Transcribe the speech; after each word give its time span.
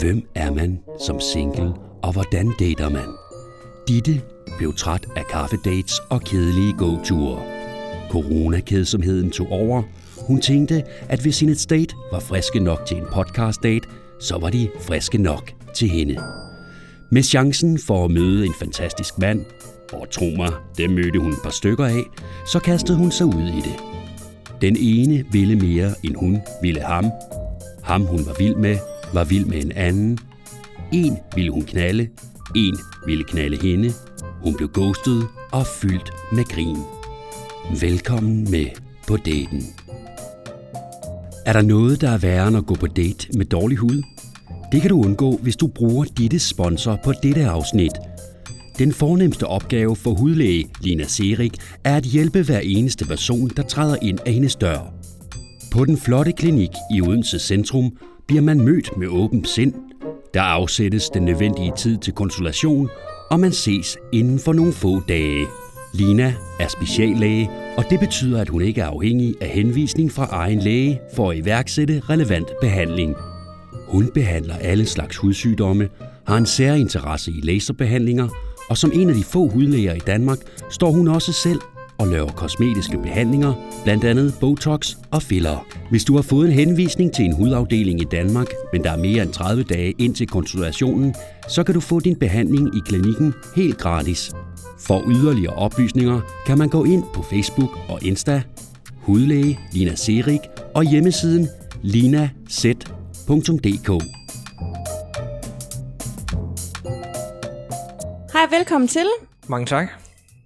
Hvem 0.00 0.22
er 0.34 0.52
man 0.52 0.78
som 1.06 1.20
single, 1.20 1.72
og 2.02 2.12
hvordan 2.12 2.52
dater 2.60 2.88
man? 2.88 3.08
Ditte 3.88 4.22
blev 4.58 4.74
træt 4.74 5.06
af 5.16 5.24
kaffedates 5.30 6.00
og 6.10 6.20
kedelige 6.20 6.72
gåture. 6.78 7.42
Coronakedsomheden 8.10 9.30
tog 9.30 9.50
over. 9.50 9.82
Hun 10.26 10.40
tænkte, 10.40 10.82
at 11.08 11.20
hvis 11.20 11.40
hendes 11.40 11.66
date 11.66 11.94
var 12.12 12.20
friske 12.20 12.60
nok 12.60 12.86
til 12.86 12.96
en 12.96 13.04
podcast-date, 13.12 13.88
så 14.20 14.38
var 14.38 14.50
de 14.50 14.68
friske 14.80 15.18
nok 15.18 15.52
til 15.74 15.88
hende. 15.88 16.16
Med 17.10 17.22
chancen 17.22 17.78
for 17.78 18.04
at 18.04 18.10
møde 18.10 18.46
en 18.46 18.54
fantastisk 18.58 19.18
mand, 19.18 19.44
og 19.92 20.10
tro 20.10 20.24
mig, 20.36 20.52
dem 20.78 20.90
mødte 20.90 21.18
hun 21.18 21.32
et 21.32 21.38
par 21.42 21.50
stykker 21.50 21.84
af, 21.84 22.02
så 22.52 22.58
kastede 22.58 22.98
hun 22.98 23.10
sig 23.10 23.26
ud 23.26 23.42
i 23.42 23.60
det. 23.60 23.74
Den 24.60 24.76
ene 24.80 25.24
ville 25.32 25.56
mere, 25.56 25.94
end 26.04 26.16
hun 26.16 26.38
ville 26.62 26.80
ham. 26.80 27.10
Ham, 27.82 28.02
hun 28.02 28.26
var 28.26 28.34
vild 28.38 28.56
med, 28.56 28.76
var 29.12 29.24
vild 29.24 29.44
med 29.44 29.64
en 29.64 29.72
anden. 29.72 30.18
En 30.92 31.18
ville 31.34 31.50
hun 31.50 31.62
knalde, 31.62 32.08
en 32.56 32.78
ville 33.06 33.24
knalde 33.24 33.56
hende. 33.62 33.92
Hun 34.42 34.56
blev 34.56 34.68
ghostet 34.68 35.26
og 35.52 35.66
fyldt 35.66 36.10
med 36.32 36.44
grin. 36.44 36.76
Velkommen 37.80 38.50
med 38.50 38.66
på 39.08 39.16
daten. 39.16 39.62
Er 41.46 41.52
der 41.52 41.62
noget, 41.62 42.00
der 42.00 42.10
er 42.10 42.18
værre 42.18 42.48
end 42.48 42.56
at 42.56 42.66
gå 42.66 42.74
på 42.74 42.86
date 42.86 43.36
med 43.36 43.46
dårlig 43.46 43.78
hud? 43.78 44.02
Det 44.72 44.80
kan 44.80 44.90
du 44.90 45.04
undgå, 45.04 45.36
hvis 45.36 45.56
du 45.56 45.66
bruger 45.66 46.04
ditte 46.04 46.38
sponsor 46.38 46.98
på 47.04 47.12
dette 47.22 47.46
afsnit. 47.46 47.92
Den 48.78 48.92
fornemmeste 48.92 49.46
opgave 49.46 49.96
for 49.96 50.14
hudlæge 50.14 50.68
Lina 50.80 51.04
Serik 51.04 51.54
er 51.84 51.96
at 51.96 52.04
hjælpe 52.04 52.42
hver 52.42 52.58
eneste 52.58 53.04
person, 53.04 53.48
der 53.56 53.62
træder 53.62 53.96
ind 54.02 54.18
af 54.26 54.32
hendes 54.32 54.56
dør. 54.56 54.92
På 55.72 55.84
den 55.84 55.96
flotte 55.96 56.32
klinik 56.32 56.70
i 56.94 57.00
Odense 57.00 57.38
Centrum 57.38 57.92
bliver 58.26 58.42
man 58.42 58.60
mødt 58.60 58.96
med 58.96 59.08
åbent 59.08 59.48
sind. 59.48 59.74
Der 60.34 60.42
afsættes 60.42 61.10
den 61.10 61.22
nødvendige 61.22 61.72
tid 61.76 61.98
til 61.98 62.12
konsultation, 62.12 62.88
og 63.30 63.40
man 63.40 63.52
ses 63.52 63.98
inden 64.12 64.38
for 64.38 64.52
nogle 64.52 64.72
få 64.72 65.00
dage. 65.08 65.46
Lina 65.94 66.34
er 66.60 66.68
speciallæge, 66.68 67.50
og 67.76 67.84
det 67.90 68.00
betyder, 68.00 68.40
at 68.40 68.48
hun 68.48 68.62
ikke 68.62 68.80
er 68.80 68.86
afhængig 68.86 69.34
af 69.40 69.48
henvisning 69.48 70.12
fra 70.12 70.26
egen 70.30 70.58
læge 70.58 71.00
for 71.14 71.30
at 71.30 71.36
iværksætte 71.36 72.02
relevant 72.10 72.48
behandling. 72.60 73.14
Hun 73.88 74.10
behandler 74.14 74.56
alle 74.56 74.86
slags 74.86 75.16
hudsygdomme, 75.16 75.88
har 76.26 76.36
en 76.36 76.46
særinteresse 76.46 77.30
i 77.30 77.40
laserbehandlinger, 77.42 78.28
og 78.68 78.76
som 78.76 78.92
en 78.94 79.08
af 79.08 79.14
de 79.14 79.24
få 79.24 79.48
hudlæger 79.48 79.94
i 79.94 79.98
Danmark 79.98 80.38
står 80.70 80.90
hun 80.90 81.08
også 81.08 81.32
selv 81.32 81.60
og 81.98 82.08
laver 82.08 82.32
kosmetiske 82.32 82.98
behandlinger, 82.98 83.52
blandt 83.84 84.04
andet 84.04 84.34
Botox 84.40 84.94
og 85.10 85.22
filler. 85.22 85.66
Hvis 85.90 86.04
du 86.04 86.14
har 86.14 86.22
fået 86.22 86.46
en 86.46 86.52
henvisning 86.52 87.12
til 87.12 87.24
en 87.24 87.36
hudafdeling 87.36 88.00
i 88.00 88.04
Danmark, 88.04 88.46
men 88.72 88.84
der 88.84 88.90
er 88.90 88.96
mere 88.96 89.22
end 89.22 89.32
30 89.32 89.62
dage 89.62 89.94
ind 89.98 90.14
til 90.14 90.26
konsultationen, 90.26 91.14
så 91.48 91.64
kan 91.64 91.74
du 91.74 91.80
få 91.80 92.00
din 92.00 92.16
behandling 92.16 92.76
i 92.76 92.80
klinikken 92.86 93.34
helt 93.56 93.78
gratis. 93.78 94.32
For 94.78 95.02
yderligere 95.10 95.54
oplysninger 95.54 96.20
kan 96.46 96.58
man 96.58 96.68
gå 96.68 96.84
ind 96.84 97.04
på 97.14 97.22
Facebook 97.22 97.78
og 97.88 97.98
Insta, 98.02 98.42
hudlæge 98.96 99.58
Lina 99.72 99.94
Serik 99.94 100.40
og 100.74 100.84
hjemmesiden 100.84 101.48
linaz.dk. 101.82 103.02
Hej, 108.32 108.46
velkommen 108.58 108.88
til. 108.88 109.06
Mange 109.48 109.66
tak. 109.66 110.01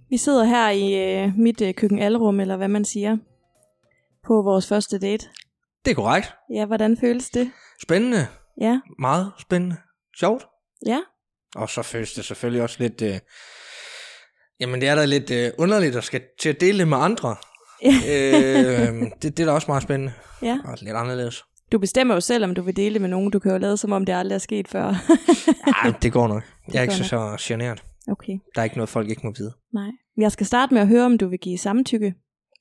Vi 0.09 0.17
sidder 0.17 0.43
her 0.43 0.69
i 0.69 0.93
øh, 1.23 1.31
mit 1.37 1.61
øh, 1.61 1.73
køkken 1.73 1.99
alrum, 1.99 2.39
eller 2.39 2.57
hvad 2.57 2.67
man 2.67 2.85
siger, 2.85 3.17
på 4.27 4.41
vores 4.41 4.67
første 4.67 4.99
date. 4.99 5.25
Det 5.85 5.91
er 5.91 5.95
korrekt. 5.95 6.33
Ja, 6.53 6.65
hvordan 6.65 6.97
føles 6.97 7.29
det? 7.29 7.51
Spændende. 7.83 8.27
Ja, 8.61 8.79
Meget 8.99 9.31
spændende. 9.39 9.75
Sjovt. 10.19 10.45
ja, 10.85 10.99
Og 11.55 11.69
så 11.69 11.81
føles 11.81 12.13
det 12.13 12.25
selvfølgelig 12.25 12.61
også 12.63 12.75
lidt... 12.79 13.01
Øh... 13.01 13.19
Jamen, 14.59 14.81
det 14.81 14.89
er 14.89 14.95
da 14.95 15.05
lidt 15.05 15.31
øh, 15.31 15.51
underligt 15.57 15.95
at 15.95 16.03
skal 16.03 16.21
til 16.39 16.49
at 16.49 16.61
dele 16.61 16.79
det 16.79 16.87
med 16.87 16.97
andre. 16.97 17.35
øh, 17.85 17.91
det, 19.21 19.37
det 19.37 19.39
er 19.39 19.45
da 19.45 19.51
også 19.51 19.67
meget 19.67 19.83
spændende. 19.83 20.13
ja. 20.41 20.59
Og 20.65 20.77
lidt 20.81 20.95
anderledes. 20.95 21.43
Du 21.71 21.79
bestemmer 21.79 22.13
jo 22.13 22.19
selv, 22.21 22.43
om 22.43 22.55
du 22.55 22.61
vil 22.61 22.75
dele 22.75 22.93
det 22.93 23.01
med 23.01 23.09
nogen. 23.09 23.31
Du 23.31 23.39
kan 23.39 23.51
jo 23.51 23.57
lade, 23.57 23.77
som 23.77 23.91
om 23.91 24.05
det 24.05 24.13
aldrig 24.13 24.35
er 24.35 24.39
sket 24.39 24.67
før. 24.67 24.87
Ja, 25.85 25.93
det 26.01 26.13
går 26.13 26.27
nok. 26.27 26.43
Jeg 26.73 26.77
er 26.77 26.81
ikke 26.81 26.93
så, 26.95 27.03
så 27.03 27.35
generet. 27.39 27.83
Okay, 28.07 28.37
Der 28.55 28.61
er 28.61 28.63
ikke 28.63 28.77
noget, 28.77 28.89
folk 28.89 29.09
ikke 29.09 29.21
må 29.23 29.33
vide. 29.37 29.53
nej. 29.73 29.91
Jeg 30.17 30.31
skal 30.31 30.45
starte 30.45 30.73
med 30.73 30.81
at 30.81 30.87
høre, 30.87 31.05
om 31.05 31.17
du 31.17 31.27
vil 31.27 31.39
give 31.39 31.57
samtykke. 31.57 32.13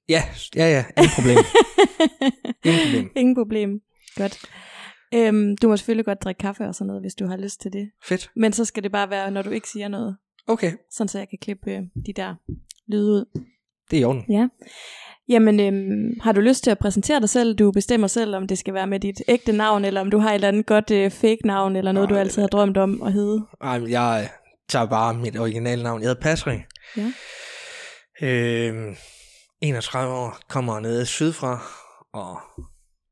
Ja, 0.09 0.23
ja, 0.57 0.69
ja. 0.71 0.85
Ingen 0.99 1.11
problem. 1.17 1.37
Ingen 2.65 2.81
problem. 2.85 3.11
Ingen 3.17 3.35
problem. 3.35 3.81
Godt. 4.17 4.39
Øhm, 5.15 5.57
du 5.57 5.69
må 5.69 5.77
selvfølgelig 5.77 6.05
godt 6.05 6.23
drikke 6.23 6.39
kaffe 6.39 6.65
og 6.65 6.75
sådan 6.75 6.87
noget, 6.87 7.03
hvis 7.03 7.15
du 7.15 7.27
har 7.27 7.37
lyst 7.37 7.61
til 7.61 7.73
det. 7.73 7.91
Fedt. 8.05 8.31
Men 8.37 8.53
så 8.53 8.65
skal 8.65 8.83
det 8.83 8.93
bare 8.93 9.11
være, 9.11 9.31
når 9.31 9.43
du 9.43 9.51
ikke 9.51 9.69
siger 9.69 9.89
noget. 9.89 10.17
Okay, 10.47 10.73
Sådan 10.91 11.09
så 11.09 11.19
jeg 11.19 11.29
kan 11.29 11.39
klippe 11.43 11.71
øh, 11.73 11.83
de 12.07 12.13
der 12.13 12.35
lyde 12.89 13.13
ud. 13.13 13.25
det 13.91 13.97
er 13.97 14.01
i 14.01 14.05
orden. 14.05 14.25
Ja. 14.31 14.49
Jamen, 15.29 15.61
øhm, 15.61 16.21
har 16.21 16.33
du 16.33 16.41
lyst 16.41 16.65
til 16.65 16.71
at 16.71 16.79
præsentere 16.79 17.21
dig 17.21 17.29
selv? 17.29 17.55
Du 17.55 17.73
bestemmer 17.73 18.07
selv, 18.07 18.35
om 18.37 18.47
det 18.47 18.59
skal 18.59 18.75
være 18.75 18.87
med 18.87 19.01
dit 19.01 19.23
ægte 19.29 19.53
navn, 19.53 19.85
eller 19.85 20.01
om 20.01 20.11
du 20.11 20.19
har 20.19 20.31
et 20.31 20.35
eller 20.35 20.49
andet 20.49 20.67
godt 20.67 20.91
øh, 20.91 21.11
fake-navn, 21.11 21.77
eller 21.77 21.93
noget, 21.93 22.09
du 22.09 22.15
Nej, 22.15 22.21
altid 22.21 22.43
har 22.43 22.49
drømt 22.49 22.77
om 22.77 23.03
at 23.03 23.13
hedde. 23.13 23.43
Ej, 23.61 23.79
men 23.79 23.91
jeg 23.91 24.29
tager 24.69 24.87
bare 24.87 25.15
mit 25.15 25.39
originale 25.39 25.83
navn. 25.83 26.01
Jeg 26.03 26.09
hedder 26.09 26.21
Patrick. 26.23 26.63
Ja. 26.97 27.13
Øh, 28.23 28.97
31 29.61 30.15
år, 30.15 30.39
kommer 30.49 30.81
nede 30.81 31.07
sydfra, 31.07 31.63
og 32.13 32.39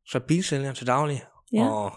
så 0.06 0.20
bilsælger 0.28 0.72
til 0.72 0.86
daglig, 0.86 1.22
Ja. 1.52 1.64
og 1.68 1.92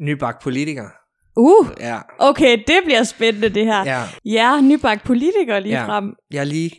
nybagt 0.00 0.42
politiker. 0.42 0.88
Uh, 1.36 1.66
Ja, 1.80 2.00
okay, 2.18 2.58
det 2.66 2.80
bliver 2.84 3.02
spændende 3.04 3.48
det 3.48 3.64
her. 3.64 3.84
ja, 3.84 4.08
Ja, 4.24 4.60
nybagt 4.60 5.04
politiker 5.04 5.58
lige 5.58 5.74
Ja. 5.80 5.86
frem. 5.86 6.14
jeg 6.30 6.40
har 6.40 6.44
lige 6.44 6.70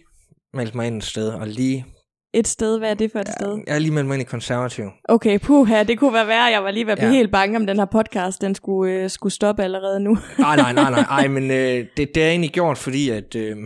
meldt 0.53 0.75
mig 0.75 0.87
ind 0.87 0.97
et 0.97 1.03
sted, 1.03 1.29
og 1.29 1.47
lige, 1.47 1.85
Et 2.33 2.47
sted, 2.47 2.77
hvad 2.79 2.89
er 2.89 2.93
det 2.93 3.11
for 3.11 3.19
et 3.19 3.27
sted? 3.39 3.63
jeg 3.67 3.75
har 3.75 3.79
lige 3.79 3.91
meldt 3.91 4.07
mig 4.07 4.15
ind 4.15 4.21
i 4.21 4.25
konservativ. 4.25 4.85
Okay, 5.03 5.39
puha, 5.39 5.83
det 5.83 5.99
kunne 5.99 6.13
være 6.13 6.27
værre. 6.27 6.43
Jeg 6.45 6.63
var 6.63 6.71
lige 6.71 6.85
ved 6.85 6.91
at 6.91 6.97
blive 6.97 7.09
Ja. 7.11 7.15
helt 7.17 7.31
bange, 7.31 7.57
om 7.57 7.65
den 7.67 7.77
her 7.77 7.85
podcast, 7.85 8.41
den 8.41 8.55
skulle, 8.55 8.93
øh, 8.93 9.09
skulle 9.09 9.33
stoppe 9.33 9.63
allerede 9.63 9.99
nu. 9.99 10.17
Nej, 10.39 10.55
nej, 10.55 10.73
nej, 10.73 10.91
nej, 10.91 10.99
ej, 11.01 11.27
men 11.37 11.51
øh, 11.51 11.87
det, 11.97 12.15
det 12.15 12.17
er 12.23 12.29
egentlig 12.29 12.51
gjort, 12.51 12.77
fordi 12.77 13.09
at, 13.09 13.35
øh, 13.35 13.57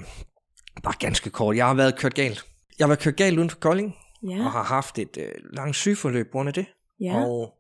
bare 0.84 0.94
ganske 1.00 1.30
kort, 1.30 1.56
jeg 1.56 1.68
har 1.68 1.74
været 1.74 1.98
kørt 2.00 2.14
galt. 2.14 2.46
Jeg 2.80 2.86
har 2.86 2.88
været 2.90 3.00
kørt 3.00 3.16
galt 3.16 3.38
uden 3.38 3.50
for 3.50 3.58
Kolding, 3.60 3.96
ja, 4.30 4.46
og 4.46 4.52
har 4.52 4.64
haft 4.64 5.00
et 5.00 5.18
øh, 5.18 5.32
langt 5.54 5.76
sygeforløb 5.76 6.26
på 6.26 6.32
grund 6.32 6.48
af 6.48 6.54
det. 6.54 6.66
ja, 7.00 7.24
Og 7.26 7.54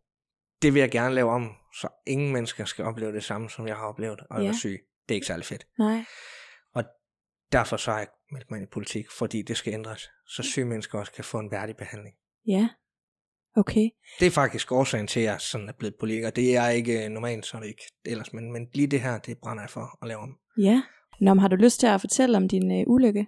det 0.61 0.73
vil 0.73 0.79
jeg 0.79 0.91
gerne 0.91 1.15
lave 1.15 1.31
om, 1.31 1.49
så 1.81 1.87
ingen 2.07 2.33
mennesker 2.33 2.65
skal 2.65 2.85
opleve 2.85 3.11
det 3.11 3.23
samme, 3.23 3.49
som 3.49 3.67
jeg 3.67 3.75
har 3.75 3.85
oplevet, 3.87 4.19
og 4.29 4.35
jeg 4.37 4.43
Ja. 4.43 4.47
var 4.49 4.55
syg. 4.55 4.79
Det 5.09 5.11
er 5.11 5.15
ikke 5.15 5.27
særlig 5.27 5.45
fedt. 5.45 5.65
nej, 5.79 6.03
Derfor 7.51 7.77
så 7.77 7.91
har 7.91 7.97
jeg 7.97 8.07
meldt 8.31 8.51
mig 8.51 8.57
ind 8.57 8.67
i 8.67 8.71
politik, 8.73 9.05
fordi 9.17 9.41
det 9.41 9.57
skal 9.57 9.73
ændres, 9.73 10.09
så 10.35 10.43
syge 10.43 10.65
mennesker 10.65 10.99
også 10.99 11.11
kan 11.11 11.23
få 11.23 11.39
en 11.39 11.51
værdig 11.51 11.75
behandling. 11.77 12.15
ja. 12.47 12.67
Okay, 13.55 13.89
Det 14.19 14.25
er 14.27 14.31
faktisk 14.31 14.71
årsagen 14.71 15.07
til, 15.07 15.19
at 15.19 15.25
jeg 15.25 15.41
sådan 15.41 15.69
er 15.69 15.73
blevet 15.73 15.95
politiker. 15.99 16.29
Det 16.29 16.55
er 16.55 16.69
ikke 16.69 17.03
øh, 17.05 17.09
normalt, 17.09 17.45
så 17.45 17.57
er 17.57 17.61
det 17.61 17.67
ikke 17.67 17.83
ellers, 18.05 18.33
men, 18.33 18.51
men 18.53 18.67
lige 18.73 18.87
det 18.87 19.01
her, 19.01 19.17
det 19.17 19.37
brænder 19.37 19.63
jeg 19.63 19.69
for 19.69 19.97
at 20.01 20.07
lave 20.07 20.19
om. 20.19 20.37
ja. 20.57 20.81
Nå, 21.21 21.33
men 21.33 21.39
har 21.41 21.47
du 21.47 21.55
lyst 21.55 21.79
til 21.79 21.87
at 21.87 22.01
fortælle 22.01 22.37
om 22.37 22.47
din 22.47 22.71
øh, 22.71 22.83
ulykke? 22.87 23.27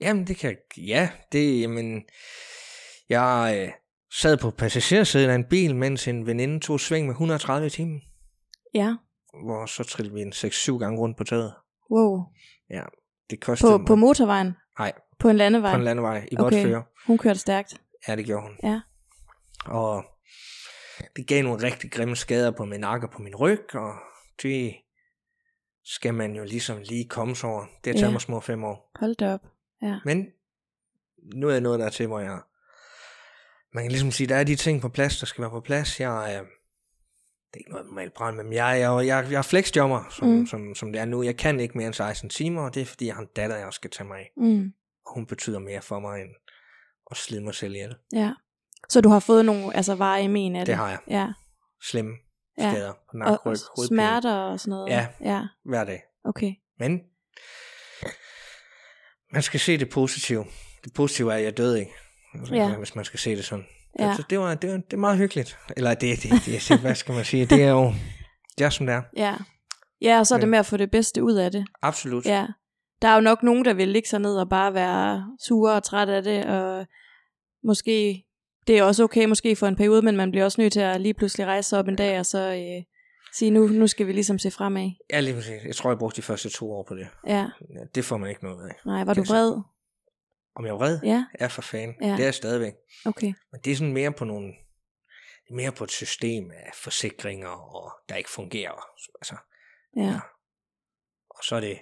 Jamen, 0.00 0.26
det 0.26 0.36
kan 0.36 0.56
ja, 0.76 1.10
det, 1.32 1.60
jamen, 1.60 2.02
jeg 3.08 3.56
øh, 3.66 3.72
sad 4.20 4.36
på 4.36 4.50
passagersædet 4.50 5.28
af 5.28 5.34
en 5.34 5.44
bil, 5.44 5.76
mens 5.76 6.08
en 6.08 6.26
veninde 6.26 6.60
tog 6.60 6.80
sving 6.80 7.06
med 7.06 7.14
130 7.14 7.66
i 7.66 7.70
timen, 7.70 8.00
Ja, 8.74 8.94
hvor 9.44 9.66
så 9.66 9.84
trillede 9.84 10.14
vi 10.14 10.20
en 10.22 10.32
6-7 10.32 10.78
gange 10.78 10.98
rundt 11.00 11.16
på 11.16 11.24
taget. 11.24 11.54
wow. 11.90 12.18
Det 13.30 13.40
kostede 13.40 13.70
På, 13.72 13.78
mig- 13.78 13.86
på 13.86 13.94
motorvejen? 13.96 14.52
Nej, 14.78 14.92
På 15.20 15.28
en 15.28 15.36
landevej? 15.36 15.72
på 15.72 15.76
en 15.78 15.84
landevej 15.84 16.28
i 16.32 16.34
godt 16.34 16.54
Okay. 16.54 16.62
føre. 16.66 16.82
Hun 17.06 17.18
kørte 17.18 17.38
stærkt. 17.38 17.80
Ja, 18.08 18.16
det 18.16 18.24
gjorde 18.26 18.42
hun. 18.42 18.56
Ja. 18.62 18.80
Og 19.66 20.04
det 21.16 21.26
gav 21.26 21.42
nogle 21.42 21.62
rigtig 21.62 21.92
grimme 21.92 22.16
skader 22.16 22.50
på 22.50 22.64
min 22.64 22.80
nakke 22.80 23.06
og 23.06 23.10
på 23.10 23.22
min 23.22 23.34
ryg, 23.36 23.74
og 23.74 23.92
det 24.42 24.74
skal 25.84 26.14
man 26.14 26.36
jo 26.36 26.44
ligesom 26.44 26.78
lige 26.84 27.08
komme 27.08 27.36
sig 27.36 27.48
over. 27.50 27.60
Det 27.84 27.86
har 27.86 27.92
taget 27.92 28.02
Ja. 28.08 28.10
mig 28.12 28.20
små 28.20 28.40
fem 28.40 28.64
år. 28.64 28.90
Hold 29.00 29.14
da 29.16 29.34
op. 29.34 29.40
Ja. 29.82 29.98
Men 30.04 30.26
nu 31.34 31.48
er 31.48 31.52
jeg 31.52 31.60
nået 31.60 31.80
der 31.80 31.88
til, 31.90 32.06
hvor 32.06 32.20
jeg... 32.20 32.40
Man 33.74 33.84
kan 33.84 33.90
ligesom 33.90 34.10
sige, 34.10 34.26
der 34.26 34.36
er 34.36 34.44
de 34.44 34.56
ting 34.56 34.80
på 34.80 34.88
plads, 34.88 35.18
der 35.18 35.26
skal 35.26 35.42
være 35.42 35.50
på 35.50 35.60
plads. 35.60 36.00
Jeg 36.00 36.34
er... 36.34 36.38
Det 36.40 37.56
er 37.56 37.58
ikke 37.58 37.70
noget 37.70 37.86
normalt 37.86 38.14
brand, 38.14 38.36
men 38.36 38.52
jeg, 38.52 38.80
jeg, 38.80 39.06
jeg, 39.06 39.26
jeg 39.30 39.38
er 39.38 39.42
flexjobber, 39.42 40.04
som, 40.10 40.28
Mm. 40.28 40.46
som, 40.46 40.74
som 40.74 40.92
det 40.92 41.00
er 41.00 41.04
nu. 41.04 41.22
Jeg 41.22 41.36
kan 41.36 41.60
ikke 41.60 41.78
mere 41.78 41.86
end 41.86 41.94
16 41.94 42.30
timer, 42.30 42.62
og 42.62 42.74
det 42.74 42.80
er 42.82 42.86
fordi, 42.86 43.06
jeg 43.06 43.14
har 43.14 43.22
en 43.22 43.28
datter, 43.36 43.56
jeg 43.56 43.72
skal 43.72 43.90
tage 43.90 44.06
mig 44.08 44.18
af. 44.18 44.32
Mm. 44.36 44.72
Og 45.06 45.14
hun 45.14 45.26
betyder 45.26 45.58
mere 45.58 45.82
for 45.82 46.00
mig, 46.00 46.20
end 46.22 46.30
at 47.10 47.16
slide 47.16 47.40
mig 47.40 47.54
selv 47.54 47.74
ihjel. 47.74 47.94
ja. 48.12 48.32
Så 48.88 49.00
du 49.00 49.08
har 49.08 49.20
fået 49.20 49.44
nogle 49.44 49.76
altså, 49.76 49.94
i 50.16 50.26
men 50.26 50.56
af 50.56 50.60
det? 50.60 50.66
Det 50.66 50.76
har 50.76 50.88
jeg. 50.88 50.98
Ja. 51.08 51.28
Slemme 51.82 52.12
Ja. 52.58 52.72
skader 52.72 52.92
på 52.92 52.98
Og, 53.08 53.18
nakke, 53.18 53.38
og 53.38 53.46
ryg, 53.46 53.56
hovedpine. 53.76 53.86
smerter 53.96 54.32
og 54.34 54.60
sådan 54.60 54.70
noget? 54.70 54.88
Ja. 54.90 55.06
Ja, 55.20 55.42
hver 55.64 55.84
dag. 55.84 56.02
okay. 56.24 56.52
Men 56.78 57.00
man 59.32 59.42
skal 59.42 59.60
se 59.60 59.76
det 59.78 59.90
positive. 59.90 60.44
Det 60.84 60.92
positive 60.94 61.32
er, 61.32 61.36
at 61.36 61.44
jeg 61.44 61.56
døde 61.56 61.80
ikke. 61.80 61.92
Altså, 62.34 62.54
Ja. 62.54 62.76
Hvis 62.76 62.94
man 62.94 63.04
skal 63.04 63.20
se 63.20 63.36
det 63.36 63.44
sådan. 63.44 63.66
Ja. 63.98 64.08
Altså, 64.08 64.22
det, 64.30 64.38
var, 64.40 64.54
det, 64.54 64.70
var, 64.70 64.76
det 64.76 64.92
er 64.92 64.96
meget 64.96 65.18
hyggeligt. 65.18 65.58
Eller 65.76 65.94
det, 65.94 66.22
det, 66.22 66.30
det, 66.46 66.64
det 66.68 66.80
hvad 66.80 66.94
skal 66.94 67.14
man 67.14 67.24
sige? 67.24 67.46
Det 67.46 67.62
er 67.62 67.70
jo, 67.70 67.92
Det 68.58 68.64
er 68.64 68.70
som 68.70 68.86
det 68.86 68.94
er. 68.94 69.02
Ja. 69.16 69.36
Ja, 70.02 70.18
og 70.18 70.26
så 70.26 70.34
er 70.34 70.38
det 70.38 70.46
Men- 70.48 70.50
med 70.50 70.58
at 70.58 70.66
få 70.66 70.76
det 70.76 70.90
bedste 70.90 71.22
ud 71.22 71.34
af 71.34 71.50
det. 71.52 71.66
Absolut. 71.82 72.26
Ja. 72.26 72.46
Der 73.02 73.08
er 73.08 73.14
jo 73.14 73.20
nok 73.20 73.42
nogen, 73.42 73.64
der 73.64 73.74
vil 73.74 73.88
ligge 73.88 74.08
sig 74.08 74.20
ned 74.20 74.36
og 74.36 74.48
bare 74.48 74.74
være 74.74 75.36
sure 75.40 75.72
og 75.74 75.82
træt 75.82 76.08
af 76.08 76.22
det, 76.22 76.44
og 76.46 76.86
måske, 77.64 78.24
det 78.66 78.78
er 78.78 78.82
også 78.84 79.04
okay 79.04 79.24
måske 79.24 79.56
for 79.56 79.66
en 79.66 79.76
periode, 79.76 80.02
men 80.02 80.16
man 80.16 80.30
bliver 80.30 80.44
også 80.44 80.60
nødt 80.60 80.72
til 80.72 80.80
at 80.80 81.00
lige 81.00 81.14
pludselig 81.14 81.46
rejse 81.46 81.68
sig 81.68 81.78
op 81.78 81.88
en 81.88 81.96
dag, 81.96 82.18
og 82.18 82.26
så 82.26 82.38
øh, 82.38 82.84
sige, 83.32 83.50
nu, 83.50 83.66
nu 83.66 83.86
skal 83.86 84.06
vi 84.06 84.12
ligesom 84.12 84.38
se 84.38 84.50
fremad. 84.50 84.90
Ja, 85.12 85.20
lige 85.20 85.34
præcis. 85.34 85.64
Jeg 85.64 85.76
tror, 85.76 85.90
jeg 85.90 85.98
brugte 85.98 86.16
de 86.16 86.22
første 86.22 86.48
to 86.48 86.72
år 86.72 86.82
på 86.88 86.94
det. 86.94 87.08
Ja, 87.26 87.46
Ja, 87.74 87.84
det 87.94 88.04
får 88.04 88.16
man 88.16 88.30
ikke 88.30 88.44
noget 88.44 88.68
af. 88.68 88.74
nej, 88.86 89.04
var 89.04 89.14
du 89.14 89.22
vred? 89.22 89.52
Om 90.54 90.64
jeg 90.64 90.70
er 90.72 90.76
vred? 90.76 90.98
Ja, 91.02 91.24
Ja, 91.40 91.46
for 91.46 91.62
fanden. 91.62 91.96
Ja. 92.02 92.06
Det 92.12 92.20
er 92.20 92.24
jeg 92.24 92.34
stadigvæk. 92.34 92.72
okay. 93.06 93.32
Men 93.52 93.60
det 93.64 93.70
er 93.72 93.76
sådan 93.76 93.92
mere 93.92 94.12
på 94.12 94.24
nogle 94.24 94.52
er 95.50 95.54
mere 95.54 95.72
på 95.72 95.84
et 95.84 95.90
system 95.90 96.50
af 96.50 96.70
forsikringer, 96.74 97.48
og 97.48 97.92
der 98.08 98.14
ikke 98.16 98.30
fungerer. 98.30 98.84
Altså, 99.20 99.36
Ja, 99.96 100.02
Ja. 100.02 100.20
og 101.30 101.44
så 101.44 101.56
er 101.56 101.60
det... 101.60 101.78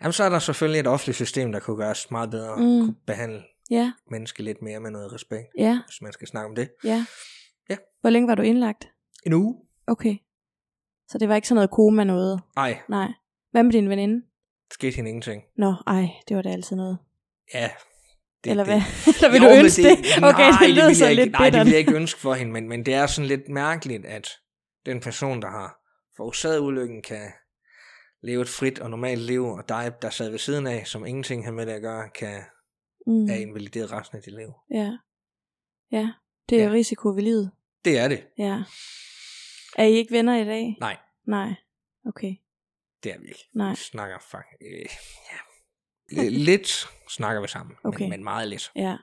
Jamen, 0.00 0.12
så 0.12 0.24
er 0.24 0.28
der 0.28 0.38
selvfølgelig 0.38 0.80
et 0.80 0.86
offentligt 0.86 1.16
system, 1.16 1.52
der 1.52 1.60
kunne 1.60 1.76
gøres 1.76 2.10
meget 2.10 2.30
bedre, 2.30 2.56
Mm. 2.56 2.62
kunne 2.62 2.94
behandle 3.06 3.42
ja, 3.70 3.92
mennesker 4.10 4.44
lidt 4.44 4.62
mere 4.62 4.80
med 4.80 4.90
noget 4.90 5.12
respekt, 5.12 5.46
ja, 5.58 5.80
hvis 5.86 6.02
man 6.02 6.12
skal 6.12 6.28
snakke 6.28 6.48
om 6.48 6.54
det. 6.54 6.70
ja. 6.84 7.06
Ja. 7.70 7.76
Hvor 8.00 8.10
længe 8.10 8.28
var 8.28 8.34
du 8.34 8.42
indlagt? 8.42 8.88
En 9.26 9.32
uge? 9.32 9.56
Okay. 9.86 10.16
Så 11.08 11.18
det 11.18 11.28
var 11.28 11.34
ikke 11.34 11.48
sådan 11.48 11.56
noget 11.56 11.70
koma 11.70 12.04
noget? 12.04 12.40
Ej, 12.56 12.78
Nej. 12.88 13.08
Hvad 13.50 13.62
med 13.62 13.72
din 13.72 13.88
veninde? 13.88 14.24
skete 14.72 14.96
hende 14.96 15.10
ingenting. 15.10 15.42
Nå, 15.56 15.74
ej, 15.86 16.08
det 16.28 16.36
var 16.36 16.42
da 16.42 16.48
altid 16.48 16.76
noget. 16.76 16.98
Ja. 17.54 17.70
Det, 18.44 18.50
Eller 18.50 18.64
hvad? 18.64 18.80
Eller 19.16 19.30
vil 19.30 19.42
Jo, 19.42 19.48
du 19.48 19.54
ønske 19.64 19.82
det? 19.82 19.98
Okay, 20.22 20.50
nej, 20.50 20.60
det 20.60 20.70
lyder 20.74 20.86
vil 20.86 20.96
så 20.96 21.04
jeg 21.04 21.10
ikke, 21.12 21.24
lidt 21.24 21.32
Nej, 21.32 21.50
det 21.50 21.60
vil 21.60 21.68
jeg 21.70 21.78
ikke 21.78 21.94
ønske 21.96 22.20
for 22.20 22.34
hende, 22.34 22.52
men, 22.52 22.68
men 22.68 22.86
det 22.86 22.94
er 22.94 23.06
sådan 23.06 23.28
lidt 23.28 23.48
mærkeligt, 23.48 24.06
at 24.06 24.28
den 24.86 25.00
person, 25.00 25.42
der 25.42 25.50
har 25.50 25.78
forårsaget 26.16 26.58
ulykken, 26.60 27.02
kan 27.02 27.32
leve 28.22 28.42
et 28.42 28.48
frit 28.48 28.78
og 28.78 28.90
normalt 28.90 29.20
liv, 29.22 29.44
og 29.44 29.68
dig, 29.68 29.92
der 30.02 30.10
sad 30.10 30.30
ved 30.30 30.38
siden 30.38 30.66
af, 30.66 30.86
som 30.86 31.06
ingenting 31.06 31.44
har 31.44 31.52
med 31.52 31.66
det 31.66 31.72
at 31.72 31.82
gøre, 31.82 32.08
kan 32.08 32.42
Mm. 33.06 33.24
er 33.30 33.34
invalideret 33.34 33.92
resten 33.92 34.16
af 34.16 34.22
dit 34.22 34.34
liv. 34.34 34.52
Ja. 34.70 34.92
Ja, 35.92 36.08
det 36.48 36.60
er 36.60 36.64
Ja. 36.66 36.70
risiko 36.72 37.08
ved 37.08 37.22
livet. 37.22 37.50
Det 37.84 37.98
er 37.98 38.08
det. 38.08 38.24
Ja. 38.38 38.62
Er 39.76 39.84
I 39.84 39.92
ikke 39.92 40.14
venner 40.14 40.36
i 40.36 40.44
dag? 40.44 40.76
Nej, 40.80 40.96
Nej. 41.26 41.54
Okay. 42.06 42.34
det 43.04 43.12
er 43.12 43.18
vi 43.18 43.26
ikke. 43.26 43.48
Nej. 43.54 43.70
Vi 43.70 43.76
snakker 43.76 44.16
faktisk... 44.30 44.62
Øh, 44.62 44.86
ja. 46.16 46.28
Lidt 46.48 46.88
snakker 47.08 47.40
vi 47.42 47.48
sammen, 47.48 47.76
Okay. 47.84 48.00
men, 48.00 48.10
men 48.10 48.24
meget 48.24 48.48
lidt. 48.48 48.70
Ja. 48.76 48.96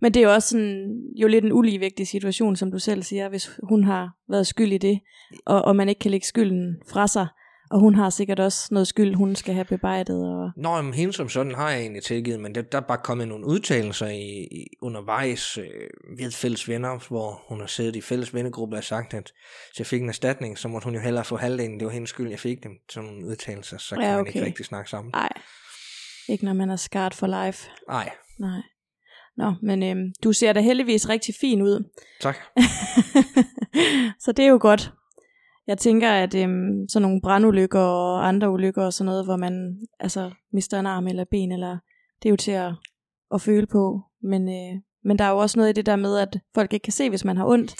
Men 0.00 0.14
det 0.14 0.20
er 0.22 0.24
jo 0.28 0.34
også 0.34 0.48
sådan, 0.48 1.02
jo 1.16 1.28
lidt 1.28 1.44
en 1.44 1.52
uligevægtig 1.52 2.08
situation, 2.08 2.56
som 2.56 2.70
du 2.70 2.78
selv 2.78 3.02
siger, 3.02 3.28
hvis 3.28 3.50
hun 3.62 3.84
har 3.84 4.10
været 4.28 4.46
skyld 4.46 4.72
i 4.72 4.78
det, 4.78 5.00
og, 5.46 5.62
og 5.62 5.76
man 5.76 5.88
ikke 5.88 5.98
kan 5.98 6.10
lægge 6.10 6.26
skylden 6.26 6.82
fra 6.88 7.06
sig, 7.08 7.26
og 7.72 7.80
hun 7.80 7.94
har 7.94 8.10
sikkert 8.10 8.40
også 8.40 8.68
noget 8.70 8.88
skyld, 8.88 9.14
hun 9.14 9.34
skal 9.36 9.54
have 9.54 9.64
bebejdet. 9.64 10.28
Og... 10.28 10.50
Nå, 10.56 10.82
men 10.82 10.94
hende 10.94 11.12
som 11.12 11.28
sådan 11.28 11.54
har 11.54 11.70
jeg 11.70 11.80
egentlig 11.80 12.02
tilgivet, 12.02 12.40
men 12.40 12.54
der, 12.54 12.62
der 12.62 12.78
er 12.78 12.82
bare 12.82 12.98
kommet 13.04 13.28
nogle 13.28 13.46
udtalelser 13.46 14.06
i, 14.06 14.48
i 14.50 14.66
undervejs 14.82 15.58
øh, 15.58 15.64
ved 16.18 16.32
fælles 16.32 16.68
venner, 16.68 17.08
hvor 17.08 17.42
hun 17.48 17.60
har 17.60 17.66
siddet 17.66 17.96
i 17.96 18.00
fælles 18.00 18.34
vennegruppe 18.34 18.76
og 18.76 18.84
sagt, 18.84 19.14
at 19.14 19.32
hvis 19.70 19.78
jeg 19.78 19.86
fik 19.86 20.02
en 20.02 20.08
erstatning, 20.08 20.58
så 20.58 20.68
måtte 20.68 20.84
hun 20.84 20.94
jo 20.94 21.00
hellere 21.00 21.24
få 21.24 21.36
halvdelen. 21.36 21.78
Det 21.78 21.86
var 21.86 21.92
hendes 21.92 22.10
skyld, 22.10 22.30
jeg 22.30 22.40
fik 22.40 22.62
dem. 22.62 22.72
Sådan 22.90 23.10
nogle 23.10 23.26
udtalelser, 23.26 23.78
så 23.78 23.94
kan 23.94 24.04
Ja, 24.04 24.10
man 24.10 24.20
okay. 24.20 24.34
ikke 24.34 24.46
rigtig 24.46 24.66
snakke 24.66 24.90
sammen. 24.90 25.14
Ej, 25.14 25.28
ikke 26.28 26.44
når 26.44 26.52
man 26.52 26.70
er 26.70 26.76
scarred 26.76 27.12
for 27.12 27.44
life. 27.46 27.68
Nej, 27.88 28.10
Nej. 28.38 28.62
Nå, 29.36 29.54
men 29.62 29.82
øhm, 29.82 30.12
du 30.24 30.32
ser 30.32 30.52
da 30.52 30.60
heldigvis 30.60 31.08
rigtig 31.08 31.34
fin 31.40 31.62
ud. 31.62 31.90
tak. 32.20 32.36
så 34.24 34.32
det 34.32 34.44
er 34.44 34.48
jo 34.48 34.58
godt. 34.60 34.92
Jeg 35.66 35.78
tænker, 35.78 36.10
at 36.10 36.34
øhm, 36.34 36.88
sådan 36.88 37.02
nogle 37.02 37.20
brandulykker 37.22 37.80
og 37.80 38.28
andre 38.28 38.50
ulykker 38.50 38.84
og 38.84 38.92
sådan 38.92 39.06
noget, 39.06 39.24
hvor 39.24 39.36
man 39.36 39.76
altså 40.00 40.30
mister 40.52 40.80
en 40.80 40.86
arm 40.86 41.06
eller 41.06 41.24
ben, 41.30 41.52
eller 41.52 41.78
det 42.22 42.28
er 42.28 42.30
jo 42.30 42.36
til 42.36 42.50
at, 42.50 42.72
at 43.34 43.40
føle 43.40 43.66
på. 43.66 44.00
Men, 44.22 44.48
øh, 44.48 44.80
men 45.04 45.18
der 45.18 45.24
er 45.24 45.30
jo 45.30 45.38
også 45.38 45.58
noget 45.58 45.70
i 45.70 45.72
det 45.72 45.86
der 45.86 45.96
med, 45.96 46.18
at 46.18 46.40
folk 46.54 46.72
ikke 46.72 46.84
kan 46.84 46.92
se, 46.92 47.08
hvis 47.08 47.24
man 47.24 47.36
har 47.36 47.46
ondt. 47.46 47.74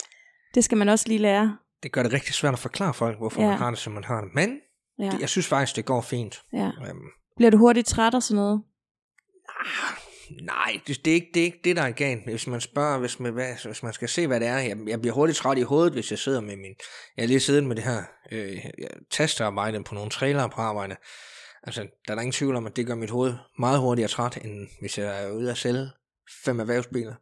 Det 0.55 0.65
skal 0.65 0.79
man 0.79 0.89
også 0.89 1.09
lige 1.09 1.19
lære. 1.19 1.57
Det 1.83 1.93
gør 1.93 2.03
det 2.03 2.13
rigtig 2.13 2.35
svært 2.35 2.53
at 2.53 2.59
forklare 2.59 2.95
folk, 2.95 3.19
hvorfor 3.19 3.43
Ja. 3.43 3.49
man 3.49 3.59
har 3.59 3.71
det, 3.71 3.79
som 3.79 3.93
man 3.93 4.05
har 4.05 4.21
det. 4.21 4.31
Men 4.35 4.59
Ja, 4.99 5.05
det, 5.11 5.21
jeg 5.21 5.29
synes 5.29 5.47
faktisk, 5.49 5.77
det 5.77 5.85
går 5.85 6.01
fint. 6.01 6.43
ja. 6.53 6.67
Øhm, 6.89 7.05
Bliver 7.37 7.51
du 7.51 7.57
hurtigt 7.57 7.87
træt 7.87 8.15
og 8.15 8.23
sådan 8.23 8.37
noget? 8.43 8.63
Ah, 9.49 9.97
nej, 10.41 10.81
det, 10.87 11.05
det, 11.05 11.11
er 11.11 11.15
ikke, 11.15 11.31
det 11.35 11.41
er 11.41 11.45
ikke 11.45 11.61
det, 11.65 11.77
der 11.77 11.83
er 11.83 11.91
galt. 11.91 12.25
Hvis 12.25 12.47
man 12.47 12.61
spørger, 12.61 12.99
hvis 12.99 13.21
man, 13.21 13.33
hvad, 13.33 13.67
hvis 13.67 13.83
man 13.83 13.93
skal 13.93 14.09
se, 14.09 14.27
hvad 14.27 14.41
det 14.41 14.49
er, 14.49 14.59
jeg, 14.59 14.77
jeg 14.87 15.01
bliver 15.01 15.15
hurtigt 15.15 15.39
træt 15.39 15.59
i 15.59 15.63
hovedet, 15.63 15.93
hvis 15.93 16.11
jeg 16.11 16.19
sidder 16.19 16.41
med 16.41 16.57
min... 16.57 16.75
Jeg 17.17 17.23
har 17.23 17.27
lige 17.27 17.41
siddet 17.41 17.65
med 17.65 17.77
det 17.77 17.85
her 17.85 18.03
øh, 18.33 18.65
tastearbejde 19.11 19.85
på 19.85 19.95
nogle 19.95 20.11
trailere 20.11 20.51
på 20.51 20.61
arbejde. 20.61 20.97
Altså, 21.63 21.81
der 21.81 22.13
er 22.13 22.15
der 22.15 22.23
ingen 22.23 22.33
tvivl 22.33 22.57
om, 22.57 22.67
at 22.67 22.77
det 22.77 22.87
gør 22.87 22.95
mit 22.95 23.11
hoved 23.11 23.35
meget 23.59 23.81
hurtigere 23.81 24.09
træt, 24.09 24.37
end 24.45 24.69
hvis 24.81 24.99
jeg 24.99 25.25
er 25.25 25.31
ude 25.31 25.51
at 25.51 25.57
sælge 25.57 25.91
fem 26.45 26.61
erhvervsbiler. 26.61 27.15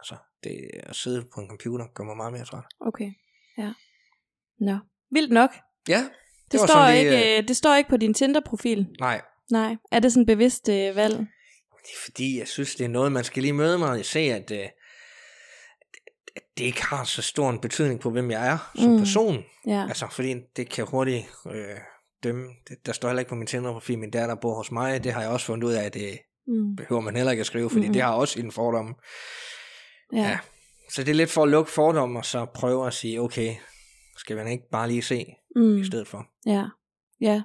Altså, 0.00 0.16
det 0.44 0.70
at 0.82 0.96
sidde 0.96 1.24
på 1.34 1.40
en 1.40 1.48
computer 1.48 1.86
gør 1.94 2.04
mig 2.04 2.16
meget 2.16 2.32
mere 2.32 2.44
træt. 2.44 2.64
Okay, 2.80 3.10
ja. 3.58 3.72
Nå, 4.60 4.78
vildt 5.10 5.32
nok. 5.32 5.50
Ja, 5.88 6.08
Det, 6.52 6.60
var 6.60 6.66
står, 6.66 6.90
lige, 6.90 6.98
ikke, 6.98 7.38
øh, 7.38 7.48
det 7.48 7.56
står 7.56 7.74
ikke 7.74 7.90
på 7.90 7.96
din 7.96 8.14
Tinder-profil. 8.14 8.86
nej. 9.00 9.20
Nej, 9.50 9.76
er 9.92 9.98
det 9.98 10.12
sådan 10.12 10.22
et 10.22 10.26
bevidst 10.26 10.68
øh, 10.68 10.96
valg? 10.96 11.26
Det 11.82 11.88
er 11.96 12.04
fordi, 12.04 12.38
jeg 12.38 12.48
synes, 12.48 12.74
det 12.74 12.84
er 12.84 12.88
noget, 12.88 13.12
man 13.12 13.24
skal 13.24 13.42
lige 13.42 13.52
møde 13.52 13.78
mig 13.78 13.90
og 13.90 14.04
se, 14.04 14.18
at, 14.20 14.50
øh, 14.50 14.58
at 16.36 16.42
det 16.58 16.64
ikke 16.64 16.84
har 16.84 17.04
så 17.04 17.22
stor 17.22 17.50
en 17.50 17.58
betydning 17.60 18.00
på, 18.00 18.10
hvem 18.10 18.30
jeg 18.30 18.48
er 18.48 18.70
som 18.74 18.90
Mm. 18.92 18.98
person. 18.98 19.44
Ja, 19.66 19.86
Altså, 19.88 20.06
fordi 20.10 20.34
det 20.56 20.68
kan 20.70 20.86
hurtigt 20.86 21.26
øh, 21.52 21.76
dømme. 22.24 22.48
Det, 22.68 22.86
der 22.86 22.92
står 22.92 23.08
heller 23.08 23.20
ikke 23.20 23.28
på 23.28 23.34
min 23.34 23.46
Tinder-profil, 23.46 23.98
min 23.98 24.10
datter 24.10 24.34
bor 24.34 24.54
hos 24.54 24.72
mig. 24.72 25.04
Det 25.04 25.12
har 25.12 25.20
jeg 25.22 25.30
også 25.30 25.46
fundet 25.46 25.68
ud 25.68 25.72
af, 25.72 25.84
at 25.84 25.94
det 25.94 26.18
mm. 26.46 26.76
behøver 26.76 27.00
man 27.02 27.16
heller 27.16 27.30
ikke 27.30 27.40
at 27.40 27.46
skrive, 27.46 27.70
fordi 27.70 27.86
mm. 27.86 27.92
det 27.92 28.02
har 28.02 28.12
også 28.12 28.40
en 28.40 28.52
fordom. 28.52 28.96
ja. 30.12 30.18
Ja. 30.22 30.38
Så 30.90 31.02
det 31.04 31.10
er 31.10 31.14
lidt 31.14 31.30
for 31.30 31.42
at 31.42 31.48
lukke 31.48 31.70
fordomme, 31.70 32.18
og 32.18 32.24
så 32.24 32.44
prøve 32.54 32.86
at 32.86 32.94
sige, 32.94 33.20
okay, 33.20 33.54
skal 34.16 34.36
man 34.36 34.48
ikke 34.48 34.64
bare 34.72 34.88
lige 34.88 35.02
se 35.02 35.26
Mm. 35.56 35.76
i 35.78 35.84
stedet 35.84 36.08
for. 36.08 36.26
Ja, 36.46 36.64
ja. 37.20 37.42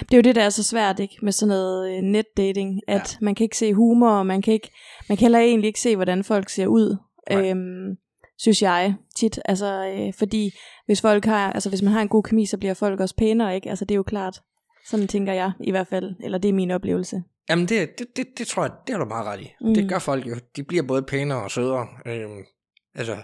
Det 0.00 0.12
er 0.12 0.16
jo 0.16 0.22
det, 0.22 0.34
der 0.34 0.42
er 0.42 0.50
så 0.50 0.62
svært 0.62 1.00
ikke 1.00 1.16
med 1.22 1.32
sådan 1.32 1.48
noget 1.48 1.96
øh, 1.96 2.02
netdating, 2.02 2.80
at 2.88 3.18
ja. 3.20 3.24
man 3.24 3.34
kan 3.34 3.44
ikke 3.44 3.56
se 3.58 3.74
humor, 3.74 4.10
og 4.10 4.26
man 4.26 4.42
kan, 4.42 4.54
ikke, 4.54 4.70
man 5.08 5.18
kan 5.18 5.24
heller 5.24 5.38
egentlig 5.38 5.68
ikke 5.68 5.80
se, 5.80 5.96
hvordan 5.96 6.24
folk 6.24 6.48
ser 6.48 6.66
ud, 6.66 6.96
Nej. 7.30 7.50
øhm, 7.50 7.96
synes 8.38 8.62
jeg 8.62 8.94
tit. 9.16 9.40
Altså, 9.44 9.86
øh, 9.86 10.14
fordi 10.18 10.50
hvis 10.86 11.00
folk 11.00 11.24
har, 11.24 11.52
altså 11.52 11.68
hvis 11.68 11.82
man 11.82 11.92
har 11.92 12.02
en 12.02 12.08
god 12.08 12.22
kemi, 12.22 12.46
så 12.46 12.58
bliver 12.58 12.74
folk 12.74 13.00
også 13.00 13.16
pænere, 13.16 13.54
ikke? 13.54 13.70
Altså 13.70 13.84
det 13.84 13.94
er 13.94 13.96
jo 13.96 14.02
klart. 14.02 14.40
Sådan 14.86 15.08
tænker 15.08 15.32
jeg 15.32 15.52
i 15.60 15.70
hvert 15.70 15.86
fald, 15.86 16.14
eller 16.24 16.38
det 16.38 16.48
er 16.48 16.52
min 16.52 16.70
oplevelse. 16.70 17.22
Jamen, 17.48 17.66
det, 17.68 17.98
det, 17.98 18.06
det, 18.16 18.26
det 18.38 18.46
tror 18.46 18.62
jeg, 18.62 18.72
det 18.86 18.94
har 18.94 19.04
du 19.04 19.08
meget 19.08 19.26
ret 19.26 19.40
i. 19.40 19.52
Mm. 19.60 19.68
Mm. 19.68 19.74
Det 19.74 19.88
gør 19.88 19.98
folk 19.98 20.26
jo. 20.26 20.34
De 20.56 20.62
bliver 20.62 20.82
både 20.82 21.02
pænere 21.02 21.42
og 21.42 21.50
sødere. 21.50 21.86
Øhm, 22.06 22.44
altså, 22.94 23.16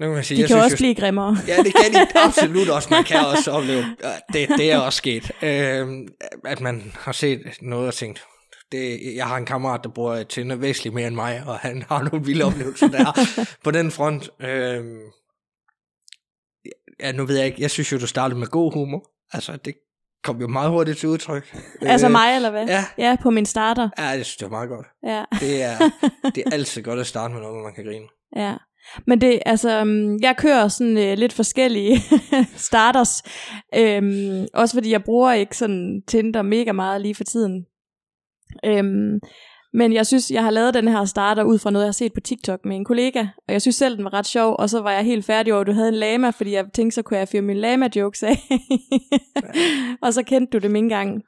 nu 0.00 0.06
kan 0.06 0.14
man 0.14 0.24
sige, 0.24 0.36
De 0.36 0.40
jeg 0.40 0.48
kan 0.48 0.54
synes 0.56 0.64
også 0.64 0.74
jo, 0.74 0.78
blive 0.78 0.94
grimmere. 0.94 1.36
Ja, 1.48 1.56
det 1.62 1.74
kan 1.74 1.92
de 1.92 2.06
absolut 2.26 2.68
også. 2.68 2.88
Man 2.90 3.04
kan 3.04 3.26
også 3.26 3.50
opleve, 3.50 3.78
øh, 3.78 4.10
det, 4.32 4.48
det 4.48 4.72
er 4.72 4.78
også 4.78 4.96
sket, 4.96 5.30
øh, 5.42 5.88
at 6.44 6.60
man 6.60 6.92
har 6.94 7.12
set 7.12 7.40
noget 7.62 7.88
og 7.88 7.94
tænkt, 7.94 8.24
det, 8.72 9.00
jeg 9.16 9.26
har 9.26 9.36
en 9.36 9.46
kammerat, 9.46 9.80
der 9.84 9.88
bruger 9.90 10.22
Tinder 10.22 10.56
væsentligt 10.56 10.94
mere 10.94 11.06
end 11.06 11.14
mig, 11.14 11.42
og 11.46 11.58
han 11.58 11.82
har 11.88 12.02
nogle 12.02 12.26
vilde 12.26 12.44
oplevelser 12.44 12.88
der 12.88 13.18
på 13.64 13.70
den 13.70 13.90
front. 13.90 14.30
Øh, 14.40 14.84
ja, 17.00 17.12
nu 17.12 17.24
ved 17.26 17.36
jeg 17.36 17.46
ikke, 17.46 17.62
jeg 17.62 17.70
synes 17.70 17.92
jo, 17.92 17.98
du 17.98 18.06
startede 18.06 18.38
med 18.40 18.46
god 18.46 18.72
humor. 18.72 19.10
Altså, 19.32 19.56
det 19.56 19.74
kom 20.24 20.40
jo 20.40 20.46
meget 20.48 20.70
hurtigt 20.70 20.98
til 20.98 21.08
udtryk. 21.08 21.56
Altså 21.82 22.06
Øh, 22.06 22.12
mig, 22.12 22.36
eller 22.36 22.50
hvad? 22.50 22.66
Ja, 22.66 22.84
Ja, 22.98 23.16
på 23.22 23.30
min 23.30 23.46
starter. 23.46 23.88
ja, 23.98 24.04
jeg 24.04 24.24
synes, 24.24 24.36
det 24.36 24.50
var 24.50 24.56
meget 24.56 24.68
godt. 24.68 24.86
Ja. 25.06 25.24
Det 25.40 25.62
er, 25.62 25.78
det 26.34 26.42
er 26.46 26.50
altid 26.52 26.82
godt 26.82 27.00
at 27.00 27.06
starte 27.06 27.34
med 27.34 27.40
noget, 27.40 27.56
hvor 27.56 27.62
man 27.64 27.74
kan 27.74 27.84
grine. 27.84 28.06
Ja, 28.36 28.54
men 29.06 29.20
det, 29.20 29.42
altså, 29.46 29.80
øhm, 29.80 30.18
jeg 30.22 30.36
kører 30.36 30.68
sådan 30.68 30.98
øh, 30.98 31.18
lidt 31.18 31.32
forskellige 31.32 31.98
starters, 32.68 33.22
øhm, 33.74 34.46
også 34.54 34.76
fordi 34.76 34.90
jeg 34.90 35.04
bruger 35.04 35.32
ikke 35.32 35.56
sådan 35.56 36.02
Tinder 36.08 36.42
mega 36.42 36.72
meget 36.72 37.00
lige 37.00 37.14
for 37.14 37.24
tiden. 37.24 37.66
Øhm, 38.64 39.20
men 39.72 39.92
jeg 39.92 40.06
synes, 40.06 40.30
jeg 40.30 40.42
har 40.42 40.50
lavet 40.50 40.74
den 40.74 40.88
her 40.88 41.04
starter 41.04 41.42
ud 41.42 41.58
fra 41.58 41.70
noget, 41.70 41.84
jeg 41.84 41.88
har 41.88 41.92
set 41.92 42.12
på 42.14 42.20
TikTok 42.20 42.64
med 42.64 42.76
en 42.76 42.84
kollega, 42.84 43.20
og 43.20 43.52
jeg 43.52 43.62
synes 43.62 43.76
selv, 43.76 43.96
den 43.96 44.04
var 44.04 44.14
ret 44.14 44.26
sjov, 44.26 44.56
og 44.58 44.70
så 44.70 44.80
var 44.80 44.92
jeg 44.92 45.04
helt 45.04 45.24
færdig 45.24 45.52
over, 45.52 45.60
at 45.60 45.66
du 45.66 45.72
havde 45.72 45.88
en 45.88 45.94
lama, 45.94 46.30
fordi 46.30 46.52
jeg 46.52 46.64
tænkte, 46.74 46.94
så 46.94 47.02
kunne 47.02 47.18
jeg 47.18 47.28
fyre 47.28 47.42
mine 47.42 47.60
lama-jokes 47.60 48.22
af. 48.22 48.38
og 50.02 50.14
så 50.14 50.22
kendte 50.22 50.58
du 50.58 50.62
dem 50.62 50.76
ikke 50.76 50.84
engang. 50.84 51.22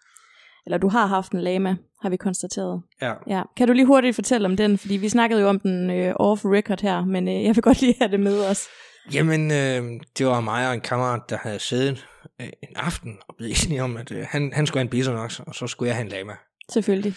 Eller 0.67 0.79
du 0.79 0.89
har 0.89 1.07
haft 1.07 1.33
en 1.33 1.41
lama, 1.41 1.77
har 2.03 2.11
vi 2.11 2.17
konstateret. 2.17 2.83
Ja. 3.03 3.13
Ja, 3.27 3.43
kan 3.57 3.67
du 3.67 3.73
lige 3.73 3.87
hurtigt 3.87 4.15
fortælle 4.15 4.47
om 4.47 4.57
den? 4.57 4.79
Fordi 4.79 4.97
vi 4.97 5.09
snakkede 5.09 5.41
jo 5.41 5.49
om 5.49 5.61
den 5.61 5.91
øh, 5.91 6.15
off 6.17 6.45
record 6.45 6.83
her, 6.83 7.05
men 7.05 7.29
øh, 7.29 7.45
jeg 7.45 7.57
vil 7.57 7.63
godt 7.63 7.81
lige 7.81 7.95
have 8.01 8.11
det 8.11 8.21
med 8.21 8.47
os. 8.47 8.67
Jamen, 9.13 9.51
øh, 9.51 10.01
det 10.19 10.27
var 10.27 10.41
mig 10.41 10.69
og 10.69 10.75
en 10.75 10.81
kammerat, 10.81 11.23
der 11.31 11.39
havde 11.43 11.59
siddet 11.59 12.07
øh, 12.41 12.47
en 12.47 12.77
aften 12.77 13.19
og 13.29 13.35
blevet 13.37 13.65
enige 13.65 13.83
om, 13.83 13.97
at 13.97 14.13
øh, 14.13 14.27
han, 14.31 14.53
han 14.55 14.67
skulle 14.67 14.79
have 14.81 14.85
en 14.85 14.91
bisonox, 14.91 15.41
og 15.41 15.55
så 15.55 15.67
skulle 15.67 15.89
jeg 15.89 15.97
have 15.97 16.05
en 16.05 16.11
lama. 16.13 16.33
Selvfølgelig. 16.73 17.15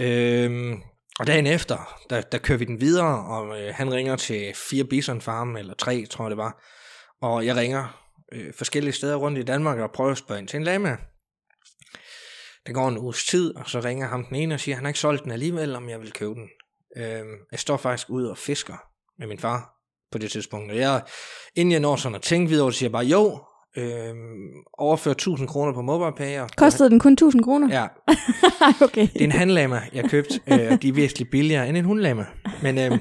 Øhm, 0.00 0.82
og 1.18 1.26
dagen 1.26 1.46
efter, 1.46 1.98
der, 2.10 2.20
der 2.20 2.38
kører 2.38 2.58
vi 2.58 2.64
den 2.64 2.80
videre, 2.80 3.24
og 3.26 3.60
øh, 3.60 3.74
han 3.74 3.92
ringer 3.92 4.16
til 4.16 4.52
fire 4.70 4.84
bison 4.84 5.20
farm, 5.20 5.56
eller 5.56 5.74
tre, 5.74 6.04
tror 6.10 6.24
jeg 6.24 6.30
det 6.30 6.38
var. 6.38 6.62
Og 7.22 7.46
jeg 7.46 7.56
ringer 7.56 8.04
øh, 8.32 8.52
forskellige 8.58 8.92
steder 8.92 9.16
rundt 9.16 9.38
i 9.38 9.42
Danmark 9.42 9.78
og 9.78 9.90
prøver 9.90 10.10
at 10.10 10.18
spørge 10.18 10.40
ind 10.40 10.48
til 10.48 10.56
en 10.56 10.64
lama. 10.64 10.96
Der 12.66 12.72
går 12.72 12.88
en 12.88 12.98
uges 12.98 13.24
tid, 13.24 13.56
og 13.56 13.70
så 13.70 13.80
ringer 13.80 14.08
ham 14.08 14.24
den 14.24 14.36
ene 14.36 14.54
og 14.54 14.60
siger, 14.60 14.74
at 14.74 14.76
han 14.76 14.84
har 14.84 14.88
ikke 14.88 15.00
solgt 15.00 15.24
den 15.24 15.32
alligevel, 15.32 15.76
om 15.76 15.88
jeg 15.88 16.00
vil 16.00 16.12
købe 16.12 16.34
den. 16.34 16.48
Øh, 16.96 17.24
jeg 17.52 17.58
står 17.58 17.76
faktisk 17.76 18.10
ude 18.10 18.30
og 18.30 18.38
fisker 18.38 18.76
med 19.18 19.26
min 19.26 19.38
far 19.38 19.74
på 20.12 20.18
det 20.18 20.30
tidspunkt. 20.30 20.70
Og 20.70 20.76
jeg, 20.76 21.02
inden 21.54 21.72
jeg 21.72 21.80
når 21.80 21.96
sådan 21.96 22.16
at 22.16 22.22
tænke 22.22 22.48
videre, 22.48 22.72
så 22.72 22.78
siger 22.78 22.88
jeg 22.88 22.92
bare, 22.92 23.04
jo, 23.04 23.40
øh, 23.76 24.14
overfør 24.78 25.10
1000 25.10 25.48
kroner 25.48 25.72
på 25.72 25.82
MobilePay. 25.82 26.48
Kostede 26.56 26.90
den 26.90 27.00
kun 27.00 27.12
1000 27.12 27.44
kroner? 27.44 27.68
Ja, 27.80 27.86
okay. 28.86 29.08
det 29.12 29.20
er 29.20 29.24
en 29.24 29.32
handlama, 29.32 29.82
jeg 29.92 30.10
købte, 30.10 30.40
øh, 30.46 30.72
og 30.72 30.82
de 30.82 30.88
er 30.88 30.92
væsentligt 30.92 31.30
billigere 31.30 31.68
end 31.68 31.76
en 31.76 31.84
hundlama. 31.84 32.26
Men 32.62 32.78
øh, 32.78 32.98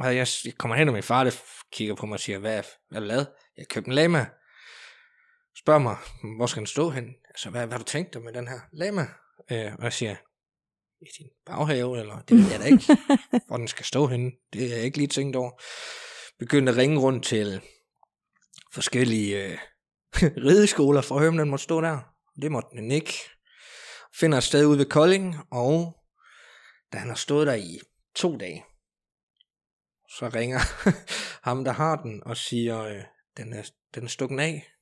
og 0.00 0.16
jeg, 0.16 0.26
jeg 0.44 0.54
kommer 0.58 0.76
hen, 0.76 0.88
og 0.88 0.94
min 0.94 1.02
far 1.02 1.24
det 1.24 1.42
kigger 1.72 1.94
på 1.94 2.06
mig 2.06 2.14
og 2.14 2.20
siger, 2.20 2.38
hvad, 2.38 2.52
hvad 2.52 2.62
har 2.92 3.00
du 3.00 3.06
lavet? 3.06 3.26
Jeg 3.58 3.66
købte 3.68 3.88
en 3.88 3.94
lama. 3.94 4.26
Spørger 5.58 5.80
mig, 5.80 5.96
hvor 6.36 6.46
skal 6.46 6.60
den 6.60 6.66
stå 6.66 6.90
hen? 6.90 7.04
Altså, 7.30 7.50
hvad, 7.50 7.66
hvad 7.66 7.72
har 7.72 7.78
du 7.78 7.84
tænkt 7.84 8.14
dig 8.14 8.22
med 8.22 8.32
den 8.32 8.48
her 8.48 8.60
lama? 8.72 9.06
Øh, 9.50 9.74
og 9.78 9.84
jeg 9.84 9.92
siger, 9.92 10.16
i 11.00 11.08
din 11.18 11.28
baghave, 11.46 12.00
eller 12.00 12.20
det 12.20 12.36
ved 12.36 12.50
jeg 12.50 12.60
da 12.60 12.64
ikke, 12.64 12.96
hvor 13.46 13.56
den 13.56 13.68
skal 13.68 13.84
stå 13.84 14.06
henne. 14.06 14.30
Det 14.52 14.68
har 14.68 14.76
jeg 14.76 14.84
ikke 14.84 14.98
lige 14.98 15.08
tænkt 15.08 15.36
over. 15.36 15.50
Begyndte 16.38 16.72
at 16.72 16.78
ringe 16.78 17.00
rundt 17.00 17.24
til 17.24 17.62
forskellige 18.72 19.44
øh, 19.44 19.58
rideskoler 20.46 21.00
for 21.00 21.14
at 21.14 21.20
høre, 21.20 21.28
om 21.28 21.36
den 21.36 21.50
måtte 21.50 21.62
stå 21.62 21.80
der. 21.80 22.14
Det 22.42 22.52
måtte 22.52 22.68
den 22.72 22.90
ikke. 22.90 23.14
Finder 24.14 24.38
et 24.38 24.44
sted 24.44 24.66
ude 24.66 24.78
ved 24.78 24.86
Kolding, 24.86 25.36
og 25.50 25.96
da 26.92 26.98
han 26.98 27.08
har 27.08 27.16
stået 27.16 27.46
der 27.46 27.54
i 27.54 27.80
to 28.14 28.36
dage, 28.36 28.64
så 30.08 30.30
ringer 30.34 30.58
ham, 31.48 31.64
der 31.64 31.72
har 31.72 31.96
den, 31.96 32.22
og 32.24 32.36
siger, 32.36 32.82
øh, 32.82 33.02
den, 33.36 33.52
er, 33.52 33.70
den 33.94 34.04
er 34.04 34.08
stukken 34.08 34.40
af. 34.40 34.72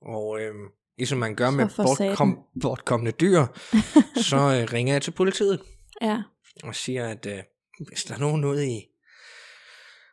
Og 0.00 0.40
øh, 0.40 0.54
ligesom 1.00 1.18
man 1.18 1.34
gør 1.34 1.50
Så 1.50 1.56
med 1.56 1.68
bortkom, 1.76 2.38
bortkommende 2.62 3.12
dyr, 3.12 3.46
så 4.30 4.36
øh, 4.36 4.72
ringer 4.72 4.94
jeg 4.94 5.02
til 5.02 5.10
politiet 5.10 5.62
Ja. 6.02 6.22
og 6.64 6.74
siger, 6.74 7.08
at 7.08 7.26
øh, 7.26 7.42
hvis 7.88 8.04
der 8.04 8.14
er 8.14 8.18
nogen 8.18 8.44
ude 8.44 8.68
i, 8.68 8.86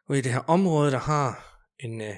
ude 0.10 0.20
i 0.20 0.22
det 0.22 0.32
her 0.32 0.40
område, 0.40 0.92
der 0.92 1.00
har 1.00 1.60
en, 1.80 2.02
øh, 2.02 2.16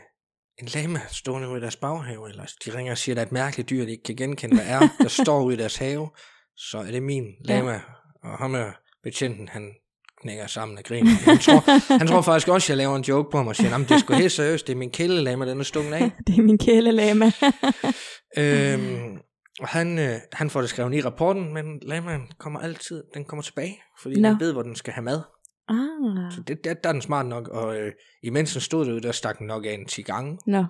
en 0.57 0.67
lama 0.75 1.01
stående 1.07 1.49
ude 1.49 1.57
i 1.57 1.61
deres 1.61 1.75
baghave, 1.75 2.29
eller 2.29 2.45
de 2.65 2.75
ringer 2.75 2.91
og 2.91 2.97
siger, 2.97 3.13
at 3.13 3.17
der 3.17 3.21
er 3.21 3.25
et 3.25 3.31
mærkeligt 3.31 3.69
dyr, 3.69 3.85
de 3.85 3.91
ikke 3.91 4.03
kan 4.03 4.15
genkende, 4.15 4.55
hvad 4.55 4.65
er, 4.67 4.79
der 5.01 5.07
står 5.07 5.43
ude 5.43 5.55
i 5.55 5.57
deres 5.57 5.75
have, 5.77 6.09
så 6.55 6.77
er 6.77 6.91
det 6.91 7.03
min 7.03 7.25
lama. 7.45 7.71
Ja. 7.71 7.79
Og 8.23 8.37
ham 8.37 8.55
er 8.55 8.71
betjenten, 9.03 9.47
han 9.47 9.73
knækker 10.21 10.47
sammen 10.47 10.77
af 10.77 10.83
grin. 10.83 11.07
Han 11.07 11.37
tror, 11.37 11.93
han 11.97 12.07
tror 12.07 12.21
faktisk 12.21 12.47
også, 12.47 12.65
at 12.65 12.69
jeg 12.69 12.77
laver 12.77 12.95
en 12.95 13.03
joke 13.03 13.31
på 13.31 13.37
ham 13.37 13.47
og 13.47 13.55
siger, 13.55 13.75
at 13.75 13.79
det 13.89 13.91
er 13.91 13.97
sgu 13.99 14.13
helt 14.13 14.31
seriøst, 14.31 14.67
det 14.67 14.73
er 14.73 14.77
min 14.77 14.91
kælelama, 14.91 15.49
den 15.49 15.59
er 15.59 15.63
stukket 15.63 15.93
af. 15.93 16.11
Det 16.27 16.37
er 16.37 16.41
min 16.43 16.57
kælelama. 16.57 17.31
Øhm, 18.37 19.17
og 19.59 19.67
han, 19.67 19.99
øh, 19.99 20.15
han 20.33 20.49
får 20.49 20.61
det 20.61 20.69
skrevet 20.69 20.93
i 20.95 21.01
rapporten, 21.01 21.53
men 21.53 21.79
lamaen 21.81 22.21
kommer 22.39 22.59
altid, 22.59 23.03
den 23.13 23.25
kommer 23.25 23.43
tilbage, 23.43 23.81
fordi 24.01 24.19
Nå. 24.21 24.29
den 24.29 24.39
ved, 24.39 24.53
hvor 24.53 24.61
den 24.61 24.75
skal 24.75 24.93
have 24.93 25.03
mad. 25.03 25.21
ah. 25.69 26.31
Så 26.31 26.41
det, 26.47 26.63
der, 26.63 26.73
der 26.73 26.89
er 26.89 26.93
den 26.93 27.01
smart 27.01 27.25
nok, 27.25 27.47
og 27.47 27.77
øh, 27.77 27.91
imens 28.23 28.51
den 28.51 28.61
stod 28.61 28.85
derude, 28.85 29.01
der 29.01 29.11
stak 29.11 29.39
den 29.39 29.47
nok 29.47 29.65
af 29.65 29.71
en 29.71 29.85
10 29.85 30.01
gange. 30.01 30.37
Nå. 30.47 30.65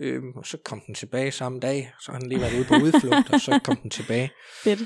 Øhm, 0.00 0.30
og 0.36 0.46
så 0.46 0.58
kom 0.64 0.80
den 0.86 0.94
tilbage 0.94 1.30
samme 1.32 1.60
dag, 1.60 1.92
så 2.00 2.12
har 2.12 2.18
den 2.18 2.28
lige 2.28 2.40
været 2.40 2.54
ude 2.54 2.64
på 2.64 2.74
udflugt, 2.74 3.32
og 3.32 3.40
så 3.40 3.60
kom 3.64 3.76
den 3.76 3.90
tilbage. 3.90 4.30
Fedt. 4.64 4.80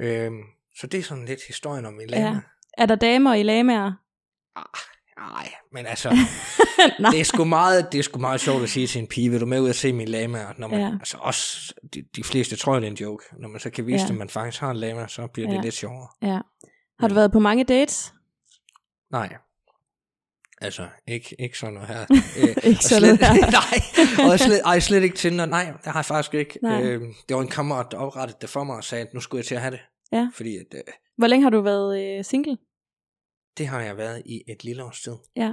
Øhm, 0.00 0.40
så 0.80 0.86
det 0.86 1.00
er 1.00 1.02
sådan 1.02 1.24
lidt 1.24 1.40
historien 1.46 1.86
om 1.86 1.92
min 1.92 2.08
lama. 2.08 2.26
Ja. 2.26 2.40
Er 2.76 2.86
der 2.86 2.94
damer 2.94 3.34
i 3.34 3.42
lamaer? 3.42 3.92
Nej, 5.18 5.52
men 5.72 5.86
altså, 5.86 6.08
Nå. 7.00 7.08
det 7.10 7.20
er, 7.20 7.24
sgu 7.24 7.44
meget, 7.44 7.92
det 7.92 7.98
er 7.98 8.02
sgu 8.02 8.18
meget 8.20 8.40
sjovt 8.40 8.62
at 8.62 8.68
sige 8.68 8.86
til 8.86 8.98
en 9.00 9.06
pige, 9.06 9.30
vil 9.30 9.40
du 9.40 9.46
med 9.46 9.60
ud 9.60 9.68
og 9.68 9.74
se 9.74 9.92
min 9.92 10.08
lama? 10.08 10.46
Når 10.58 10.68
man, 10.68 10.80
Ja. 10.80 10.90
altså 11.00 11.16
også, 11.20 11.74
de, 11.94 12.04
de 12.16 12.24
fleste 12.24 12.56
tror, 12.56 12.74
det 12.74 12.84
er 12.86 12.90
en 12.90 12.96
joke. 12.96 13.24
Når 13.38 13.48
man 13.48 13.60
så 13.60 13.70
kan 13.70 13.86
vise 13.86 14.04
Ja. 14.04 14.08
at 14.10 14.14
man 14.14 14.28
faktisk 14.28 14.60
har 14.60 14.70
en 14.70 14.76
lama, 14.76 15.06
så 15.08 15.26
bliver 15.26 15.48
det 15.48 15.56
Ja. 15.56 15.60
lidt 15.60 15.74
sjovere. 15.74 16.08
Ja. 16.22 16.38
Har 17.00 17.08
du 17.08 17.14
været 17.14 17.32
på 17.32 17.38
mange 17.38 17.64
dates? 17.64 18.14
Nej. 19.12 19.36
Altså, 20.60 20.88
ikke, 21.06 21.36
ikke 21.38 21.58
sådan 21.58 21.74
noget 21.74 21.88
her. 21.88 22.06
Øh, 22.38 22.48
Ikke 22.48 22.78
og 22.78 22.82
sådan 22.82 23.00
slet, 23.00 23.20
noget 23.20 23.44
her. 23.44 23.50
nej, 24.20 24.32
og 24.32 24.38
slet, 24.40 24.60
ej, 24.64 24.80
slet 24.80 25.02
ikke 25.02 25.16
Tinder. 25.16 25.46
Nej, 25.46 25.64
det 25.64 25.86
har 25.92 25.98
jeg 25.98 26.04
faktisk 26.04 26.34
ikke. 26.34 26.58
Nej. 26.62 26.82
Øh, 26.82 27.00
det 27.28 27.36
var 27.36 27.42
en 27.42 27.48
kammerat, 27.48 27.86
der 27.90 27.98
oprettede 27.98 28.38
det 28.40 28.50
for 28.50 28.64
mig 28.64 28.76
og 28.76 28.84
sagde, 28.84 29.02
at 29.06 29.14
nu 29.14 29.20
skulle 29.20 29.38
jeg 29.38 29.46
til 29.46 29.54
at 29.54 29.60
have 29.60 29.70
det. 29.70 29.80
Ja. 30.12 30.30
Fordi 30.34 30.56
at, 30.56 30.66
øh, 30.74 30.80
Hvor 31.16 31.26
længe 31.26 31.42
har 31.42 31.50
du 31.50 31.60
været 31.60 32.18
øh, 32.18 32.24
single? 32.24 32.58
det 33.58 33.66
har 33.66 33.80
jeg 33.80 33.96
været 33.96 34.22
i 34.26 34.42
et 34.48 34.64
lille 34.64 34.84
års 34.84 35.00
tid. 35.02 35.16
Ja. 35.36 35.50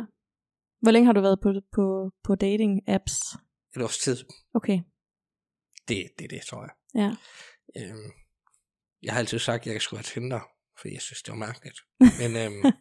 Hvor 0.82 0.92
længe 0.92 1.06
har 1.06 1.14
du 1.14 1.22
været 1.22 1.40
på, 1.44 1.54
på, 1.76 2.12
på 2.24 2.36
dating 2.36 2.90
apps? 2.90 3.14
Et 3.76 3.82
års 3.82 3.98
tid. 3.98 4.18
Okay. 4.54 4.80
Det, 5.88 6.10
det 6.18 6.24
er 6.26 6.28
det, 6.28 6.42
tror 6.42 6.62
jeg. 6.64 6.72
Ja. 6.96 7.10
Øhm, 7.82 8.12
jeg 9.04 9.14
har 9.14 9.20
altid 9.20 9.40
sagt, 9.40 9.68
at 9.68 9.74
jeg 9.74 9.82
skulle 9.82 9.98
have 9.98 10.04
Tinder, 10.22 10.40
fordi 10.80 10.94
jeg 10.94 11.02
synes, 11.02 11.22
det 11.24 11.32
var 11.32 11.38
mærkeligt. 11.38 11.80
Men 12.22 12.36
øhm, 12.38 12.74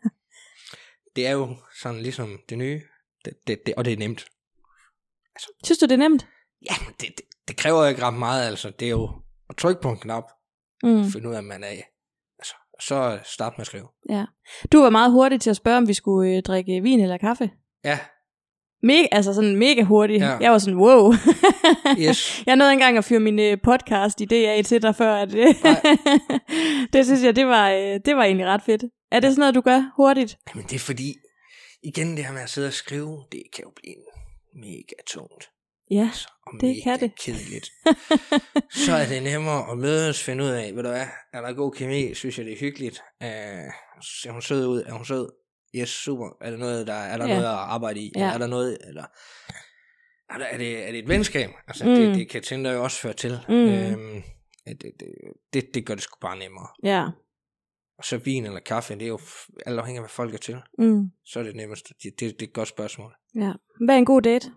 det 1.17 1.27
er 1.27 1.33
jo 1.33 1.57
sådan 1.83 2.03
ligesom 2.03 2.41
det 2.49 2.59
nye, 2.59 2.83
det, 3.25 3.35
det, 3.47 3.67
det, 3.67 3.75
og 3.75 3.85
det 3.85 3.93
er 3.93 3.97
nemt. 3.97 4.27
Synes 5.65 5.79
du, 5.79 5.87
det 5.87 5.93
er 5.93 6.09
nemt? 6.09 6.27
Ja, 6.71 6.75
det, 7.01 7.09
det, 7.19 7.25
det 7.49 7.57
kræver 7.57 7.87
ikke 7.87 8.03
ret 8.03 8.15
meget, 8.15 8.47
altså. 8.47 8.71
Det 8.71 8.87
er 8.87 8.91
jo 8.91 9.23
at 9.49 9.57
trykke 9.57 9.83
på 9.83 9.91
en 9.91 9.99
knap, 10.01 10.25
Mm. 10.85 11.05
finde 11.13 11.29
ud 11.29 11.35
af, 11.35 11.39
at 11.39 11.45
man 11.45 11.65
er 11.65 11.69
altså, 11.69 11.85
så 12.81 13.19
start 13.25 13.53
med 13.53 13.61
at 13.61 13.67
skrive. 13.67 13.89
Ja. 14.09 14.25
Du 14.73 14.83
var 14.83 14.91
meget 14.91 15.13
hurtig 15.13 15.41
til 15.41 15.51
at 15.51 15.57
spørge, 15.57 15.77
om 15.77 15.89
vi 15.89 15.95
skulle 15.95 16.37
øh, 16.37 16.43
drikke 16.43 16.81
vin 16.81 17.01
eller 17.01 17.17
kaffe. 17.17 17.51
Ja, 17.85 17.99
Mega, 18.83 19.07
altså 19.13 19.35
sådan 19.35 19.57
mega 19.57 19.83
hurtig. 19.83 20.19
Ja. 20.19 20.37
Jeg 20.37 20.53
var 20.53 20.59
sådan, 20.59 20.79
wow. 20.79 21.13
yes. 22.09 22.43
jeg 22.47 22.57
nåede 22.57 22.73
engang 22.73 22.99
at 22.99 23.05
fyre 23.05 23.21
min 23.21 23.39
øh, 23.39 23.59
podcast 23.65 24.21
idé 24.21 24.35
af 24.35 24.65
til 24.65 24.83
dig 24.83 24.97
før. 24.97 25.15
At, 25.15 25.35
øh, 25.35 25.55
det 26.93 27.07
synes 27.07 27.23
jeg, 27.23 27.37
det 27.37 27.47
var, 27.47 27.71
øh, 27.71 28.01
det 28.05 28.17
var 28.17 28.25
egentlig 28.25 28.47
ret 28.47 28.63
fedt. 28.63 28.85
Er 29.13 29.21
det 29.21 29.31
sådan 29.31 29.41
noget, 29.41 29.55
du 29.55 29.61
gør 29.61 29.93
hurtigt? 29.97 30.39
Jamen 30.55 30.67
det 30.67 30.75
er 30.75 30.79
fordi, 30.79 31.15
igen 31.83 32.17
det 32.17 32.25
her 32.25 32.33
med 32.33 32.43
at 32.43 32.51
sidde 32.51 32.67
og 32.67 32.73
skrive, 32.73 33.25
det 33.33 33.43
kan 33.55 33.65
jo 33.65 33.71
blive 33.77 34.05
mega 34.55 34.97
tungt. 35.07 35.51
Ja, 35.93 36.11
og 36.47 36.53
Det 36.61 36.83
kan 36.85 37.01
det. 37.01 37.19
kedeligt. 37.19 37.67
så 38.87 38.93
er 38.93 39.07
det 39.07 39.23
nemmere 39.23 39.71
at 39.73 39.79
mødes, 39.79 40.23
finde 40.23 40.45
ud 40.45 40.49
af, 40.49 40.75
ved 40.77 40.83
du 40.83 40.89
hvad, 40.89 41.07
er 41.33 41.41
der 41.41 41.53
god 41.53 41.73
kemi, 41.73 42.15
synes 42.15 42.39
jeg 42.39 42.47
det 42.47 42.53
er 42.53 42.59
hyggeligt. 42.59 43.03
Uh, 43.21 43.29
ser 44.03 44.31
hun 44.31 44.43
sød 44.43 44.67
ud, 44.67 44.83
er 44.87 44.93
hun 44.93 45.05
sød? 45.05 45.29
Yes, 45.77 45.89
super. 45.89 46.29
Er 46.41 46.51
der 46.51 46.59
noget, 46.59 46.87
der, 46.87 46.93
er 46.95 47.17
der 47.17 47.27
Ja. 47.27 47.33
noget 47.35 47.47
at 47.47 47.51
arbejde 47.59 48.01
i? 48.01 48.13
Ja. 48.17 48.33
Er 48.35 48.39
der 48.39 48.47
noget, 48.47 48.79
eller 48.89 49.05
er, 50.31 50.39
der, 50.39 50.45
er, 50.45 50.57
det, 50.59 50.87
er 50.87 50.91
det 50.93 50.99
et 50.99 51.09
venskab? 51.09 51.51
Altså, 51.69 51.85
Mm. 51.85 51.95
det, 51.95 52.15
det 52.15 52.29
kan 52.29 52.43
Tinder 52.43 52.73
jo 52.73 52.83
også 52.85 53.01
føre 53.01 53.13
til. 53.13 53.39
Mm. 53.49 53.55
Øhm, 53.55 54.23
det, 54.67 54.83
det, 54.83 55.09
det, 55.53 55.75
det 55.75 55.87
gør 55.87 55.95
det 55.95 56.03
sgu 56.03 56.19
bare 56.21 56.39
nemmere. 56.39 56.67
ja. 56.83 57.07
Og 57.99 58.05
så 58.05 58.17
vin 58.17 58.47
eller 58.47 58.61
kaffe, 58.61 58.95
det 58.95 59.03
er 59.03 59.07
jo 59.07 59.21
alt 59.67 59.79
afhængig 59.79 59.99
af, 59.99 60.03
hvad 60.03 60.09
folk 60.11 60.35
er 60.35 60.39
til. 60.39 60.57
Mm. 60.79 61.05
Så 61.25 61.39
er 61.39 61.43
det 61.43 61.57
nemmest. 61.57 61.89
Det, 62.03 62.21
det, 62.21 62.21
det 62.21 62.43
er 62.43 62.47
et 62.49 62.53
godt 62.53 62.69
spørgsmål. 62.69 63.13
ja. 63.35 63.53
Hvad 63.85 63.95
er 63.95 63.99
en 63.99 64.05
god 64.05 64.23
date? 64.23 64.53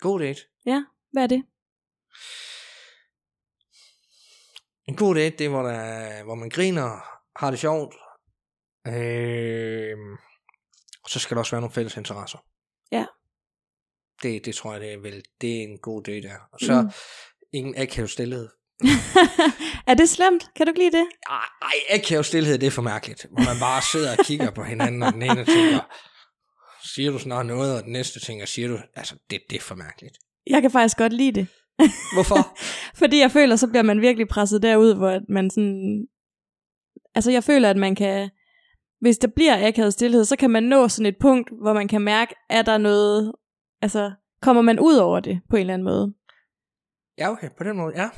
God 0.00 0.20
date. 0.20 0.40
Ja, 0.66 0.84
hvad 1.12 1.22
er 1.22 1.26
det? 1.26 1.42
En 4.88 4.96
god 4.96 5.14
date, 5.14 5.36
det 5.36 5.44
er, 5.44 5.48
hvor, 5.48 5.62
der, 5.62 6.24
hvor 6.24 6.34
man 6.34 6.48
griner, 6.50 7.00
har 7.40 7.50
det 7.50 7.60
sjovt. 7.60 7.94
Øh, 8.86 9.96
og 11.04 11.10
så 11.10 11.18
skal 11.20 11.34
der 11.34 11.38
også 11.40 11.50
være 11.50 11.60
nogle 11.60 11.74
fælles 11.74 11.96
interesser. 11.96 12.38
Ja. 12.92 13.06
Det, 14.22 14.44
det 14.44 14.54
tror 14.54 14.72
jeg, 14.72 14.80
det 14.80 14.92
er, 14.92 14.98
vel, 14.98 15.22
det 15.40 15.58
er 15.58 15.62
en 15.62 15.78
god 15.78 16.02
date 16.02 16.28
der. 16.28 16.36
Og 16.52 16.60
så 16.60 16.82
Mm. 16.82 16.88
ingen 17.52 17.74
akavet 17.78 18.10
stillhed. 18.10 18.48
er 19.90 19.94
det 19.94 20.08
slemt? 20.08 20.50
Kan 20.56 20.66
du 20.66 20.70
ikke 20.70 20.80
lide 20.80 20.96
det? 20.98 21.06
Ej, 21.28 21.44
ej, 21.62 21.72
akavet 21.98 22.26
stillhed, 22.26 22.58
det 22.58 22.66
er 22.66 22.70
for 22.70 22.82
mærkeligt. 22.82 23.26
Hvor 23.30 23.44
man 23.44 23.56
bare 23.60 23.82
sidder 23.92 24.10
og 24.18 24.24
kigger 24.24 24.50
på 24.50 24.62
hinanden, 24.62 25.02
og 25.02 25.12
den 25.12 25.22
ene 25.22 25.44
tænker, 25.44 25.80
siger 26.94 27.10
du 27.10 27.18
snart 27.18 27.46
noget, 27.46 27.76
og 27.76 27.84
den 27.84 27.92
næste 27.92 28.20
tænker, 28.20 28.46
siger 28.46 28.68
du, 28.68 28.78
altså, 28.94 29.14
det, 29.30 29.40
det 29.50 29.56
er 29.56 29.60
for 29.60 29.74
mærkeligt. 29.74 30.18
Jeg 30.46 30.62
kan 30.62 30.70
faktisk 30.70 30.96
godt 30.96 31.12
lide 31.12 31.40
det. 31.40 31.46
Hvorfor? 32.14 32.58
Fordi 32.94 33.18
jeg 33.18 33.30
føler, 33.30 33.56
så 33.56 33.68
bliver 33.68 33.82
man 33.82 34.00
virkelig 34.00 34.28
presset 34.28 34.62
derud, 34.62 34.94
hvor 34.94 35.20
man 35.32 35.50
sådan... 35.50 36.06
Altså 37.14 37.30
jeg 37.30 37.44
føler, 37.44 37.70
at 37.70 37.76
man 37.76 37.94
kan... 37.94 38.30
Hvis 39.00 39.18
der 39.18 39.28
bliver 39.28 39.68
akavet 39.68 39.92
stillhed, 39.92 40.24
så 40.24 40.36
kan 40.36 40.50
man 40.50 40.62
nå 40.62 40.88
sådan 40.88 41.06
et 41.06 41.16
punkt, 41.20 41.50
hvor 41.62 41.72
man 41.72 41.88
kan 41.88 42.00
mærke, 42.00 42.34
er 42.50 42.62
der 42.62 42.78
noget... 42.78 43.32
Altså, 43.82 44.12
kommer 44.42 44.62
man 44.62 44.80
ud 44.80 44.94
over 44.94 45.20
det 45.20 45.40
på 45.50 45.56
en 45.56 45.60
eller 45.60 45.74
anden 45.74 45.84
måde? 45.84 46.14
ja, 47.20 47.30
okay, 47.30 47.48
på 47.58 47.64
den 47.64 47.76
måde, 47.76 47.92
ja. 47.96 48.08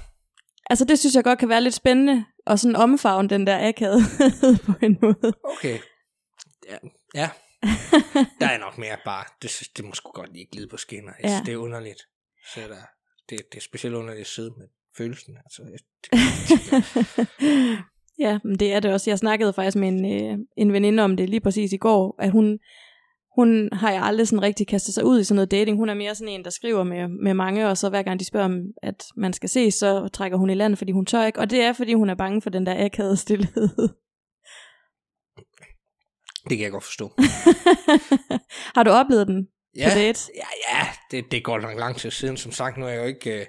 Altså 0.70 0.84
det 0.84 0.98
synes 0.98 1.14
jeg 1.14 1.24
godt 1.24 1.38
kan 1.38 1.48
være 1.48 1.60
lidt 1.60 1.74
spændende, 1.74 2.24
og 2.46 2.58
sådan 2.58 2.76
omfavne 2.76 3.28
den 3.28 3.46
der 3.46 3.68
akavet 3.68 4.02
på 4.66 4.72
en 4.82 4.98
måde. 5.02 5.32
Okay. 5.44 5.78
Ja, 6.70 6.76
ja. 7.14 7.30
der 8.40 8.46
er 8.46 8.58
nok 8.58 8.78
mere 8.78 8.96
bare, 9.04 9.24
det, 9.42 9.50
det 9.76 9.84
må 9.84 9.92
sgu 9.94 10.10
godt 10.12 10.32
lige 10.32 10.46
glide 10.52 10.68
på 10.68 10.76
skinner. 10.76 11.12
Jeg 11.22 11.28
Ja. 11.30 11.40
Det 11.46 11.52
er 11.52 11.56
underligt. 11.56 12.00
Så 12.54 12.60
er 12.60 12.66
der, 12.68 12.82
det, 13.30 13.38
det 13.52 13.58
er 13.58 13.62
specielt 13.62 13.94
underligt 13.96 14.20
at 14.20 14.26
sidde 14.26 14.50
med 14.58 14.66
følelsen. 14.96 15.36
Altså, 15.44 15.62
jeg- 15.70 15.78
det, 16.04 16.10
ja, 18.24 18.38
men 18.44 18.58
det 18.58 18.72
er 18.72 18.80
det 18.80 18.92
også. 18.92 19.10
Jeg 19.10 19.18
snakkede 19.18 19.52
faktisk 19.52 19.76
med 19.76 19.88
en, 19.88 20.22
øh, 20.32 20.38
en 20.56 20.72
veninde 20.72 21.02
om 21.02 21.16
det 21.16 21.28
lige 21.30 21.40
præcis 21.40 21.72
i 21.72 21.76
går, 21.76 22.16
at 22.18 22.30
hun, 22.30 22.58
hun 23.36 23.68
har 23.72 23.90
jeg 23.92 24.02
aldrig 24.02 24.28
sådan 24.28 24.42
rigtig 24.42 24.66
kastet 24.66 24.94
sig 24.94 25.04
ud 25.04 25.20
i 25.20 25.24
sådan 25.24 25.34
noget 25.36 25.50
dating. 25.50 25.76
Hun 25.76 25.88
er 25.88 25.94
mere 25.94 26.14
sådan 26.14 26.28
en, 26.32 26.44
der 26.44 26.50
skriver 26.50 26.82
med, 26.84 27.08
med 27.08 27.34
mange, 27.34 27.68
og 27.68 27.78
så 27.78 27.88
hver 27.88 28.02
gang 28.02 28.20
de 28.20 28.24
spørger 28.24 28.46
om, 28.46 28.60
at 28.82 29.04
man 29.16 29.32
skal 29.32 29.48
ses, 29.48 29.74
så 29.74 30.08
trækker 30.08 30.38
hun 30.38 30.50
i 30.50 30.54
land, 30.54 30.76
fordi 30.76 30.92
hun 30.92 31.06
tør 31.06 31.24
ikke. 31.26 31.38
Og 31.40 31.50
det 31.50 31.62
er, 31.62 31.72
fordi 31.72 31.94
hun 31.94 32.10
er 32.10 32.14
bange 32.14 32.42
for 32.42 32.50
den 32.50 32.66
der 32.66 32.84
akavede 32.84 33.16
stillhed. 33.16 33.88
Det 36.48 36.58
kan 36.58 36.60
jeg 36.64 36.70
godt 36.70 36.84
forstå. 36.84 37.12
har 38.76 38.82
du 38.82 38.90
oplevet 38.90 39.26
den 39.26 39.48
Ja, 39.76 39.88
på 39.88 39.94
date? 39.94 40.20
ja, 40.34 40.46
ja 40.72 40.88
det, 41.10 41.32
det 41.32 41.44
går 41.44 41.58
nok 41.60 41.78
lang 41.78 41.96
tid 41.96 42.10
siden. 42.10 42.36
Som 42.36 42.52
sagt, 42.52 42.76
nu 42.76 42.86
er 42.86 42.90
jeg 42.90 42.98
jo 42.98 43.04
ikke, 43.04 43.30
øh, 43.30 43.46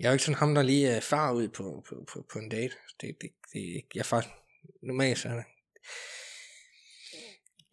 jeg 0.00 0.06
er 0.06 0.10
jo 0.10 0.12
ikke 0.12 0.24
sådan 0.24 0.38
ham, 0.38 0.54
der 0.54 0.62
lige 0.62 0.96
øh, 0.96 1.02
far 1.02 1.32
ud 1.32 1.48
på, 1.48 1.84
på, 1.88 1.94
på, 2.12 2.26
på 2.32 2.38
en 2.38 2.48
date. 2.48 2.74
Det, 3.00 3.16
det, 3.20 3.30
det, 3.52 3.82
jeg 3.94 4.00
er 4.00 4.04
faktisk 4.04 4.34
normalt 4.82 5.18
sådan. 5.18 5.44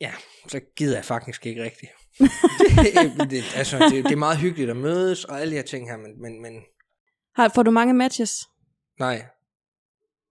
Ja, 0.02 0.14
så 0.48 0.62
gider 0.76 0.96
jeg 0.96 1.06
faktisk 1.06 1.46
ikke 1.46 1.64
rigtigt. 1.64 1.92
det, 3.20 3.30
det, 3.32 3.44
altså, 3.56 3.80
det, 3.80 4.04
det, 4.04 4.12
er 4.12 4.16
meget 4.16 4.38
hyggeligt 4.38 4.70
at 4.70 4.78
mødes, 4.78 5.26
og 5.26 5.42
alle 5.42 5.52
de 5.52 5.56
her 5.56 5.64
ting 5.64 5.90
her, 5.90 5.98
men, 5.98 6.22
men, 6.22 6.42
men 6.42 6.64
Har, 7.36 7.52
får 7.56 7.64
du 7.64 7.72
mange 7.72 7.94
matches? 7.94 8.50
nej, 9.00 9.16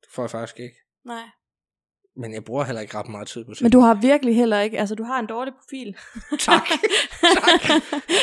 det 0.01 0.09
får 0.15 0.23
jeg 0.23 0.31
faktisk 0.31 0.61
ikke. 0.61 0.77
Nej. 1.05 1.23
Men 2.17 2.35
jeg 2.35 2.45
bruger 2.45 2.65
heller 2.65 2.81
ikke 2.81 2.97
ret 2.99 3.09
meget 3.09 3.29
tid 3.29 3.45
på 3.45 3.53
Men 3.61 3.71
du 3.71 3.81
har 3.81 3.95
virkelig 3.95 4.37
heller 4.37 4.61
ikke, 4.61 4.79
altså 4.79 4.95
du 4.95 5.05
har 5.05 5.19
en 5.21 5.27
dårlig 5.27 5.55
profil. 5.55 5.95
Tak, 6.49 6.67
tak. 7.23 7.83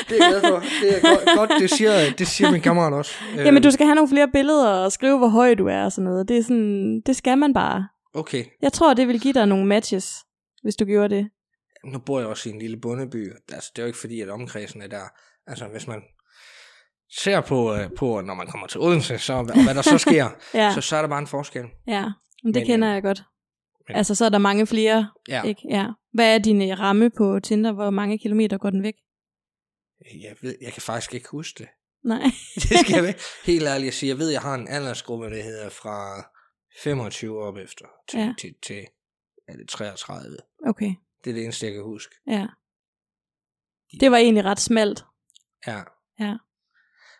Det 0.10 0.20
er 0.20 0.42
for. 0.42 0.64
Det 0.82 0.98
er 0.98 1.02
godt, 1.16 1.38
godt 1.38 1.62
det, 1.62 1.70
siger, 1.70 1.92
det 2.18 2.28
siger 2.28 2.52
min 2.52 2.62
kammerat 2.62 2.94
også. 2.94 3.12
Jamen 3.36 3.64
du 3.64 3.72
skal 3.72 3.86
have 3.86 3.96
nogle 3.96 4.10
flere 4.10 4.28
billeder 4.28 4.68
og 4.70 4.92
skrive, 4.92 5.18
hvor 5.18 5.28
høj 5.28 5.54
du 5.54 5.68
er 5.68 5.84
og 5.84 5.92
sådan 5.92 6.04
noget. 6.04 6.28
Det, 6.28 6.38
er 6.38 6.44
sådan, 6.44 7.02
det 7.06 7.16
skal 7.16 7.38
man 7.38 7.54
bare. 7.54 7.88
Okay, 8.14 8.46
Jeg 8.62 8.74
tror, 8.74 8.94
det 8.94 9.08
vil 9.08 9.20
give 9.20 9.34
dig 9.34 9.46
nogle 9.46 9.66
matches, 9.66 10.16
hvis 10.64 10.76
du 10.76 10.86
gjorde 10.86 11.16
det. 11.16 11.30
nu 11.86 12.00
bor 12.00 12.20
jeg 12.20 12.28
også 12.28 12.50
i 12.50 12.52
en 12.52 12.60
lille 12.60 12.78
bondeby. 12.82 13.32
Altså, 13.54 13.72
det 13.76 13.82
er 13.82 13.84
jo 13.84 13.88
ikke 13.88 14.00
fordi, 14.00 14.22
at 14.22 14.30
omkredsen 14.30 14.82
er 14.82 14.88
der. 14.88 15.04
Altså, 15.48 15.66
hvis 15.66 15.88
man 15.88 16.02
ser 17.18 17.42
på, 17.42 17.76
øh, 17.76 17.90
på 17.98 18.22
når 18.22 18.34
man 18.34 18.48
kommer 18.48 18.68
til 18.68 18.80
Odense, 18.80 19.18
så, 19.18 19.34
og 19.34 19.44
hvad 19.64 19.76
der 19.76 19.82
så 19.82 19.98
sker, 19.98 20.30
Ja, 20.54 20.72
så, 20.74 20.82
så 20.82 20.96
er 20.96 21.02
der 21.02 21.10
bare 21.10 21.20
en 21.20 21.28
forskel. 21.28 21.66
ja. 21.88 22.04
Men 22.44 22.54
det 22.54 22.60
Men, 22.60 22.66
kender 22.68 22.88
øh, 22.90 22.94
jeg 22.94 23.04
godt. 23.04 23.24
Men- 23.90 23.98
Altså, 23.98 24.16
så 24.16 24.26
er 24.26 24.30
der 24.30 24.38
mange 24.38 24.68
flere, 24.68 25.10
Ja, 25.28 25.44
ikke? 25.44 25.62
Ja. 25.70 25.86
Hvad 26.14 26.36
er 26.36 26.38
din 26.40 26.62
øh, 26.72 26.80
ramme 26.80 27.10
på 27.10 27.40
Tinder? 27.40 27.72
Hvor 27.72 27.90
mange 27.90 28.18
kilometer 28.20 28.58
går 28.58 28.70
den 28.70 28.84
væk? 28.84 28.94
jeg, 30.22 30.36
ved, 30.42 30.56
jeg 30.62 30.74
kan 30.74 30.82
faktisk 30.82 31.14
ikke 31.14 31.30
huske 31.30 31.58
det. 31.58 31.68
Nej. 32.04 32.24
Det 32.56 32.64
skal 32.80 32.94
jeg 32.94 33.04
være 33.10 33.14
helt 33.46 33.64
ærligt 33.68 33.88
at 33.88 33.94
sige. 33.94 34.10
Jeg 34.10 34.18
ved, 34.18 34.30
jeg 34.30 34.42
har 34.42 34.56
en 34.56 34.68
aldersgruppe, 34.68 35.26
der 35.30 35.44
hedder 35.44 35.70
fra 35.70 36.26
25 36.84 37.44
op 37.44 37.58
efter 37.58 37.86
til, 38.10 38.20
Ja. 38.20 38.34
til, 38.40 38.54
til 38.64 38.86
er 39.48 39.54
det 39.58 39.70
33. 39.70 40.38
Okay, 40.68 40.94
Det 41.24 41.30
er 41.30 41.34
det 41.34 41.44
eneste, 41.44 41.66
jeg 41.66 41.74
kan 41.74 41.84
huske. 41.84 42.16
ja. 42.28 42.48
Det 44.00 44.12
var 44.12 44.18
egentlig 44.18 44.46
ret 44.46 44.60
smalt. 44.60 45.04
Ja. 45.68 45.78
Ja. 46.20 46.28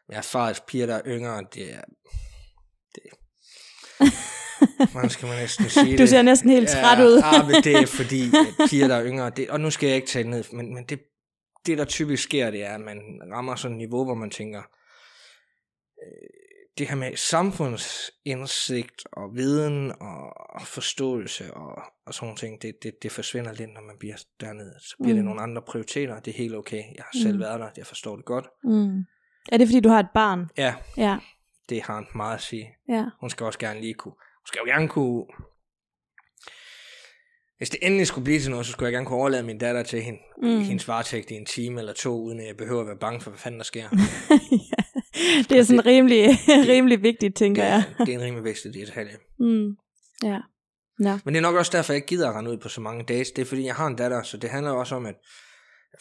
Men 0.08 0.10
jeg 0.10 0.18
har 0.18 0.22
faktisk 0.22 0.66
piger, 0.68 0.86
der 0.86 0.96
er 0.96 1.02
yngre, 1.06 1.46
det 1.54 1.74
er... 1.76 1.82
Det, 2.96 3.02
hvordan 4.92 5.10
skal 5.10 5.28
man 5.28 5.38
næsten 5.38 5.70
sige 5.70 5.98
Du 5.98 6.02
det? 6.02 6.10
ser 6.10 6.22
næsten 6.22 6.50
helt 6.50 6.70
træt 6.70 7.00
ud. 7.06 7.22
Ja, 7.34 7.44
men 7.46 7.56
det 7.64 7.76
er 7.76 7.86
fordi, 7.86 8.22
at 8.28 8.70
piger, 8.70 8.88
der 8.88 8.96
er 8.96 9.06
yngre, 9.06 9.30
det, 9.30 9.50
og 9.50 9.60
nu 9.62 9.70
skal 9.70 9.88
jeg 9.88 9.96
ikke 9.96 10.08
tale 10.08 10.30
ned, 10.30 10.44
men, 10.54 10.74
men 10.74 10.84
det, 10.86 11.00
det, 11.66 11.78
der 11.78 11.86
typisk 11.86 12.24
sker, 12.24 12.52
det 12.52 12.64
er, 12.66 12.74
at 12.76 12.82
man 12.82 12.98
rammer 13.34 13.56
sådan 13.56 13.76
et 13.76 13.78
niveau, 13.78 14.06
hvor 14.06 14.14
man 14.16 14.30
tænker, 14.30 14.60
øh, 16.04 16.30
det 16.78 16.88
her 16.88 16.96
med 16.96 17.16
samfundsindsigt 17.16 19.04
og 19.12 19.36
viden 19.36 19.92
og, 20.02 20.50
og 20.56 20.62
forståelse 20.62 21.54
og, 21.54 21.82
og 22.06 22.14
sådan 22.14 22.36
ting, 22.36 22.62
det, 22.62 22.76
det, 22.84 22.94
det 23.04 23.12
forsvinder 23.12 23.54
lidt, 23.54 23.74
når 23.74 23.82
man 23.82 23.96
bliver 24.00 24.16
dernede. 24.42 24.74
Så 24.80 24.96
bliver 25.04 25.14
mm. 25.14 25.18
det 25.18 25.24
Mm. 25.24 25.26
nogle 25.30 25.42
andre 25.42 25.62
prioriteter, 25.62 26.20
det 26.20 26.32
er 26.34 26.38
helt 26.38 26.56
okay. 26.56 26.78
Jeg 26.96 27.04
har 27.14 27.20
selv 27.22 27.34
Mm. 27.36 27.40
været 27.40 27.60
der, 27.60 27.70
jeg 27.78 27.86
forstår 27.86 28.16
det 28.16 28.26
godt. 28.26 28.46
Mm. 28.64 28.98
Er 29.52 29.58
det, 29.58 29.68
fordi 29.68 29.80
du 29.80 29.90
har 29.90 30.00
et 30.00 30.10
barn? 30.14 30.50
Ja, 30.58 30.76
Ja, 30.98 31.18
det 31.70 31.82
har 31.84 31.96
han 31.96 32.06
meget 32.16 32.36
at 32.36 32.42
sige. 32.42 32.70
ja. 32.90 33.06
Hun 33.20 33.30
skal 33.30 33.46
også 33.46 33.60
gerne 33.60 33.82
lige 33.82 33.94
kunne, 33.94 34.14
skal 34.50 34.60
jo 34.66 34.72
gerne 34.74 34.88
kunne, 34.88 35.26
hvis 37.58 37.70
det 37.70 37.80
endelig 37.82 38.08
skulle 38.08 38.26
blive 38.26 38.40
til 38.40 38.52
noget, 38.52 38.66
så 38.66 38.72
skulle 38.72 38.88
jeg 38.88 38.94
gerne 38.94 39.06
kunne 39.06 39.20
overlade 39.20 39.44
min 39.44 39.58
datter 39.58 39.84
til 39.84 40.02
hende, 40.02 40.20
mm. 40.42 40.60
I 40.62 40.64
hendes 40.64 40.88
varetægt 40.88 41.32
i 41.32 41.34
en 41.34 41.46
time 41.46 41.80
eller 41.80 41.94
to, 41.94 42.22
uden 42.22 42.40
at 42.40 42.48
jeg 42.48 42.58
behøver 42.58 42.82
at 42.82 42.88
være 42.88 42.98
bange 42.98 43.22
for, 43.22 43.30
hvad 43.30 43.40
fanden 43.40 43.60
der 43.60 43.64
sker. 43.64 43.84
ja. 44.72 44.82
Det 45.50 45.58
er 45.60 45.64
sådan 45.64 45.86
rimelig, 45.86 46.30
rimelig 46.74 47.04
vigtigt, 47.04 47.36
tænker 47.36 47.64
det, 47.64 47.70
jeg. 47.70 47.84
det 48.06 48.10
er 48.10 48.18
en 48.18 48.26
rimelig 48.26 48.44
vigtig 48.44 48.74
detalje. 48.74 49.18
Mm. 49.40 49.70
Ja. 50.24 50.40
Nå. 51.00 51.20
Men 51.26 51.34
det 51.34 51.38
er 51.38 51.42
nok 51.42 51.56
også 51.56 51.78
derfor, 51.78 51.94
jeg 51.94 51.98
ikke 51.98 52.08
gider 52.08 52.30
at 52.30 52.36
rende 52.36 52.52
ud 52.52 52.58
på 52.58 52.70
så 52.70 52.82
mange 52.82 53.04
dates. 53.04 53.32
Det 53.32 53.42
er 53.42 53.46
fordi, 53.46 53.66
jeg 53.66 53.76
har 53.76 53.88
en 53.88 53.96
datter, 53.96 54.24
så 54.24 54.38
det 54.38 54.50
handler 54.50 54.72
også 54.72 54.96
om, 54.96 55.06
at 55.06 55.16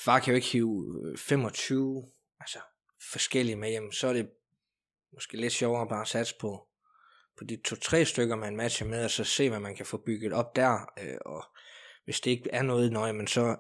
far 0.01 0.19
kan 0.19 0.31
jo 0.33 0.35
ikke 0.35 0.49
hive 0.49 0.85
øh, 1.13 1.19
25 1.19 2.03
altså, 2.41 2.59
forskellige 3.13 3.57
med 3.57 3.71
hjem. 3.71 3.93
Så 3.93 4.09
er 4.09 4.13
det 4.13 4.29
måske 5.15 5.37
lidt 5.37 5.53
sjovere 5.53 5.89
bare 5.89 6.01
at 6.01 6.09
satse 6.09 6.35
på, 6.41 6.68
på 7.39 7.45
de 7.45 7.57
to-tre 7.65 8.05
stykker, 8.05 8.37
man 8.37 8.57
matcher 8.57 8.87
med, 8.87 9.05
og 9.05 9.11
så 9.11 9.25
se, 9.25 9.49
hvad 9.49 9.61
man 9.61 9.77
kan 9.77 9.87
få 9.87 9.97
bygget 10.07 10.33
op 10.33 10.57
der. 10.57 10.73
Øh, 11.03 11.17
og 11.27 11.45
hvis 12.05 12.21
det 12.21 12.31
ikke 12.31 12.51
er 12.53 12.63
noget 12.63 12.93
nøje, 12.93 13.13
men 13.13 13.27
så 13.27 13.57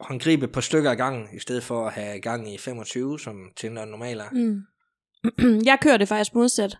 håndgribe 0.00 0.48
par 0.48 0.60
stykker 0.60 0.90
af 0.90 0.96
gangen, 0.96 1.36
i 1.36 1.38
stedet 1.38 1.64
for 1.64 1.86
at 1.86 1.92
have 1.92 2.20
gang 2.20 2.54
i 2.54 2.58
25, 2.58 3.20
som 3.20 3.52
Tinder 3.56 3.84
normalt 3.84 4.20
er. 4.20 4.30
Mm. 4.32 4.60
jeg 5.70 5.78
kører 5.82 5.96
det 5.96 6.08
faktisk 6.08 6.34
modsat. 6.34 6.78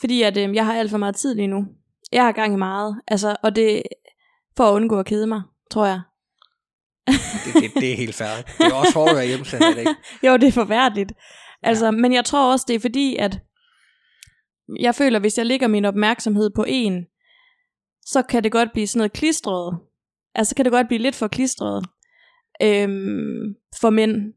Fordi 0.00 0.22
at, 0.22 0.36
øh, 0.36 0.54
jeg 0.54 0.66
har 0.66 0.74
alt 0.74 0.90
for 0.90 0.98
meget 0.98 1.16
tid 1.16 1.34
lige 1.34 1.46
nu. 1.46 1.66
Jeg 2.12 2.24
har 2.24 2.32
gang 2.32 2.54
i 2.54 2.56
meget. 2.56 3.00
Altså, 3.06 3.36
og 3.42 3.56
det 3.56 3.82
for 4.56 4.64
at 4.64 4.72
undgå 4.72 4.98
at 4.98 5.06
kede 5.06 5.26
mig, 5.26 5.42
tror 5.70 5.86
jeg. 5.86 6.00
Det, 7.06 7.54
det, 7.54 7.74
det 7.74 7.92
er 7.92 7.96
helt 7.96 8.14
færdigt. 8.14 8.58
Det 8.58 8.66
er 8.66 8.74
også 8.74 8.94
hårdt 8.94 9.10
at 9.10 9.16
være 9.16 9.26
hjemsendt, 9.26 9.78
ikke? 9.78 9.94
Jo, 10.26 10.36
det 10.36 10.48
er 10.48 10.52
forfærdeligt. 10.52 11.12
Altså, 11.62 11.84
ja. 11.84 11.90
Men 11.90 12.12
jeg 12.12 12.24
tror 12.24 12.52
også, 12.52 12.64
det 12.68 12.76
er 12.76 12.80
fordi, 12.80 13.16
at 13.16 13.38
jeg 14.80 14.94
føler, 14.94 15.18
hvis 15.18 15.38
jeg 15.38 15.46
lægger 15.46 15.68
min 15.68 15.84
opmærksomhed 15.84 16.50
på 16.50 16.64
en, 16.68 17.06
så 18.06 18.22
kan 18.22 18.44
det 18.44 18.52
godt 18.52 18.72
blive 18.72 18.86
sådan 18.86 18.98
noget 18.98 19.12
klistret. 19.12 19.78
Altså, 20.34 20.54
kan 20.54 20.64
det 20.64 20.72
godt 20.72 20.88
blive 20.88 21.02
lidt 21.02 21.14
for 21.14 21.28
klistret 21.28 21.84
øhm, 22.62 23.54
for 23.80 23.90
mænd. 23.90 24.16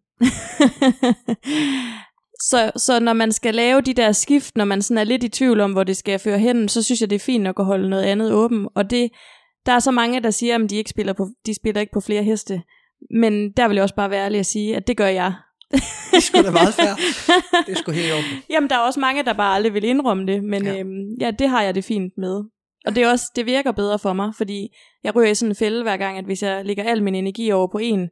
så, 2.50 2.72
så 2.76 3.00
når 3.00 3.14
man 3.14 3.32
skal 3.32 3.56
lave 3.56 3.82
de 3.82 3.94
der 3.94 4.12
skift, 4.12 4.58
når 4.58 4.66
man 4.66 4.82
sådan 4.82 4.98
er 4.98 5.04
lidt 5.04 5.24
i 5.24 5.30
tvivl 5.30 5.60
om, 5.60 5.72
hvor 5.72 5.84
det 5.84 5.98
skal 5.98 6.20
føre 6.20 6.40
hen, 6.40 6.70
så 6.70 6.84
synes 6.84 7.02
jeg, 7.02 7.10
det 7.10 7.16
er 7.16 7.20
fint 7.20 7.44
nok 7.44 7.60
at 7.60 7.66
holde 7.66 7.90
noget 7.90 8.04
andet 8.04 8.34
åben. 8.34 8.68
Og 8.76 8.90
det, 8.90 9.10
der 9.66 9.72
er 9.72 9.80
så 9.80 9.92
mange, 9.92 10.20
der 10.20 10.32
siger, 10.32 10.56
at 10.56 10.70
de 10.70 10.76
ikke 10.76 10.90
spiller, 10.90 11.14
på, 11.14 11.28
de 11.46 11.56
spiller 11.56 11.82
ikke 11.82 11.94
på 11.94 12.02
flere 12.02 12.24
heste. 12.24 12.62
Men 13.12 13.52
der 13.52 13.68
vil 13.68 13.76
jeg 13.76 13.84
også 13.84 13.96
bare 13.96 14.10
være 14.10 14.26
ærlig 14.26 14.40
at 14.40 14.46
sige, 14.46 14.76
at 14.76 14.88
det 14.88 14.98
gør 14.98 15.08
jeg. 15.08 15.34
Det 16.12 16.24
sgu 16.24 16.42
da 16.42 16.52
meget 16.52 16.74
fair. 16.74 16.96
Det 17.68 17.78
sgu 17.78 17.92
helt 17.92 18.14
åbent. 18.14 18.46
Jamen, 18.50 18.70
der 18.70 18.76
er 18.76 18.80
også 18.80 19.00
mange, 19.00 19.24
der 19.24 19.34
bare 19.34 19.56
aldrig 19.56 19.74
vil 19.74 19.84
indrømme 19.84 20.28
det, 20.28 20.44
men 20.44 20.66
Ja. 20.66 20.74
ja. 20.74 20.80
Øhm, 20.80 21.14
ja, 21.22 21.32
det 21.32 21.50
har 21.50 21.62
jeg 21.62 21.76
det 21.76 21.84
fint 21.84 22.14
med. 22.18 22.44
Og 22.86 22.96
det, 22.96 23.04
er 23.04 23.10
også, 23.12 23.32
det 23.36 23.46
virker 23.46 23.72
bedre 23.72 24.00
for 24.00 24.14
mig, 24.14 24.34
fordi 24.38 24.68
jeg 25.04 25.16
ryger 25.16 25.30
i 25.32 25.36
sådan 25.36 25.52
en 25.52 25.56
fælde 25.56 25.84
hver 25.84 25.98
gang, 25.98 26.18
at 26.18 26.26
hvis 26.26 26.44
jeg 26.44 26.66
lægger 26.66 26.84
al 26.84 27.04
min 27.04 27.16
energi 27.16 27.52
over 27.52 27.68
på 27.68 27.78
en, 27.78 28.10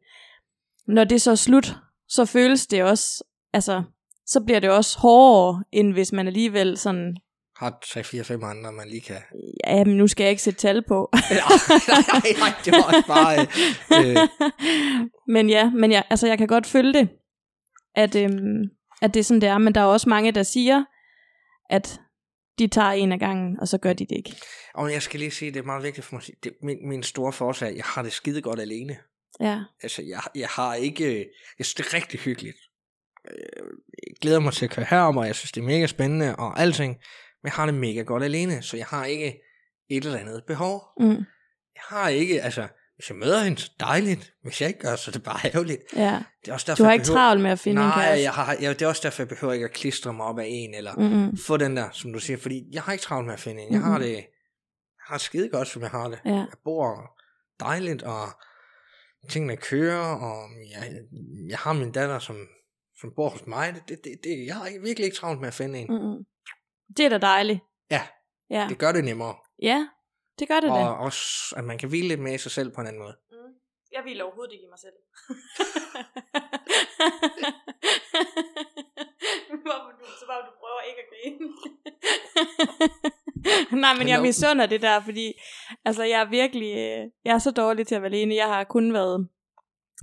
når 0.88 1.04
det 1.04 1.22
så 1.22 1.32
er 1.32 1.36
slut, 1.36 1.76
så 2.10 2.26
føles 2.26 2.68
det 2.68 2.84
også, 2.84 3.24
altså, 3.54 3.84
så 4.28 4.42
bliver 4.46 4.60
det 4.60 4.70
også 4.70 5.00
hårdere, 5.00 5.64
end 5.72 5.94
hvis 5.94 6.12
man 6.12 6.28
alligevel 6.28 6.78
sådan, 6.78 7.16
Har 7.58 7.80
3-4-5 7.86 8.34
andre, 8.46 8.72
man 8.72 8.88
lige 8.90 9.02
kan... 9.02 9.16
ja, 9.68 9.84
men 9.84 9.98
nu 9.98 10.08
skal 10.08 10.24
jeg 10.24 10.30
ikke 10.32 10.42
sætte 10.42 10.60
tal 10.60 10.84
på. 10.88 11.10
nej, 11.14 11.40
nej, 11.88 12.36
nej, 12.40 12.54
det 12.66 12.74
var 12.74 12.84
også 12.84 13.08
bare... 13.08 13.40
Øh, 13.40 14.10
øh, 14.10 14.28
men 15.36 15.50
ja, 15.50 15.70
men 15.70 15.92
jeg, 15.92 16.04
altså, 16.10 16.28
jeg 16.28 16.38
kan 16.38 16.48
godt 16.48 16.66
følge 16.66 16.94
det, 16.94 17.10
at, 17.96 18.16
øhm, 18.16 18.64
at 19.02 19.14
det 19.14 19.20
er 19.20 19.24
sådan, 19.24 19.42
det 19.42 19.50
er, 19.50 19.58
men 19.58 19.76
der 19.76 19.82
er 19.82 19.86
også 19.86 20.10
mange, 20.10 20.32
der 20.32 20.44
siger, 20.44 20.84
at 21.70 22.02
de 22.60 22.68
tager 22.68 22.92
en 22.92 23.12
af 23.12 23.20
gangen, 23.20 23.60
og 23.60 23.68
så 23.68 23.78
gør 23.78 23.94
de 23.94 24.06
det 24.06 24.16
ikke. 24.18 24.36
og 24.74 24.92
jeg 24.92 25.02
skal 25.02 25.20
lige 25.20 25.32
sige, 25.32 25.52
det 25.52 25.60
er 25.60 25.64
meget 25.64 25.84
vigtigt 25.84 26.06
for 26.06 26.16
mig 26.16 26.24
det, 26.44 26.54
min, 26.62 26.90
min 26.90 27.04
store 27.04 27.34
forsag, 27.34 27.76
jeg 27.76 27.84
har 27.86 28.04
det 28.04 28.12
skide 28.14 28.42
godt 28.42 28.60
alene. 28.60 28.98
Ja, 29.40 29.60
Altså, 29.84 30.02
jeg, 30.02 30.22
jeg 30.36 30.48
har 30.48 30.76
ikke... 30.76 31.18
Jeg 31.58 31.66
synes, 31.66 31.74
det 31.74 31.86
er 31.86 31.94
rigtig 31.94 32.20
hyggeligt. 32.20 32.58
Øh, 33.32 33.68
Jeg 34.08 34.16
glæder 34.22 34.40
mig 34.40 34.54
til 34.54 34.66
at 34.66 34.72
køre 34.72 34.86
herom, 34.90 35.18
og 35.18 35.26
jeg 35.28 35.36
synes, 35.36 35.52
det 35.52 35.62
er 35.62 35.66
mega 35.66 35.88
spændende 35.88 36.36
og 36.36 36.60
alting. 36.60 36.94
Men 37.44 37.48
jeg 37.48 37.52
har 37.54 37.66
det 37.66 37.76
mega 37.76 38.02
godt 38.02 38.24
alene, 38.24 38.62
så 38.62 38.78
jeg 38.78 38.86
har 38.86 39.06
ikke 39.06 39.42
et 39.90 40.06
eller 40.06 40.20
andet 40.20 40.44
behov. 40.48 40.82
mm, 41.00 41.10
Jeg 41.76 41.84
har 41.90 42.10
ikke, 42.10 42.42
altså, 42.42 42.68
hvis 42.96 43.10
jeg 43.10 43.18
møder 43.18 43.44
hende, 43.44 43.58
så 43.62 43.72
dejligt. 43.80 44.34
Hvis 44.44 44.62
jeg 44.62 44.68
ikke 44.68 44.80
gør, 44.80 44.96
så 44.96 45.12
er 45.12 45.14
det 45.14 45.24
bare 45.24 45.40
ærgerligt. 45.54 45.82
ja. 45.96 46.24
Det 46.42 46.50
er 46.50 46.54
også 46.54 46.66
derfor, 46.68 46.78
Du 46.78 46.84
har 46.84 46.94
ikke 46.94 47.04
behøver- 47.04 47.18
travlt 47.20 47.42
med 47.44 47.52
at 47.52 47.60
finde 47.60 47.82
en 47.82 47.88
Nej, 47.88 48.04
kæreste. 48.06 48.24
jeg 48.24 48.32
har, 48.34 48.56
jeg, 48.62 48.80
det 48.80 48.86
er 48.86 48.90
også 48.90 49.02
derfor, 49.04 49.22
jeg 49.24 49.28
behøver 49.30 49.54
ikke 49.54 49.64
at 49.66 49.72
klistre 49.74 50.14
mig 50.14 50.26
op 50.26 50.40
af 50.40 50.46
en, 50.50 50.74
eller 50.74 50.96
Mm-mm. 50.96 51.38
få 51.38 51.58
den 51.58 51.78
der, 51.78 51.90
som 51.92 52.14
du 52.14 52.20
siger, 52.20 52.38
fordi 52.38 52.64
jeg 52.72 52.82
har 52.82 52.92
ikke 52.92 53.02
travlt 53.04 53.26
med 53.26 53.34
at 53.34 53.40
finde 53.40 53.62
en. 53.62 53.74
Jeg 53.74 53.82
har 53.82 53.98
det, 54.00 54.12
jeg 54.14 54.26
har 55.08 55.16
det 55.16 55.22
skide 55.22 55.50
godt, 55.50 55.68
som 55.68 55.82
jeg 55.82 55.90
har 55.90 56.08
det. 56.08 56.20
Ja. 56.26 56.30
Jeg 56.36 56.48
bor 56.64 57.12
dejligt, 57.60 58.04
og 58.04 58.28
tingene 59.30 59.58
kører, 59.58 60.16
og 60.16 60.50
jeg, 60.72 60.92
jeg 61.50 61.58
har 61.58 61.74
min 61.74 61.92
datter, 61.92 62.20
som, 62.20 62.36
som 63.00 63.12
bor 63.16 63.30
hos 63.30 63.48
mig. 63.48 63.74
Det, 63.76 63.84
det, 63.88 64.00
det, 64.04 64.12
det, 64.24 64.46
jeg 64.48 64.56
har 64.56 64.66
ikke- 64.66 64.82
virkelig 64.82 65.06
ikke 65.06 65.18
travlt 65.18 65.40
med 65.40 65.48
at 65.48 65.54
finde 65.54 65.80
en. 65.80 65.88
Mm-mm. 65.90 66.24
Det 66.98 67.06
er 67.06 67.10
da 67.10 67.18
dejligt. 67.18 67.60
Ja, 67.92 68.02
Ja, 68.50 68.66
det 68.70 68.78
gør 68.78 68.92
det 68.92 69.04
nemmere. 69.04 69.36
ja 69.62 69.88
det 70.40 70.48
gør 70.48 70.60
det 70.60 70.70
da. 70.70 70.76
Og 70.76 70.98
også, 70.98 71.56
at 71.58 71.64
man 71.64 71.78
kan 71.78 71.90
hvile 71.90 72.08
lidt 72.08 72.20
med 72.20 72.34
i 72.34 72.38
sig 72.38 72.52
selv 72.52 72.72
på 72.72 72.82
en 72.82 72.88
anden 72.88 73.02
måde. 73.02 73.16
Jeg 73.92 74.04
vil 74.06 74.22
overhovedet 74.22 74.54
ikke 74.54 74.66
i 74.66 74.70
mig 74.70 74.80
selv. 74.80 74.94
Hvorfor 79.66 79.92
du, 80.00 80.06
så 80.20 80.26
bare 80.28 80.42
du 80.48 80.52
prøver 80.62 80.82
ikke 80.90 81.02
at 81.04 81.10
grine. 81.12 81.50
Nej, 83.82 83.94
men 83.94 84.08
jeg 84.08 84.16
Hello. 84.16 84.22
misunder 84.26 84.66
det 84.66 84.82
der, 84.82 85.02
fordi 85.02 85.34
altså, 85.86 86.04
jeg 86.04 86.22
er 86.22 86.30
virkelig, 86.30 86.72
jeg 87.26 87.34
er 87.34 87.38
så 87.38 87.52
dårlig 87.52 87.88
til 87.88 87.96
at 87.96 88.02
være 88.02 88.12
alene. 88.12 88.36
Jeg 88.36 88.48
har 88.48 88.64
kun 88.64 88.94
været 88.94 89.28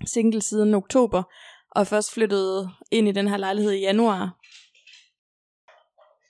single 0.07 0.43
siden 0.43 0.75
oktober, 0.75 1.23
og 1.71 1.87
først 1.87 2.13
flyttet 2.13 2.71
ind 2.93 3.09
i 3.09 3.13
den 3.13 3.29
her 3.29 3.37
lejlighed 3.37 3.73
i 3.73 3.81
januar. 3.81 4.39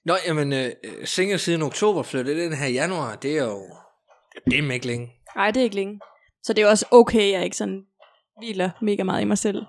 Nå, 0.05 0.15
jamen, 0.27 0.53
øh, 0.53 0.73
single 1.05 1.39
siden 1.39 1.63
oktober 1.63 2.03
flyttede 2.03 2.45
den 2.45 2.53
her 2.53 2.69
januar, 2.69 3.17
det 3.17 3.39
er 3.39 3.45
jo, 3.45 3.67
det 4.47 4.59
er 4.69 4.73
ikke 4.73 4.87
længe. 4.87 5.13
Nej, 5.37 5.51
det 5.51 5.61
er 5.61 5.65
ikke 5.65 5.77
længe. 5.77 6.01
Så 6.43 6.53
det 6.53 6.65
er 6.65 6.69
også 6.69 6.87
okay, 6.91 7.33
jeg 7.33 7.45
ikke 7.45 7.57
sådan 7.57 7.83
hviler 8.39 8.71
mega 8.83 9.03
meget 9.03 9.23
i 9.23 9.25
mig 9.25 9.39
selv. 9.39 9.63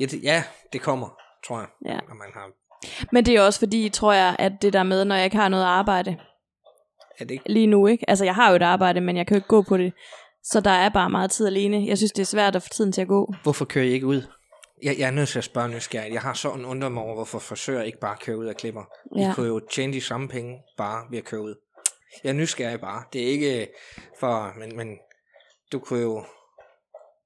Ja, 0.00 0.04
det, 0.04 0.22
ja, 0.22 0.44
det 0.72 0.80
kommer, 0.80 1.08
tror 1.46 1.58
jeg, 1.58 1.68
Ja. 1.86 1.92
når 2.08 2.14
man 2.14 2.28
har, 2.34 2.50
Men 3.12 3.26
det 3.26 3.36
er 3.36 3.40
også 3.42 3.58
fordi, 3.58 3.88
tror 3.88 4.12
jeg, 4.12 4.36
at 4.38 4.52
det 4.62 4.72
der 4.72 4.82
med, 4.82 5.04
når 5.04 5.14
jeg 5.14 5.24
ikke 5.24 5.36
har 5.36 5.48
noget 5.48 5.64
arbejde 5.64 6.16
er 7.18 7.24
det 7.24 7.30
ikke? 7.30 7.52
lige 7.52 7.66
nu, 7.66 7.86
ikke? 7.86 8.10
Altså, 8.10 8.24
jeg 8.24 8.34
har 8.34 8.50
jo 8.50 8.56
et 8.56 8.62
arbejde, 8.62 9.00
men 9.00 9.16
jeg 9.16 9.26
kan 9.26 9.34
jo 9.34 9.38
ikke 9.38 9.48
gå 9.48 9.62
på 9.62 9.76
det. 9.76 9.92
Så 10.44 10.60
der 10.60 10.70
er 10.70 10.88
bare 10.88 11.10
meget 11.10 11.30
tid 11.30 11.46
alene. 11.46 11.86
Jeg 11.86 11.96
synes, 11.98 12.12
det 12.12 12.22
er 12.22 12.26
svært 12.26 12.56
at 12.56 12.62
få 12.62 12.68
tiden 12.68 12.92
til 12.92 13.00
at 13.02 13.08
gå. 13.08 13.34
Hvorfor 13.42 13.64
kører 13.64 13.84
I 13.84 13.88
ikke 13.88 14.06
ud? 14.06 14.22
Jeg, 14.82 14.96
jeg 14.98 15.06
er 15.06 15.10
nødt 15.10 15.28
til 15.28 15.38
at 15.38 15.44
spørge 15.44 15.68
nysgerrigt. 15.68 16.14
Jeg 16.14 16.22
har 16.22 16.34
sådan 16.34 16.64
undret 16.64 16.92
mig 16.92 17.02
over, 17.02 17.14
hvorfor 17.14 17.38
frisører 17.38 17.82
ikke 17.82 17.98
bare 17.98 18.16
kører 18.20 18.36
ud 18.36 18.46
af 18.46 18.56
klipper. 18.56 18.82
I 19.16 19.20
Ja. 19.22 19.32
kunne 19.34 19.46
jo 19.46 19.60
tjene 19.72 19.92
de 19.92 20.00
samme 20.00 20.28
penge 20.28 20.58
bare 20.76 21.04
ved 21.10 21.18
at 21.18 21.24
køre 21.24 21.40
ud. 21.42 21.54
Jeg 22.24 22.30
er 22.30 22.34
nysgerrig 22.34 22.80
bare. 22.80 23.02
Det 23.12 23.22
er 23.22 23.26
ikke 23.26 23.68
for, 24.20 24.58
men, 24.58 24.76
men 24.76 24.98
du 25.72 25.78
kunne 25.78 26.00
jo 26.02 26.24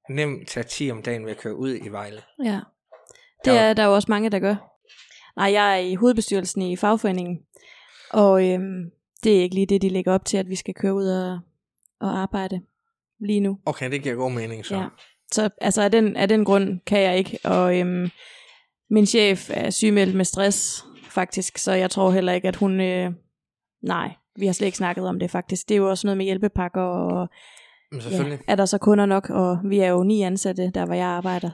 nemt 0.09 0.47
tage 0.49 0.63
10 0.63 0.91
om 0.91 1.01
dagen 1.01 1.25
ved 1.25 1.31
at 1.31 1.37
køre 1.37 1.55
ud 1.55 1.75
i 1.75 1.87
Vejle. 1.89 2.21
Ja. 2.43 2.51
Der 2.51 2.59
Det 3.51 3.53
er- 3.53 3.61
er 3.61 3.73
der 3.73 3.85
jo 3.85 3.95
også 3.95 4.05
mange, 4.09 4.29
der 4.29 4.39
gør. 4.39 4.55
Nej, 5.37 5.51
jeg 5.53 5.73
er 5.73 5.77
i 5.77 5.95
hovedbestyrelsen 5.95 6.61
i 6.61 6.75
fagforeningen. 6.75 7.39
Og 8.11 8.49
øhm, 8.49 8.91
det 9.23 9.37
er 9.37 9.41
ikke 9.41 9.55
lige 9.55 9.65
det, 9.67 9.81
de 9.81 9.89
lægger 9.89 10.13
op 10.13 10.25
til, 10.25 10.37
at 10.37 10.49
vi 10.49 10.55
skal 10.55 10.73
køre 10.73 10.93
ud 10.93 11.07
og, 11.07 11.39
og 11.99 12.17
arbejde 12.19 12.61
lige 13.19 13.39
nu. 13.39 13.59
Okay, 13.65 13.91
det 13.91 14.03
giver 14.03 14.15
god 14.15 14.31
mening 14.31 14.65
så. 14.65 14.75
Ja. 14.77 14.87
Så 15.31 15.49
altså 15.61 15.81
af 15.81 15.91
den, 15.91 16.15
af 16.15 16.27
den 16.27 16.45
grund 16.45 16.79
kan 16.85 16.99
jeg 17.01 17.17
ikke. 17.17 17.39
Og 17.43 17.79
øhm, 17.79 18.09
min 18.89 19.05
chef 19.05 19.49
er 19.53 19.69
sygemeldt 19.69 20.15
med 20.15 20.25
stress, 20.25 20.83
faktisk. 21.09 21.57
Så 21.57 21.71
jeg 21.73 21.91
tror 21.91 22.11
heller 22.11 22.33
ikke, 22.33 22.47
at 22.47 22.55
hun... 22.55 22.81
Øh, 22.81 23.11
nej, 23.81 24.09
vi 24.39 24.45
har 24.45 24.53
slet 24.53 24.65
ikke 24.65 24.77
snakket 24.77 25.07
om 25.07 25.19
det 25.19 25.31
faktisk. 25.31 25.69
Det 25.69 25.75
er 25.75 25.79
jo 25.79 25.89
også 25.89 26.07
noget 26.07 26.17
med 26.17 26.25
hjælpepakker, 26.25 26.81
og 26.81 27.29
Men 27.91 27.99
ja, 28.01 28.07
selvfølgelig. 28.09 28.39
er 28.47 28.55
der 28.55 28.65
så 28.65 28.77
kunder 28.77 29.05
nok, 29.05 29.29
og 29.29 29.57
vi 29.65 29.79
er 29.79 29.87
jo 29.87 30.03
ni 30.03 30.21
ansatte, 30.21 30.71
der 30.71 30.85
hvor 30.85 30.95
jeg 30.95 31.07
arbejder. 31.07 31.49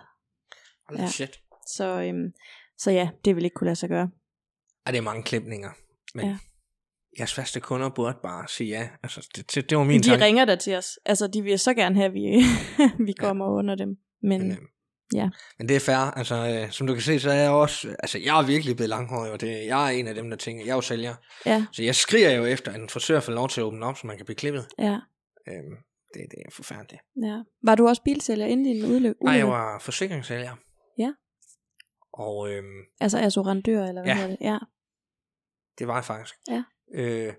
Ja. 0.96 1.02
ja. 1.02 1.08
Shit. 1.08 1.40
Så, 1.68 2.02
øhm, 2.02 2.32
så 2.78 2.92
ja, 2.92 3.10
det 3.26 3.36
vil 3.36 3.44
ikke 3.44 3.54
kunne 3.54 3.66
lade 3.66 3.76
sig 3.76 3.90
gøre. 3.90 4.10
Ej, 4.86 4.92
det 4.92 4.98
er 4.98 5.02
mange 5.02 5.24
klipninger. 5.24 5.70
Men 6.16 6.26
Ja. 6.26 6.30
ja. 6.32 6.38
jeres 7.20 7.34
faste 7.34 7.60
kunder 7.60 7.90
burde 7.90 8.18
bare 8.24 8.48
sige 8.48 8.70
ja. 8.70 8.90
Altså, 9.04 9.28
det, 9.36 9.56
det, 9.56 9.70
det 9.70 9.78
var 9.78 9.84
min 9.84 10.02
de 10.02 10.08
tanke. 10.08 10.26
ringer 10.26 10.46
der 10.46 10.56
til 10.56 10.76
os. 10.76 11.00
Altså, 11.06 11.28
de 11.28 11.42
vil 11.42 11.60
så 11.60 11.74
gerne 11.74 11.96
have, 11.96 12.06
at 12.06 12.14
vi, 12.14 12.42
vi 13.08 13.14
kommer 13.14 13.46
ja. 13.46 13.52
under 13.52 13.76
dem. 13.76 13.98
Men, 14.22 14.42
Men, 14.42 14.52
øh, 14.52 14.58
ja. 15.14 15.30
Men 15.58 15.70
det 15.70 15.76
er 15.76 15.80
fair, 15.80 15.98
altså 16.18 16.36
øh, 16.36 16.72
som 16.72 16.88
du 16.88 16.94
kan 16.94 17.02
se, 17.02 17.20
så 17.20 17.30
er 17.30 17.34
jeg 17.36 17.52
også, 17.52 17.96
altså 18.00 18.18
jeg 18.20 18.40
er 18.40 18.46
virkelig 18.46 18.76
blevet 18.76 18.90
langhåret, 18.90 19.32
og 19.32 19.42
det, 19.42 19.66
jeg 19.66 19.86
er 19.86 19.90
en 19.90 20.08
af 20.08 20.16
dem, 20.16 20.30
der 20.30 20.38
tænker, 20.38 20.66
jeg 20.66 20.72
er 20.72 20.76
jo 20.76 20.82
sælger, 20.82 21.16
ja, 21.46 21.66
så 21.72 21.84
jeg 21.84 21.96
skriger 21.96 22.32
jo 22.32 22.46
efter, 22.46 22.72
at 22.74 22.80
en 22.80 22.90
frisør 22.90 23.20
får 23.20 23.32
lov 23.32 23.50
til 23.50 23.62
at 23.62 23.66
åbne 23.66 23.86
op, 23.86 23.98
så 23.98 24.08
man 24.08 24.18
kan 24.18 24.26
blive 24.26 24.36
klippet. 24.36 24.68
ja, 24.80 24.98
Øhm, 25.48 25.76
det, 26.14 26.22
det 26.32 26.40
er 26.46 26.52
forfærdeligt. 26.52 27.02
ja. 27.24 27.42
Var 27.64 27.76
du 27.76 27.88
også 27.88 28.02
bilsælger 28.06 28.46
inden 28.46 28.66
din 28.66 28.86
udløb? 28.86 29.16
Nej, 29.24 29.34
jeg 29.34 29.48
var 29.48 29.80
forsikringssælger. 29.80 30.56
Ja. 30.98 31.12
Og 32.14 32.50
øhm, 32.52 32.82
Altså 33.02 33.18
assurandør, 33.20 33.86
eller 33.86 34.02
hvad 34.02 34.12
Ja. 34.14 34.16
hedder 34.22 34.30
det? 34.30 34.38
Ja, 34.42 34.58
det 35.80 35.88
var 35.88 35.96
jeg 35.96 36.06
faktisk. 36.06 36.36
Ja. 36.50 36.64
Øh, 36.94 37.34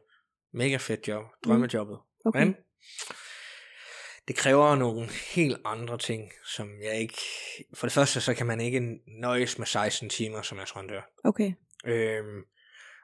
mega 0.53 0.77
fedt 0.77 1.09
job, 1.09 1.25
drømmejobbet. 1.45 1.99
okay. 2.25 2.45
Men 2.45 2.57
det 4.29 4.37
kræver 4.37 4.75
nogle 4.77 5.09
helt 5.35 5.59
andre 5.65 5.99
ting, 5.99 6.31
som 6.57 6.69
jeg 6.83 7.01
ikke... 7.01 7.19
For 7.75 7.87
det 7.87 7.93
første, 7.95 8.21
så 8.21 8.35
kan 8.35 8.47
man 8.47 8.61
ikke 8.61 8.99
nøjes 9.21 9.59
med 9.59 9.67
16 9.67 10.09
timer 10.09 10.43
som 10.43 10.59
assurandør. 10.61 11.01
Okay, 11.25 11.53
Øhm, 11.87 12.43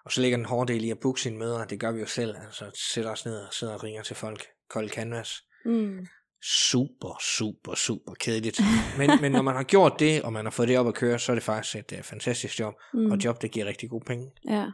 og 0.04 0.12
så 0.12 0.20
ligger 0.20 0.36
den 0.38 0.46
hårde 0.46 0.72
del 0.72 0.84
i 0.84 0.90
at 0.90 0.98
booke 1.00 1.20
sine 1.20 1.38
møder, 1.38 1.64
det 1.64 1.80
gør 1.80 1.92
vi 1.92 2.00
jo 2.00 2.06
selv, 2.06 2.36
altså 2.46 2.70
sætter 2.94 3.10
os 3.10 3.24
ned 3.24 3.36
og 3.46 3.54
sidder 3.54 3.74
og 3.74 3.84
ringer 3.84 4.02
til 4.02 4.16
folk, 4.16 4.46
kold 4.70 4.90
canvas. 4.90 5.42
mm. 5.64 6.06
Super, 6.42 7.18
super, 7.22 7.74
super 7.74 8.14
kedeligt. 8.14 8.60
Men, 8.98 9.10
men 9.20 9.32
når 9.32 9.42
man 9.42 9.54
har 9.56 9.62
gjort 9.62 10.00
det, 10.00 10.22
og 10.22 10.32
man 10.32 10.44
har 10.44 10.50
fået 10.50 10.68
det 10.68 10.78
op 10.78 10.88
at 10.88 10.94
køre, 10.94 11.18
så 11.18 11.32
er 11.32 11.34
det 11.36 11.42
faktisk 11.42 11.76
et 11.76 11.92
uh, 11.92 12.04
fantastisk 12.04 12.60
job, 12.60 12.74
Mm. 12.94 13.10
og 13.10 13.16
et 13.16 13.24
job, 13.24 13.42
der 13.42 13.48
giver 13.48 13.66
rigtig 13.66 13.90
gode 13.90 14.04
penge. 14.06 14.30
Ja. 14.48 14.66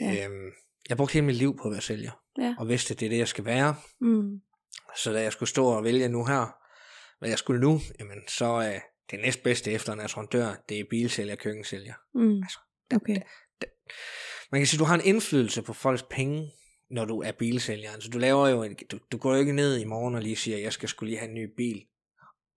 Ja. 0.00 0.24
Øhm, 0.26 0.50
jeg 0.88 0.96
brugte 0.96 1.12
hele 1.12 1.26
mit 1.26 1.36
liv 1.36 1.56
på 1.56 1.68
at 1.68 1.72
være 1.72 1.80
sælger, 1.80 2.10
Ja. 2.40 2.54
og 2.58 2.68
vidste, 2.68 2.94
at 2.94 3.00
det 3.00 3.06
er 3.06 3.10
det, 3.10 3.18
jeg 3.18 3.28
skal 3.28 3.44
være. 3.44 3.74
mm. 4.00 4.40
Så 4.96 5.12
da 5.12 5.22
jeg 5.22 5.32
skulle 5.32 5.48
stå 5.48 5.66
og 5.66 5.84
vælge 5.84 6.08
nu 6.08 6.24
her, 6.24 6.56
hvad 7.18 7.28
jeg 7.28 7.38
skulle 7.38 7.60
nu, 7.60 7.80
jamen 8.00 8.18
så 8.28 8.44
er 8.44 8.74
uh, 8.74 8.80
det 9.10 9.20
næstbedste 9.20 9.72
efter 9.72 9.92
en 9.92 10.00
assurandør, 10.00 10.54
det 10.68 10.80
er 10.80 10.84
bilsælger 10.90 11.32
og 11.32 11.38
køkkensælger. 11.38 11.94
Mm. 12.14 12.42
Altså, 12.42 12.58
okay, 12.94 13.16
Man 14.52 14.60
kan 14.60 14.66
sige, 14.66 14.78
du 14.78 14.84
har 14.84 14.94
en 14.94 15.04
indflydelse 15.04 15.62
på 15.62 15.72
folks 15.72 16.02
penge, 16.10 16.52
når 16.90 17.04
du 17.04 17.22
er 17.22 17.32
bilsælger. 17.32 17.92
Altså, 17.92 18.10
du 18.10 18.18
laver 18.18 18.48
jo, 18.48 18.62
en, 18.62 18.76
du, 18.90 18.98
du 19.12 19.18
går 19.18 19.32
jo 19.32 19.40
ikke 19.40 19.52
ned 19.52 19.78
i 19.78 19.84
morgen 19.84 20.14
og 20.14 20.22
lige 20.22 20.36
siger, 20.36 20.58
jeg 20.58 20.72
skal 20.72 20.88
skulle 20.88 21.10
lige 21.10 21.18
have 21.18 21.28
en 21.28 21.34
ny 21.34 21.54
bil. 21.56 21.86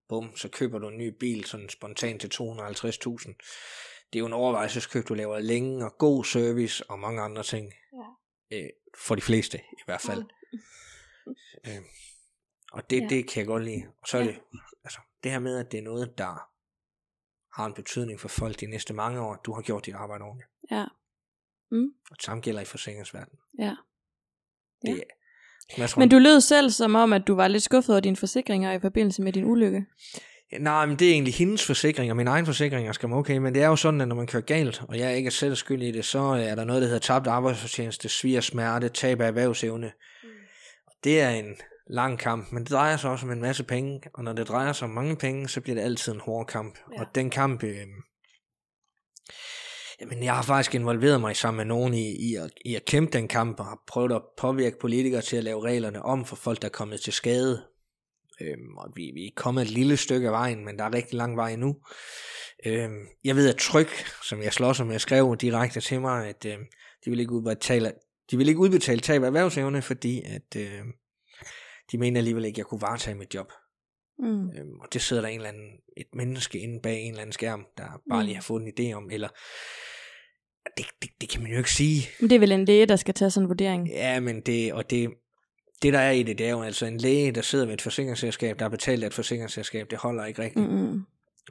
Bum, 0.10 0.36
så 0.36 0.50
køber 0.50 0.80
du 0.80 0.88
en 0.88 0.98
ny 0.98 1.17
bil 1.20 1.46
sådan 1.46 1.70
spontant 1.70 2.22
til 2.22 2.32
250.000. 2.44 3.34
Det 4.13 4.20
er 4.20 4.20
jo 4.20 4.26
en 4.26 4.34
overvejelseskøb, 4.34 5.08
du 5.08 5.13
laver 5.13 5.39
længe 5.39 5.86
og 5.86 5.98
god 5.98 6.26
service 6.26 6.89
og 6.89 7.00
mange 7.00 7.22
andre 7.22 7.44
ting. 7.44 7.74
Ja. 8.52 8.58
Øh, 8.58 8.70
for 8.98 9.15
de 9.15 9.22
fleste 9.22 9.58
i 9.58 9.82
hvert 9.86 10.02
fald. 10.02 10.24
Øh, 11.67 11.82
og 12.72 12.90
det, 12.90 13.02
Ja. 13.02 13.08
det 13.08 13.28
kan 13.28 13.40
jeg 13.40 13.48
godt 13.48 13.64
lide. 13.64 13.84
Og 14.02 14.08
så 14.08 14.18
er 14.18 14.22
Ja. 14.22 14.28
det, 14.28 14.40
altså, 14.84 15.00
det 15.24 15.32
her 15.32 15.40
med, 15.40 15.58
at 15.60 15.72
det 15.72 15.78
er 15.78 15.84
noget, 15.84 16.18
der 16.18 16.48
har 17.56 17.66
en 17.66 17.74
betydning 17.74 18.20
for 18.20 18.28
folk 18.28 18.60
de 18.60 18.66
næste 18.68 18.94
mange 18.94 19.22
år. 19.22 19.36
Du 19.36 19.54
har 19.54 19.62
gjort 19.62 19.86
dit 19.86 19.94
arbejde 19.96 20.24
ordentligt. 20.24 20.50
ja, 20.72 20.86
mm. 21.72 21.86
Og 22.12 22.16
det 22.18 22.24
samme 22.26 22.42
gælder 22.42 22.62
i 22.62 22.66
forsikringsverdenen. 22.66 23.40
ja. 23.60 23.76
Ja. 24.86 24.92
Det, 24.94 25.04
jeg 25.78 25.90
tror, 25.90 26.00
Men 26.00 26.10
du 26.10 26.20
lød 26.20 26.42
selv 26.42 26.70
som 26.70 26.96
om, 26.96 27.14
at 27.14 27.28
du 27.28 27.36
var 27.36 27.48
lidt 27.48 27.64
skuffet 27.64 27.90
over 27.96 28.00
dine 28.00 28.16
forsikringer 28.16 28.72
i 28.72 28.80
forbindelse 28.80 29.22
med 29.22 29.34
din 29.34 29.46
ulykke. 29.46 29.86
Nej, 30.60 30.86
men 30.86 31.00
det 31.00 31.08
er 31.08 31.12
egentlig 31.12 31.34
hendes 31.34 31.66
forsikring, 31.66 32.12
og 32.12 32.18
min 32.18 32.28
egen 32.28 32.46
forsikring 32.46 32.96
skal 32.96 33.10
man 33.10 33.18
okay, 33.18 33.38
men 33.38 33.54
det 33.56 33.62
er 33.64 33.68
jo 33.68 33.76
sådan, 33.76 34.02
at 34.02 34.08
når 34.08 34.16
man 34.16 34.28
kører 34.28 34.44
galt, 34.44 34.82
og 34.88 34.98
jeg 35.00 35.18
ikke 35.18 35.28
er 35.28 35.32
selv 35.32 35.56
skyld 35.56 35.82
i 35.84 35.92
det, 35.92 36.06
så 36.06 36.20
er 36.20 36.56
der 36.56 36.64
noget, 36.64 36.82
der 36.82 36.88
hedder 36.88 37.00
tabt 37.00 37.28
arbejdsfortjeneste, 37.28 38.10
svir, 38.10 38.42
smerte, 38.42 38.90
tab 38.90 39.22
af 39.22 39.28
erhvervsevne. 39.28 39.92
Og 40.88 40.94
det 41.04 41.22
er 41.22 41.30
en 41.30 41.56
lang 41.92 42.20
kamp, 42.20 42.52
men 42.52 42.64
det 42.64 42.72
drejer 42.72 42.98
sig 42.98 43.10
også 43.12 43.26
om 43.26 43.32
en 43.32 43.42
masse 43.42 43.64
penge, 43.64 44.02
og 44.14 44.24
når 44.24 44.34
det 44.34 44.48
drejer 44.48 44.74
sig 44.74 44.88
om 44.88 44.94
mange 44.94 45.16
penge, 45.16 45.50
så 45.50 45.62
bliver 45.62 45.76
det 45.76 45.82
altid 45.82 46.14
en 46.14 46.20
hård 46.20 46.48
kamp. 46.48 46.78
Ja. 46.94 47.02
Og 47.02 47.08
den 47.16 47.30
kamp, 47.30 47.64
øh, 47.64 47.88
jamen 50.02 50.24
jeg 50.24 50.36
har 50.36 50.44
faktisk 50.44 50.76
involveret 50.76 51.22
mig 51.22 51.36
sammen 51.36 51.58
med 51.58 51.66
nogen 51.66 51.94
i, 51.94 52.32
i, 52.32 52.36
at, 52.36 52.52
i 52.66 52.76
at 52.76 52.86
kæmpe 52.86 53.14
den 53.14 53.28
kamp, 53.28 53.60
og 53.60 53.66
har 53.66 53.84
prøvet 53.88 54.12
at 54.12 54.22
påvirke 54.38 54.80
politikere 54.80 55.22
til 55.22 55.38
at 55.38 55.44
lave 55.44 55.64
reglerne 55.64 56.02
om 56.02 56.26
for 56.26 56.36
folk, 56.36 56.62
der 56.62 56.68
er 56.68 56.72
kommet 56.72 57.02
til 57.02 57.14
skade. 57.14 57.64
Øhm, 58.42 58.78
og 58.78 58.92
vi, 58.96 59.12
vi 59.14 59.26
er 59.26 59.32
kommet 59.36 59.62
et 59.62 59.70
lille 59.70 59.98
stykke 59.98 60.28
af 60.28 60.34
vejen, 60.34 60.66
men 60.66 60.78
der 60.80 60.84
er 60.84 60.94
rigtig 60.94 61.14
lang 61.14 61.38
vej 61.38 61.52
endnu. 61.52 61.76
Øhm, 62.66 63.08
jeg 63.24 63.36
ved, 63.36 63.50
at 63.50 63.58
Tryk, 63.58 63.90
som 64.24 64.42
jeg 64.42 64.54
slår 64.54 64.84
med, 64.84 65.00
skrev 65.00 65.36
direkte 65.42 65.82
til 65.82 66.02
mig, 66.02 66.28
at 66.28 66.46
øh, 66.46 66.58
de 67.06 67.10
vil 67.10 67.20
ikke 67.20 67.32
udbetale, 67.32 67.94
de 68.32 68.38
vil 68.38 68.48
ikke 68.48 68.60
udbetale 68.60 69.02
tab 69.02 69.22
af 69.22 69.28
erhvervsevne, 69.28 69.82
fordi 69.82 70.22
at, 70.26 70.56
øh, 70.58 70.82
de 71.92 71.98
mener 71.98 72.20
alligevel 72.20 72.46
ikke, 72.46 72.56
at 72.56 72.58
jeg 72.58 72.66
kunne 72.66 72.82
varetage 72.82 73.18
mit 73.18 73.36
job. 73.36 73.52
Mm. 74.20 74.50
Øhm, 74.50 74.80
og 74.80 74.88
det 74.94 75.02
sidder 75.02 75.22
der 75.22 75.30
en 75.30 75.36
eller 75.36 75.50
anden, 75.50 75.72
et 75.98 76.08
menneske 76.14 76.60
inde 76.60 76.80
bag 76.82 77.02
en 77.02 77.10
eller 77.10 77.22
anden 77.22 77.34
skærm, 77.34 77.66
der 77.78 77.84
bare 78.10 78.22
Mm. 78.22 78.26
lige 78.26 78.36
har 78.36 78.42
fået 78.42 78.64
en 78.64 78.74
idé 78.80 78.94
om, 78.94 79.10
eller 79.12 79.28
det, 80.78 80.86
det, 81.02 81.10
det 81.22 81.30
kan 81.30 81.42
man 81.42 81.52
jo 81.52 81.58
ikke 81.58 81.72
sige. 81.72 82.10
Men 82.20 82.30
det 82.30 82.36
er 82.36 82.40
vel 82.40 82.52
en 82.52 82.66
læge, 82.66 82.86
der 82.86 82.96
skal 82.96 83.14
tage 83.14 83.32
sådan 83.32 83.46
en 83.46 83.50
vurdering. 83.50 83.90
Ja, 83.90 84.20
men 84.20 84.42
det, 84.42 84.74
og 84.74 84.90
det, 84.90 85.10
det 85.82 85.94
der 85.94 86.00
er 86.00 86.12
i 86.12 86.24
det, 86.24 86.38
det 86.38 86.46
er 86.46 86.52
jo 86.52 86.62
altså 86.62 86.86
en 86.86 86.98
læge, 86.98 87.32
der 87.32 87.42
sidder 87.42 87.66
ved 87.66 87.74
et 87.74 87.82
forsikringsselskab, 87.82 88.60
der 88.60 88.66
er 88.66 88.70
betalt 88.70 89.04
af 89.04 89.08
et 89.08 89.14
forsikringsselskab, 89.14 89.90
det 89.90 89.98
holder 89.98 90.26
ikke 90.26 90.42
rigtigt. 90.42 90.70
Mm. 90.72 91.02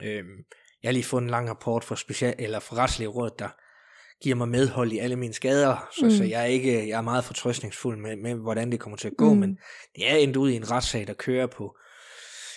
Øhm, 0.03 0.37
jeg 0.83 0.89
har 0.89 0.91
lige 0.91 1.03
fået 1.03 1.21
en 1.21 1.29
lang 1.29 1.49
rapport 1.49 1.83
fra, 1.83 1.95
special, 1.95 2.35
eller 2.39 2.59
fra 2.59 2.75
retslige 2.75 3.07
råd, 3.07 3.29
der 3.39 3.49
giver 4.23 4.35
mig 4.35 4.49
medhold 4.49 4.91
i 4.91 4.97
alle 4.97 5.15
mine 5.15 5.33
skader, 5.33 5.87
så, 5.99 6.05
Mm. 6.05 6.11
så 6.11 6.23
jeg, 6.23 6.41
er 6.41 6.45
ikke, 6.45 6.87
jeg 6.87 6.97
er 6.97 7.01
meget 7.01 7.23
fortrøstningsfuld 7.23 7.97
med, 7.97 8.15
med, 8.15 8.35
hvordan 8.35 8.71
det 8.71 8.79
kommer 8.79 8.97
til 8.97 9.07
at 9.07 9.17
gå, 9.17 9.33
Mm. 9.33 9.39
men 9.39 9.57
det 9.95 10.11
er 10.11 10.15
endt 10.15 10.37
ud 10.37 10.49
i 10.49 10.55
en 10.55 10.71
retssag, 10.71 11.07
der 11.07 11.13
kører 11.13 11.47
på, 11.47 11.77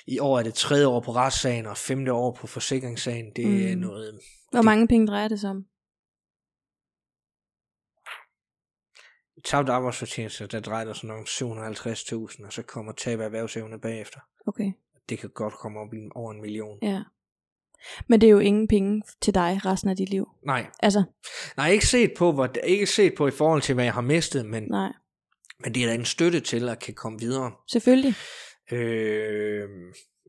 i 0.07 0.18
år 0.18 0.38
er 0.38 0.42
det 0.42 0.55
tredje 0.55 0.87
år 0.87 1.00
på 1.00 1.12
retssagen, 1.12 1.66
og 1.66 1.77
femte 1.77 2.12
år 2.12 2.33
på 2.40 2.46
forsikringssagen, 2.46 3.33
det 3.37 3.46
mm. 3.46 3.66
er 3.66 3.74
noget, 3.77 4.20
Hvor 4.50 4.62
mange 4.62 4.88
penge 4.88 5.07
drejer 5.07 5.29
det 5.29 5.40
sig 5.40 5.50
om? 5.50 5.64
tabt 9.44 9.68
arbejdsfortjeneste, 9.68 10.46
der 10.46 10.61
drejer 10.61 10.85
der 10.85 10.92
sådan 10.92 11.09
nogle 11.09 11.24
750.000, 11.27 12.46
og 12.46 12.53
så 12.53 12.62
kommer 12.62 12.92
tab 12.92 13.20
af 13.20 13.24
erhvervsevne 13.24 13.81
bagefter. 13.81 14.20
Okay. 14.46 14.72
det 15.09 15.18
kan 15.18 15.31
godt 15.31 15.55
komme 15.55 15.81
op 15.81 15.94
i 15.94 15.96
over 16.14 16.33
en 16.33 16.40
million. 16.40 16.79
Ja. 16.83 17.03
Men 18.09 18.20
det 18.20 18.27
er 18.27 18.31
jo 18.31 18.38
ingen 18.38 18.68
penge 18.68 19.03
til 19.23 19.35
dig 19.35 19.61
resten 19.66 19.90
af 19.90 19.97
dit 19.97 20.09
liv. 20.11 20.29
Nej, 20.47 20.66
Altså, 20.83 21.03
nej 21.57 21.70
ikke 21.70 21.87
set 21.87 22.12
på, 22.18 22.33
hvor, 22.33 22.49
ikke 22.64 22.87
set 22.87 23.14
på 23.16 23.27
i 23.27 23.31
forhold 23.31 23.62
til, 23.62 23.75
hvad 23.75 23.85
jeg 23.85 23.94
har 23.94 24.01
mistet, 24.01 24.47
men, 24.47 24.62
nej. 24.70 24.92
men 25.61 25.75
det 25.75 25.83
er 25.83 25.87
da 25.87 25.94
en 25.94 26.05
støtte 26.05 26.40
til 26.40 26.68
at 26.68 26.79
kan 26.79 26.94
komme 26.94 27.18
videre. 27.20 27.53
Selvfølgelig. 27.70 28.14
Øh, 28.73 29.68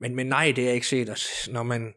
men, 0.01 0.15
men 0.15 0.27
nej, 0.27 0.51
det 0.55 0.61
er 0.61 0.65
jeg 0.65 0.75
ikke 0.75 0.87
set. 0.87 1.17
S- 1.19 1.49
Når 1.51 1.63
man, 1.63 1.93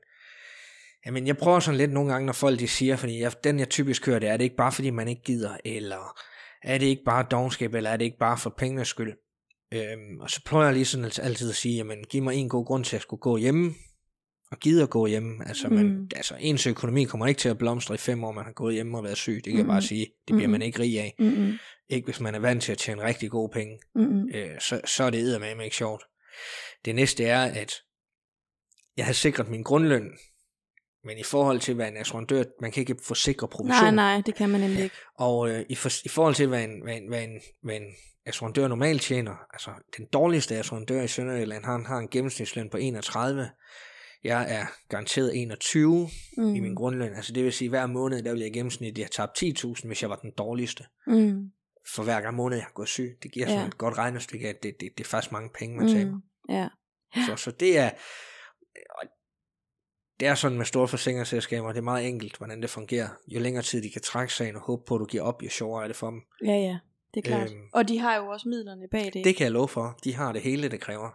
jamen, 1.06 1.26
jeg 1.26 1.36
prøver 1.36 1.60
sådan 1.60 1.78
lidt 1.78 1.92
nogle 1.92 2.12
gange, 2.12 2.26
når 2.26 2.32
folk 2.32 2.58
de 2.60 2.68
siger, 2.68 2.96
fordi 2.96 3.20
jeg, 3.20 3.32
den 3.44 3.58
jeg 3.58 3.68
typisk 3.68 4.06
hører, 4.06 4.18
det 4.18 4.28
er, 4.28 4.32
er 4.32 4.36
det 4.36 4.44
ikke 4.44 4.56
bare, 4.56 4.72
fordi 4.72 4.90
man 4.90 5.08
ikke 5.08 5.22
gider, 5.22 5.56
eller 5.64 6.18
er 6.62 6.78
det 6.78 6.86
ikke 6.86 7.02
bare 7.04 7.26
dogenskab, 7.30 7.74
eller 7.74 7.90
er 7.90 7.96
det 7.96 8.04
ikke 8.04 8.18
bare 8.18 8.38
for 8.38 8.50
pengenes 8.58 8.88
skyld? 8.88 9.12
Øhm, 9.74 10.20
og 10.20 10.30
så 10.30 10.40
prøver 10.46 10.64
jeg 10.64 10.72
lige 10.74 10.84
sådan 10.84 11.04
alt- 11.04 11.18
altid 11.18 11.50
at 11.50 11.56
sige, 11.56 11.76
jamen, 11.76 12.04
giv 12.10 12.22
mig 12.22 12.34
en 12.34 12.48
god 12.48 12.66
grund 12.66 12.84
til 12.84 12.96
at 12.96 13.02
skulle 13.02 13.20
gå 13.20 13.36
hjemme, 13.36 13.74
og 14.50 14.58
gider 14.58 14.86
gå 14.86 15.06
hjemme. 15.06 15.48
Altså, 15.48 15.68
man, 15.68 15.86
Mm. 15.86 16.08
altså 16.16 16.36
ens 16.40 16.66
økonomi 16.66 17.04
kommer 17.04 17.26
ikke 17.26 17.38
til 17.38 17.48
at 17.48 17.58
blomstre 17.58 17.94
i 17.94 17.98
fem 17.98 18.24
år, 18.24 18.32
man 18.32 18.44
har 18.44 18.52
gået 18.52 18.74
hjemme 18.74 18.98
og 18.98 19.04
været 19.04 19.16
syg. 19.16 19.34
Det 19.34 19.44
kan 19.44 19.56
jeg 19.56 19.62
Mm. 19.64 19.68
bare 19.70 19.82
sige. 19.82 20.06
Det 20.28 20.36
bliver 20.36 20.46
Mm. 20.46 20.52
man 20.52 20.62
ikke 20.62 20.78
rig 20.78 21.00
af. 21.00 21.14
Mm-mm. 21.18 21.52
Ikke 21.88 22.04
hvis 22.04 22.20
man 22.20 22.34
er 22.34 22.38
vant 22.38 22.62
til 22.62 22.72
at 22.72 22.78
tjene 22.78 23.04
rigtig 23.04 23.30
gode 23.30 23.50
penge 23.52 23.78
Mm-mm. 23.94 24.28
øh, 24.34 24.60
så, 24.60 24.80
så 24.84 25.04
er 25.04 25.10
det 25.10 25.20
eddermame 25.20 25.64
ikke 25.64 25.76
sjovt. 25.76 26.02
Det 26.84 26.94
næste 26.94 27.24
er, 27.24 27.40
at 27.44 27.72
jeg 28.96 29.06
har 29.06 29.12
sikret 29.12 29.48
min 29.48 29.62
grundløn, 29.62 30.10
men 31.04 31.18
i 31.18 31.22
forhold 31.22 31.60
til, 31.60 31.74
hvad 31.74 31.88
en 31.88 31.96
assurandør, 31.96 32.44
man 32.60 32.72
kan 32.72 32.80
ikke 32.80 32.96
forsikre 33.04 33.48
provision. 33.48 33.94
Nej, 33.94 34.14
nej, 34.14 34.22
det 34.26 34.34
kan 34.34 34.48
man 34.48 34.60
nemlig 34.60 34.82
ikke. 34.82 34.96
Og 35.18 35.50
øh, 35.50 35.64
i, 35.68 35.74
for, 35.74 35.90
i 36.04 36.08
forhold 36.08 36.34
til, 36.34 36.46
hvad 36.48 36.64
en, 36.64 36.82
hvad, 36.82 36.94
en, 36.96 37.08
hvad, 37.08 37.22
en, 37.22 37.40
hvad 37.62 37.76
en 37.76 37.86
assurandør 38.26 38.68
normalt 38.68 39.02
tjener, 39.02 39.32
altså 39.52 39.70
den 39.96 40.06
dårligste 40.12 40.56
assurandør 40.56 41.02
i 41.02 41.08
Sønderjylland, 41.08 41.64
han 41.64 41.86
har 41.86 41.98
en 41.98 42.08
gennemsnitsløn 42.08 42.70
på 42.70 42.76
31. 42.76 43.50
Jeg 44.24 44.54
er 44.54 44.66
garanteret 44.88 45.36
21 45.42 46.08
Mm. 46.36 46.54
i 46.54 46.60
min 46.60 46.74
grundløn. 46.74 47.14
Altså 47.14 47.32
det 47.32 47.44
vil 47.44 47.52
sige, 47.52 47.66
at 47.66 47.70
hver 47.70 47.86
måned, 47.86 48.22
der 48.22 48.32
vil 48.32 48.40
jeg 48.40 48.48
i 48.48 48.52
gennemsnit 48.52 48.98
have 48.98 49.08
tabt 49.08 49.42
10.000, 49.42 49.86
hvis 49.86 50.02
jeg 50.02 50.10
var 50.10 50.16
den 50.16 50.30
dårligste. 50.38 50.84
Mm. 51.06 51.50
For 51.94 52.02
hver 52.02 52.20
gang 52.20 52.36
måned, 52.36 52.56
jeg 52.56 52.64
har 52.64 52.72
gået 52.72 52.88
syg. 52.88 53.18
Det 53.22 53.32
giver 53.32 53.46
sådan 53.46 53.60
Ja. 53.60 53.66
et 53.66 53.78
godt 53.78 53.98
regnestykke, 53.98 54.48
at 54.48 54.62
det, 54.62 54.74
det, 54.80 54.88
det 54.98 55.04
er 55.04 55.08
faktisk 55.08 55.32
mange 55.32 55.50
penge, 55.58 55.76
man 55.76 55.88
taber. 55.88 56.12
Mm. 56.14 56.54
Ja. 56.54 56.68
Så, 57.26 57.36
så 57.36 57.50
det 57.50 57.78
er 57.78 57.90
det 60.20 60.28
er 60.28 60.34
sådan 60.34 60.56
med 60.58 60.64
store 60.66 60.88
forsikringsselskaber, 60.88 61.68
det 61.68 61.78
er 61.78 61.82
meget 61.82 62.08
enkelt, 62.08 62.36
hvordan 62.36 62.62
det 62.62 62.70
fungerer. 62.70 63.08
Jo 63.28 63.40
længere 63.40 63.62
tid 63.62 63.82
de 63.82 63.90
kan 63.90 64.02
trække 64.02 64.34
sagen 64.34 64.56
og 64.56 64.62
håbe 64.62 64.82
på, 64.86 64.94
at 64.94 64.98
du 65.00 65.04
giver 65.04 65.22
op, 65.22 65.42
jo 65.42 65.48
sjovere 65.50 65.82
er 65.84 65.86
det 65.88 65.96
for 65.96 66.10
dem. 66.10 66.20
Ja, 66.44 66.52
ja. 66.56 66.78
Det 67.14 67.26
er 67.26 67.28
klart. 67.30 67.50
Øhm. 67.52 67.60
Og 67.72 67.88
de 67.88 67.98
har 67.98 68.16
jo 68.16 68.26
også 68.26 68.48
midlerne 68.48 68.88
bag 68.90 69.04
det. 69.14 69.24
Det 69.24 69.36
kan 69.36 69.44
jeg 69.44 69.52
love 69.52 69.68
for. 69.68 69.98
De 70.04 70.14
har 70.14 70.32
det 70.32 70.42
hele, 70.42 70.68
det 70.68 70.80
kræver. 70.80 71.10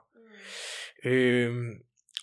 Øhm, 1.06 1.72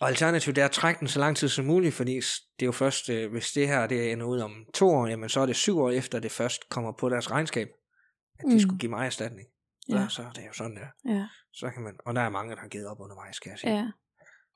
og 0.01 0.09
alternativt 0.09 0.57
det 0.57 0.63
er 0.63 0.67
at 0.67 0.71
trække 0.73 1.01
den 1.01 1.09
så 1.09 1.21
lang 1.21 1.37
tid 1.37 1.49
som 1.49 1.65
muligt, 1.65 1.95
fordi 1.95 2.15
det 2.15 2.63
er 2.63 2.67
jo 2.67 2.73
først, 2.73 3.09
øh, 3.09 3.31
hvis 3.31 3.53
det 3.53 3.69
her 3.69 3.87
det 3.87 4.13
ender 4.13 4.27
ud 4.27 4.39
om 4.41 4.53
to 4.75 4.89
år, 4.89 5.07
jamen 5.07 5.29
så 5.29 5.41
er 5.41 5.47
det 5.47 5.57
syv 5.57 5.79
år 5.79 5.91
efter, 5.91 6.21
det 6.21 6.33
først 6.33 6.69
kommer 6.69 6.93
på 6.93 7.09
deres 7.09 7.31
regnskab, 7.31 7.69
at 8.39 8.45
de 8.49 8.53
Mm. 8.55 8.61
skulle 8.61 8.79
give 8.79 8.91
mig 8.91 9.07
erstatning. 9.07 9.49
Ja. 9.89 9.97
Ja. 10.01 10.09
Så 10.09 10.23
er 10.23 10.31
det 10.31 10.47
jo 10.47 10.53
sådan 10.53 10.77
der. 10.77 11.15
Ja, 11.15 11.27
Så 11.53 11.71
kan 11.75 11.83
man, 11.83 11.97
og 12.07 12.15
der 12.15 12.21
er 12.21 12.29
mange, 12.31 12.55
der 12.55 12.61
har 12.61 12.69
givet 12.69 12.87
op 12.87 13.01
undervejs, 13.01 13.37
skal 13.37 13.51
jeg 13.51 13.59
sige. 13.59 13.73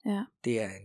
ja. 0.06 0.24
Det 0.44 0.60
er 0.62 0.66
en, 0.66 0.82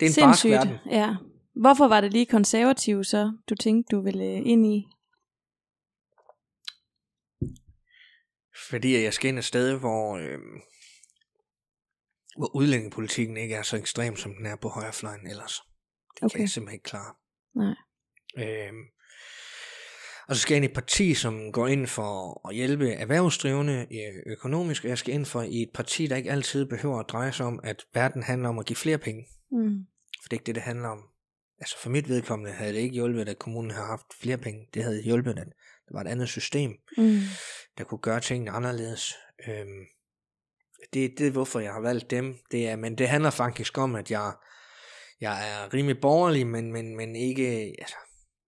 det 0.00 0.06
er 0.06 0.10
en 0.22 0.28
barsk 0.28 0.40
Sindssygt. 0.40 0.50
verden. 0.52 0.78
Ja. 0.90 1.16
Hvorfor 1.62 1.88
var 1.88 2.00
det 2.00 2.12
lige 2.12 2.26
konservativ 2.26 3.04
så, 3.04 3.32
du 3.48 3.54
tænkte, 3.54 3.96
du 3.96 4.00
ville 4.02 4.24
øh, 4.24 4.40
ind 4.46 4.66
i? 4.66 4.86
Fordi 8.70 9.02
jeg 9.02 9.14
skal 9.14 9.28
ind 9.28 9.38
et 9.38 9.44
sted, 9.44 9.78
hvor, 9.78 10.16
øh, 10.16 10.38
hvor 12.38 12.56
udlændingepolitikken 12.56 13.36
ikke 13.36 13.54
er 13.54 13.62
så 13.62 13.76
ekstrem, 13.76 14.16
som 14.16 14.34
den 14.34 14.46
er 14.46 14.56
på 14.56 14.68
højrefløjen 14.68 15.26
ellers. 15.26 15.60
Det 16.14 16.22
okay. 16.22 16.32
Kan 16.32 16.40
jeg 16.40 16.48
simpelthen 16.48 16.74
ikke 16.74 16.84
klare. 16.84 17.14
Nej. 17.56 17.74
Øhm, 18.38 18.84
og 20.28 20.36
så 20.36 20.42
skal 20.42 20.54
jeg 20.54 20.56
ind 20.56 20.64
i 20.64 20.68
et 20.68 20.74
parti, 20.74 21.14
som 21.14 21.52
går 21.52 21.66
ind 21.66 21.86
for 21.86 22.40
at 22.48 22.54
hjælpe 22.54 22.92
erhvervsdrivende 22.92 23.86
øh, 23.90 24.32
økonomisk, 24.32 24.84
og 24.84 24.88
jeg 24.88 24.98
skal 24.98 25.14
ind 25.14 25.26
for 25.26 25.42
i 25.42 25.62
et 25.62 25.70
parti, 25.74 26.06
der 26.06 26.16
ikke 26.16 26.30
altid 26.30 26.66
behøver 26.66 26.98
at 27.00 27.08
dreje 27.08 27.32
sig 27.32 27.46
om, 27.46 27.60
at 27.62 27.84
verden 27.94 28.22
handler 28.22 28.48
om 28.48 28.58
at 28.58 28.66
give 28.66 28.76
flere 28.76 28.98
penge. 28.98 29.26
Mm. 29.52 29.86
For 30.22 30.28
det 30.28 30.32
er 30.32 30.40
ikke 30.40 30.46
det, 30.46 30.54
det 30.54 30.62
handler 30.62 30.88
om. 30.88 31.02
Altså 31.58 31.78
for 31.78 31.90
mit 31.90 32.08
vedkommende 32.08 32.52
havde 32.52 32.72
det 32.72 32.78
ikke 32.78 32.94
hjulpet, 32.94 33.28
at 33.28 33.38
kommunen 33.38 33.70
har 33.70 33.86
haft 33.86 34.06
flere 34.20 34.38
penge. 34.38 34.68
Det 34.74 34.82
havde 34.82 35.02
hjulpet, 35.02 35.38
at 35.38 35.46
der 35.88 35.92
var 35.94 36.00
et 36.00 36.08
andet 36.08 36.28
system, 36.28 36.70
Mm. 36.96 37.20
der 37.78 37.84
kunne 37.84 37.98
gøre 37.98 38.20
tingene 38.20 38.50
anderledes. 38.50 39.14
Øhm, 39.48 39.86
det, 40.94 41.18
det 41.18 41.26
er 41.26 41.30
hvorfor 41.30 41.60
jeg 41.60 41.72
har 41.72 41.80
valgt 41.80 42.10
dem. 42.10 42.38
Det 42.50 42.68
er, 42.68 42.76
men 42.76 42.98
det 42.98 43.08
handler 43.08 43.30
faktisk 43.30 43.78
om, 43.78 43.94
at 43.94 44.10
jeg, 44.10 44.32
jeg 45.20 45.50
er 45.52 45.74
rimelig 45.74 46.00
borgerlig, 46.00 46.46
men, 46.46 46.72
men, 46.72 46.96
men 46.96 47.16
ikke, 47.16 47.74
altså, 47.78 47.96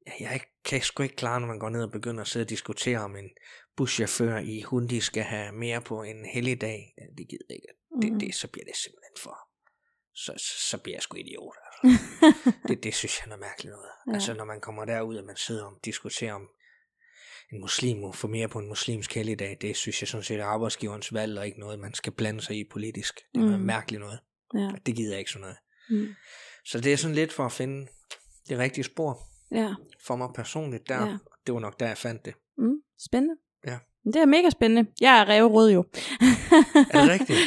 jeg, 0.07 0.15
jeg 0.21 0.41
kan 0.65 0.83
sgu 0.83 1.03
ikke 1.03 1.17
klare, 1.17 1.41
når 1.41 1.47
man 1.47 1.59
går 1.59 1.69
ned 1.69 1.83
og 1.83 1.91
begynder 1.93 2.21
at 2.21 2.29
sidde 2.29 2.45
og 2.45 2.51
diskutere 2.51 2.99
om 2.99 3.17
en 3.17 3.31
buschauffør 3.77 4.39
i 4.39 4.63
Hundi 4.63 5.01
skal 5.01 5.23
have 5.23 5.53
mere 5.53 5.81
på 5.81 6.03
en 6.03 6.25
helligdag. 6.25 6.95
Ja, 6.99 7.03
Det 7.19 7.29
gider 7.29 7.45
jeg 7.49 7.57
ikke. 7.57 7.67
Det, 8.03 8.13
Mm. 8.13 8.19
det, 8.19 8.35
så 8.35 8.49
bliver 8.49 8.65
det 8.65 8.77
simpelthen 8.77 9.17
for, 9.19 9.39
så, 10.15 10.33
så, 10.37 10.69
så 10.71 10.79
bliver 10.79 10.97
jeg 10.97 11.03
sgu 11.03 11.17
idiot. 11.17 11.57
Altså. 11.73 12.07
det, 12.69 12.85
det 12.85 12.95
synes 12.95 13.19
jeg 13.19 13.25
er 13.25 13.29
noget 13.29 13.41
mærkeligt 13.41 13.73
noget. 13.73 13.89
Ja. 14.07 14.13
Altså 14.15 14.35
når 14.35 14.45
man 14.45 14.61
kommer 14.61 14.85
derud, 14.85 15.17
og 15.17 15.27
man 15.27 15.37
sidder 15.37 15.65
og 15.65 15.79
diskuterer 15.85 16.35
om, 16.35 16.49
en 17.53 17.61
muslim 17.61 17.97
må 17.99 18.13
få 18.13 18.29
mere 18.29 18.49
på 18.49 18.59
en 18.59 18.69
muslimsk 18.69 19.15
helligdag, 19.15 19.57
det 19.61 19.77
synes 19.77 20.03
jeg 20.03 20.09
sådan 20.09 20.25
set 20.25 20.41
er 20.41 20.45
arbejdsgiverens 20.45 21.15
valg, 21.15 21.39
og 21.39 21.47
ikke 21.47 21.61
noget, 21.61 21.79
man 21.79 21.95
skal 21.95 22.13
blande 22.13 22.41
sig 22.41 22.57
i 22.59 22.65
politisk. 22.71 23.15
Det 23.35 23.41
er 23.41 23.45
noget 23.45 23.61
Mm. 23.61 23.67
mærkeligt 23.67 24.01
noget. 24.01 24.19
Ja. 24.55 24.71
Det 24.87 24.97
gider 24.97 25.11
jeg 25.11 25.19
ikke 25.19 25.31
sådan 25.31 25.41
noget. 25.41 25.57
Mm. 25.91 26.15
Så 26.65 26.81
det 26.81 26.93
er 26.93 26.97
sådan 26.97 27.15
lidt 27.15 27.33
for 27.33 27.45
at 27.47 27.53
finde 27.53 27.87
det 28.49 28.59
rigtige 28.59 28.85
spor 28.85 29.19
Ja. 29.55 29.75
for 30.07 30.17
mig 30.17 30.29
personligt 30.35 30.89
der. 30.89 31.07
Ja. 31.07 31.17
Det 31.47 31.55
var 31.55 31.61
nok 31.61 31.81
der, 31.81 31.87
jeg 31.87 31.99
fandt 31.99 32.25
det. 32.25 32.35
Mm. 32.59 32.75
Spændende. 32.99 33.35
Ja. 33.67 33.79
Det 34.05 34.17
er 34.17 34.27
mega 34.27 34.51
spændende. 34.51 34.91
Jeg 35.01 35.21
er 35.21 35.29
revrød 35.29 35.73
jo. 35.73 35.85
Er 36.93 37.01
det 37.01 37.11
rigtigt? 37.11 37.39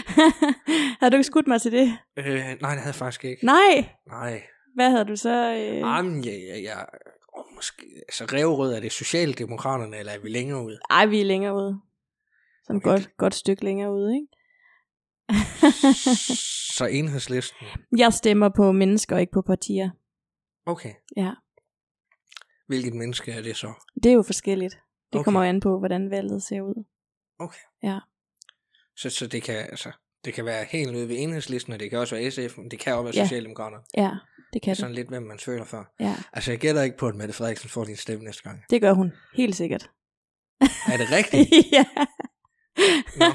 havde 1.00 1.12
du 1.12 1.16
ikke 1.18 1.24
skudt 1.24 1.48
mig 1.48 1.62
til 1.62 1.72
det? 1.72 1.98
Øh, 2.18 2.26
nej, 2.26 2.46
det 2.54 2.62
havde 2.62 2.86
jeg 2.86 2.96
faktisk 2.96 3.26
ikke. 3.26 3.46
Nej. 3.46 3.90
Nej. 4.08 4.44
Hvad 4.76 4.90
havde 4.90 5.06
du 5.06 5.16
så? 5.16 5.54
Øh... 5.54 5.78
Jamen, 5.78 6.26
jeg, 6.26 6.34
jeg, 6.34 6.64
jeg, 6.64 6.86
åh, 7.38 7.46
måske, 7.56 7.86
altså 8.08 8.26
revrød, 8.26 8.74
er 8.74 8.80
det 8.80 8.92
Socialdemokraterne, 8.92 9.98
eller 9.98 10.12
er 10.12 10.20
vi 10.20 10.30
længere 10.30 10.64
ud? 10.66 10.78
Ej, 10.90 11.06
vi 11.06 11.22
er 11.22 11.26
længere 11.26 11.56
ude. 11.56 11.80
Sådan 12.64 12.76
et 12.78 12.84
Okay. 12.86 12.90
godt, 12.92 13.18
godt 13.18 13.36
stykke 13.36 13.64
længere 13.66 13.94
ude, 13.94 14.16
ikke? 14.16 14.28
Så 16.78 16.86
enhedslisten. 16.92 17.68
Jeg 17.98 18.14
stemmer 18.14 18.50
på 18.56 18.72
mennesker, 18.72 19.18
ikke 19.18 19.32
på 19.32 19.42
partier. 19.42 19.90
Okay. 20.66 20.94
Ja. 21.18 21.32
Hvilket 22.68 22.94
menneske 22.94 23.32
er 23.32 23.42
det 23.42 23.58
så? 23.58 23.74
Det 24.04 24.10
er 24.10 24.14
jo 24.14 24.22
forskelligt. 24.24 24.74
Det 24.74 24.80
Okay. 25.12 25.20
okay. 25.20 25.24
kommer 25.24 25.44
jo 25.44 25.50
an 25.50 25.60
på, 25.60 25.80
hvordan 25.80 26.10
valget 26.10 26.44
ser 26.44 26.62
ud. 26.62 26.84
Så, 28.96 29.10
så 29.10 29.28
det 29.28 29.44
kan 29.44 29.56
altså 29.56 29.92
det 30.26 30.34
kan 30.34 30.46
være 30.46 30.66
helt 30.70 30.96
ude 30.96 31.10
ved 31.10 31.16
enhedslisten, 31.20 31.74
og 31.74 31.80
det 31.80 31.90
kan 31.90 32.00
også 32.00 32.16
være 32.16 32.32
SF, 32.32 32.58
men 32.58 32.72
det 32.72 32.80
kan 32.80 32.94
også 32.94 33.04
være 33.04 33.14
Ja. 33.16 33.24
Socialdemokraterne. 33.26 33.84
Ja, 33.98 34.12
det 34.54 34.62
kan 34.62 34.70
det. 34.70 34.78
Sådan 34.78 34.96
lidt, 34.96 35.08
hvem 35.10 35.24
man 35.24 35.40
føler 35.40 35.66
for. 35.66 35.88
Ja, 36.00 36.16
Altså, 36.34 36.52
jeg 36.52 36.60
gætter 36.60 36.82
ikke 36.82 36.98
på, 36.98 37.08
at 37.08 37.16
Mette 37.16 37.34
Frederiksen 37.34 37.70
får 37.70 37.86
din 37.86 37.96
stemme 37.98 38.24
næste 38.26 38.44
gang. 38.44 38.64
det 38.70 38.82
gør 38.82 38.94
hun. 38.94 39.12
Helt 39.36 39.56
sikkert. 39.56 39.90
Er 40.62 40.98
det 40.98 41.12
rigtigt? 41.12 41.50
ja. 41.72 41.86
Nå. 43.18 43.26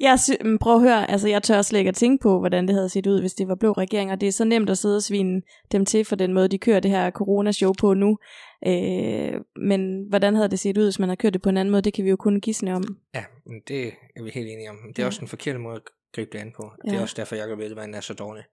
Jeg 0.00 0.20
sy- 0.20 0.42
men 0.44 0.58
prøv 0.58 0.74
at 0.74 0.80
høre, 0.80 1.10
altså 1.10 1.28
jeg 1.28 1.42
tør 1.42 1.62
slet 1.62 1.78
ikke 1.78 1.88
at 1.88 1.94
tænke 1.94 2.22
på, 2.22 2.38
hvordan 2.38 2.66
det 2.68 2.74
havde 2.74 2.88
set 2.88 3.06
ud, 3.06 3.20
hvis 3.20 3.34
det 3.34 3.48
var 3.48 3.54
blå 3.54 3.72
regeringer. 3.72 4.14
Det 4.16 4.26
er 4.28 4.32
så 4.32 4.44
nemt 4.44 4.70
at 4.70 4.78
sidde 4.78 4.96
og 4.96 5.02
svine 5.02 5.42
dem 5.72 5.84
til 5.86 6.04
for 6.04 6.16
den 6.16 6.32
måde, 6.32 6.48
de 6.48 6.58
kører 6.58 6.80
det 6.80 6.90
her 6.90 7.10
corona-show 7.10 7.72
på 7.78 7.94
nu. 7.94 8.18
Øh, 8.66 9.32
men 9.56 10.04
hvordan 10.08 10.34
havde 10.34 10.48
det 10.48 10.58
set 10.58 10.78
ud, 10.78 10.84
hvis 10.84 10.98
man 10.98 11.08
havde 11.08 11.16
kørt 11.16 11.32
det 11.34 11.42
på 11.42 11.48
en 11.48 11.56
anden 11.56 11.72
måde, 11.72 11.82
det 11.82 11.94
kan 11.94 12.04
vi 12.04 12.10
jo 12.10 12.16
kun 12.16 12.40
gisne 12.40 12.74
om. 12.74 12.82
Ja, 13.14 13.24
men 13.46 13.60
det 13.68 13.86
er 14.16 14.22
vi 14.22 14.30
helt 14.34 14.48
enige 14.48 14.70
om. 14.70 14.76
Det 14.88 14.98
er 14.98 15.02
Ja. 15.02 15.06
også 15.06 15.20
den 15.20 15.28
forkerte 15.28 15.58
måde 15.58 15.74
at 15.76 15.82
gribe 16.14 16.30
det 16.32 16.38
an 16.38 16.52
på. 16.56 16.70
Det 16.84 16.94
er 16.94 17.00
også 17.00 17.14
derfor, 17.18 17.36
Jacob 17.36 17.58
Edelmann 17.60 17.94
er 17.94 18.00
så 18.00 18.14
dårlig 18.14 18.44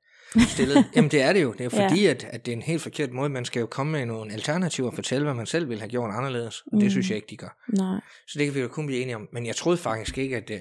stillet. 0.47 0.85
Jamen, 0.95 1.11
det 1.11 1.21
er 1.21 1.33
det 1.33 1.41
jo. 1.43 1.51
Det 1.51 1.61
er 1.61 1.65
jo 1.65 1.69
Ja. 1.77 1.87
fordi, 1.89 2.05
at, 2.05 2.27
at 2.31 2.45
det 2.45 2.51
er 2.51 2.55
en 2.55 2.61
helt 2.61 2.81
forkert 2.81 3.11
måde. 3.11 3.29
Man 3.29 3.45
skal 3.45 3.59
jo 3.59 3.65
komme 3.65 3.91
med 3.91 4.05
nogle 4.05 4.33
alternativer 4.33 4.87
og 4.87 4.93
fortælle, 4.93 5.23
hvad 5.25 5.33
man 5.33 5.45
selv 5.45 5.69
ville 5.69 5.81
have 5.81 5.89
gjort 5.89 6.11
anderledes. 6.15 6.61
Og 6.61 6.71
det 6.73 6.83
Mm. 6.83 6.89
synes 6.89 7.09
jeg 7.09 7.15
ikke, 7.15 7.27
de 7.29 7.37
gør. 7.37 7.57
Nej. 7.77 7.99
Så 8.27 8.39
det 8.39 8.45
kan 8.45 8.55
vi 8.55 8.59
jo 8.59 8.67
kun 8.67 8.85
blive 8.87 9.01
enige 9.01 9.15
om. 9.15 9.27
Men 9.33 9.45
jeg 9.45 9.55
troede 9.55 9.77
faktisk 9.77 10.17
ikke, 10.17 10.37
at... 10.37 10.51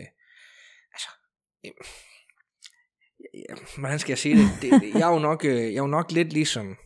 Ja, 3.34 3.54
hvordan 3.78 3.98
skal 3.98 4.10
jeg 4.10 4.18
sige 4.18 4.36
det? 4.36 4.48
det 4.62 4.94
jeg, 4.94 5.08
er 5.10 5.12
jo 5.12 5.18
nok, 5.18 5.44
øh, 5.44 5.56
jeg 5.56 5.74
er 5.74 5.82
jo 5.82 5.86
nok 5.86 6.12
lidt 6.12 6.32
ligesom... 6.32 6.76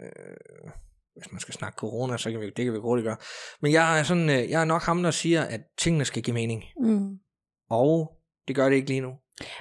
Øh, 0.00 0.70
hvis 1.16 1.32
man 1.32 1.40
skal 1.40 1.54
snakke 1.54 1.76
corona, 1.76 2.16
så 2.16 2.30
kan 2.30 2.40
vi, 2.40 2.46
det 2.46 2.64
kan 2.64 2.72
vi 2.74 2.78
hurtigt 2.78 3.04
gøre. 3.04 3.16
Men 3.62 3.72
jeg 3.72 3.98
er, 3.98 4.02
sådan, 4.02 4.30
øh, 4.30 4.50
jeg 4.50 4.60
er 4.60 4.64
nok 4.64 4.82
ham, 4.82 5.02
der 5.02 5.10
siger, 5.10 5.42
at 5.42 5.60
tingene 5.78 6.04
skal 6.04 6.22
give 6.22 6.34
mening. 6.34 6.64
Mm. 6.80 7.18
Og 7.70 8.18
det 8.48 8.56
gør 8.56 8.68
det 8.68 8.76
ikke 8.76 8.88
lige 8.88 9.00
nu. 9.00 9.12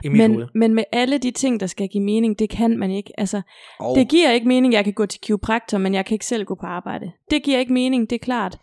I 0.03 0.09
mit 0.09 0.17
Men, 0.17 0.33
hoved. 0.33 0.47
men 0.55 0.73
med 0.73 0.83
alle 0.91 1.17
de 1.17 1.31
ting, 1.31 1.59
der 1.59 1.67
skal 1.67 1.87
give 1.87 2.03
mening, 2.03 2.39
det 2.39 2.49
kan 2.49 2.77
man 2.77 2.91
ikke. 2.91 3.19
Altså, 3.19 3.41
Og, 3.79 3.95
Det 3.95 4.09
giver 4.09 4.31
ikke 4.31 4.47
mening, 4.47 4.73
jeg 4.73 4.83
kan 4.83 4.93
gå 4.93 5.05
til 5.05 5.21
kiropraktor, 5.21 5.77
men 5.77 5.93
jeg 5.93 6.05
kan 6.05 6.15
ikke 6.15 6.25
selv 6.25 6.45
gå 6.45 6.55
på 6.55 6.65
arbejde. 6.65 7.11
Det 7.31 7.43
giver 7.43 7.59
ikke 7.59 7.73
mening, 7.73 8.09
det 8.09 8.15
er 8.15 8.25
klart. 8.25 8.59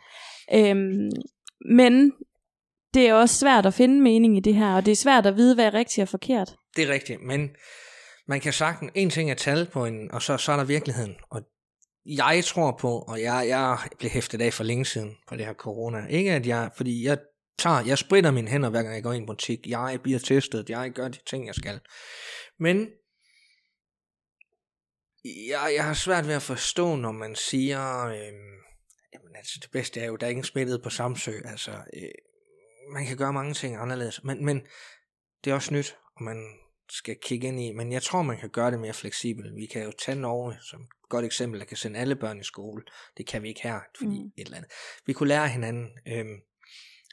Øhm, 0.55 1.11
men 1.71 2.13
det 2.95 3.09
er 3.09 3.15
også 3.15 3.35
svært 3.35 3.67
at 3.67 3.75
finde 3.75 4.03
mening 4.03 4.37
i 4.37 4.41
det 4.41 4.55
her, 4.55 4.75
og 4.75 4.87
det 4.87 4.93
er 4.93 4.97
svært 4.97 5.27
at 5.27 5.37
vide, 5.37 5.55
hvad 5.55 5.65
er 5.65 5.75
rigtigt 5.75 6.03
og 6.03 6.09
forkert. 6.09 6.57
det 6.77 6.85
er 6.85 6.93
rigtigt, 6.93 7.23
men 7.23 7.51
man 8.29 8.41
kan 8.41 8.53
sagtens, 8.53 8.93
en 8.95 9.11
ting 9.11 9.31
er 9.31 9.35
tal 9.35 9.67
på 9.73 9.85
en, 9.85 10.11
og 10.11 10.23
så, 10.23 10.37
så 10.37 10.53
er 10.53 10.57
der 10.57 10.65
virkeligheden. 10.65 11.17
Og 11.31 11.43
jeg 12.07 12.45
tror 12.45 12.77
på, 12.81 12.99
og 12.99 13.23
jeg, 13.23 13.45
jeg 13.49 13.79
blev 13.99 14.11
hæftet 14.11 14.41
af 14.41 14.53
for 14.53 14.65
længe 14.65 14.85
siden 14.85 15.17
på 15.29 15.37
det 15.37 15.47
her 15.47 15.55
corona. 15.55 16.07
Ikke 16.07 16.33
at 16.33 16.47
jeg, 16.47 16.71
fordi 16.77 17.05
jeg 17.05 17.19
tager, 17.59 17.85
jeg 17.87 17.99
spritter 17.99 18.31
mine 18.31 18.49
hænder, 18.49 18.71
hver 18.71 18.83
gang 18.83 18.95
jeg 18.95 19.03
går 19.03 19.13
ind 19.13 19.21
i 19.21 19.23
en 19.23 19.27
butik. 19.27 19.67
Jeg 19.67 19.99
bliver 20.03 20.19
testet, 20.19 20.71
jeg 20.71 20.91
gør 20.91 21.09
de 21.09 21.19
ting, 21.27 21.47
jeg 21.47 21.55
skal. 21.55 21.81
Men 22.59 22.89
jeg, 25.25 25.73
jeg 25.77 25.85
har 25.85 25.95
svært 25.95 26.27
ved 26.27 26.35
at 26.35 26.43
forstå, 26.43 26.97
når 26.97 27.13
man 27.13 27.35
siger, 27.35 28.07
øh, 28.07 28.33
jamen 29.15 29.37
altså 29.37 29.59
det 29.63 29.71
bedste 29.71 30.01
er 30.01 30.07
jo, 30.07 30.17
der 30.17 30.27
er 30.27 30.31
ingen 30.31 30.45
smittet 30.45 30.83
på 30.83 30.91
Samsø. 30.91 31.33
Altså, 31.45 31.71
øh, 31.71 32.11
man 32.93 33.07
kan 33.07 33.17
gøre 33.17 33.33
mange 33.33 33.55
ting 33.55 33.77
anderledes, 33.77 34.25
men, 34.25 34.45
men 34.45 34.63
det 35.45 35.51
er 35.51 35.55
også 35.55 35.75
nyt, 35.75 35.97
og 36.17 36.23
man 36.23 36.45
skal 36.91 37.17
kigge 37.23 37.49
ind 37.49 37.61
i, 37.61 37.73
men 37.73 37.93
jeg 37.93 38.03
tror, 38.03 38.23
man 38.23 38.39
kan 38.39 38.49
gøre 38.49 38.71
det 38.71 38.81
mere 38.81 38.93
fleksibelt. 38.93 39.57
Vi 39.57 39.67
kan 39.67 39.83
jo 39.83 39.93
tage 39.99 40.21
Norge 40.21 40.57
som 40.63 40.81
et 40.81 41.09
godt 41.09 41.25
eksempel, 41.25 41.61
der 41.61 41.67
kan 41.67 41.77
sende 41.77 41.99
alle 41.99 42.17
børn 42.17 42.41
i 42.41 42.45
skole. 42.45 42.83
Det 43.17 43.27
kan 43.27 43.43
vi 43.43 43.49
ikke 43.49 43.63
her, 43.63 43.81
fordi 43.99 44.23
mm. 44.23 44.33
et 44.37 44.45
eller 44.45 44.57
andet. 44.57 44.73
Vi 45.07 45.13
kunne 45.13 45.29
lære 45.29 45.49
hinanden. 45.49 45.91
Øhm, 46.09 46.41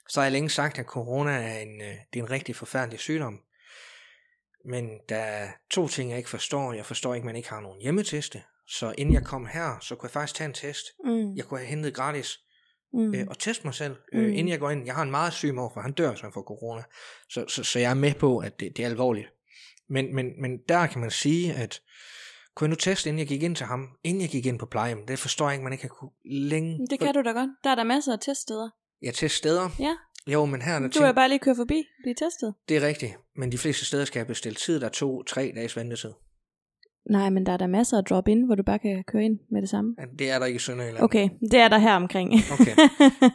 så 0.10 0.20
har 0.20 0.26
jeg 0.26 0.32
længe 0.32 0.50
sagt, 0.50 0.80
at 0.80 0.86
corona 0.86 1.32
er 1.32 1.60
en, 1.60 1.82
øh, 1.82 1.96
det 2.14 2.20
er 2.20 2.24
en 2.24 2.32
rigtig 2.32 2.56
forfærdelig 2.56 3.00
sygdom. 3.00 3.40
Men 4.66 5.00
der 5.10 5.18
er 5.18 5.52
to 5.72 5.88
ting, 5.88 6.10
jeg 6.10 6.18
ikke 6.18 6.30
forstår. 6.30 6.74
Jeg 6.74 6.86
forstår 6.86 7.14
ikke, 7.14 7.24
at 7.24 7.26
man 7.26 7.36
ikke 7.36 7.50
har 7.50 7.62
nogen 7.62 7.82
hjemmeteste. 7.82 8.44
Så 8.68 8.94
inden 8.98 9.14
jeg 9.14 9.24
kom 9.26 9.46
her, 9.46 9.80
så 9.82 9.96
kunne 9.96 10.08
jeg 10.08 10.12
faktisk 10.12 10.36
tage 10.36 10.48
en 10.48 10.54
test. 10.54 10.86
Mm. 11.06 11.36
Jeg 11.36 11.46
kunne 11.46 11.60
have 11.60 11.70
hentet 11.70 11.94
gratis 11.94 12.40
Mm. 12.94 13.16
øh, 13.16 13.26
og 13.30 13.40
teste 13.40 13.68
mig 13.68 13.74
selv, 13.74 13.96
øh, 14.14 14.22
Mm. 14.24 14.30
inden 14.30 14.48
jeg 14.48 14.60
går 14.60 14.70
ind. 14.70 14.86
Jeg 14.86 14.96
har 14.96 15.04
en 15.04 15.12
meget 15.12 15.34
syg 15.34 15.54
mor, 15.54 15.72
for 15.74 15.82
han 15.82 15.92
dør, 15.92 16.16
så 16.16 16.32
får 16.34 16.42
corona. 16.42 16.84
Så, 17.30 17.46
så, 17.48 17.64
så 17.64 17.80
jeg 17.80 17.90
er 17.90 17.94
med 17.94 18.14
på, 18.14 18.38
at 18.38 18.60
det, 18.60 18.78
det 18.78 18.86
er 18.86 18.90
alvorligt. 18.90 19.28
Men, 19.90 20.16
men, 20.16 20.42
men 20.42 20.58
der 20.70 20.88
kan 20.88 21.02
man 21.02 21.12
sige, 21.12 21.54
at 21.54 21.82
kunne 22.56 22.66
jeg 22.66 22.70
nu 22.70 22.76
teste, 22.76 23.10
inden 23.10 23.20
jeg 23.20 23.28
gik 23.28 23.44
ind 23.44 23.56
til 23.56 23.66
ham, 23.66 23.90
inden 24.04 24.22
jeg 24.22 24.30
gik 24.30 24.46
ind 24.46 24.60
på 24.60 24.66
plejehjem, 24.66 25.06
det 25.08 25.20
forstår 25.20 25.46
jeg 25.46 25.54
ikke, 25.54 25.64
man 25.64 25.74
ikke 25.74 25.84
har 25.84 25.90
kunne 25.90 26.12
længe. 26.26 26.88
Det 26.90 27.00
kan 27.00 27.14
du 27.14 27.22
da 27.22 27.32
godt. 27.32 27.50
Der 27.64 27.70
er 27.70 27.76
der 27.76 27.84
masser 27.84 28.14
af 28.14 28.20
teststeder. 28.20 28.70
Jeg 29.02 29.14
tester 29.14 29.38
steder. 29.38 29.70
Ja. 29.80 29.96
Jo, 30.28 30.46
men 30.46 30.62
her 30.62 30.74
er 30.74 30.80
der 30.80 30.88
Du 30.88 31.00
er 31.00 31.12
bare 31.12 31.30
lige 31.30 31.40
køre 31.40 31.56
forbi, 31.56 31.84
blive 32.04 32.16
testet. 32.16 32.54
det 32.70 32.78
er 32.78 32.82
rigtigt, 32.88 33.14
men 33.36 33.52
de 33.52 33.58
fleste 33.58 33.86
steder 33.86 34.06
skal 34.06 34.20
jeg 34.20 34.28
bestille 34.28 34.56
tid, 34.56 34.80
der 34.80 34.86
er 34.86 34.90
to-tre 34.92 35.52
dages 35.56 35.78
ventetid. 35.78 36.12
Nej, 37.10 37.30
men 37.30 37.46
der 37.46 37.52
er 37.52 37.58
der 37.58 37.68
masser 37.68 37.98
af 37.98 38.04
drop-in, 38.04 38.46
hvor 38.46 38.56
du 38.56 38.64
bare 38.64 38.80
kan 38.80 39.04
køre 39.08 39.24
ind 39.24 39.40
med 39.52 39.62
det 39.62 39.70
samme. 39.70 39.96
Ja, 40.00 40.06
Det 40.20 40.32
er 40.32 40.40
der 40.40 40.46
ikke 40.46 40.56
i 40.56 40.60
Sønderjylland. 40.60 41.04
Okay, 41.04 41.30
det 41.52 41.60
er 41.60 41.68
der 41.68 41.78
her 41.78 41.96
omkring. 41.96 42.34
Okay. 42.52 42.76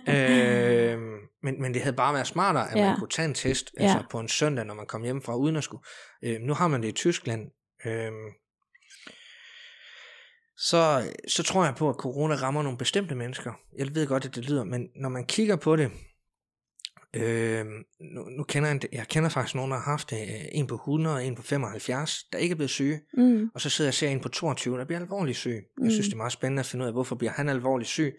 øh, 0.14 0.98
men, 1.42 1.62
men 1.62 1.74
det 1.74 1.82
havde 1.82 1.96
bare 1.96 2.14
været 2.14 2.26
smartere, 2.26 2.70
at 2.70 2.76
ja. 2.76 2.88
Man 2.88 2.98
kunne 2.98 3.08
tage 3.08 3.28
en 3.28 3.34
test 3.34 3.70
altså 3.78 3.96
Ja. 3.96 4.02
på 4.10 4.20
en 4.20 4.28
søndag, 4.28 4.64
når 4.66 4.74
man 4.74 4.86
kom 4.86 5.02
hjem 5.02 5.22
fra 5.22 5.36
uden 5.36 5.56
at 5.56 5.64
skulle. 5.64 5.82
Øh, 6.24 6.40
nu 6.40 6.54
har 6.54 6.68
man 6.68 6.82
det 6.82 6.88
i 6.88 6.92
Tyskland. 6.92 7.42
Øh, 7.86 8.10
så, 10.58 11.10
så 11.28 11.42
tror 11.42 11.64
jeg 11.64 11.74
på, 11.74 11.88
at 11.88 11.94
corona 11.96 12.34
rammer 12.34 12.62
nogle 12.62 12.78
bestemte 12.78 13.14
mennesker. 13.14 13.52
Jeg 13.78 13.94
ved 13.94 14.06
godt, 14.06 14.24
at 14.24 14.34
det 14.34 14.48
lyder, 14.48 14.64
men 14.64 14.88
når 14.96 15.08
man 15.08 15.24
kigger 15.26 15.56
på 15.56 15.76
det, 15.76 15.90
øh, 17.16 17.66
nu, 18.00 18.22
nu 18.22 18.44
kender 18.44 18.68
jeg, 18.68 18.80
jeg 18.92 19.08
kender 19.08 19.28
faktisk 19.28 19.54
nogen, 19.54 19.70
der 19.70 19.76
har 19.76 19.90
haft 19.90 20.12
øh, 20.12 20.18
en 20.52 20.66
på 20.66 20.74
100 20.74 21.16
og 21.16 21.24
en 21.24 21.34
på 21.34 21.42
75, 21.42 22.24
der 22.32 22.38
ikke 22.38 22.52
er 22.52 22.56
blevet 22.56 22.70
syge. 22.70 23.00
mm. 23.14 23.50
Og 23.54 23.60
så 23.60 23.70
sidder 23.70 23.88
jeg 23.88 23.90
og 23.90 23.94
ser 23.94 24.08
en 24.08 24.20
på 24.20 24.28
22, 24.28 24.78
der 24.78 24.84
bliver 24.84 25.00
alvorligt 25.00 25.36
syg. 25.38 25.64
Jeg 25.82 25.90
synes, 25.90 26.06
Mm. 26.06 26.10
det 26.10 26.12
er 26.12 26.16
meget 26.16 26.32
spændende 26.32 26.60
at 26.60 26.66
finde 26.66 26.82
ud 26.82 26.86
af, 26.86 26.92
hvorfor 26.94 27.16
bliver 27.16 27.32
han 27.32 27.48
alvorligt 27.48 27.88
syg, 27.90 28.14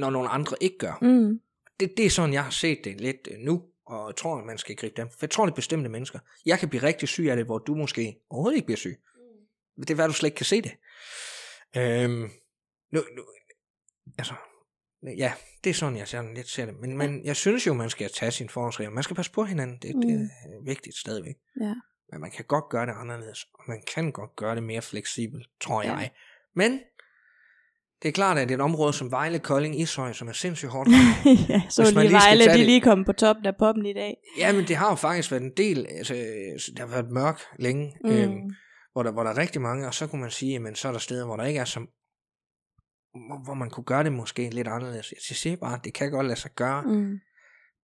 når 0.00 0.10
nogle 0.10 0.28
andre 0.28 0.56
ikke 0.60 0.78
gør. 0.78 0.98
Mm. 1.02 1.40
Det, 1.80 1.92
det 1.96 2.06
er 2.06 2.10
sådan, 2.10 2.32
jeg 2.32 2.44
har 2.44 2.50
set 2.50 2.78
det 2.84 3.00
lidt 3.00 3.28
øh, 3.30 3.38
nu, 3.38 3.62
og 3.86 4.08
jeg 4.08 4.16
tror, 4.16 4.38
at 4.38 4.46
man 4.46 4.58
skal 4.58 4.76
gribe 4.76 4.94
dem. 4.96 5.08
For 5.10 5.18
jeg 5.22 5.30
tror, 5.30 5.44
det 5.46 5.52
er 5.52 5.56
bestemte 5.56 5.88
mennesker. 5.88 6.18
Jeg 6.46 6.58
kan 6.58 6.68
blive 6.68 6.82
rigtig 6.82 7.08
syg 7.08 7.26
af 7.30 7.36
det, 7.36 7.44
hvor 7.44 7.58
du 7.58 7.74
måske 7.74 8.16
overhovedet 8.30 8.56
ikke 8.56 8.66
bliver 8.66 8.76
syg. 8.76 8.96
Det 9.80 9.90
er 9.90 9.94
hvad 9.94 10.06
du 10.08 10.12
slet 10.14 10.26
ikke 10.26 10.36
kan 10.36 10.46
se 10.46 10.62
det. 10.62 10.72
Øhm, 11.76 12.30
nu, 12.92 13.00
nu, 13.16 13.22
altså, 14.18 14.34
ja, 15.18 15.32
det 15.64 15.70
er 15.70 15.74
sådan, 15.74 15.96
jeg 15.98 16.08
sådan 16.08 16.34
lidt 16.34 16.48
ser 16.48 16.66
det. 16.66 16.74
Men, 16.80 16.96
men 16.98 17.24
jeg 17.24 17.36
synes 17.36 17.66
jo, 17.66 17.74
man 17.74 17.90
skal 17.90 18.10
tage 18.14 18.30
sine 18.30 18.48
forholdsregler. 18.48 18.90
Man 18.92 19.02
skal 19.04 19.16
passe 19.16 19.32
på 19.32 19.44
hinanden. 19.44 19.76
Det, 19.82 19.94
det 19.94 20.18
Mm. 20.20 20.24
er 20.24 20.64
vigtigt 20.64 20.96
stadigvæk. 20.96 21.34
Ja. 21.60 21.74
Men 22.12 22.20
man 22.20 22.30
kan 22.30 22.44
godt 22.44 22.64
gøre 22.70 22.86
det 22.86 22.92
anderledes, 23.00 23.44
og 23.54 23.64
man 23.68 23.82
kan 23.94 24.12
godt 24.12 24.36
gøre 24.36 24.54
det 24.54 24.62
mere 24.62 24.82
fleksibelt, 24.82 25.46
tror 25.60 25.82
Ja. 25.82 25.94
jeg. 25.94 26.10
Men 26.54 26.80
det 28.02 28.08
er 28.08 28.12
klart, 28.12 28.38
at 28.38 28.48
det 28.48 28.54
er 28.54 28.58
et 28.58 28.62
område 28.62 28.92
som 28.92 29.10
Vejle, 29.10 29.38
Kolding, 29.38 29.80
Ishøj, 29.80 30.12
som 30.12 30.28
er 30.28 30.32
sindssygt 30.32 30.70
hårdt. 30.72 30.90
ja, 31.48 31.62
så 31.68 31.82
Hvis 31.82 31.92
lige 31.94 32.02
lige 32.02 32.12
Vejle, 32.12 32.44
de 32.44 32.50
det- 32.58 32.66
lige 32.66 32.80
kom 32.80 33.04
på 33.04 33.12
toppen 33.12 33.46
af 33.46 33.56
poppen 33.58 33.86
i 33.86 33.92
dag. 33.92 34.16
ja, 34.38 34.52
men 34.52 34.64
det 34.68 34.76
har 34.76 34.88
jo 34.90 34.94
faktisk 34.94 35.30
været 35.30 35.42
en 35.42 35.52
del, 35.56 35.86
altså, 35.90 36.14
det 36.70 36.78
har 36.78 36.86
været 36.86 37.10
mørk 37.10 37.40
længe, 37.58 37.96
mm. 38.04 38.10
øhm, 38.10 38.32
Mm. 38.32 38.50
hvor, 38.92 39.02
der, 39.02 39.12
hvor 39.12 39.22
der 39.22 39.30
er 39.30 39.38
rigtig 39.38 39.60
mange, 39.60 39.86
og 39.86 39.94
så 39.94 40.06
kunne 40.06 40.20
man 40.20 40.30
sige, 40.30 40.58
men 40.58 40.74
så 40.74 40.88
er 40.88 40.92
der 40.92 40.98
steder, 40.98 41.26
hvor 41.26 41.36
der 41.36 41.44
ikke 41.44 41.60
er 41.60 41.64
som 41.64 41.88
hvor, 43.28 43.44
hvor 43.44 43.54
man 43.54 43.70
kunne 43.70 43.84
gøre 43.84 44.04
det 44.04 44.12
måske 44.12 44.50
lidt 44.50 44.68
anderledes. 44.68 45.12
Jeg 45.30 45.36
siger 45.36 45.56
bare, 45.56 45.74
at 45.74 45.84
det 45.84 45.94
kan 45.94 46.10
godt 46.10 46.26
lade 46.26 46.38
sig 46.40 46.50
gøre, 46.50 46.82
mm. 46.82 47.18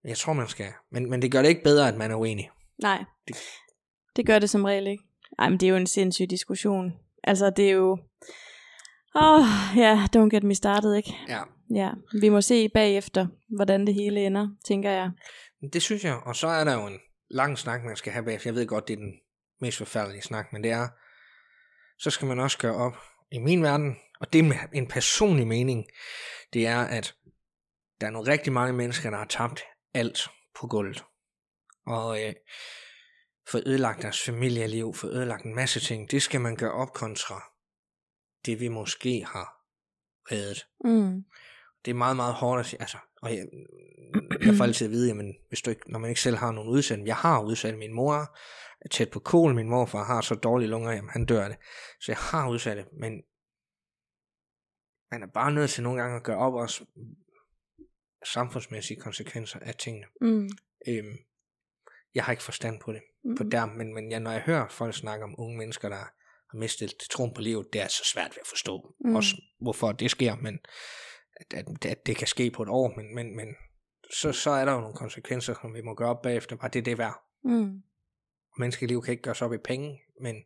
Jeg 0.05 0.17
tror, 0.17 0.33
man 0.33 0.49
skal. 0.49 0.73
Men, 0.91 1.11
men 1.11 1.23
det 1.23 1.33
gør 1.33 1.43
det 1.43 1.49
ikke 1.49 1.63
bedre, 1.63 1.89
at 1.89 1.97
man 1.97 2.11
er 2.11 2.15
uenig. 2.17 2.51
Nej, 2.83 3.05
Det- 3.29 3.37
det 4.17 4.27
gør 4.27 4.39
det 4.39 4.51
som 4.51 4.65
regel 4.65 4.87
ikke. 4.87 5.05
Ej, 5.39 5.49
men 5.49 5.61
det 5.61 5.67
er 5.67 5.71
jo 5.71 5.77
en 5.77 5.87
sindssyg 5.87 6.31
diskussion. 6.31 6.93
Altså, 7.25 7.51
det 7.51 7.69
er 7.69 7.73
jo... 7.73 7.99
Åh, 9.15 9.23
oh, 9.41 9.45
ja, 9.77 9.83
yeah, 9.97 10.05
don't 10.17 10.29
get 10.37 10.43
me 10.43 10.55
started, 10.55 10.95
ikke? 10.95 11.15
Ja, 11.29 11.43
Ja, 11.75 11.91
vi 12.21 12.29
må 12.29 12.41
se 12.41 12.69
bagefter, 12.69 13.27
hvordan 13.57 13.87
det 13.87 13.95
hele 13.95 14.27
ender, 14.27 14.49
tænker 14.67 14.91
jeg. 14.91 15.11
Det 15.73 15.83
synes 15.83 16.05
jeg, 16.05 16.15
og 16.25 16.37
så 16.37 16.47
er 16.47 16.65
der 16.65 16.75
jo 16.75 16.87
en 16.87 16.99
lang 17.31 17.59
snak, 17.59 17.85
man 17.85 17.97
skal 17.97 18.13
have 18.13 18.25
bagefter. 18.25 18.51
Jeg 18.51 18.55
ved 18.55 18.67
godt, 18.67 18.89
det 18.89 18.95
er 18.95 18.99
den 18.99 19.13
mest 19.61 19.79
forfærdelige 19.79 20.23
snak, 20.23 20.53
men 20.53 20.63
det 20.63 20.71
er, 20.71 20.89
så 21.99 22.11
skal 22.11 22.29
man 22.29 22.41
også 22.41 22.59
gøre 22.59 22.75
op 22.75 22.97
i 23.33 23.39
min 23.39 23.63
verden, 23.63 23.97
og 24.23 24.33
det 24.33 24.39
er 24.39 24.43
med 24.43 24.57
en 24.73 24.87
personlig 24.87 25.47
mening, 25.47 25.87
det 26.53 26.67
er, 26.67 26.81
at 26.81 27.15
der 28.01 28.07
er 28.07 28.11
nogle 28.11 28.33
rigtig 28.33 28.53
mange 28.53 28.73
mennesker, 28.73 29.11
der 29.11 29.19
har 29.19 29.25
tabt 29.25 29.63
alt 29.95 30.19
på 30.61 30.67
gulvet. 30.67 31.05
Og 31.87 32.23
øh, 32.23 32.35
fået 33.49 33.63
ødelagt 33.67 34.03
deres 34.03 34.23
familieliv, 34.23 34.95
fået 34.95 35.15
ødelagt 35.15 35.45
en 35.45 35.55
masse 35.55 35.81
ting. 35.81 36.11
Det 36.11 36.23
skal 36.23 36.41
man 36.41 36.57
gøre 36.57 36.73
op 36.73 36.93
kontra 36.93 37.43
det, 38.47 38.61
vi 38.61 38.69
måske 38.69 39.25
har 39.25 39.63
reddet 40.33 40.67
Mm. 40.85 41.25
det 41.85 41.91
er 41.91 41.95
meget, 41.95 42.17
meget 42.17 42.35
hårdt 42.35 42.61
at 42.61 42.67
sige, 42.67 42.81
altså, 42.81 42.99
og 43.23 43.31
jeg, 43.31 43.47
jeg 44.47 44.55
får 44.55 44.65
altid 44.65 44.87
at 44.87 44.91
vide, 44.91 45.09
jamen, 45.09 45.35
hvis 45.49 45.63
du 45.63 45.71
ikke, 45.71 45.93
når 45.93 45.99
man 45.99 46.09
ikke 46.09 46.21
selv 46.21 46.37
har 46.37 46.53
nogen 46.53 46.71
udsendelse, 46.71 47.09
jeg 47.09 47.17
har 47.17 47.41
udsat 47.41 47.79
min 47.79 47.93
mor, 47.93 48.37
er 48.81 48.89
tæt 48.91 49.11
på 49.11 49.21
kol, 49.21 49.55
min 49.55 49.69
morfar 49.69 50.05
har 50.05 50.21
så 50.21 50.35
dårlige 50.35 50.69
lunger, 50.69 50.93
jamen 50.93 51.11
han 51.11 51.25
dør 51.25 51.49
det, 51.49 51.57
så 52.01 52.13
jeg 52.13 52.19
har 52.19 52.49
udsat 52.49 52.77
det, 52.77 52.87
men 53.01 53.23
man 55.13 55.23
er 55.23 55.27
bare 55.27 55.53
nødt 55.53 55.71
til 55.71 55.83
nogle 55.83 56.03
gange 56.03 56.17
at 56.17 56.23
gøre 56.23 56.37
op 56.37 56.55
også 56.55 56.85
samfundsmæssige 58.33 59.01
konsekvenser 59.01 59.59
af 59.59 59.75
tingene. 59.75 60.07
Mm. 60.21 60.49
Øhm, 60.89 61.17
jeg 62.15 62.25
har 62.25 62.33
ikke 62.33 62.43
forstand 62.43 62.81
på 62.81 62.93
det, 62.93 63.03
Mm. 63.25 63.37
på 63.37 63.45
der, 63.45 63.67
men, 63.67 63.95
men 63.95 64.11
ja, 64.11 64.19
når 64.19 64.31
jeg 64.31 64.41
hører 64.41 64.69
folk 64.69 64.95
snakke 64.95 65.25
om 65.25 65.35
unge 65.39 65.59
mennesker, 65.59 65.89
der 65.89 65.97
har 65.97 66.59
mistet 66.59 66.95
troen 67.11 67.35
på 67.35 67.41
livet, 67.41 67.73
det 67.73 67.81
er 67.81 67.89
så 67.89 68.05
svært 68.05 68.31
ved 68.31 68.39
at 68.41 68.47
forstå. 68.47 68.95
Mm. 69.01 69.17
Også 69.17 69.43
hvorfor 69.61 69.93
det 69.93 70.11
sker, 70.11 70.37
men 70.37 70.59
at, 71.37 71.55
at, 71.55 71.85
at 71.87 72.07
det 72.07 72.17
kan 72.17 72.27
ske 72.27 72.51
på 72.51 72.63
et 72.63 72.69
år, 72.69 72.97
men, 72.97 73.15
men, 73.15 73.37
men 73.37 73.57
så, 74.11 74.33
så 74.33 74.51
er 74.51 74.65
der 74.65 74.73
jo 74.73 74.81
nogle 74.81 74.97
konsekvenser, 74.97 75.55
som 75.63 75.75
vi 75.75 75.81
må 75.83 75.95
gøre 75.95 76.09
op 76.09 76.23
bagefter. 76.23 76.57
Bare 76.57 76.69
det 76.69 76.79
er 76.79 76.83
det 76.83 76.99
værd. 76.99 77.23
Mm. 77.45 77.83
Menneskeliv 78.59 79.03
kan 79.03 79.13
ikke 79.13 79.23
gøres 79.23 79.43
op 79.43 79.53
i 79.53 79.59
penge, 79.59 80.01
men 80.21 80.45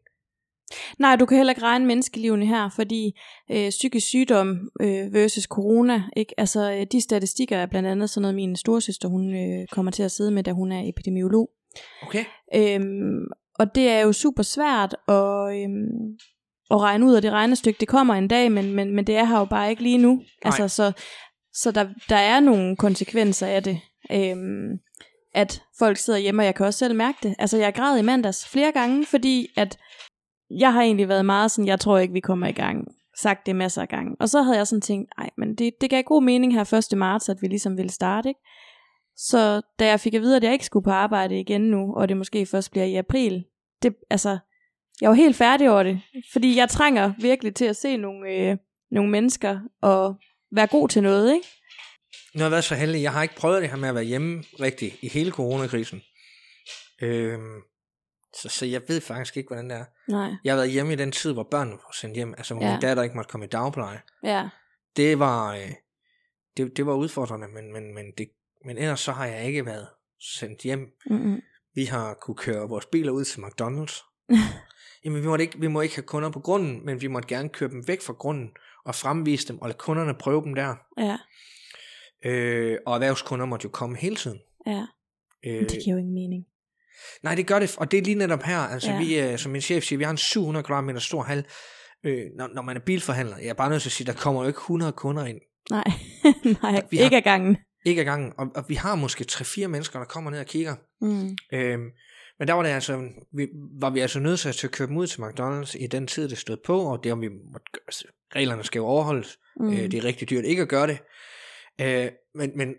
Nej, 0.98 1.16
du 1.16 1.26
kan 1.26 1.36
heller 1.36 1.50
ikke 1.50 1.62
regne 1.62 1.86
menneskelivene 1.86 2.46
her, 2.46 2.68
fordi 2.68 3.20
øh, 3.50 3.70
psykisk 3.70 4.06
sygdom 4.06 4.70
øh, 4.80 5.14
versus 5.14 5.44
corona, 5.44 6.02
ikke? 6.16 6.34
Altså, 6.40 6.72
øh, 6.72 6.86
de 6.92 7.00
statistikker 7.00 7.56
er 7.56 7.66
blandt 7.66 7.88
andet 7.88 8.10
sådan 8.10 8.22
noget, 8.22 8.34
min 8.34 8.56
storsøster, 8.56 9.08
hun 9.08 9.34
øh, 9.34 9.66
kommer 9.70 9.92
til 9.92 10.02
at 10.02 10.10
sidde 10.10 10.30
med, 10.30 10.42
da 10.42 10.52
hun 10.52 10.72
er 10.72 10.88
epidemiolog. 10.88 11.50
okay. 12.02 12.24
Øhm, 12.54 13.24
og 13.58 13.74
det 13.74 13.88
er 13.88 14.00
jo 14.00 14.12
super 14.12 14.42
svært 14.42 14.96
at, 15.08 15.62
øhm, 15.62 16.16
at 16.70 16.80
regne 16.80 17.06
ud 17.06 17.14
af 17.14 17.22
det 17.22 17.32
regnestykke. 17.32 17.80
Det 17.80 17.88
kommer 17.88 18.14
en 18.14 18.28
dag, 18.28 18.52
men, 18.52 18.72
men, 18.72 18.94
men 18.94 19.06
det 19.06 19.16
er 19.16 19.24
her 19.24 19.38
jo 19.38 19.44
bare 19.44 19.70
ikke 19.70 19.82
lige 19.82 19.98
nu. 19.98 20.22
Altså, 20.42 20.68
så 20.68 20.92
så 21.56 21.70
der, 21.70 21.88
der 22.08 22.16
er 22.16 22.40
nogle 22.40 22.76
konsekvenser 22.76 23.46
af 23.46 23.62
det. 23.62 23.80
Øhm, 24.12 24.78
at 25.34 25.62
folk 25.78 25.96
sidder 25.96 26.18
hjemme, 26.18 26.42
og 26.42 26.46
jeg 26.46 26.54
kan 26.54 26.66
også 26.66 26.78
selv 26.78 26.94
mærke 26.94 27.18
det. 27.22 27.34
Altså, 27.38 27.56
jeg 27.58 27.74
græd 27.74 27.98
i 27.98 28.02
mandags 28.02 28.48
flere 28.48 28.72
gange, 28.72 29.06
fordi 29.06 29.48
at 29.56 29.78
jeg 30.50 30.72
har 30.72 30.82
egentlig 30.82 31.08
været 31.08 31.26
meget 31.26 31.50
sådan, 31.50 31.66
jeg 31.66 31.80
tror 31.80 31.98
ikke, 31.98 32.14
vi 32.14 32.20
kommer 32.20 32.46
i 32.46 32.52
gang. 32.52 32.84
Sagt 33.18 33.46
det 33.46 33.56
masser 33.56 33.82
af 33.82 33.88
gange. 33.88 34.16
Og 34.20 34.28
så 34.28 34.42
havde 34.42 34.56
jeg 34.56 34.66
sådan 34.66 34.80
tænkt, 34.80 35.10
nej, 35.18 35.30
men 35.38 35.54
det, 35.54 35.72
det 35.80 35.90
gav 35.90 36.02
god 36.02 36.22
mening 36.22 36.54
her 36.54 36.90
1. 36.92 36.98
marts, 36.98 37.28
at 37.28 37.42
vi 37.42 37.46
ligesom 37.46 37.76
ville 37.76 37.92
starte, 37.92 38.28
ikke? 38.28 38.40
Så 39.16 39.60
da 39.78 39.86
jeg 39.86 40.00
fik 40.00 40.14
at 40.14 40.20
vide, 40.20 40.36
at 40.36 40.44
jeg 40.44 40.52
ikke 40.52 40.64
skulle 40.64 40.84
på 40.84 40.90
arbejde 40.90 41.40
igen 41.40 41.60
nu, 41.60 41.94
og 41.94 42.08
det 42.08 42.16
måske 42.16 42.46
først 42.46 42.70
bliver 42.70 42.86
i 42.86 42.96
april, 42.96 43.44
det, 43.82 43.94
altså, 44.10 44.38
jeg 45.00 45.10
var 45.10 45.16
helt 45.16 45.36
færdig 45.36 45.70
over 45.70 45.82
det. 45.82 46.00
Fordi 46.32 46.56
jeg 46.56 46.68
trænger 46.68 47.12
virkelig 47.18 47.54
til 47.54 47.64
at 47.64 47.76
se 47.76 47.96
nogle, 47.96 48.30
øh, 48.30 48.56
nogle 48.90 49.10
mennesker, 49.10 49.60
og 49.82 50.14
være 50.52 50.66
god 50.66 50.88
til 50.88 51.02
noget, 51.02 51.34
ikke? 51.34 51.46
Nu 52.34 52.38
har 52.38 52.44
jeg 52.44 52.50
været 52.50 52.64
så 52.64 52.74
heldig, 52.74 53.02
jeg 53.02 53.12
har 53.12 53.22
ikke 53.22 53.34
prøvet 53.34 53.62
det 53.62 53.70
her 53.70 53.76
med 53.76 53.88
at 53.88 53.94
være 53.94 54.04
hjemme 54.04 54.44
rigtigt 54.60 54.94
i 55.02 55.08
hele 55.08 55.30
coronakrisen. 55.30 56.02
Øhm, 57.02 57.62
så, 58.42 58.48
så 58.48 58.66
jeg 58.66 58.82
ved 58.88 59.00
faktisk 59.00 59.36
ikke, 59.36 59.48
hvordan 59.48 59.70
det 59.70 59.76
er. 59.78 59.84
Nej. 60.08 60.30
Jeg 60.44 60.52
har 60.52 60.56
været 60.56 60.70
hjemme 60.70 60.92
i 60.92 60.96
den 60.96 61.12
tid, 61.12 61.32
hvor 61.32 61.42
børnene 61.42 61.76
var 61.76 61.90
sendt 61.94 62.14
hjem, 62.14 62.34
altså 62.36 62.54
hvor 62.54 62.64
Ja. 62.64 62.70
min 62.72 62.80
datter 62.80 63.02
ikke 63.02 63.16
måtte 63.16 63.30
komme 63.30 63.46
i 63.46 63.48
dagpleje. 63.48 64.00
Ja. 64.22 64.48
Det 64.96 65.18
var, 65.18 65.54
øh, 65.54 65.70
det, 66.56 66.76
det 66.76 66.86
var 66.86 66.94
udfordrende, 66.94 67.48
men, 67.48 67.72
men, 67.72 67.94
men, 67.94 68.04
det, 68.18 68.28
men 68.64 68.78
ellers 68.78 69.00
så 69.00 69.12
har 69.12 69.26
jeg 69.26 69.44
ikke 69.46 69.66
været 69.66 69.88
sendt 70.20 70.60
hjem. 70.62 70.92
Mm-mm. 71.10 71.42
Vi 71.74 71.84
har 71.84 72.14
kunne 72.14 72.34
køre 72.34 72.68
vores 72.68 72.86
biler 72.86 73.12
ud 73.12 73.24
til 73.24 73.40
McDonald's. 73.40 74.04
Jamen, 75.04 75.22
vi, 75.22 75.26
måtte 75.26 75.44
ikke, 75.44 75.60
vi 75.60 75.66
må 75.66 75.80
ikke 75.80 75.94
have 75.94 76.02
kunder 76.02 76.30
på 76.30 76.40
grunden, 76.40 76.86
men 76.86 77.00
vi 77.00 77.06
måtte 77.06 77.28
gerne 77.28 77.48
køre 77.48 77.70
dem 77.70 77.88
væk 77.88 78.02
fra 78.02 78.12
grunden 78.12 78.50
og 78.84 78.94
fremvise 78.94 79.48
dem, 79.48 79.58
og 79.58 79.68
lade 79.68 79.78
kunderne 79.78 80.14
prøve 80.14 80.44
dem 80.44 80.54
der. 80.54 80.74
Ja. 80.98 81.16
Øh, 82.24 82.78
og 82.86 82.94
erhvervskunder 82.94 83.46
måtte 83.46 83.64
jo 83.64 83.70
komme 83.70 83.96
hele 83.96 84.16
tiden. 84.16 84.40
Ja. 84.66 84.86
Øh, 85.46 85.60
det 85.60 85.78
giver 85.84 85.96
jo 85.96 85.98
ingen 85.98 86.14
mening. 86.14 86.46
Nej, 87.22 87.34
det 87.34 87.46
gør 87.46 87.58
det, 87.58 87.76
og 87.78 87.90
det 87.90 87.98
er 87.98 88.02
lige 88.02 88.14
netop 88.14 88.42
her. 88.42 88.58
Altså, 88.58 88.90
Ja. 88.90 88.98
vi, 88.98 89.20
øh, 89.20 89.38
som 89.38 89.52
min 89.52 89.60
chef 89.60 89.84
siger, 89.84 89.96
vi 89.98 90.04
har 90.04 90.10
en 90.10 90.16
700 90.16 90.64
kvadratmeter 90.64 91.00
stor 91.00 91.22
hal. 91.22 91.46
Øh, 92.06 92.22
når, 92.36 92.48
når 92.54 92.62
man 92.62 92.76
er 92.76 92.80
bilforhandler, 92.80 93.36
jeg 93.38 93.48
er 93.48 93.54
bare 93.54 93.70
nødt 93.70 93.82
til 93.82 93.88
at 93.88 93.92
sige, 93.92 94.06
der 94.06 94.12
kommer 94.12 94.42
jo 94.42 94.48
ikke 94.48 94.58
100 94.58 94.92
kunder 94.92 95.24
ind. 95.26 95.38
Nej, 95.70 95.84
Nej 96.62 96.82
Vi 96.90 96.96
har- 96.96 97.04
ikke 97.04 97.16
ad 97.16 97.22
gangen. 97.22 97.56
Ikke 97.86 98.00
ad 98.00 98.04
gangen, 98.04 98.32
og, 98.38 98.46
og 98.54 98.64
vi 98.68 98.74
har 98.74 98.94
måske 98.94 99.24
3-4 99.32 99.66
mennesker, 99.66 99.98
der 99.98 100.06
kommer 100.06 100.30
ned 100.30 100.40
og 100.40 100.46
kigger. 100.46 100.74
Mm. 101.00 101.36
Øhm, 101.52 101.90
men 102.38 102.48
der 102.48 102.54
var 102.54 102.62
det 102.62 102.70
altså, 102.70 103.02
vi, 103.36 103.48
var 103.80 103.90
vi 103.90 104.00
altså 104.00 104.18
nødt 104.20 104.40
til 104.40 104.66
at 104.66 104.70
køre 104.72 104.88
dem 104.88 104.96
ud 104.96 105.06
til 105.06 105.20
McDonald's 105.22 105.82
i 105.84 105.86
den 105.86 106.06
tid, 106.06 106.28
det 106.28 106.38
stod 106.38 106.56
på, 106.66 106.80
og 106.80 107.04
det 107.04 107.12
om 107.12 107.20
vi 107.20 107.28
måtte, 107.28 107.66
gøre- 107.72 107.82
altså, 107.88 108.04
reglerne 108.34 108.64
skal 108.64 108.78
jo 108.78 108.86
overholdes. 108.86 109.38
Mm. 109.60 109.72
Øh, 109.72 109.78
det 109.78 109.94
er 109.94 110.04
rigtig 110.04 110.30
dyrt 110.30 110.44
ikke 110.44 110.62
at 110.62 110.68
gøre 110.68 110.86
det. 110.86 110.98
Øh, 111.80 112.10
men, 112.34 112.52
men 112.56 112.74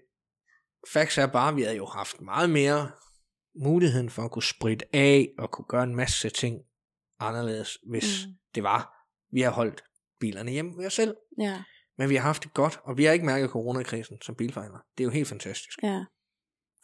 facts 0.93 1.17
er 1.17 1.25
bare, 1.27 1.49
at 1.49 1.55
vi 1.55 1.61
havde 1.61 1.75
jo 1.77 1.85
haft 1.85 2.21
meget 2.21 2.49
mere 2.49 2.91
muligheden 3.59 4.09
for 4.09 4.21
at 4.23 4.31
kunne 4.31 4.43
spritte 4.43 4.85
af 4.95 5.29
og 5.37 5.51
kunne 5.51 5.65
gøre 5.69 5.83
en 5.83 5.95
masse 5.95 6.29
ting 6.29 6.59
anderledes, 7.19 7.77
hvis 7.89 8.25
Mm. 8.27 8.33
det 8.55 8.63
var, 8.63 8.93
vi 9.31 9.41
har 9.41 9.51
holdt 9.51 9.83
bilerne 10.19 10.51
hjemme 10.51 10.77
ved 10.77 10.85
os 10.85 10.93
selv. 10.93 11.15
Ja, 11.39 11.57
Men 11.97 12.09
vi 12.09 12.15
har 12.15 12.21
haft 12.23 12.43
det 12.43 12.53
godt, 12.53 12.79
og 12.83 12.97
vi 12.97 13.03
har 13.03 13.11
ikke 13.13 13.25
mærket 13.25 13.49
coronakrisen 13.49 14.17
som 14.21 14.35
bilforhandler. 14.35 14.79
Det 14.97 15.03
er 15.03 15.05
jo 15.05 15.11
helt 15.11 15.27
fantastisk. 15.27 15.83
ja. 15.83 16.03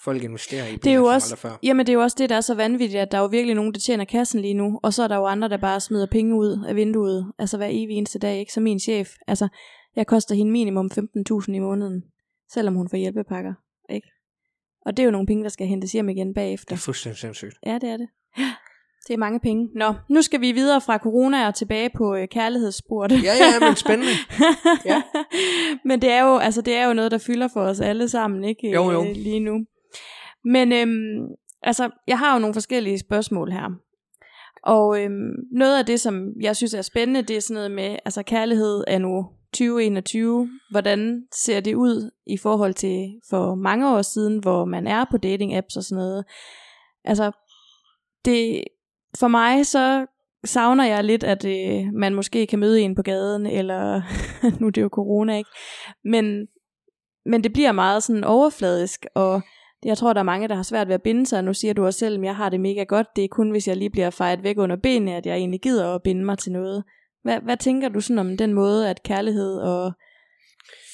Folk 0.04 0.24
investerer 0.24 0.64
i 0.68 0.70
biler 0.70 0.80
Det 0.84 0.92
er 0.92 0.96
jo 0.96 1.04
som 1.04 1.14
også, 1.14 1.36
før. 1.36 1.58
jamen 1.64 1.86
det 1.86 1.92
er 1.92 1.98
jo 1.98 2.02
også 2.02 2.16
det, 2.20 2.30
der 2.30 2.36
er 2.36 2.42
så 2.42 2.56
vanvittigt, 2.56 3.02
at 3.02 3.12
der 3.12 3.18
er 3.18 3.22
jo 3.22 3.28
virkelig 3.28 3.56
nogen, 3.56 3.74
der 3.74 3.80
tjener 3.80 4.06
kassen 4.06 4.42
lige 4.42 4.54
nu, 4.54 4.80
og 4.84 4.94
så 4.94 5.04
er 5.04 5.08
der 5.08 5.16
jo 5.16 5.26
andre, 5.26 5.50
der 5.50 5.58
bare 5.58 5.80
smider 5.80 6.06
penge 6.12 6.36
ud 6.36 6.66
af 6.68 6.76
vinduet, 6.76 7.34
altså 7.40 7.58
hver 7.58 7.68
evig 7.68 7.96
eneste 7.98 8.20
dag, 8.20 8.40
ikke? 8.40 8.54
Så 8.54 8.62
min 8.62 8.80
chef, 8.80 9.10
altså, 9.28 9.48
jeg 9.96 10.08
koster 10.08 10.36
hende 10.36 10.52
minimum 10.52 10.92
15.000 10.94 11.54
i 11.56 11.60
måneden, 11.60 12.04
selvom 12.54 12.76
hun 12.76 12.90
får 12.90 12.98
hjælpepakker, 12.98 13.54
ikke? 13.90 14.08
Og 14.86 14.98
det 14.98 15.04
er 15.04 15.06
jo 15.06 15.12
nogle 15.12 15.28
penge, 15.28 15.44
der 15.44 15.50
skal 15.50 15.68
hentes 15.68 15.92
hjem 15.92 16.10
igen 16.10 16.28
Det 16.28 16.36
bagefter. 16.36 16.76
er 16.76 16.78
fuldstændig 16.80 17.20
sindssygt. 17.20 17.54
Ja, 17.66 17.74
det 17.82 17.90
er 17.90 17.98
det. 17.98 18.08
Det 19.08 19.14
er 19.14 19.18
mange 19.18 19.40
penge. 19.40 19.70
Nå, 19.76 19.94
nu 20.10 20.22
skal 20.22 20.42
vi 20.42 20.52
videre 20.52 20.82
fra 20.82 20.98
corona 20.98 21.48
og 21.48 21.56
tilbage 21.56 21.90
på 21.98 22.16
øh, 22.16 22.28
kærlighedssporet. 22.28 23.12
Ja, 23.12 23.34
ja, 23.34 23.60
men 23.68 23.76
spændende. 23.76 24.12
Ja. 24.86 25.02
Men 25.86 26.02
det 26.02 26.10
er 26.12 26.24
jo, 26.24 26.38
altså 26.38 26.62
det 26.62 26.76
er 26.76 26.88
jo 26.88 26.94
noget, 26.94 27.12
der 27.12 27.18
fylder 27.18 27.48
for 27.54 27.62
os 27.62 27.80
alle 27.82 28.10
sammen, 28.10 28.44
ikke? 28.44 28.72
Jo, 28.72 28.92
jo. 28.92 29.04
Øh, 29.04 29.12
Lige 29.16 29.40
nu. 29.40 29.66
Men 30.46 30.72
øhm, 30.72 31.28
altså, 31.62 31.90
jeg 32.08 32.20
har 32.20 32.34
jo 32.34 32.40
nogle 32.40 32.54
forskellige 32.54 33.00
spørgsmål 33.00 33.52
her. 33.52 33.70
Og 34.64 35.02
øhm, 35.04 35.34
noget 35.52 35.80
af 35.80 35.86
det, 35.86 36.00
som 36.00 36.28
jeg 36.42 36.56
synes 36.56 36.74
er 36.74 36.82
spændende, 36.82 37.22
det 37.22 37.38
er 37.38 37.42
sådan 37.42 37.54
noget 37.54 37.72
med, 37.72 37.98
altså 38.06 38.24
kærlighed 38.24 38.84
er 38.88 38.98
nu 39.00 39.26
2021. 39.54 40.50
Hvordan 40.72 41.24
ser 41.32 41.60
det 41.60 41.76
ud 41.76 42.12
i 42.28 42.38
forhold 42.38 42.74
til 42.74 43.20
for 43.30 43.56
mange 43.56 43.90
år 43.90 44.02
siden, 44.02 44.40
hvor 44.40 44.66
man 44.66 44.88
er 44.88 45.06
på 45.12 45.18
dating 45.18 45.56
apps 45.56 45.76
og 45.76 45.84
sådan 45.84 46.04
noget? 46.04 46.26
Altså, 47.04 47.32
det, 48.26 48.64
for 49.20 49.28
mig 49.28 49.66
så 49.66 50.06
savner 50.46 50.86
jeg 50.86 51.04
lidt, 51.04 51.24
at 51.24 51.46
øh, 51.46 51.94
man 51.94 52.16
måske 52.16 52.46
kan 52.46 52.60
møde 52.60 52.82
en 52.82 52.96
på 52.96 53.02
gaden, 53.02 53.46
eller 53.46 54.02
nu 54.60 54.68
er 54.68 54.72
det 54.72 54.82
jo 54.82 54.90
corona, 54.92 55.38
ikke? 55.38 55.50
Men, 56.04 56.48
men 57.26 57.44
det 57.44 57.54
bliver 57.54 57.72
meget 57.72 58.04
sådan 58.04 58.24
overfladisk, 58.24 59.06
og 59.16 59.42
jeg 59.86 59.98
tror, 59.98 60.14
der 60.14 60.20
er 60.20 60.24
mange, 60.24 60.48
der 60.48 60.56
har 60.56 60.64
svært 60.64 60.88
ved 60.88 60.96
at 60.96 61.02
binde 61.02 61.26
sig. 61.26 61.44
Nu 61.44 61.54
siger 61.54 61.74
du 61.74 61.86
også 61.86 62.00
selv, 62.00 62.20
at 62.20 62.26
jeg 62.26 62.36
har 62.36 62.50
det 62.50 62.60
mega 62.60 62.84
godt. 62.84 63.08
Det 63.16 63.24
er 63.24 63.28
kun, 63.28 63.52
hvis 63.52 63.68
jeg 63.68 63.78
lige 63.78 63.90
bliver 63.90 64.10
fejret 64.10 64.44
væk 64.44 64.58
under 64.58 64.76
benene, 64.76 65.16
at 65.16 65.26
jeg 65.26 65.36
egentlig 65.36 65.62
gider 65.62 65.96
at 65.96 66.04
binde 66.04 66.26
mig 66.26 66.38
til 66.38 66.52
noget. 66.52 66.84
Hvad, 67.24 67.40
hvad 67.42 67.58
tænker 67.58 67.90
du 67.90 68.02
sådan 68.02 68.20
om 68.20 68.38
den 68.38 68.54
måde, 68.54 68.90
at 68.90 69.04
kærlighed 69.04 69.58
og 69.58 69.92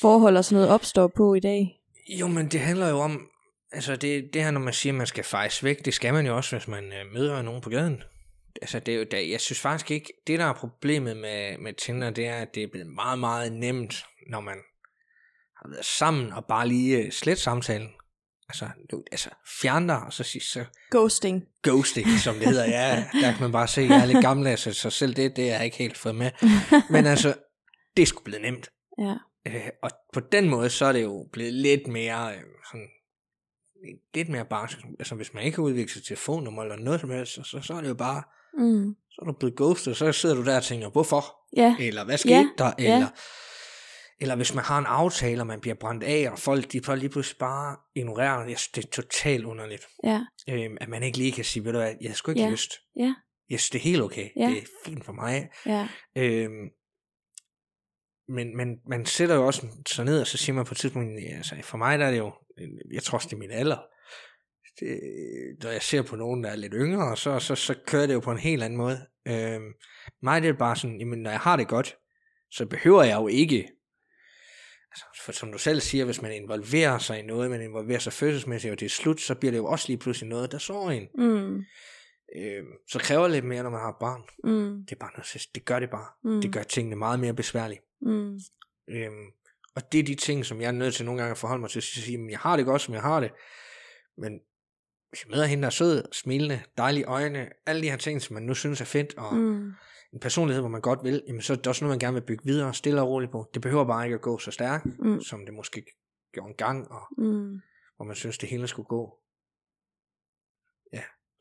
forhold 0.01 0.37
og 0.37 0.45
sådan 0.45 0.55
noget 0.55 0.73
opstår 0.73 1.07
på 1.07 1.33
i 1.33 1.39
dag? 1.39 1.79
Jo, 2.19 2.27
men 2.27 2.47
det 2.47 2.59
handler 2.59 2.89
jo 2.89 2.99
om, 2.99 3.27
altså 3.71 3.95
det, 3.95 4.33
det 4.33 4.43
her, 4.43 4.51
når 4.51 4.59
man 4.59 4.73
siger, 4.73 4.93
at 4.93 4.97
man 4.97 5.07
skal 5.07 5.23
fejres 5.23 5.63
væk, 5.63 5.85
det 5.85 5.93
skal 5.93 6.13
man 6.13 6.25
jo 6.25 6.35
også, 6.35 6.55
hvis 6.55 6.67
man 6.67 6.83
øh, 6.83 7.13
møder 7.13 7.41
nogen 7.41 7.61
på 7.61 7.69
gaden. 7.69 8.03
Altså, 8.61 8.79
det 8.79 8.93
er 8.93 8.97
jo, 8.97 9.05
der, 9.11 9.19
jeg 9.19 9.41
synes 9.41 9.59
faktisk 9.59 9.91
ikke, 9.91 10.13
det 10.27 10.39
der 10.39 10.45
er 10.45 10.53
problemet 10.53 11.17
med, 11.17 11.57
med 11.57 11.73
Tinder, 11.73 12.09
det 12.09 12.27
er, 12.27 12.35
at 12.35 12.55
det 12.55 12.63
er 12.63 12.67
blevet 12.71 12.87
meget, 12.87 13.19
meget 13.19 13.53
nemt, 13.53 14.05
når 14.29 14.39
man 14.39 14.57
har 15.55 15.69
været 15.69 15.85
sammen 15.85 16.33
og 16.33 16.45
bare 16.45 16.67
lige 16.67 16.97
øh, 16.97 17.11
slet 17.11 17.37
samtalen. 17.37 17.89
Altså, 18.49 18.69
altså 19.11 19.29
fjern 19.61 19.87
dig, 19.87 19.99
og 19.99 20.13
så 20.13 20.23
sige, 20.23 20.41
så 20.41 20.65
Ghosting. 20.91 21.43
ghosting, 21.63 22.07
som 22.23 22.35
det 22.35 22.47
hedder. 22.47 22.65
Ja, 22.65 22.95
der 23.21 23.31
kan 23.31 23.41
man 23.41 23.51
bare 23.51 23.67
se, 23.67 23.81
jeg 23.81 24.01
er 24.01 24.05
lidt 24.05 24.21
gammeldags, 24.21 24.61
så, 24.61 24.73
så 24.73 24.89
selv 24.89 25.13
det, 25.13 25.35
det 25.35 25.49
er 25.49 25.55
jeg 25.55 25.65
ikke 25.65 25.77
helt 25.77 25.97
fået 25.97 26.15
med. 26.15 26.31
Men 26.93 27.05
altså, 27.05 27.33
det 27.97 28.07
sgu 28.07 28.23
blevet 28.23 28.41
nemt. 28.41 28.69
Ja. 28.99 29.15
Øh, 29.47 29.67
og 29.83 29.89
på 30.13 30.19
den 30.19 30.49
måde, 30.49 30.69
så 30.69 30.85
er 30.85 30.91
det 30.91 31.01
jo 31.03 31.27
blevet 31.31 31.53
lidt 31.53 31.87
mere 31.87 32.33
øh, 32.35 32.41
sådan, 32.71 32.87
lidt 34.13 34.29
mere 34.29 34.45
bare, 34.45 34.67
altså 34.99 35.15
hvis 35.15 35.33
man 35.33 35.43
ikke 35.43 35.55
har 35.55 35.63
udviklet 35.63 35.91
sit 35.91 36.03
telefonnummer 36.03 36.61
eller 36.63 36.75
noget 36.75 37.01
som 37.01 37.09
helst, 37.09 37.33
så, 37.33 37.43
så, 37.43 37.61
så 37.61 37.73
er 37.73 37.81
det 37.81 37.89
jo 37.89 37.93
bare, 37.93 38.23
Mm. 38.53 38.95
så 39.09 39.21
er 39.21 39.25
du 39.25 39.31
blevet 39.39 39.55
ghostet, 39.55 39.97
så 39.97 40.11
sidder 40.11 40.35
du 40.35 40.45
der 40.45 40.57
og 40.57 40.63
tænker, 40.63 40.89
hvorfor? 40.89 41.25
Ja. 41.57 41.75
Eller 41.79 42.03
hvad 42.05 42.17
skete 42.17 42.35
Ja, 42.35 42.47
der? 42.57 42.71
ja. 42.79 43.07
Eller, 44.21 44.35
hvis 44.35 44.55
man 44.55 44.63
har 44.63 44.79
en 44.79 44.85
aftale, 44.85 45.41
og 45.41 45.47
man 45.47 45.61
bliver 45.61 45.75
brændt 45.75 46.03
af, 46.03 46.29
og 46.31 46.39
folk 46.39 46.71
de 46.71 46.81
bare 46.81 46.97
lige 46.97 47.09
pludselig 47.09 47.37
bare 47.37 47.77
ignorerer, 47.95 48.39
jeg 48.47 48.57
synes, 48.59 48.67
det 48.67 48.85
er 48.85 48.89
totalt 49.01 49.45
underligt. 49.45 49.85
Ja. 50.03 50.21
Øh, 50.49 50.69
at 50.81 50.89
man 50.89 51.03
ikke 51.03 51.17
lige 51.17 51.31
kan 51.31 51.43
sige, 51.45 51.65
ved 51.65 51.71
du 51.73 51.77
hvad, 51.79 51.95
jeg 52.01 52.09
har 52.09 52.15
sgu 52.15 52.31
ikke 52.31 52.41
Ja. 52.41 52.49
lyst. 52.49 52.71
Ja. 52.95 53.15
Jeg 53.49 53.59
synes, 53.59 53.69
det 53.69 53.79
er 53.79 53.83
helt 53.83 54.01
okay. 54.01 54.29
Ja. 54.35 54.45
Det 54.49 54.57
er 54.57 54.65
fint 54.85 55.05
for 55.05 55.13
mig. 55.13 55.49
Ja. 55.65 55.87
Øhm, 56.17 56.69
men, 58.27 58.57
men 58.57 58.77
man 58.87 59.05
sætter 59.05 59.35
jo 59.35 59.45
også 59.45 59.67
sig 59.87 60.05
ned, 60.05 60.21
og 60.21 60.27
så 60.27 60.37
siger 60.37 60.53
man 60.55 60.65
på 60.65 60.73
et 60.73 60.77
tidspunkt, 60.77 61.09
altså 61.31 61.55
for 61.63 61.77
mig 61.77 61.99
der 61.99 62.05
er 62.05 62.11
det 62.11 62.17
jo, 62.17 62.33
jeg 62.93 63.03
tror 63.03 63.15
også 63.17 63.27
det 63.27 63.33
er 63.35 63.39
min 63.39 63.51
alder. 63.51 63.77
Det, 64.79 64.99
når 65.63 65.69
jeg 65.69 65.81
ser 65.81 66.01
på 66.01 66.15
nogen, 66.15 66.43
der 66.43 66.49
er 66.49 66.55
lidt 66.55 66.73
yngre, 66.75 67.17
så, 67.17 67.39
så, 67.39 67.55
så 67.55 67.75
kører 67.87 68.07
det 68.07 68.13
jo 68.13 68.19
på 68.19 68.31
en 68.31 68.37
helt 68.37 68.63
anden 68.63 68.77
måde. 68.77 69.07
Øhm, 69.27 69.73
mig 70.21 70.41
det 70.41 70.49
er 70.49 70.53
bare 70.53 70.75
sådan, 70.75 70.99
jamen 70.99 71.19
når 71.19 71.29
jeg 71.31 71.39
har 71.39 71.55
det 71.55 71.67
godt, 71.67 71.95
så 72.51 72.65
behøver 72.65 73.03
jeg 73.03 73.15
jo 73.15 73.27
ikke, 73.27 73.67
altså, 74.91 75.05
for 75.25 75.31
som 75.31 75.51
du 75.51 75.57
selv 75.57 75.81
siger, 75.81 76.05
hvis 76.05 76.21
man 76.21 76.31
involverer 76.31 76.97
sig 76.97 77.19
i 77.19 77.25
noget, 77.25 77.51
man 77.51 77.61
involverer 77.61 77.99
sig 77.99 78.13
følelsesmæssigt, 78.13 78.71
og 78.71 78.79
det 78.79 78.85
er 78.85 78.89
slut, 78.89 79.21
så 79.21 79.35
bliver 79.35 79.51
det 79.51 79.57
jo 79.57 79.65
også 79.65 79.85
lige 79.87 79.97
pludselig 79.97 80.29
noget, 80.29 80.51
der 80.51 80.57
så 80.57 80.73
en. 80.73 81.07
Mm. 81.15 81.63
Øhm, 82.35 82.67
så 82.91 82.99
kræver 82.99 83.23
det 83.23 83.31
lidt 83.31 83.45
mere, 83.45 83.63
når 83.63 83.69
man 83.69 83.79
har 83.79 83.97
barn. 83.99 84.21
Mm. 84.43 84.85
Det 84.85 84.91
er 84.91 84.99
bare 84.99 85.11
noget, 85.11 85.47
det 85.55 85.65
gør 85.65 85.79
det 85.79 85.89
bare. 85.89 86.07
Mm. 86.23 86.41
Det 86.41 86.53
gør 86.53 86.63
tingene 86.63 86.95
meget 86.95 87.19
mere 87.19 87.33
besværlige. 87.33 87.79
Mm. 88.01 88.39
Øhm, 88.89 89.25
og 89.75 89.91
det 89.91 89.99
er 89.99 90.03
de 90.03 90.15
ting, 90.15 90.45
som 90.45 90.61
jeg 90.61 90.67
er 90.67 90.71
nødt 90.71 90.95
til 90.95 91.05
nogle 91.05 91.21
gange 91.21 91.31
at 91.31 91.37
forholde 91.37 91.61
mig 91.61 91.69
til, 91.69 91.79
at 91.79 91.83
sige, 91.83 92.17
at 92.17 92.31
jeg 92.31 92.39
har 92.39 92.57
det 92.57 92.65
godt, 92.65 92.81
som 92.81 92.93
jeg 92.93 93.01
har 93.01 93.19
det, 93.19 93.31
men 94.17 94.39
hvis 95.09 95.23
jeg 95.23 95.31
møder 95.31 95.45
hende, 95.45 95.61
der 95.61 95.67
er 95.67 95.71
sød, 95.71 96.03
smilende, 96.11 96.61
dejlige 96.77 97.05
øjne, 97.05 97.49
alle 97.65 97.81
de 97.81 97.89
her 97.89 97.97
ting, 97.97 98.21
som 98.21 98.33
man 98.33 98.43
nu 98.43 98.53
synes 98.53 98.81
er 98.81 98.85
fedt, 98.85 99.13
og 99.17 99.35
mm. 99.35 99.71
En 100.13 100.19
personlighed, 100.19 100.61
hvor 100.61 100.69
man 100.69 100.81
godt 100.81 101.03
vil, 101.03 101.23
jamen 101.27 101.41
så 101.41 101.53
er 101.53 101.57
det 101.57 101.67
også 101.67 101.85
noget, 101.85 101.91
man 101.93 101.99
gerne 102.07 102.13
vil 102.13 102.25
bygge 102.27 102.43
videre, 102.45 102.73
stille 102.73 103.01
og 103.01 103.07
roligt 103.07 103.31
på. 103.31 103.49
Det 103.53 103.61
behøver 103.61 103.85
bare 103.85 104.05
ikke 104.05 104.15
at 104.15 104.21
gå 104.21 104.37
så 104.37 104.51
stærkt, 104.51 104.85
Mm. 104.99 105.21
som 105.21 105.45
det 105.45 105.53
måske 105.53 105.85
gjorde 106.33 106.49
en 106.49 106.55
gang, 106.55 106.91
og 106.91 107.01
Mm. 107.17 107.59
hvor 107.95 108.05
man 108.05 108.15
synes, 108.15 108.37
det 108.37 108.49
hele 108.49 108.67
skulle 108.67 108.87
gå. 108.87 109.15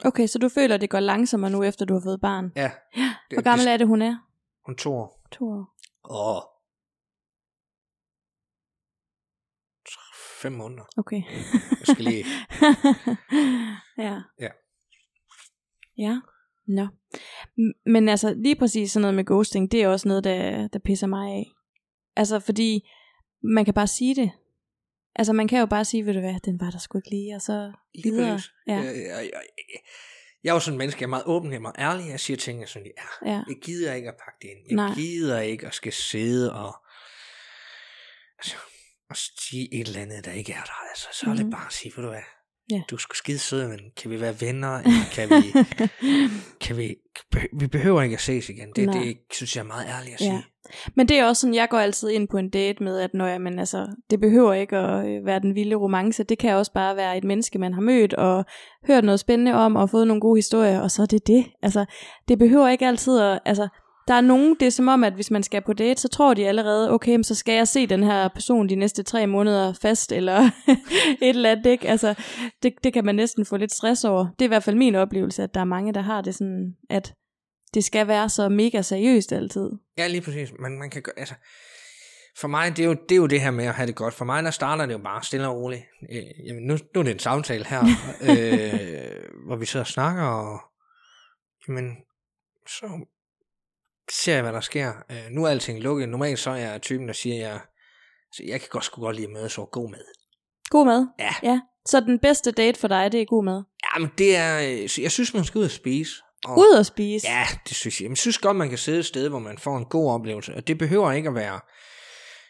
Okay, 0.04 0.26
så 0.26 0.38
du 0.38 0.48
føler, 0.48 0.76
det 0.76 0.90
går 0.90 1.00
langsommere 1.00 1.50
nu, 1.50 1.62
efter 1.62 1.84
du 1.84 1.94
har 1.94 2.00
fået 2.04 2.20
barn. 2.20 2.52
Ja. 2.56 2.70
Det, 2.94 3.36
Hvor 3.36 3.42
gammel 3.42 3.66
det, 3.66 3.72
er 3.72 3.76
det, 3.76 3.86
hun 3.86 4.02
er? 4.02 4.16
Hun 4.66 4.76
to 4.76 4.92
år. 4.94 5.26
To 5.32 5.44
år. 5.50 5.64
Åh. 6.10 6.42
Fem 10.42 10.52
måneder. 10.52 10.84
Okay. 10.96 11.22
Jeg 11.70 11.86
skal 11.94 12.04
lige... 12.04 12.24
ja. 14.06 14.20
Ja. 14.38 14.50
Ja. 15.98 16.20
Nå. 16.68 16.86
Men 17.86 18.08
altså, 18.08 18.34
lige 18.34 18.56
præcis 18.56 18.92
sådan 18.92 19.02
noget 19.02 19.14
med 19.14 19.24
ghosting, 19.24 19.72
det 19.72 19.82
er 19.82 19.88
også 19.88 20.08
noget, 20.08 20.24
der, 20.24 20.68
der 20.68 20.78
pisser 20.78 21.06
mig 21.06 21.30
af. 21.30 21.46
Altså, 22.16 22.40
fordi 22.40 22.88
man 23.42 23.64
kan 23.64 23.74
bare 23.74 23.86
sige 23.86 24.14
det. 24.14 24.30
Altså, 25.14 25.32
man 25.32 25.48
kan 25.48 25.60
jo 25.60 25.66
bare 25.66 25.84
sige, 25.84 26.06
ved 26.06 26.14
du 26.14 26.20
hvad, 26.20 26.40
den 26.44 26.60
var 26.60 26.70
der 26.70 26.78
sgu 26.78 26.98
ikke 26.98 27.10
lige, 27.10 27.34
og 27.34 27.42
så 27.42 27.72
Lige 27.94 28.12
videre. 28.12 28.40
Ja. 28.66 28.74
Jeg, 28.74 28.84
jeg, 28.84 29.30
jeg, 29.32 29.42
jeg 30.44 30.50
er 30.50 30.54
jo 30.54 30.60
sådan 30.60 30.74
en 30.74 30.78
menneske, 30.78 31.02
jeg 31.02 31.06
er 31.06 31.10
meget 31.10 31.26
åben, 31.26 31.50
jeg 31.50 31.56
er 31.56 31.60
meget 31.60 31.78
ærlig, 31.78 32.08
jeg 32.10 32.20
siger 32.20 32.36
tingene, 32.36 32.66
som 32.66 32.82
de 32.82 32.90
er. 32.96 33.30
Ja. 33.30 33.42
Jeg 33.48 33.56
gider 33.62 33.94
ikke 33.94 34.08
at 34.08 34.16
pakke 34.24 34.38
det 34.42 34.48
ind. 34.48 34.66
Jeg 34.68 34.76
Nej. 34.76 34.94
gider 34.94 35.40
ikke 35.40 35.66
at 35.66 35.74
skal 35.74 35.92
sidde 35.92 36.52
og, 36.52 36.74
altså, 38.38 38.56
og 39.10 39.16
sige 39.16 39.74
et 39.74 39.86
eller 39.88 40.00
andet, 40.00 40.24
der 40.24 40.32
ikke 40.32 40.52
er 40.52 40.62
der. 40.62 40.88
Altså, 40.90 41.08
så 41.12 41.30
er 41.30 41.34
det 41.34 41.50
bare 41.50 41.66
at 41.66 41.72
sige, 41.72 41.92
ved 41.96 42.04
du 42.04 42.10
hvad, 42.10 42.22
Ja. 42.70 42.82
du 42.90 42.96
sgu 42.96 43.14
skide 43.14 43.38
sød, 43.38 43.68
men 43.68 43.78
kan 43.96 44.10
vi 44.10 44.20
være 44.20 44.40
venner? 44.40 44.82
Kan 45.12 45.30
vi, 45.30 45.52
kan 46.66 46.76
vi, 46.76 46.94
vi 47.52 47.66
behøver 47.66 48.02
ikke 48.02 48.14
at 48.14 48.20
ses 48.20 48.48
igen. 48.48 48.68
Det, 48.76 48.86
Nej. 48.86 48.98
det 48.98 49.16
synes 49.32 49.56
jeg 49.56 49.62
er 49.62 49.66
meget 49.66 49.86
ærligt 49.86 50.14
at 50.14 50.20
sige. 50.20 50.32
Ja. 50.32 50.42
Men 50.94 51.08
det 51.08 51.18
er 51.18 51.26
også 51.26 51.40
sådan, 51.40 51.54
jeg 51.54 51.68
går 51.68 51.78
altid 51.78 52.10
ind 52.10 52.28
på 52.28 52.36
en 52.38 52.50
date 52.50 52.82
med, 52.82 52.98
at 52.98 53.14
når 53.14 53.26
jeg, 53.26 53.40
men 53.40 53.58
altså, 53.58 53.86
det 54.10 54.20
behøver 54.20 54.54
ikke 54.54 54.76
at 54.76 55.06
øh, 55.06 55.26
være 55.26 55.40
den 55.40 55.54
vilde 55.54 55.76
romance. 55.76 56.24
Det 56.24 56.38
kan 56.38 56.54
også 56.54 56.72
bare 56.72 56.96
være 56.96 57.18
et 57.18 57.24
menneske, 57.24 57.58
man 57.58 57.74
har 57.74 57.80
mødt 57.80 58.14
og 58.14 58.44
hørt 58.86 59.04
noget 59.04 59.20
spændende 59.20 59.54
om 59.54 59.76
og 59.76 59.90
fået 59.90 60.06
nogle 60.06 60.20
gode 60.20 60.38
historier, 60.38 60.80
og 60.80 60.90
så 60.90 61.02
er 61.02 61.06
det 61.06 61.26
det. 61.26 61.46
Altså, 61.62 61.84
det 62.28 62.38
behøver 62.38 62.68
ikke 62.68 62.86
altid 62.86 63.20
at, 63.20 63.40
altså, 63.44 63.68
der 64.08 64.14
er 64.14 64.20
nogen, 64.20 64.56
det 64.60 64.66
er 64.66 64.70
som 64.70 64.88
om, 64.88 65.04
at 65.04 65.12
hvis 65.12 65.30
man 65.30 65.42
skal 65.42 65.62
på 65.62 65.72
date, 65.72 66.00
så 66.00 66.08
tror 66.08 66.34
de 66.34 66.48
allerede, 66.48 66.90
okay, 66.90 67.10
men 67.10 67.24
så 67.24 67.34
skal 67.34 67.54
jeg 67.54 67.68
se 67.68 67.86
den 67.86 68.02
her 68.02 68.28
person 68.28 68.68
de 68.68 68.74
næste 68.74 69.02
tre 69.02 69.26
måneder 69.26 69.72
fast, 69.72 70.12
eller 70.12 70.50
et 71.22 71.28
eller 71.28 71.50
andet, 71.50 71.66
ikke? 71.66 71.88
Altså, 71.88 72.14
det, 72.62 72.74
det 72.84 72.92
kan 72.92 73.04
man 73.04 73.14
næsten 73.14 73.44
få 73.44 73.56
lidt 73.56 73.72
stress 73.72 74.04
over. 74.04 74.26
Det 74.38 74.44
er 74.44 74.48
i 74.48 74.48
hvert 74.48 74.62
fald 74.62 74.76
min 74.76 74.94
oplevelse, 74.94 75.42
at 75.42 75.54
der 75.54 75.60
er 75.60 75.64
mange, 75.64 75.94
der 75.94 76.00
har 76.00 76.20
det 76.20 76.34
sådan, 76.34 76.76
at 76.90 77.14
det 77.74 77.84
skal 77.84 78.08
være 78.08 78.28
så 78.28 78.48
mega 78.48 78.82
seriøst 78.82 79.32
altid. 79.32 79.70
Ja, 79.98 80.06
lige 80.06 80.20
præcis. 80.20 80.52
Men 80.58 80.78
man 80.78 80.90
kan 80.90 81.02
gøre, 81.02 81.18
altså, 81.18 81.34
for 82.40 82.48
mig, 82.48 82.76
det 82.76 82.82
er, 82.82 82.86
jo, 82.86 82.96
det 83.08 83.12
er 83.12 83.16
jo 83.16 83.26
det 83.26 83.40
her 83.40 83.50
med 83.50 83.64
at 83.64 83.74
have 83.74 83.86
det 83.86 83.94
godt. 83.94 84.14
For 84.14 84.24
mig, 84.24 84.42
der 84.42 84.50
starter 84.50 84.86
det 84.86 84.92
jo 84.92 84.98
bare 84.98 85.22
stille 85.22 85.48
og 85.48 85.56
roligt. 85.56 85.82
Øh, 86.12 86.46
jamen, 86.46 86.62
nu, 86.62 86.76
nu 86.94 87.00
er 87.00 87.04
det 87.04 87.12
en 87.12 87.18
samtale 87.18 87.66
her, 87.66 87.80
øh, 88.28 89.46
hvor 89.46 89.56
vi 89.56 89.66
sidder 89.66 89.84
og 89.84 89.88
snakker, 89.88 90.22
og 90.22 90.60
jamen, 91.68 91.96
så 92.66 93.06
ser 94.12 94.34
jeg, 94.34 94.42
hvad 94.42 94.52
der 94.52 94.60
sker. 94.60 94.92
Øh, 95.10 95.26
nu 95.30 95.44
er 95.44 95.48
alting 95.48 95.80
lukket. 95.80 96.08
Normalt 96.08 96.38
så 96.38 96.50
er 96.50 96.56
jeg 96.56 96.82
typen, 96.82 97.08
der 97.08 97.14
siger, 97.14 97.36
jeg, 97.36 97.60
så 98.32 98.42
jeg 98.46 98.60
kan 98.60 98.68
godt 98.70 98.84
sgu 98.84 99.00
godt 99.00 99.16
lide 99.16 99.26
at 99.26 99.32
mødes 99.32 99.58
og 99.58 99.70
god 99.70 99.90
mad. 99.90 100.04
God 100.70 100.86
mad? 100.86 101.06
Ja. 101.18 101.34
ja. 101.42 101.60
Så 101.86 102.00
den 102.00 102.18
bedste 102.18 102.50
date 102.50 102.80
for 102.80 102.88
dig, 102.88 103.12
det 103.12 103.20
er 103.20 103.24
god 103.24 103.44
mad? 103.44 103.62
Ja, 103.84 103.98
men 104.00 104.10
det 104.18 104.36
er, 104.36 104.82
øh, 104.82 104.88
så 104.88 105.02
jeg 105.02 105.10
synes, 105.10 105.34
man 105.34 105.44
skal 105.44 105.58
ud 105.58 105.64
og 105.64 105.70
spise. 105.70 106.12
Og, 106.44 106.58
Ud 106.58 106.76
at 106.78 106.86
spise? 106.86 107.26
Ja, 107.28 107.46
det 107.68 107.76
synes 107.76 108.00
jeg. 108.00 108.06
Men 108.06 108.12
jeg 108.12 108.18
synes 108.18 108.38
godt, 108.38 108.56
man 108.56 108.68
kan 108.68 108.78
sidde 108.78 108.98
et 108.98 109.06
sted, 109.06 109.28
hvor 109.28 109.38
man 109.38 109.58
får 109.58 109.76
en 109.76 109.84
god 109.84 110.12
oplevelse. 110.12 110.54
Og 110.54 110.68
det 110.68 110.78
behøver 110.78 111.12
ikke 111.12 111.28
at 111.28 111.34
være 111.34 111.60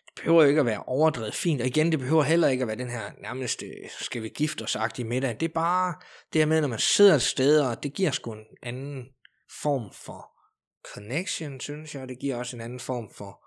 det 0.07 0.25
behøver 0.25 0.45
ikke 0.45 0.61
at 0.61 0.67
være 0.67 0.83
overdrevet 0.87 1.35
fint. 1.35 1.61
Og 1.61 1.67
igen, 1.67 1.91
det 1.91 1.99
behøver 1.99 2.23
heller 2.23 2.49
ikke 2.49 2.63
at 2.63 2.69
være 2.69 2.77
den 2.77 2.91
her 2.91 3.03
nærmest, 3.23 3.63
skal 4.01 4.23
vi 4.23 4.29
gifte 4.29 4.63
os 4.63 4.77
i 4.99 5.03
middag. 5.03 5.37
Det 5.41 5.49
er 5.49 5.55
bare 5.55 5.95
det 6.33 6.41
her 6.41 6.47
med, 6.47 6.61
når 6.61 6.69
man 6.69 6.79
sidder 6.79 7.15
et 7.15 7.23
sted, 7.23 7.61
og 7.61 7.83
det 7.83 7.95
giver 7.95 8.11
sgu 8.11 8.33
en 8.33 8.45
anden 8.63 9.05
form 9.63 9.93
for 10.05 10.38
connection, 10.95 11.61
synes 11.61 11.95
jeg. 11.95 12.09
Det 12.09 12.19
giver 12.19 12.37
også 12.37 12.57
en 12.57 12.61
anden 12.63 12.81
form 12.81 13.11
for, 13.15 13.45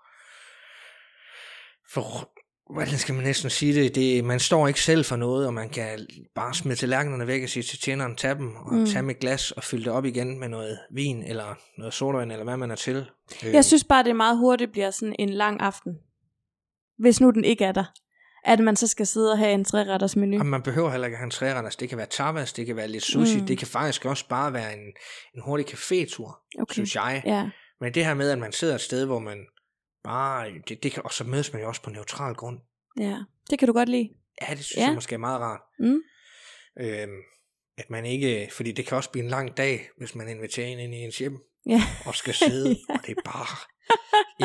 for 1.92 2.32
hvordan 2.72 2.98
skal 2.98 3.14
man 3.14 3.24
næsten 3.24 3.50
sige 3.50 3.74
det? 3.82 3.94
det? 3.94 4.24
Man 4.24 4.40
står 4.40 4.68
ikke 4.68 4.80
selv 4.80 5.04
for 5.04 5.16
noget, 5.16 5.46
og 5.46 5.54
man 5.54 5.68
kan 5.68 6.06
bare 6.34 6.54
smide 6.54 6.76
tallerkenerne 6.76 7.26
væk 7.26 7.42
og 7.42 7.48
sige 7.48 7.62
til 7.62 7.78
tjeneren, 7.78 8.16
tag 8.16 8.36
dem, 8.36 8.56
og 8.56 8.74
Mm. 8.74 8.86
tage 8.86 9.02
med 9.02 9.14
et 9.14 9.20
glas 9.20 9.50
og 9.50 9.64
fylde 9.64 9.84
det 9.84 9.92
op 9.92 10.04
igen 10.04 10.38
med 10.40 10.48
noget 10.48 10.78
vin, 10.94 11.22
eller 11.22 11.54
noget 11.78 11.94
sodavand, 11.94 12.32
eller 12.32 12.44
hvad 12.44 12.56
man 12.56 12.70
er 12.70 12.74
til. 12.74 13.10
Øh, 13.46 13.52
Jeg 13.52 13.64
synes 13.64 13.84
bare, 13.84 14.04
det 14.04 14.16
meget 14.16 14.38
hurtigt 14.38 14.72
bliver 14.72 14.90
sådan 14.90 15.16
en 15.18 15.28
lang 15.30 15.60
aften. 15.60 15.92
Hvis 16.98 17.20
nu 17.20 17.30
den 17.30 17.44
ikke 17.44 17.64
er 17.64 17.72
der. 17.72 17.84
At 18.44 18.60
man 18.60 18.76
så 18.76 18.86
skal 18.86 19.06
sidde 19.06 19.32
og 19.32 19.38
have 19.38 19.52
en 19.52 19.64
træretters 19.64 20.16
menu. 20.16 20.38
Og 20.38 20.46
man 20.46 20.62
behøver 20.62 20.90
heller 20.90 21.06
ikke 21.06 21.16
have 21.16 21.24
en 21.24 21.30
træretters. 21.30 21.76
Det 21.76 21.88
kan 21.88 21.98
være 21.98 22.06
tapas, 22.06 22.52
det 22.52 22.66
kan 22.66 22.76
være 22.76 22.88
lidt 22.88 23.04
sushi, 23.04 23.40
Mm. 23.40 23.46
det 23.46 23.58
kan 23.58 23.66
faktisk 23.66 24.04
også 24.04 24.28
bare 24.28 24.52
være 24.52 24.72
en, 24.72 24.80
en 25.34 25.42
hurtig 25.44 25.66
cafétur, 25.68 26.48
Okay. 26.60 26.72
synes 26.72 26.94
jeg. 26.94 27.22
Ja. 27.26 27.50
Men 27.80 27.94
det 27.94 28.04
her 28.04 28.14
med, 28.14 28.30
at 28.30 28.38
man 28.38 28.52
sidder 28.52 28.74
et 28.74 28.80
sted, 28.80 29.06
hvor 29.06 29.18
man 29.18 29.38
bare, 30.04 30.50
det, 30.68 30.82
det 30.82 30.92
kan, 30.92 31.02
og 31.04 31.12
så 31.12 31.24
mødes 31.24 31.52
man 31.52 31.62
jo 31.62 31.68
også 31.68 31.82
på 31.82 31.90
neutral 31.90 32.34
grund. 32.34 32.58
ja. 33.00 33.16
Det 33.50 33.58
kan 33.58 33.66
du 33.68 33.72
godt 33.74 33.88
lide. 33.88 34.08
Ja, 34.42 34.54
det 34.54 34.64
synes 34.64 34.76
Ja. 34.76 34.84
jeg 34.86 34.94
måske 34.94 35.14
er 35.14 35.18
meget 35.18 35.40
rart. 35.40 35.60
Mm. 35.78 36.00
Øhm, 36.80 37.16
at 37.78 37.90
man 37.90 38.04
ikke, 38.06 38.48
fordi 38.52 38.72
det 38.72 38.86
kan 38.86 38.96
også 38.96 39.10
blive 39.10 39.24
en 39.24 39.30
lang 39.30 39.56
dag, 39.56 39.88
hvis 39.98 40.14
man 40.14 40.28
inviterer 40.28 40.66
en 40.66 40.78
ind 40.78 40.94
i 40.94 40.96
ens 40.98 41.18
hjem, 41.18 41.38
Ja. 41.66 41.82
og 42.06 42.14
skal 42.14 42.34
sidde, 42.34 42.76
og 42.88 42.98
det 43.06 43.16
er 43.18 43.22
bare 43.24 43.56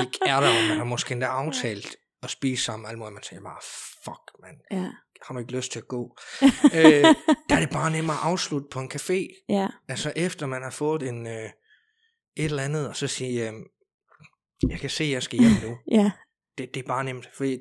ikke 0.04 0.20
er 0.26 0.40
der, 0.40 0.48
og 0.48 0.68
man 0.70 0.78
har 0.78 0.84
måske 0.84 1.12
endda 1.12 1.28
aftalt 1.28 1.96
at 2.28 2.32
spise 2.32 2.64
sammen, 2.64 2.86
og 2.86 2.90
alt 2.92 3.00
muligt, 3.00 3.14
man 3.14 3.24
tænker 3.24 3.44
bare, 3.44 3.62
fuck, 4.04 4.24
man, 4.42 4.56
Ja. 4.82 4.90
har 5.26 5.34
man 5.34 5.44
ikke 5.44 5.56
lyst 5.56 5.72
til 5.72 5.80
at 5.80 5.88
gå. 5.88 6.18
øh, 6.78 7.04
der 7.50 7.56
er 7.56 7.60
det 7.60 7.70
bare 7.70 7.92
nemmere 7.92 8.16
at 8.18 8.24
afslutte 8.24 8.68
på 8.72 8.80
en 8.80 8.92
café, 8.94 9.46
Ja. 9.50 9.68
altså 9.88 10.14
efter 10.16 10.46
man 10.46 10.64
har 10.64 10.70
fået 10.70 11.04
en, 11.04 11.28
øh, 11.28 11.50
et 12.36 12.46
eller 12.46 12.64
andet, 12.64 12.88
og 12.90 12.96
så 12.96 13.08
sige, 13.08 13.48
øh, 13.50 13.54
jeg 14.70 14.80
kan 14.80 14.90
se, 14.90 15.04
at 15.04 15.10
jeg 15.12 15.24
skal 15.24 15.40
hjem 15.40 15.52
nu. 15.70 15.78
Ja. 15.92 16.12
Det, 16.58 16.74
det 16.74 16.84
er 16.84 16.88
bare 16.88 17.04
nemt, 17.04 17.30
fordi 17.34 17.60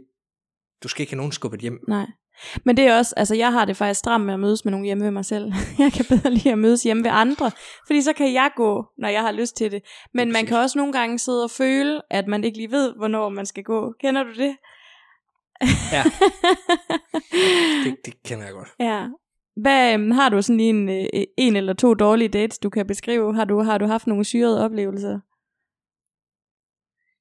du 0.83 0.89
skal 0.89 1.01
ikke 1.03 1.13
have 1.13 1.17
nogen 1.17 1.33
skubbet 1.33 1.61
hjem. 1.61 1.79
Nej. 1.89 2.07
Men 2.65 2.77
det 2.77 2.87
er 2.87 2.99
også, 2.99 3.15
altså 3.17 3.35
jeg 3.35 3.53
har 3.53 3.65
det 3.65 3.77
faktisk 3.77 3.99
stramt 3.99 4.27
med 4.27 4.35
at 4.35 4.41
mødes 4.41 4.65
med 4.65 4.71
nogen 4.71 4.87
hjemme 4.87 5.05
ved 5.05 5.11
mig 5.11 5.25
selv. 5.25 5.53
Jeg 5.79 5.93
kan 5.93 6.05
bedre 6.09 6.31
lide 6.31 6.53
at 6.53 6.59
mødes 6.59 6.83
hjemme 6.83 7.05
ved 7.05 7.11
andre, 7.15 7.51
fordi 7.87 8.03
så 8.03 8.13
kan 8.13 8.33
jeg 8.33 8.51
gå, 8.57 8.85
når 8.99 9.09
jeg 9.09 9.23
har 9.23 9.33
lyst 9.33 9.57
til 9.57 9.71
det. 9.73 9.83
Men 10.15 10.33
man 10.33 10.47
kan 10.47 10.57
også 10.57 10.79
nogle 10.79 10.93
gange 10.93 11.19
sidde 11.19 11.45
og 11.45 11.51
føle, 11.51 12.01
at 12.11 12.27
man 12.27 12.45
ikke 12.45 12.59
lige 12.59 12.71
ved, 12.71 12.95
hvornår 12.97 13.29
man 13.29 13.47
skal 13.47 13.63
gå. 13.65 13.95
Kender 14.01 14.23
du 14.23 14.35
det? 14.35 14.57
Ja, 15.93 16.03
det, 17.85 17.97
det 18.05 18.23
kender 18.23 18.45
jeg 18.45 18.55
godt. 18.55 18.69
ja. 18.81 19.07
Hvad, 19.63 19.95
øhm, 19.95 20.11
har 20.11 20.29
du 20.29 20.43
sådan 20.43 20.57
lige 20.57 20.71
en, 20.71 20.89
øh, 20.89 21.25
en 21.37 21.57
eller 21.57 21.73
to 21.73 21.95
dårlige 21.95 22.29
dates, 22.29 22.59
du 22.59 22.71
kan 22.71 22.87
beskrive? 22.87 23.35
Har 23.35 23.45
du, 23.45 23.63
har 23.63 23.79
du 23.79 23.87
haft 23.87 24.07
nogle 24.07 24.25
syrede 24.25 24.65
oplevelser? 24.65 25.21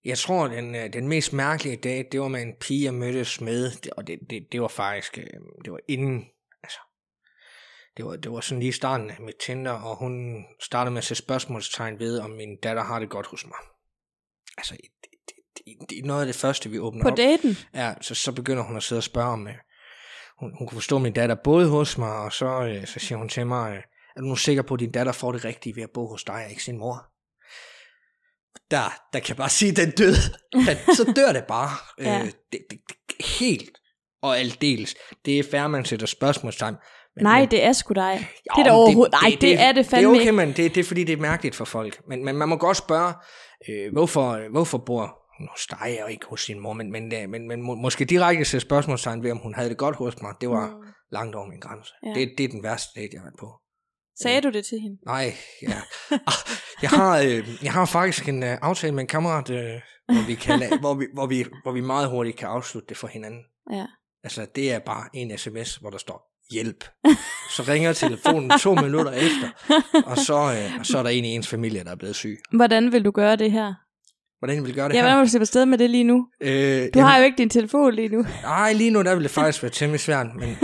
Jeg 0.06 0.18
tror, 0.18 0.48
den, 0.48 0.76
øh, 0.76 0.94
den 0.94 1.08
mest 1.08 1.34
mærkelige 1.34 1.76
dag, 1.76 2.08
det 2.12 2.22
var 2.22 2.28
med 2.28 2.42
en 2.42 2.54
pige, 2.60 2.84
jeg 2.84 2.94
mødtes 2.94 3.42
med, 3.42 3.72
og 3.98 4.08
det, 4.08 4.20
det, 4.30 4.48
det 4.52 4.62
var 4.62 4.68
faktisk, 4.68 5.18
øh, 5.18 5.26
det 5.66 5.72
var 5.72 5.80
inden, 5.88 6.26
altså, 6.64 6.80
det 7.98 8.06
var, 8.06 8.16
det 8.16 8.32
var 8.32 8.40
sådan 8.40 8.60
lige 8.60 8.74
starten 8.74 9.10
af 9.10 9.18
mit 9.20 9.36
Tinder, 9.46 9.72
og 9.72 9.96
hun 9.96 10.46
startede 10.62 10.92
med 10.92 10.98
at 10.98 11.04
sætte 11.04 11.24
spørgsmålstegn 11.24 12.00
ved, 12.00 12.20
om 12.20 12.30
min 12.30 12.58
datter 12.64 12.84
har 12.84 13.00
det 13.00 13.10
godt 13.10 13.28
hos 13.28 13.46
mig. 13.46 13.58
Altså, 14.58 14.76
det, 14.76 15.10
det, 15.56 15.90
det, 15.90 16.00
er 16.00 16.04
noget 16.04 16.22
af 16.22 16.26
det 16.26 16.36
første, 16.36 16.70
vi 16.70 16.80
åbner 16.80 17.04
På 17.04 17.10
op. 17.10 17.18
daten? 17.18 17.58
Ja, 17.74 17.94
så, 18.02 18.16
så 18.16 18.32
begynder 18.32 18.64
hun 18.64 18.78
at 18.78 18.84
sidde 18.84 19.00
og 19.00 19.04
spørge 19.04 19.30
om, 19.30 19.48
øh, 19.48 19.54
hun, 20.40 20.56
hun 20.58 20.68
kunne 20.68 20.78
forstå 20.78 21.00
min 21.00 21.14
datter 21.14 21.36
både 21.36 21.70
hos 21.70 21.98
mig, 21.98 22.18
og 22.18 22.34
så, 22.34 22.82
så 22.86 23.00
siger 23.00 23.18
hun 23.18 23.30
til 23.30 23.48
mig, 23.48 23.84
er 24.16 24.22
du 24.22 24.26
nu 24.26 24.36
sikker 24.36 24.64
på, 24.64 24.74
at 24.74 24.80
din 24.80 24.92
datter 24.92 25.12
får 25.12 25.32
det 25.32 25.46
rigtige 25.46 25.76
ved 25.76 25.84
at 25.84 25.92
bo 25.94 26.08
hos 26.08 26.24
dig, 26.24 26.36
og 26.36 26.50
ikke 26.50 26.64
sin 26.64 26.78
mor? 26.78 27.15
Der, 28.72 28.94
der 29.14 29.20
kan 29.20 29.28
jeg 29.30 29.38
bare 29.38 29.50
sige, 29.50 29.72
den 29.72 29.92
død. 29.92 30.16
Den, 30.54 30.78
så 30.98 31.14
dør 31.16 31.34
det 31.34 31.44
bare. 31.48 31.70
Ja. 32.00 32.20
øh, 32.20 32.26
det, 32.26 32.36
det, 32.52 32.80
det, 33.10 33.26
helt 33.40 33.70
og 34.24 34.40
aldeles. 34.40 34.96
Det 35.26 35.40
er 35.40 35.44
fair, 35.52 35.68
man 35.68 35.86
sætter 35.86 36.08
spørgsmålstegn. 36.08 36.76
Men, 37.16 37.24
Nej, 37.24 37.40
men, 37.40 37.52
det 37.52 37.64
er 37.64 37.74
sgu 37.74 37.94
dig. 37.94 38.18
Jo, 38.20 38.54
det 38.56 38.62
er 38.62 38.64
men 38.64 38.72
overhovedet, 38.72 39.14
nej, 39.22 39.30
det, 39.32 39.42
det 39.42 39.60
er 39.62 39.72
det 39.72 39.86
fandme 39.86 40.10
Det 40.10 40.18
er 40.18 40.22
okay, 40.22 40.32
men 40.32 40.48
det, 40.48 40.76
det 40.76 40.78
er 40.78 40.84
fordi, 40.84 41.04
det 41.04 41.14
er 41.14 41.22
mærkeligt 41.22 41.56
for 41.56 41.66
folk. 41.66 42.02
Men, 42.08 42.26
men 42.26 42.36
man 42.36 42.50
må 42.50 42.56
godt 42.56 42.78
spørge, 42.78 43.14
øh, 43.70 43.92
hvorfor, 43.94 44.52
hvorfor 44.52 44.78
bor 44.78 45.18
hun 45.40 45.48
hos 45.52 45.68
dig 45.68 46.04
og 46.04 46.12
ikke 46.12 46.26
hos 46.30 46.42
sin 46.46 46.60
mor? 46.60 46.74
Men, 46.74 46.92
men, 46.92 47.14
øh, 47.14 47.30
men, 47.30 47.48
men 47.48 47.62
må, 47.62 47.76
måske 47.76 48.06
direkte 48.06 48.46
sætte 48.46 48.66
spørgsmålstegn 48.68 49.24
ved, 49.24 49.32
om 49.32 49.38
hun 49.38 49.56
havde 49.56 49.70
det 49.70 49.78
godt 49.78 49.96
hos 49.96 50.22
mig. 50.22 50.34
Det 50.42 50.50
var 50.50 50.68
Mm. 50.68 50.88
langt 51.12 51.36
over 51.36 51.48
min 51.48 51.60
grænse. 51.60 51.94
Ja. 52.04 52.14
Det, 52.20 52.32
det 52.38 52.44
er 52.44 52.48
den 52.48 52.64
værste 52.64 52.90
date, 52.96 53.10
jeg 53.14 53.20
har 53.22 53.26
været 53.26 53.40
på. 53.40 53.52
Sagde 54.22 54.42
du 54.42 54.50
det 54.50 54.66
til 54.66 54.80
hende? 54.80 54.98
Nej, 55.06 55.34
ja. 55.62 55.82
Ah, 56.12 56.34
jeg, 56.82 56.90
har, 56.90 57.20
øh, 57.20 57.48
jeg 57.64 57.74
har 57.74 57.86
faktisk 57.86 58.30
en 58.30 58.44
øh, 58.44 58.58
aftale 58.62 58.94
med 58.94 59.02
en 59.02 59.08
kammerat, 59.08 59.50
øh, 59.50 59.82
hvor, 60.06 60.28
vi 60.28 60.36
kan, 60.36 60.80
hvor, 60.80 60.94
vi, 60.94 61.06
hvor, 61.14 61.26
vi, 61.26 61.46
hvor 61.64 61.72
vi 61.72 61.82
meget 61.82 62.10
hurtigt 62.10 62.38
kan 62.38 62.48
afslutte 62.48 62.90
det 62.90 62.98
for 62.98 63.08
hinanden. 63.08 63.42
Ja. 63.72 63.86
Altså, 64.24 64.48
det 64.56 64.74
er 64.74 64.80
bare 64.80 65.10
en 65.14 65.38
sms, 65.38 65.76
hvor 65.76 65.90
der 65.90 65.98
står, 65.98 66.32
hjælp. 66.52 66.84
Så 67.56 67.64
ringer 67.68 67.94
telefonen 67.94 68.60
to 68.60 68.76
minutter 68.76 69.12
efter, 69.12 69.50
og 70.06 70.18
så, 70.18 70.34
øh, 70.34 70.80
og 70.80 70.86
så 70.86 70.98
er 70.98 71.04
der 71.04 71.10
en 71.10 71.26
i 71.26 71.28
ens 71.28 71.48
familie, 71.48 71.84
der 71.84 71.92
er 71.92 71.96
blevet 71.96 72.16
syg. 72.16 72.38
Hvordan 72.52 72.92
vil 72.92 73.06
du 73.06 73.12
gøre 73.12 73.36
det 73.36 73.52
her? 73.52 73.74
Hvordan 74.40 74.66
vil 74.66 74.76
gøre 74.76 74.88
det 74.90 74.94
Ja, 74.94 75.00
her? 75.00 75.04
hvordan 75.04 75.18
vil 75.20 75.26
du 75.26 75.30
slippe 75.30 75.44
afsted 75.44 75.66
med 75.66 75.78
det 75.78 75.90
lige 75.90 76.04
nu? 76.04 76.28
Øh, 76.42 76.88
Du 76.94 77.00
har 77.00 77.18
jo 77.18 77.24
ikke 77.24 77.38
din 77.38 77.50
telefon 77.50 77.94
lige 77.94 78.08
nu. 78.10 78.26
Nej, 78.44 78.74
lige 78.74 78.92
nu 78.92 79.02
der 79.02 79.14
ville 79.16 79.24
det 79.24 79.32
faktisk 79.32 79.64
være 79.64 79.72
temmelig 79.72 80.00
svært, 80.00 80.28
men 80.40 80.58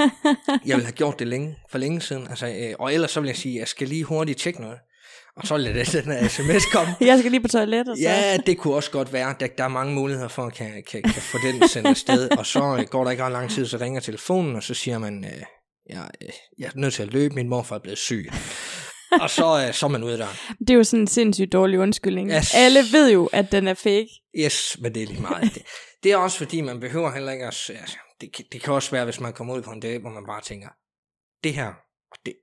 jeg 0.66 0.76
ville 0.76 0.86
have 0.86 0.92
gjort 0.92 1.20
det 1.20 1.28
længe, 1.28 1.56
for 1.72 1.78
længe 1.78 2.02
siden. 2.02 2.28
Altså, 2.30 2.48
øh, 2.48 2.74
og 2.80 2.94
ellers 2.94 3.12
så 3.12 3.20
vil 3.20 3.28
jeg 3.28 3.38
sige, 3.38 3.56
at 3.56 3.60
jeg 3.60 3.68
skal 3.68 3.88
lige 3.88 4.04
hurtigt 4.04 4.40
tjekke 4.40 4.62
noget. 4.62 4.78
Og 5.38 5.48
så 5.48 5.58
lader 5.58 5.84
det 5.84 6.04
den 6.06 6.12
her 6.12 6.28
sms 6.28 6.66
komme. 6.74 6.94
Jeg 7.10 7.20
skal 7.20 7.32
lige 7.32 7.42
på 7.42 7.48
toilettet. 7.48 7.98
Så. 7.98 8.02
Ja, 8.04 8.38
det 8.46 8.58
kunne 8.58 8.74
også 8.74 8.92
godt 8.92 9.14
være. 9.14 9.36
Der, 9.40 9.48
der 9.58 9.64
er 9.64 9.68
mange 9.68 9.94
muligheder 9.96 10.28
for 10.28 10.44
at 10.46 10.54
kan, 10.54 10.72
kan, 10.92 11.02
kan 11.04 11.22
få 11.22 11.38
den 11.44 11.68
sendt 11.68 11.88
afsted. 11.88 12.38
Og 12.38 12.46
så 12.46 12.78
øh, 12.80 12.86
går 12.86 13.04
der 13.04 13.12
ikke 13.12 13.24
ret 13.24 13.32
lang 13.32 13.50
tid, 13.50 13.66
så 13.66 13.78
ringer 13.78 14.00
telefonen, 14.00 14.56
og 14.56 14.64
så 14.64 14.74
siger 14.74 14.98
man, 14.98 15.26
øh, 15.26 15.42
jeg, 15.90 16.08
øh, 16.22 16.30
jeg 16.60 16.66
er 16.66 16.72
nødt 16.76 16.94
til 16.94 17.04
at 17.04 17.14
løbe, 17.14 17.36
min 17.36 17.50
morfar 17.50 17.76
er 17.76 17.80
blevet 17.80 17.98
syg. 18.00 18.30
Og 19.22 19.30
så, 19.30 19.66
øh, 19.68 19.74
så 19.74 19.86
er 19.86 19.90
man 19.90 20.04
ude 20.04 20.18
der. 20.18 20.28
Det 20.60 20.70
er 20.70 20.74
jo 20.74 20.84
sådan 20.84 21.02
en 21.04 21.08
sindssygt 21.08 21.52
dårlig 21.54 21.80
undskyldning. 21.80 22.32
Yes. 22.32 22.54
Alle 22.56 22.80
ved 22.92 23.12
jo, 23.12 23.30
at 23.34 23.52
den 23.52 23.68
er 23.68 23.74
fake. 23.74 24.10
Yes, 24.40 24.78
men 24.82 24.94
det 24.96 25.04
er 25.04 25.08
lige 25.08 25.22
meget. 25.22 25.54
Det, 25.54 25.64
det 26.04 26.12
er 26.12 26.18
også 26.18 26.38
fordi, 26.38 26.62
man 26.62 26.80
behøver 26.80 27.12
heller 27.12 27.32
ikke 27.32 27.46
at... 27.46 27.70
Altså, 27.70 27.98
det, 28.22 28.34
kan- 28.34 28.46
det 28.52 28.62
kan 28.62 28.74
også 28.74 28.92
være, 28.92 29.04
hvis 29.06 29.20
man 29.20 29.34
kommer 29.34 29.54
ud 29.56 29.62
på 29.62 29.72
en 29.72 29.80
date, 29.80 30.00
hvor 30.00 30.10
man 30.10 30.24
bare 30.28 30.42
tænker, 30.42 30.70
det 31.44 31.54
her, 31.54 31.74
det, 32.26 32.34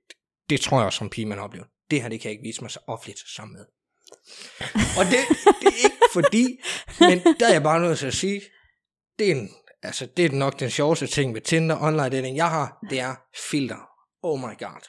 det 0.49 0.61
tror 0.61 0.77
jeg 0.77 0.85
også 0.85 0.97
som 0.97 1.09
pige, 1.09 1.25
man 1.25 1.39
oplever. 1.39 1.65
Det 1.91 2.01
her, 2.01 2.09
det 2.09 2.19
kan 2.21 2.29
jeg 2.29 2.31
ikke 2.31 2.47
vise 2.47 2.61
mig 2.61 2.71
så 2.71 2.79
offentligt 2.87 3.19
sammen 3.35 3.57
med. 3.57 3.65
Og 4.97 5.05
det, 5.05 5.19
det 5.61 5.67
er 5.67 5.83
ikke 5.83 5.97
fordi, 6.13 6.59
men 6.99 7.35
der 7.39 7.47
er 7.47 7.51
jeg 7.51 7.63
bare 7.63 7.79
nødt 7.81 7.99
til 7.99 8.07
at 8.07 8.13
sige, 8.13 8.41
det 9.19 9.31
er, 9.31 9.35
en, 9.35 9.49
altså, 9.83 10.05
det 10.17 10.25
er 10.25 10.29
nok 10.31 10.59
den 10.59 10.69
sjoveste 10.69 11.07
ting 11.07 11.33
ved 11.33 11.41
Tinder 11.41 11.81
online 11.81 12.09
dating, 12.09 12.37
jeg 12.37 12.49
har, 12.49 12.77
det 12.89 12.99
er 12.99 13.15
filter. 13.49 13.77
oh 14.23 14.39
my 14.39 14.57
god, 14.59 14.81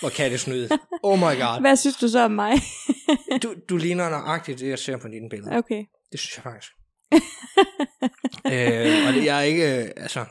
hvor 0.00 0.08
kan 0.08 0.30
det 0.30 0.40
snyde. 0.40 0.68
Oh 1.02 1.18
my 1.18 1.22
god. 1.22 1.60
Hvad 1.64 1.76
synes 1.76 1.96
du 1.96 2.08
så 2.08 2.20
om 2.24 2.30
mig? 2.30 2.52
Du, 3.42 3.54
du 3.68 3.76
ligner 3.76 4.10
nøjagtigt 4.10 4.58
det, 4.60 4.68
jeg 4.68 4.78
ser 4.78 4.96
på 4.96 5.08
dine 5.08 5.28
billeder. 5.28 5.58
Okay. 5.58 5.84
Det 6.12 6.20
synes 6.20 6.36
jeg 6.36 6.42
faktisk. 6.42 6.72
øh, 8.52 9.08
og 9.08 9.12
det, 9.14 9.24
jeg 9.24 9.38
er 9.38 9.42
ikke, 9.42 9.64
altså, 9.96 10.24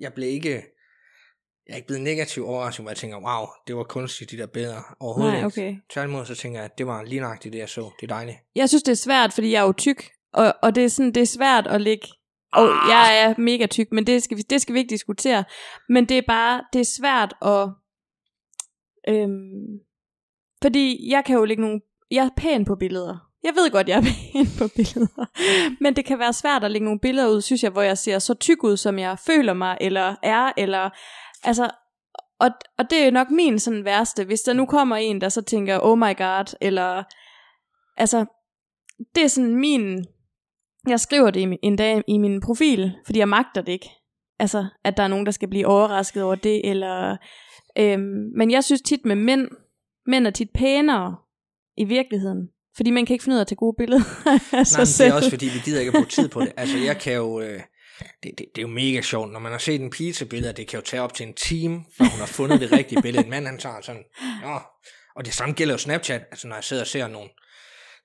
jeg 0.00 0.12
blev 0.12 0.28
ikke, 0.28 0.50
jeg 1.66 1.72
er 1.72 1.76
ikke 1.76 1.86
blevet 1.86 2.02
negativ 2.02 2.46
overrasket, 2.46 2.84
hvor 2.84 2.90
jeg 2.90 2.96
tænker, 2.96 3.16
wow, 3.18 3.46
det 3.66 3.76
var 3.76 3.82
kunstigt, 3.82 4.30
de 4.30 4.36
der 4.38 4.46
billeder. 4.46 4.96
Overhovedet 5.00 5.32
Nej, 5.32 5.38
ikke. 5.38 5.46
okay. 5.46 5.76
Tværtimod, 5.92 6.26
så 6.26 6.34
tænker 6.34 6.58
jeg, 6.58 6.64
at 6.64 6.78
det 6.78 6.86
var 6.86 7.02
lige 7.02 7.20
nøjagtigt 7.20 7.52
det, 7.52 7.58
jeg 7.58 7.68
så. 7.68 7.90
Det 8.00 8.10
er 8.10 8.14
dejligt. 8.14 8.38
Jeg 8.54 8.68
synes, 8.68 8.82
det 8.82 8.92
er 8.92 8.96
svært, 8.96 9.32
fordi 9.32 9.50
jeg 9.52 9.60
er 9.60 9.66
jo 9.66 9.72
tyk, 9.72 10.10
og, 10.32 10.54
og 10.62 10.74
det, 10.74 10.84
er 10.84 10.88
sådan, 10.88 11.12
det 11.12 11.20
er 11.20 11.26
svært 11.26 11.66
at 11.66 11.80
ligge... 11.80 12.08
Og 12.52 12.68
Ah. 12.68 12.90
jeg 12.90 13.22
er 13.22 13.34
mega 13.40 13.66
tyk, 13.66 13.86
men 13.92 14.06
det 14.06 14.22
skal, 14.22 14.36
vi, 14.36 14.42
det 14.42 14.62
skal 14.62 14.74
vi 14.74 14.78
ikke 14.78 14.90
diskutere. 14.90 15.44
Men 15.88 16.08
det 16.08 16.18
er 16.18 16.22
bare, 16.26 16.64
det 16.72 16.80
er 16.80 16.84
svært 16.84 17.34
at... 17.42 17.68
Øhm, 19.08 19.78
fordi 20.62 21.10
jeg 21.10 21.24
kan 21.24 21.36
jo 21.36 21.44
lægge 21.44 21.62
nogle... 21.62 21.80
Jeg 22.10 22.24
er 22.24 22.30
pæn 22.36 22.64
på 22.64 22.76
billeder. 22.76 23.16
Jeg 23.42 23.52
ved 23.54 23.70
godt, 23.70 23.88
jeg 23.88 23.98
er 23.98 24.02
pæn 24.32 24.46
på 24.58 24.68
billeder. 24.76 25.26
Men 25.82 25.96
det 25.96 26.04
kan 26.04 26.18
være 26.18 26.32
svært 26.32 26.64
at 26.64 26.70
lægge 26.70 26.84
nogle 26.84 27.00
billeder 27.00 27.28
ud, 27.28 27.40
synes 27.40 27.62
jeg, 27.62 27.70
hvor 27.70 27.82
jeg 27.82 27.98
ser 27.98 28.18
så 28.18 28.34
tyk 28.34 28.64
ud, 28.64 28.76
som 28.76 28.98
jeg 28.98 29.18
føler 29.18 29.52
mig, 29.52 29.78
eller 29.80 30.16
er, 30.22 30.52
eller... 30.56 30.90
Altså, 31.44 31.70
og, 32.40 32.50
og 32.78 32.90
det 32.90 33.06
er 33.06 33.10
nok 33.10 33.30
min 33.30 33.58
sådan 33.58 33.84
værste. 33.84 34.24
Hvis 34.24 34.40
der 34.40 34.52
nu 34.52 34.66
kommer 34.66 34.96
en, 34.96 35.20
der 35.20 35.28
så 35.28 35.42
tænker, 35.42 35.78
oh 35.82 35.98
my 35.98 36.16
god, 36.16 36.56
eller... 36.60 37.02
Altså, 37.96 38.24
det 39.14 39.24
er 39.24 39.28
sådan 39.28 39.54
min... 39.56 40.04
Jeg 40.88 41.00
skriver 41.00 41.30
det 41.30 41.40
i 41.40 41.44
min- 41.46 41.58
en 41.62 41.76
dag 41.76 42.02
i 42.08 42.18
min 42.18 42.40
profil, 42.40 42.92
fordi 43.06 43.18
jeg 43.18 43.28
magter 43.28 43.62
det 43.62 43.72
ikke. 43.72 43.90
Altså, 44.38 44.66
at 44.84 44.96
der 44.96 45.02
er 45.02 45.08
nogen, 45.08 45.26
der 45.26 45.32
skal 45.32 45.48
blive 45.48 45.66
overrasket 45.66 46.22
over 46.22 46.34
det, 46.34 46.70
eller... 46.70 47.16
Øhm, 47.78 48.30
men 48.36 48.50
jeg 48.50 48.64
synes 48.64 48.82
tit 48.82 49.04
med 49.04 49.16
mænd, 49.16 49.48
mænd 50.06 50.26
er 50.26 50.30
tit 50.30 50.50
pænere 50.54 51.16
i 51.76 51.84
virkeligheden. 51.84 52.48
Fordi 52.76 52.90
man 52.90 53.06
kan 53.06 53.14
ikke 53.14 53.22
finde 53.24 53.34
ud 53.34 53.38
af 53.38 53.44
at 53.44 53.46
tage 53.48 53.56
gode 53.56 53.74
billeder 53.78 54.02
af 54.26 54.40
Nej, 54.52 54.64
sig 54.64 54.80
det 54.80 54.88
selv. 54.88 55.10
er 55.10 55.14
også 55.14 55.30
fordi, 55.30 55.46
vi 55.46 55.58
gider 55.64 55.80
ikke 55.80 55.88
at 55.90 55.94
bruge 55.94 56.06
tid 56.06 56.28
på 56.28 56.40
det. 56.40 56.52
Altså, 56.56 56.78
jeg 56.78 56.98
kan 56.98 57.14
jo... 57.14 57.40
Øh, 57.40 57.60
det, 58.22 58.30
det, 58.38 58.46
det, 58.54 58.58
er 58.58 58.62
jo 58.62 58.68
mega 58.68 59.00
sjovt, 59.00 59.32
når 59.32 59.40
man 59.40 59.52
har 59.52 59.58
set 59.58 59.80
en 59.80 59.90
pige 59.90 60.12
til 60.12 60.24
billeder, 60.24 60.52
det 60.52 60.68
kan 60.68 60.78
jo 60.78 60.84
tage 60.84 61.02
op 61.02 61.14
til 61.14 61.26
en 61.26 61.34
time, 61.34 61.84
før 61.98 62.04
hun 62.04 62.18
har 62.18 62.26
fundet 62.26 62.60
det 62.60 62.72
rigtige 62.72 63.02
billede. 63.02 63.24
En 63.24 63.30
mand, 63.30 63.46
han 63.46 63.58
tager 63.58 63.80
sådan, 63.82 64.02
Nå. 64.42 64.58
og 65.16 65.24
det 65.24 65.34
samme 65.34 65.54
gælder 65.54 65.74
jo 65.74 65.78
Snapchat, 65.78 66.22
altså 66.30 66.48
når 66.48 66.54
jeg 66.54 66.64
sidder 66.64 66.82
og 66.82 66.86
ser 66.86 67.08
nogen, 67.08 67.28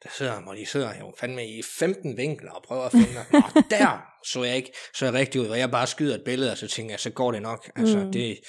der 0.05 0.11
sidder, 0.17 0.41
hvor 0.41 0.53
de 0.53 0.65
sidder 0.65 0.91
jo 0.99 1.13
fandme 1.19 1.47
i 1.47 1.61
15 1.79 2.17
vinkler 2.17 2.51
og 2.51 2.63
prøver 2.63 2.83
at 2.83 2.91
finde, 2.91 3.07
Nå, 3.31 3.39
der 3.69 3.99
så 4.25 4.43
jeg 4.43 4.55
ikke, 4.55 4.71
så 4.95 5.05
jeg 5.05 5.13
rigtig 5.13 5.41
ud, 5.41 5.45
hvor 5.45 5.55
jeg 5.55 5.71
bare 5.71 5.87
skyder 5.87 6.15
et 6.15 6.23
billede, 6.25 6.51
og 6.51 6.57
så 6.57 6.67
tænker 6.67 6.91
jeg, 6.93 6.99
så 6.99 7.09
går 7.09 7.31
det 7.31 7.41
nok. 7.41 7.71
Altså, 7.75 7.97
Mm. 7.99 8.11
det, 8.11 8.39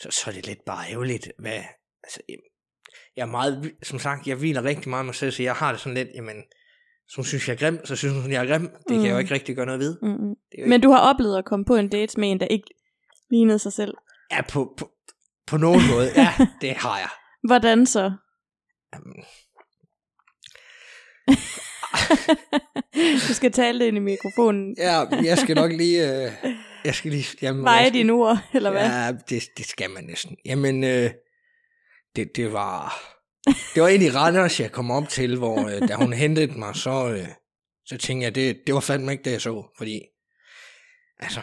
så, 0.00 0.10
så 0.10 0.30
er 0.30 0.34
det 0.34 0.46
lidt 0.46 0.64
bare 0.66 0.90
ærgerligt, 0.90 1.32
hvad, 1.38 1.62
altså, 2.04 2.20
jeg 3.16 3.22
er 3.22 3.26
meget, 3.26 3.72
som 3.82 3.98
sagt, 3.98 4.26
jeg 4.26 4.36
hviler 4.36 4.64
rigtig 4.64 4.88
meget 4.88 5.06
mig 5.06 5.14
selv, 5.14 5.30
så 5.32 5.42
jeg 5.42 5.54
har 5.54 5.70
det 5.72 5.80
sådan 5.80 5.94
lidt, 5.94 6.08
jamen, 6.14 6.42
så 7.08 7.16
hun 7.16 7.24
synes, 7.24 7.48
jeg 7.48 7.54
er 7.54 7.58
grim, 7.58 7.86
så 7.86 7.96
synes 7.96 8.22
hun, 8.22 8.32
jeg 8.32 8.44
er 8.44 8.48
grim. 8.48 8.68
Det 8.68 8.76
kan 8.88 9.02
jeg 9.02 9.10
jo 9.10 9.14
Mm. 9.14 9.20
ikke 9.20 9.34
rigtig 9.34 9.56
gøre 9.56 9.66
noget 9.66 9.80
ved. 9.80 9.96
Er 10.02 10.34
jo 10.62 10.66
Men 10.68 10.80
du 10.80 10.90
har 10.90 10.98
oplevet 11.00 11.38
at 11.38 11.44
komme 11.44 11.64
på 11.64 11.76
en 11.76 11.88
date 11.88 12.20
med 12.20 12.30
en, 12.30 12.40
der 12.40 12.46
ikke 12.46 12.66
lignede 13.30 13.58
sig 13.58 13.72
selv. 13.72 13.94
Ja, 14.32 14.42
på, 14.42 14.74
på, 14.78 14.90
på 15.46 15.56
nogen 15.56 15.80
måde. 15.90 16.12
Ja, 16.16 16.34
det 16.60 16.72
har 16.76 16.98
jeg. 16.98 17.08
Hvordan 17.46 17.86
så? 17.86 18.12
Jamen, 18.94 19.24
du 23.28 23.34
skal 23.34 23.52
tale 23.52 23.78
det 23.78 23.86
ind 23.86 23.96
i 23.96 24.00
mikrofonen. 24.00 24.74
Ja, 24.78 25.04
jeg 25.24 25.38
skal 25.38 25.54
nok 25.56 25.72
lige... 25.72 26.24
Øh, 26.24 26.32
jeg 26.84 26.94
skal 26.94 27.10
lige... 27.10 27.26
Jamen, 27.42 27.64
Veje 27.64 27.86
skal, 27.86 27.94
dine 27.94 28.12
ord, 28.12 28.38
eller 28.54 28.70
hvad? 28.70 28.86
Ja, 28.86 29.12
det, 29.28 29.42
det 29.56 29.66
skal 29.66 29.90
man 29.90 30.04
næsten. 30.04 30.36
Jamen, 30.44 30.84
øh, 30.84 31.10
det, 32.16 32.36
det 32.36 32.52
var... 32.52 33.00
Det 33.74 33.82
var 33.82 33.88
egentlig 33.88 34.14
Randers, 34.14 34.60
jeg 34.60 34.72
kom 34.72 34.90
op 34.90 35.08
til, 35.08 35.38
hvor 35.38 35.68
øh, 35.68 35.88
da 35.88 35.94
hun 35.94 36.12
hentede 36.12 36.58
mig, 36.58 36.76
så, 36.76 37.08
øh, 37.08 37.28
så 37.86 37.98
tænkte 37.98 38.24
jeg, 38.24 38.34
det, 38.34 38.60
det 38.66 38.74
var 38.74 38.80
fandme 38.80 39.12
ikke 39.12 39.24
det, 39.24 39.32
jeg 39.32 39.40
så. 39.40 39.74
Fordi, 39.78 40.00
altså, 41.18 41.40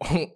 hun, 0.00 0.30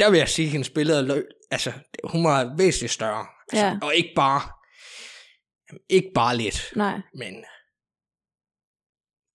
der 0.00 0.10
vil 0.10 0.18
jeg 0.18 0.28
sige, 0.28 0.46
at 0.46 0.52
hendes 0.52 0.70
billeder, 0.70 1.02
løg, 1.02 1.24
altså, 1.50 1.72
hun 2.04 2.24
var 2.24 2.54
væsentligt 2.56 2.92
større. 2.92 3.26
Altså, 3.52 3.66
Ja. 3.66 3.78
Og 3.82 3.94
ikke 3.94 4.12
bare, 4.16 4.40
ikke 5.88 6.10
bare 6.14 6.36
lidt, 6.36 6.72
Nej, 6.76 7.00
men 7.14 7.44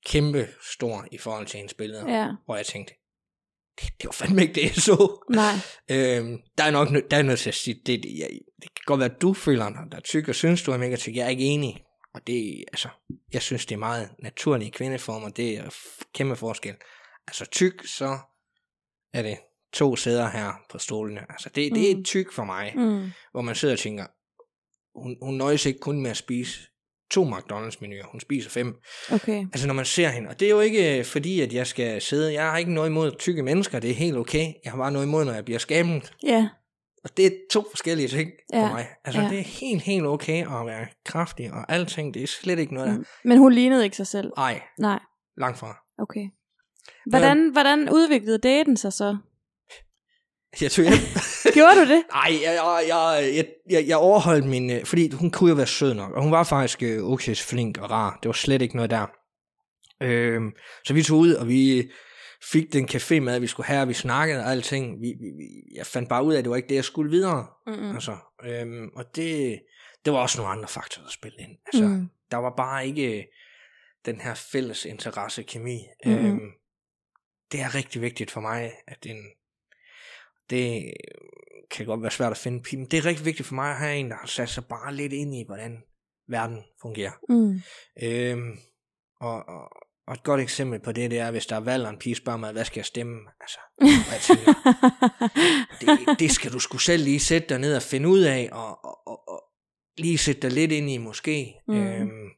kæmpe 0.07 0.47
stor 0.73 1.05
i 1.11 1.17
forhold 1.17 1.45
til 1.47 1.57
hendes 1.57 1.73
billeder. 1.73 2.19
ja, 2.19 2.29
Hvor 2.45 2.55
jeg 2.55 2.65
tænkte, 2.65 2.93
det, 3.81 3.89
det 4.01 4.05
var 4.05 4.11
fandme 4.11 4.41
ikke 4.41 4.53
det, 4.53 4.63
jeg 4.63 4.75
så. 4.75 5.25
nej. 5.29 5.53
Øhm, 6.17 6.37
der 6.57 6.63
er 6.63 6.71
nok 6.71 6.87
der 7.11 7.17
er 7.17 7.21
nødt 7.21 7.39
til 7.39 7.49
at 7.49 7.55
sige, 7.55 7.81
det, 7.85 8.03
det, 8.03 8.17
jeg, 8.17 8.29
det 8.61 8.73
kan 8.75 8.83
godt 8.85 8.99
være, 8.99 9.11
at 9.15 9.21
du 9.21 9.33
føler 9.33 9.69
dig, 9.69 9.77
der 9.91 9.97
er 9.97 10.01
tyk, 10.01 10.27
og 10.27 10.35
synes, 10.35 10.63
du 10.63 10.71
er 10.71 10.77
mega 10.77 10.95
tyk. 10.95 11.15
Jeg 11.15 11.25
er 11.25 11.29
ikke 11.29 11.43
enig. 11.43 11.83
Og 12.13 12.27
det, 12.27 12.63
altså, 12.67 12.89
jeg 13.33 13.41
synes, 13.41 13.65
det 13.65 13.75
er 13.75 13.79
meget 13.79 14.09
naturlige 14.19 14.71
kvindeformer. 14.71 15.29
Det 15.29 15.57
er 15.57 15.69
kæmpe 16.13 16.35
forskel. 16.35 16.75
Altså 17.27 17.45
tyk, 17.45 17.87
så 17.87 18.17
er 19.13 19.21
det 19.21 19.37
to 19.73 19.95
sæder 19.95 20.29
her 20.29 20.53
på 20.71 20.77
stolene. 20.77 21.21
Altså 21.31 21.49
det, 21.49 21.71
det 21.75 21.91
er 21.91 21.95
Mm. 21.95 22.03
tyk 22.03 22.31
for 22.33 22.43
mig, 22.43 22.73
Mm. 22.75 23.09
hvor 23.31 23.41
man 23.41 23.55
sidder 23.55 23.73
og 23.75 23.79
tænker, 23.79 24.05
hun, 25.03 25.17
hun 25.21 25.33
nøjes 25.37 25.65
ikke 25.65 25.79
kun 25.79 26.01
med 26.01 26.11
at 26.11 26.17
spise 26.17 26.59
to 27.11 27.23
McDonald's-menuer, 27.23 28.11
hun 28.11 28.19
spiser 28.19 28.49
fem. 28.49 28.75
Okay. 29.11 29.39
Altså 29.53 29.67
når 29.67 29.73
man 29.73 29.85
ser 29.85 30.09
hende, 30.09 30.29
og 30.29 30.39
det 30.39 30.45
er 30.45 30.49
jo 30.49 30.59
ikke 30.59 30.99
øh, 30.99 31.05
fordi, 31.05 31.41
at 31.41 31.53
jeg 31.53 31.67
skal 31.67 32.01
sidde, 32.01 32.33
jeg 32.33 32.43
har 32.51 32.57
ikke 32.57 32.73
noget 32.73 32.89
imod 32.89 33.11
tykke 33.19 33.43
mennesker, 33.43 33.79
det 33.79 33.89
er 33.89 33.93
helt 33.95 34.17
okay. 34.17 34.53
Jeg 34.63 34.71
har 34.71 34.77
bare 34.77 34.91
noget 34.91 35.05
imod, 35.05 35.25
når 35.25 35.33
jeg 35.33 35.45
bliver 35.45 35.59
skammet. 35.59 36.13
Ja, 36.23 36.49
Og 37.03 37.17
det 37.17 37.25
er 37.25 37.31
to 37.51 37.65
forskellige 37.69 38.07
ting 38.07 38.31
ja. 38.53 38.67
For 38.67 38.73
mig. 38.73 38.87
Altså 39.05 39.21
ja. 39.21 39.29
det 39.29 39.39
er 39.39 39.43
helt, 39.43 39.81
helt 39.81 40.05
okay 40.05 40.59
at 40.59 40.65
være 40.65 40.87
kraftig, 41.05 41.53
og 41.53 41.71
alting, 41.71 42.13
det 42.13 42.23
er 42.23 42.27
slet 42.27 42.59
ikke 42.59 42.73
noget 42.73 42.89
der. 42.89 42.97
mm. 42.97 43.05
men 43.23 43.37
hun 43.37 43.53
lignede 43.53 43.83
ikke 43.83 43.95
sig 43.97 44.07
selv. 44.07 44.31
Ej, 44.37 44.61
Nej, 44.79 44.99
langt 45.37 45.57
fra. 45.57 45.77
okay. 45.99 46.25
Hvordan, 47.05 47.49
hvordan 47.51 47.89
udviklede 47.89 48.37
daten 48.37 48.77
sig 48.77 48.93
så? 48.93 49.17
Jeg 50.61 50.71
tog 50.71 50.83
hjem. 50.85 50.93
Gjorde 51.53 51.75
du 51.75 51.93
det? 51.93 52.03
Ej, 52.13 52.31
jeg, 52.43 52.53
jeg, 52.87 53.35
jeg, 53.35 53.45
jeg, 53.69 53.87
jeg, 53.87 53.97
overholdt 53.97 54.45
min... 54.45 54.69
øh, 54.71 54.85
Fordi 54.85 55.11
hun 55.11 55.31
kunne 55.31 55.49
jo 55.49 55.55
være 55.55 55.67
sød 55.67 55.93
nok, 55.93 56.11
og 56.13 56.23
hun 56.23 56.31
var 56.31 56.43
faktisk 56.43 56.83
øh, 56.83 57.03
okay 57.03 57.35
flink 57.35 57.77
og 57.77 57.91
rar. 57.91 58.19
Det 58.23 58.29
var 58.29 58.33
slet 58.33 58.61
ikke 58.61 58.75
noget 58.75 58.91
der. 58.91 59.05
Øhm, 60.01 60.51
så 60.85 60.93
vi 60.93 61.03
tog 61.03 61.17
ud, 61.19 61.33
og 61.33 61.47
vi 61.47 61.91
fik 62.51 62.73
den 62.73 62.89
café 62.89 63.19
med, 63.19 63.39
vi 63.39 63.47
skulle 63.47 63.67
have, 63.67 63.81
og 63.81 63.87
vi 63.89 63.93
snakkede 63.93 64.39
og 64.39 64.51
alting. 64.51 65.01
Vi, 65.01 65.07
vi, 65.07 65.27
vi, 65.37 65.77
jeg 65.77 65.85
fandt 65.85 66.09
bare 66.09 66.23
ud 66.23 66.33
af, 66.33 66.37
at 66.37 66.43
det 66.43 66.49
var 66.49 66.55
ikke 66.55 66.69
det, 66.69 66.75
jeg 66.75 66.83
skulle 66.85 67.11
videre. 67.11 67.47
Mm-mm. 67.67 67.93
Altså, 67.93 68.17
øhm, 68.43 68.89
og 68.95 69.05
det, 69.15 69.59
det 70.05 70.13
var 70.13 70.19
også 70.19 70.37
nogle 70.37 70.51
andre 70.51 70.67
faktorer, 70.67 71.05
der 71.05 71.11
spillede 71.11 71.43
ind. 71.43 71.57
Altså, 71.65 71.87
mm. 71.87 72.09
Der 72.31 72.37
var 72.37 72.53
bare 72.57 72.87
ikke 72.87 73.27
den 74.05 74.21
her 74.21 74.33
fælles 74.33 74.85
interesse 74.85 75.43
kemi. 75.43 75.79
Mhm. 76.05 76.15
Øhm, 76.15 76.51
det 77.51 77.59
er 77.59 77.75
rigtig 77.75 78.01
vigtigt 78.01 78.31
for 78.31 78.41
mig, 78.41 78.71
at 78.87 79.03
den, 79.03 79.17
det 80.49 80.93
kan 81.71 81.85
godt 81.85 82.01
være 82.01 82.11
svært 82.11 82.31
at 82.31 82.37
finde, 82.37 82.77
men 82.77 82.85
det 82.85 82.97
er 82.97 83.05
rigtig 83.05 83.25
vigtigt 83.25 83.47
for 83.47 83.55
mig 83.55 83.69
at 83.69 83.77
have 83.77 83.97
en, 83.97 84.09
der 84.09 84.15
har 84.15 84.27
sat 84.27 84.49
sig 84.49 84.65
bare 84.65 84.95
lidt 84.95 85.13
ind 85.13 85.35
i, 85.35 85.43
hvordan 85.45 85.83
verden 86.27 86.63
fungerer. 86.81 87.11
Mm. 87.29 87.61
Øhm, 88.03 88.57
og, 89.19 89.49
og, 89.49 89.69
og 90.07 90.13
et 90.13 90.23
godt 90.23 90.41
eksempel 90.41 90.79
på 90.79 90.91
det, 90.91 91.11
det 91.11 91.19
er, 91.19 91.31
hvis 91.31 91.45
der 91.45 91.55
er 91.55 91.59
valg, 91.59 91.83
og 91.83 91.89
en 91.89 91.97
pige 91.99 92.15
spørger 92.15 92.39
mig, 92.39 92.51
hvad 92.51 92.65
skal 92.65 92.79
jeg 92.79 92.85
stemme? 92.85 93.19
Altså, 93.41 93.59
jeg 93.81 94.21
tænker, 94.21 94.53
det, 95.81 96.19
det 96.19 96.31
skal 96.31 96.51
du 96.51 96.59
sgu 96.59 96.77
selv 96.77 97.03
lige 97.03 97.19
sætte 97.19 97.49
dig 97.49 97.59
ned 97.59 97.75
og 97.75 97.81
finde 97.81 98.09
ud 98.09 98.19
af, 98.19 98.49
og, 98.51 98.85
og, 98.85 99.07
og, 99.07 99.29
og 99.29 99.43
lige 99.97 100.17
sætte 100.17 100.41
dig 100.41 100.51
lidt 100.51 100.71
ind 100.71 100.89
i 100.89 100.97
måske. 100.97 101.53
Mm. 101.67 101.87
Øhm, 101.87 102.29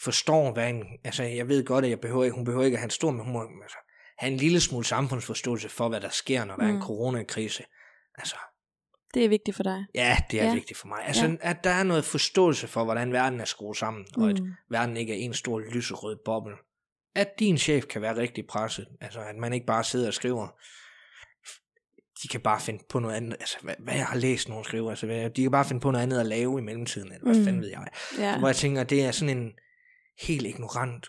forstår, 0.00 0.52
hvad 0.52 0.68
en, 0.70 0.84
altså 1.04 1.22
jeg 1.22 1.48
ved 1.48 1.64
godt, 1.64 1.84
at 1.84 1.90
jeg 1.90 2.00
behøver 2.00 2.24
ikke, 2.24 2.34
hun 2.34 2.44
behøver 2.44 2.64
ikke 2.64 2.74
at 2.74 2.80
have 2.80 2.86
en 2.86 2.90
stor, 2.90 3.10
men 3.10 3.24
hun 3.24 3.32
må 3.32 3.62
altså, 3.62 3.78
have 4.18 4.32
en 4.32 4.36
lille 4.36 4.60
smule 4.60 4.84
samfundsforståelse 4.84 5.68
for, 5.68 5.88
hvad 5.88 6.00
der 6.00 6.08
sker, 6.08 6.44
når 6.44 6.56
der 6.56 6.62
mm. 6.62 6.68
er 6.68 6.72
en 6.72 6.76
Mm. 6.76 6.82
coronakrise. 6.82 7.64
Altså, 8.18 8.36
det 9.14 9.24
er 9.24 9.28
vigtigt 9.28 9.56
for 9.56 9.62
dig. 9.62 9.84
ja, 9.94 10.16
det 10.30 10.40
er 10.40 10.44
Ja. 10.46 10.54
vigtigt 10.54 10.78
for 10.78 10.86
mig. 10.88 10.98
Altså, 11.06 11.26
Ja. 11.26 11.36
at 11.40 11.64
der 11.64 11.70
er 11.70 11.82
noget 11.82 12.04
forståelse 12.04 12.68
for, 12.68 12.84
hvordan 12.84 13.12
verden 13.12 13.40
er 13.40 13.44
skruet 13.44 13.76
sammen, 13.76 14.06
og 14.16 14.30
at 14.30 14.40
Mm. 14.40 14.52
verden 14.70 14.96
ikke 14.96 15.12
er 15.12 15.16
en 15.18 15.34
stor 15.34 15.58
lyserød 15.60 16.16
boble. 16.24 16.54
At 17.14 17.28
din 17.38 17.58
chef 17.58 17.84
kan 17.84 18.02
være 18.02 18.16
rigtig 18.16 18.46
presset. 18.46 18.86
Altså, 19.00 19.20
at 19.20 19.36
man 19.36 19.52
ikke 19.52 19.66
bare 19.66 19.84
sidder 19.84 20.06
og 20.06 20.14
skriver. 20.14 20.48
De 22.22 22.28
kan 22.28 22.40
bare 22.40 22.60
finde 22.60 22.84
på 22.88 22.98
noget 22.98 23.14
andet. 23.14 23.36
Altså, 23.40 23.56
hvad, 23.62 23.74
hvad 23.78 23.94
jeg 23.94 24.06
har 24.06 24.16
læst 24.16 24.48
nogen 24.48 24.64
skriver. 24.64 24.90
Altså, 24.90 25.06
hvad, 25.06 25.30
de 25.30 25.42
kan 25.42 25.50
bare 25.50 25.64
finde 25.64 25.80
på 25.80 25.90
noget 25.90 26.02
andet 26.02 26.20
at 26.20 26.26
lave 26.26 26.58
i 26.58 26.62
mellemtiden. 26.62 27.12
Eller 27.12 27.24
hvad 27.24 27.34
Mm. 27.34 27.38
mm. 27.40 27.44
fanden 27.44 27.62
ved 27.62 27.68
jeg. 27.68 27.86
Ja. 28.18 28.38
Hvor 28.38 28.48
jeg 28.48 28.56
tænker, 28.56 28.84
det 28.84 29.04
er 29.04 29.10
sådan 29.10 29.38
en 29.38 29.52
helt 30.20 30.46
ignorant 30.46 31.06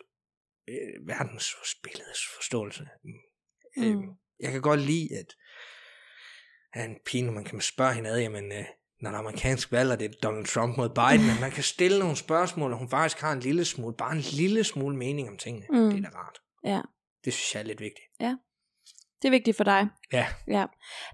øh, 0.70 1.08
verdensbilledes 1.08 2.20
forståelse. 2.36 2.88
Mm. 3.04 3.84
Øh, 3.84 4.04
jeg 4.40 4.52
kan 4.52 4.62
godt 4.62 4.80
lide, 4.80 5.10
at, 5.20 5.36
at 6.74 6.90
en 6.90 6.96
pige, 7.06 7.24
når 7.24 7.32
man 7.34 7.44
kan 7.44 7.62
spørge 7.62 7.94
hende 7.94 8.10
ad, 8.10 8.20
jamen, 8.20 8.52
øh, 8.52 8.66
når 9.02 9.10
der 9.10 9.18
er 9.18 9.20
amerikansk 9.20 9.72
valg, 9.72 9.92
og 9.92 10.00
det 10.00 10.06
er 10.06 10.20
Donald 10.24 10.46
Trump 10.46 10.78
mod 10.78 10.90
Biden, 10.90 11.30
at 11.30 11.42
man 11.42 11.52
kan 11.52 11.64
stille 11.64 12.00
nogle 12.00 12.16
spørgsmål, 12.16 12.72
og 12.74 12.78
hun 12.80 12.90
faktisk 12.90 13.22
har 13.22 13.32
en 13.34 13.40
lille 13.40 13.66
smule, 13.66 13.96
bare 13.98 14.12
en 14.12 14.22
lille 14.22 14.64
smule 14.64 14.98
mening 14.98 15.30
om 15.30 15.38
tingene. 15.38 15.66
Mm. 15.70 15.90
Det 15.90 16.06
er 16.06 16.10
da 16.10 16.18
rart. 16.18 16.40
Ja. 16.64 16.82
Det 17.26 17.34
synes 17.34 17.56
jeg 17.56 17.60
er 17.62 17.66
lidt 17.66 17.80
vigtigt. 17.80 18.06
Det 19.22 19.30
er 19.30 19.32
vigtigt 19.32 19.58
for 19.58 19.64
dig. 19.64 19.88
Ja. 20.14 20.28
ja. 20.48 20.66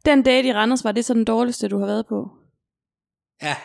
Den 0.05 0.23
date 0.23 0.47
i 0.47 0.53
Randers, 0.53 0.83
var 0.83 0.91
det 0.91 1.05
så 1.05 1.13
den 1.13 1.25
dårligste, 1.25 1.67
du 1.67 1.79
har 1.79 1.85
været 1.85 2.05
på? 2.07 2.29
Ja, 3.41 3.55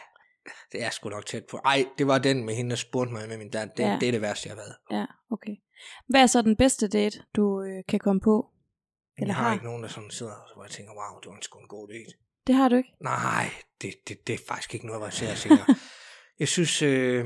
det 0.73 0.83
er 0.83 0.91
sgu 0.91 1.09
nok 1.09 1.27
tæt 1.27 1.45
på. 1.51 1.57
Ej, 1.65 1.87
det 1.99 2.07
var 2.07 2.19
den 2.19 2.45
med 2.47 2.55
hende, 2.55 2.71
der 2.71 2.77
spurgte 2.77 3.13
mig 3.13 3.29
med 3.29 3.39
min 3.39 3.51
dad. 3.51 3.67
Det, 3.77 3.83
Ja. 3.83 3.91
ja. 3.93 3.99
det 3.99 4.09
er 4.09 4.13
det 4.13 4.21
værste, 4.21 4.49
jeg 4.49 4.57
har 4.57 4.63
været. 4.63 4.77
Ja, 4.91 5.07
okay. 5.31 5.57
Hvad 6.09 6.23
er 6.23 6.27
så 6.27 6.43
den 6.43 6.57
bedste 6.57 6.89
date, 6.89 7.23
du 7.37 7.63
øh, 7.63 7.85
kan 7.89 7.99
komme 7.99 8.21
på? 8.21 8.51
Eller 9.19 9.29
jeg 9.29 9.37
har 9.37 9.45
har. 9.45 9.53
ikke 9.53 9.65
nogen, 9.65 9.83
der 9.83 9.89
sådan 9.89 10.11
sidder, 10.11 10.53
hvor 10.55 10.65
jeg 10.65 10.71
tænker, 10.71 10.93
wow, 10.93 11.21
det 11.21 11.29
var 11.29 11.37
en 11.37 11.43
sgu 11.43 11.59
en 11.59 11.69
god 11.69 11.89
date. 11.89 12.19
Det 12.47 12.55
har 12.55 12.69
du 12.69 12.77
ikke? 12.77 12.93
Nej, 13.01 13.51
det, 13.83 13.95
det, 14.09 14.27
det 14.27 14.35
er 14.35 14.39
faktisk 14.49 14.75
ikke 14.75 14.87
noget, 14.87 15.01
hvor 15.01 15.25
jeg 15.25 15.33
og 15.33 15.39
tænker. 15.39 15.75
jeg 16.41 16.49
synes, 16.49 16.83
øh, 16.83 17.25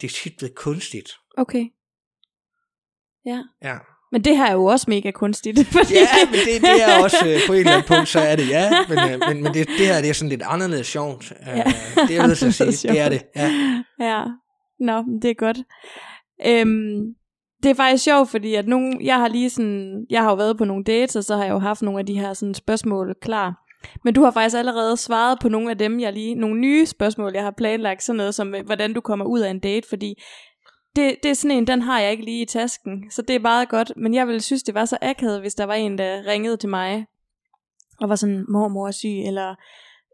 det 0.00 0.06
er 0.06 0.12
tit 0.22 0.36
blevet 0.38 0.54
kunstigt. 0.54 1.10
Okay. 1.36 1.64
Ja. 3.26 3.42
Ja, 3.62 3.78
Men 4.12 4.24
det 4.24 4.36
her 4.36 4.46
er 4.46 4.52
jo 4.52 4.64
også 4.64 4.90
mega 4.90 5.10
kunstigt. 5.10 5.66
Fordi... 5.76 5.94
ja 5.94 6.30
men 6.30 6.34
det, 6.34 6.60
det 6.60 6.82
er 6.82 7.02
også 7.02 7.28
øh, 7.28 7.40
på 7.46 7.52
en 7.52 7.58
eller 7.58 7.72
anden 7.72 7.88
punkt, 7.88 8.08
så 8.08 8.20
er 8.20 8.36
det 8.36 8.48
ja. 8.48 8.70
Men, 8.88 8.98
øh, 8.98 9.20
men, 9.28 9.42
men 9.42 9.54
det, 9.54 9.68
det 9.68 9.86
her 9.86 10.00
det 10.00 10.10
er 10.10 10.14
sådan 10.14 10.28
lidt 10.28 10.42
anderledes 10.42 10.86
sjovt. 10.86 11.32
Øh, 11.40 11.48
Ja, 11.48 11.64
det 12.08 12.16
er 12.16 12.26
jeg 12.26 12.36
sige. 12.74 12.92
Det 12.92 13.00
er 13.00 13.08
det. 13.08 13.22
Ja. 13.36 13.50
ja. 14.00 14.24
Nå, 14.80 15.04
det 15.22 15.30
er 15.30 15.34
godt. 15.34 15.58
Øhm, 16.46 17.14
det 17.62 17.70
er 17.70 17.74
faktisk 17.74 18.04
sjovt, 18.04 18.28
fordi 18.30 18.54
at 18.54 18.68
nogen, 18.68 19.06
jeg 19.06 19.16
har 19.16 19.28
lige 19.28 19.50
sådan, 19.50 20.06
jeg 20.10 20.22
har 20.22 20.30
jo 20.30 20.36
været 20.36 20.58
på 20.58 20.64
nogle 20.64 20.84
dates, 20.84 21.16
og 21.16 21.24
så 21.24 21.36
har 21.36 21.44
jeg 21.44 21.52
jo 21.52 21.58
haft 21.58 21.82
nogle 21.82 22.00
af 22.00 22.06
de 22.06 22.20
her 22.20 22.34
sådan 22.34 22.54
spørgsmål 22.54 23.14
klar. 23.20 23.62
Men 24.04 24.14
du 24.14 24.24
har 24.24 24.30
faktisk 24.30 24.56
allerede 24.56 24.96
svaret 24.96 25.38
på 25.40 25.48
nogle 25.48 25.70
af 25.70 25.78
dem, 25.78 26.00
jeg 26.00 26.12
lige, 26.12 26.34
nogle 26.34 26.60
nye 26.60 26.86
spørgsmål, 26.86 27.32
jeg 27.34 27.42
har 27.42 27.50
planlagt, 27.50 28.02
sådan 28.02 28.16
noget 28.16 28.34
som, 28.34 28.54
øh, 28.54 28.66
hvordan 28.66 28.92
du 28.92 29.00
kommer 29.00 29.24
ud 29.24 29.40
af 29.40 29.50
en 29.50 29.58
date, 29.58 29.88
fordi 29.88 30.22
det, 30.96 31.16
det 31.22 31.30
er 31.30 31.34
sådan 31.34 31.56
en, 31.56 31.66
den 31.66 31.82
har 31.82 32.00
jeg 32.00 32.10
ikke 32.10 32.24
lige 32.24 32.42
i 32.42 32.46
tasken, 32.46 33.10
så 33.10 33.22
det 33.22 33.36
er 33.36 33.40
meget 33.40 33.68
godt, 33.68 33.92
men 33.96 34.14
jeg 34.14 34.26
ville 34.26 34.40
synes, 34.40 34.62
det 34.62 34.74
var 34.74 34.84
så 34.84 34.98
akavet, 35.02 35.40
hvis 35.40 35.54
der 35.54 35.64
var 35.64 35.74
en, 35.74 35.98
der 35.98 36.26
ringede 36.26 36.56
til 36.56 36.68
mig, 36.68 37.06
og 38.00 38.08
var 38.08 38.16
sådan, 38.16 38.44
mormor 38.48 38.88
er 38.88 38.92
syg, 38.92 39.22
eller 39.26 39.54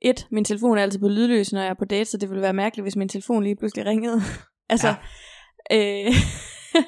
et, 0.03 0.27
min 0.31 0.45
telefon 0.45 0.79
er 0.79 0.83
altid 0.83 1.01
på 1.01 1.09
lydløs, 1.09 1.53
når 1.53 1.61
jeg 1.61 1.71
er 1.71 1.75
på 1.75 1.85
date, 1.85 2.05
så 2.05 2.17
det 2.17 2.31
ville 2.31 2.43
være 2.43 2.53
mærkeligt, 2.53 2.85
hvis 2.85 2.97
min 2.97 3.09
telefon 3.09 3.43
lige 3.43 3.57
pludselig 3.57 3.87
ringede. 3.87 4.21
altså, 4.73 4.95
ja. 5.71 6.07
øh, 6.07 6.13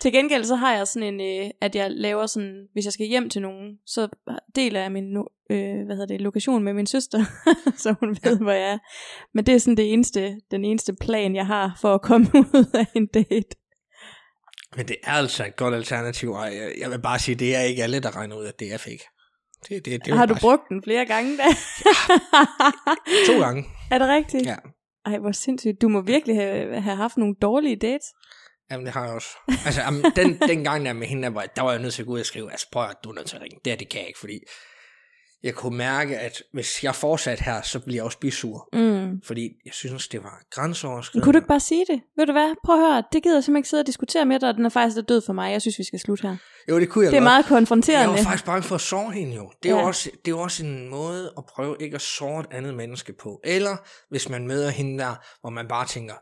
til 0.00 0.12
gengæld 0.12 0.44
så 0.44 0.54
har 0.54 0.76
jeg 0.76 0.86
sådan 0.86 1.14
en, 1.14 1.44
øh, 1.44 1.50
at 1.60 1.74
jeg 1.74 1.90
laver 1.90 2.26
sådan, 2.26 2.66
hvis 2.72 2.84
jeg 2.84 2.92
skal 2.92 3.06
hjem 3.06 3.30
til 3.30 3.42
nogen, 3.42 3.78
så 3.86 4.08
deler 4.56 4.80
jeg 4.80 4.92
min 4.92 5.16
øh, 5.50 5.86
hvad 5.86 5.96
hedder 5.96 6.06
det, 6.06 6.20
lokation 6.20 6.64
med 6.64 6.72
min 6.72 6.86
søster, 6.86 7.24
så 7.82 7.94
hun 8.00 8.08
ved, 8.08 8.32
ja. 8.32 8.38
hvor 8.38 8.52
jeg 8.52 8.70
er. 8.70 8.78
Men 9.34 9.46
det 9.46 9.54
er 9.54 9.58
sådan 9.58 9.76
det 9.76 9.92
eneste, 9.92 10.40
den 10.50 10.64
eneste 10.64 10.94
plan, 11.00 11.34
jeg 11.34 11.46
har 11.46 11.78
for 11.80 11.94
at 11.94 12.02
komme 12.02 12.26
ud 12.54 12.70
af 12.74 12.86
en 12.94 13.06
date. 13.06 13.56
Men 14.76 14.88
det 14.88 14.96
er 15.04 15.12
altså 15.12 15.46
et 15.46 15.56
godt 15.56 15.74
alternativ, 15.74 16.30
og 16.30 16.44
jeg, 16.44 16.72
jeg 16.80 16.90
vil 16.90 17.00
bare 17.00 17.18
sige, 17.18 17.34
det 17.34 17.56
er 17.56 17.60
ikke 17.60 17.82
alle, 17.82 18.00
der 18.00 18.16
regner 18.16 18.36
ud, 18.36 18.44
at 18.44 18.60
det 18.60 18.72
er 18.72 18.78
fake. 18.78 19.04
Det, 19.68 19.84
det, 19.84 20.04
det 20.04 20.14
har 20.14 20.26
du 20.26 20.34
brugt 20.40 20.62
den 20.68 20.82
flere 20.82 21.06
gange 21.06 21.36
da? 21.36 21.42
sige. 21.76 23.26
To 23.26 23.40
gange. 23.40 23.64
er 23.92 23.98
det 23.98 24.08
rigtigt? 24.08 24.46
Ja. 24.46 24.56
Ej, 25.06 25.18
hvor 25.18 25.32
sindssygt. 25.32 25.82
Du 25.82 25.88
må 25.88 26.00
virkelig 26.00 26.36
have, 26.36 26.80
have 26.80 26.96
haft 26.96 27.16
nogle 27.16 27.34
dårlige 27.42 27.76
dates. 27.76 28.06
Jamen, 28.70 28.86
det 28.86 28.94
har 28.94 29.04
jeg 29.04 29.14
også. 29.14 29.28
Altså, 29.66 29.80
jamen, 29.80 30.04
den, 30.16 30.38
den 30.50 30.64
gang 30.64 30.84
der 30.86 30.92
med 30.92 31.06
hende, 31.06 31.22
der 31.22 31.30
var, 31.30 31.46
der 31.46 31.62
var 31.62 31.70
jeg 31.72 31.82
nødt 31.82 31.94
til 31.94 32.02
at 32.02 32.06
gå 32.06 32.12
ud 32.12 32.20
og 32.20 32.26
skrive, 32.26 32.50
altså 32.50 32.66
prøv 32.72 32.84
at 32.84 32.96
du 33.04 33.10
er 33.10 33.14
nødt 33.14 33.26
til 33.26 33.36
at 33.36 33.42
ringe. 33.42 33.58
Det 33.64 33.72
her, 33.72 33.76
det 33.78 33.88
kan 33.88 34.00
jeg 34.00 34.08
ikke, 34.08 34.18
fordi 34.18 34.38
jeg 35.42 35.54
kunne 35.54 35.76
mærke, 35.76 36.18
at 36.18 36.42
hvis 36.52 36.84
jeg 36.84 36.94
fortsat 36.94 37.40
her, 37.40 37.62
så 37.62 37.80
bliver 37.80 37.96
jeg 37.96 38.04
også 38.04 38.18
bisur. 38.18 38.68
Mm. 38.72 39.22
Fordi 39.24 39.50
jeg 39.64 39.72
synes, 39.74 40.08
det 40.08 40.22
var 40.22 40.30
Men 40.38 40.46
grænseoverskridende. 40.50 41.24
kunne 41.24 41.32
du 41.32 41.38
ikke 41.38 41.48
bare 41.48 41.60
sige 41.60 41.84
det? 41.90 42.00
Ved 42.16 42.26
du 42.26 42.32
hvad? 42.32 42.54
Prøv 42.64 42.74
at 42.74 42.80
høre. 42.92 43.02
Det 43.12 43.22
gider 43.22 43.36
jeg 43.36 43.44
simpelthen 43.44 43.56
ikke 43.60 43.68
sidde 43.68 43.80
og 43.80 43.86
diskutere 43.86 44.24
med 44.24 44.40
dig, 44.40 44.48
og 44.48 44.54
den 44.54 44.64
er 44.66 44.68
faktisk 44.70 45.08
død 45.08 45.22
for 45.26 45.32
mig. 45.32 45.52
Jeg 45.52 45.60
synes, 45.62 45.78
vi 45.78 45.84
skal 45.84 45.98
slutte 45.98 46.28
her. 46.28 46.36
Jo, 46.68 46.80
det 46.80 46.88
kunne 46.88 47.04
jeg 47.04 47.12
Det 47.12 47.16
er 47.16 47.20
godt. 47.20 47.24
meget 47.24 47.42
Jeg 47.42 47.48
konfronterende. 47.48 48.14
var 48.14 48.22
faktisk 48.22 48.44
bange 48.44 48.62
for 48.62 48.74
at 48.74 48.80
såre 48.80 49.10
hende 49.12 49.34
jo. 49.36 49.52
Det 49.62 49.70
er, 49.70 49.76
Ja. 49.76 49.86
også, 49.86 50.10
det 50.24 50.30
er 50.30 50.36
også 50.36 50.64
en 50.64 50.88
måde 50.88 51.32
at 51.38 51.44
prøve 51.54 51.76
ikke 51.80 51.94
at 51.94 52.00
såre 52.00 52.40
et 52.40 52.46
andet 52.50 52.74
menneske 52.74 53.12
på. 53.12 53.40
Eller 53.44 53.76
hvis 54.10 54.28
man 54.28 54.46
møder 54.46 54.70
hende 54.70 54.98
der, 54.98 55.14
hvor 55.40 55.50
man 55.50 55.68
bare 55.68 55.86
tænker, 55.86 56.14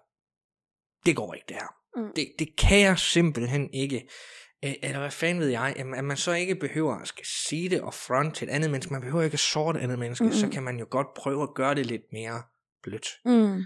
det 1.07 1.17
går 1.17 1.35
ikke 1.35 1.45
det 1.49 1.57
her. 1.57 1.73
Mm. 1.97 2.13
Det, 2.17 2.33
det 2.39 2.57
kan 2.59 2.81
jeg 2.81 2.99
simpelthen 2.99 3.71
ikke. 3.75 4.09
Øh, 4.65 4.73
Eller 4.83 4.99
hvad 4.99 5.11
fanden 5.11 5.41
ved 5.41 5.49
jeg, 5.49 5.75
at 5.77 6.05
man 6.05 6.17
så 6.17 6.33
ikke 6.33 6.55
behøver 6.55 6.95
at 6.95 7.09
skal 7.09 7.25
sige 7.27 7.69
det 7.69 7.81
og 7.81 7.95
front 7.95 8.35
til 8.37 8.49
et 8.49 8.53
andet 8.53 8.71
menneske. 8.71 8.93
Man 8.93 9.03
behøver 9.03 9.23
ikke 9.25 9.35
at 9.35 9.41
såre 9.41 9.77
et 9.77 9.81
andet 9.83 9.99
menneske. 9.99 10.25
Mm-mm. 10.25 10.37
Så 10.37 10.49
kan 10.49 10.63
man 10.63 10.79
jo 10.79 10.87
godt 10.91 11.07
prøve 11.17 11.43
at 11.43 11.55
gøre 11.55 11.75
det 11.75 11.87
lidt 11.87 12.03
mere 12.13 12.43
blødt. 12.83 13.07
Mm. 13.25 13.63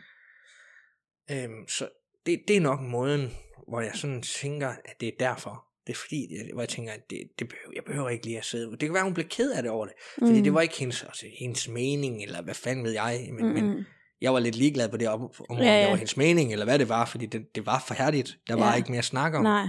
Øhm, 1.31 1.69
så 1.69 1.89
det, 2.27 2.41
det 2.49 2.57
er 2.57 2.61
nok 2.61 2.81
måden, 2.81 3.31
hvor 3.69 3.81
jeg 3.81 3.93
sådan 3.95 4.23
tænker, 4.23 4.69
at 4.69 5.01
det 5.01 5.09
er 5.09 5.13
derfor. 5.21 5.65
Det 5.87 5.93
er 5.93 5.97
fordi, 5.97 6.27
jeg- 6.37 6.51
hvor 6.53 6.63
jeg 6.63 6.69
tænker, 6.69 6.93
at 6.93 7.11
det, 7.11 7.19
det 7.39 7.49
behøver, 7.49 7.73
jeg 7.75 7.85
behøver 7.85 8.09
ikke 8.09 8.25
lige 8.25 8.39
at 8.39 8.45
sidde. 8.45 8.71
Det 8.71 8.79
kan 8.81 8.95
være, 8.95 9.05
hun 9.05 9.15
blev 9.15 9.29
ked 9.29 9.53
af 9.53 9.63
det 9.63 9.71
over 9.71 9.87
det. 9.87 9.95
Fordi 10.19 10.33
Mm. 10.39 10.43
det 10.43 10.55
var 10.55 10.61
ikke 10.61 10.79
hendes, 10.79 11.03
altså, 11.05 11.27
hendes 11.39 11.69
mening, 11.69 12.23
eller 12.23 12.43
hvad 12.43 12.55
fanden 12.55 12.85
ved 12.85 12.93
jeg. 12.93 13.29
Men, 13.33 13.47
Mm, 13.47 13.53
men 13.55 13.65
mm. 13.77 13.85
Jeg 14.21 14.33
var 14.33 14.39
lidt 14.41 14.57
ligeglad 14.57 14.89
på 14.89 14.97
det 14.97 15.09
om, 15.09 15.21
om 15.49 15.57
Ja, 15.59 15.65
ja, 15.65 15.81
det 15.83 15.91
var 15.91 15.97
hendes 15.97 16.17
mening, 16.17 16.53
eller 16.53 16.65
hvad 16.65 16.79
det 16.79 16.89
var. 16.89 17.05
Fordi 17.05 17.27
det, 17.27 17.55
det 17.55 17.67
var 17.67 17.79
færdigt. 17.89 18.39
Der 18.49 18.55
var 18.57 18.71
Ja. 18.71 18.77
ikke 18.77 18.91
mere 18.91 18.99
at 18.99 19.05
snakke 19.05 19.39
om. 19.39 19.45
Nej, 19.45 19.67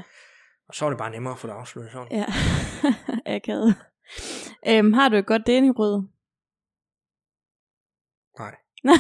Og 0.68 0.76
så 0.76 0.86
var 0.86 0.90
det 0.90 0.98
bare 0.98 1.12
nemmere 1.12 1.34
at 1.34 1.40
få 1.40 1.48
det 1.48 1.54
afsluttet 1.54 1.92
sådan. 1.92 2.08
ja. 2.12 2.26
Akavet. 3.36 3.76
Øhm, 4.68 4.94
har 4.94 5.10
du 5.10 5.16
et 5.16 5.26
godt 5.26 5.48
datingråd? 5.48 6.08
Nej. 8.40 8.56
Nej, 8.90 8.98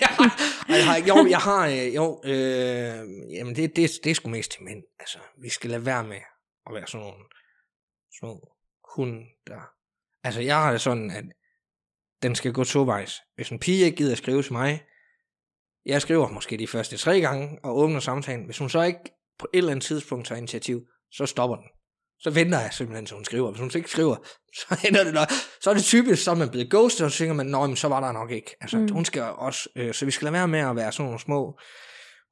jeg 0.00 0.30
jeg 0.68 0.84
har. 0.86 0.96
Jo, 1.08 1.26
jeg 1.30 1.38
har, 1.38 1.66
jo, 1.68 2.20
øh, 2.24 3.32
jamen 3.36 3.56
det, 3.56 3.76
det, 3.76 3.90
det 4.04 4.10
er 4.10 4.14
sgu 4.14 4.28
mest 4.28 4.50
til 4.50 4.62
mænd. 4.62 4.82
Altså, 5.00 5.18
vi 5.42 5.48
skal 5.48 5.70
lade 5.70 5.86
være 5.86 6.04
med 6.04 6.20
at 6.66 6.74
være 6.74 6.86
sådan 6.86 7.06
nogle 7.06 7.24
små 8.18 8.52
hunde, 8.94 9.24
der... 9.46 9.60
Altså, 10.24 10.40
jeg 10.40 10.62
har 10.62 10.70
det 10.72 10.80
sådan, 10.80 11.10
at 11.10 11.24
den 12.22 12.34
skal 12.34 12.52
gå 12.52 12.64
tovejs. 12.64 13.20
Hvis 13.34 13.48
en 13.48 13.58
pige 13.58 13.84
ikke 13.84 13.96
gider 13.96 14.12
at 14.12 14.18
skrive 14.18 14.42
til 14.42 14.52
mig, 14.52 14.82
jeg 15.86 16.02
skriver 16.02 16.28
måske 16.28 16.56
de 16.56 16.66
første 16.66 16.96
tre 16.96 17.20
gange 17.20 17.58
og 17.64 17.76
åbner 17.78 18.00
samtalen. 18.00 18.44
Hvis 18.44 18.58
hun 18.58 18.70
så 18.70 18.82
ikke 18.82 19.00
på 19.38 19.46
et 19.54 19.58
eller 19.58 19.70
andet 19.70 19.84
tidspunkt 19.84 20.26
tager 20.26 20.38
initiativ, 20.38 20.80
så 21.12 21.26
stopper 21.26 21.56
den. 21.56 21.64
Så 22.20 22.30
venter 22.30 22.60
jeg 22.60 22.72
simpelthen, 22.72 23.06
til 23.06 23.14
hun 23.14 23.24
skriver. 23.24 23.50
Hvis 23.50 23.60
hun 23.60 23.70
så 23.70 23.78
ikke 23.78 23.90
skriver, 23.90 24.16
så 24.58 24.80
ender 24.88 25.04
det 25.04 25.14
nok. 25.14 25.28
Så 25.62 25.70
er 25.70 25.74
det 25.74 25.82
typisk, 25.84 26.22
så 26.24 26.30
er 26.30 26.34
man 26.34 26.50
blevet 26.50 26.70
ghostet, 26.70 27.04
og 27.04 27.10
så 27.12 27.18
tænker 27.18 27.34
man, 27.34 27.46
nej, 27.46 27.66
men 27.66 27.76
så 27.76 27.88
var 27.88 28.00
der 28.00 28.12
nok 28.12 28.30
ikke. 28.30 28.56
Altså, 28.60 28.78
Mm. 28.78 28.88
hun 28.92 29.04
skal 29.04 29.22
også, 29.22 29.68
øh, 29.76 29.94
så 29.94 30.04
vi 30.04 30.10
skal 30.10 30.24
lade 30.24 30.32
være 30.32 30.48
med 30.48 30.60
at 30.60 30.76
være 30.76 30.92
sådan 30.92 31.04
nogle 31.04 31.20
små 31.20 31.58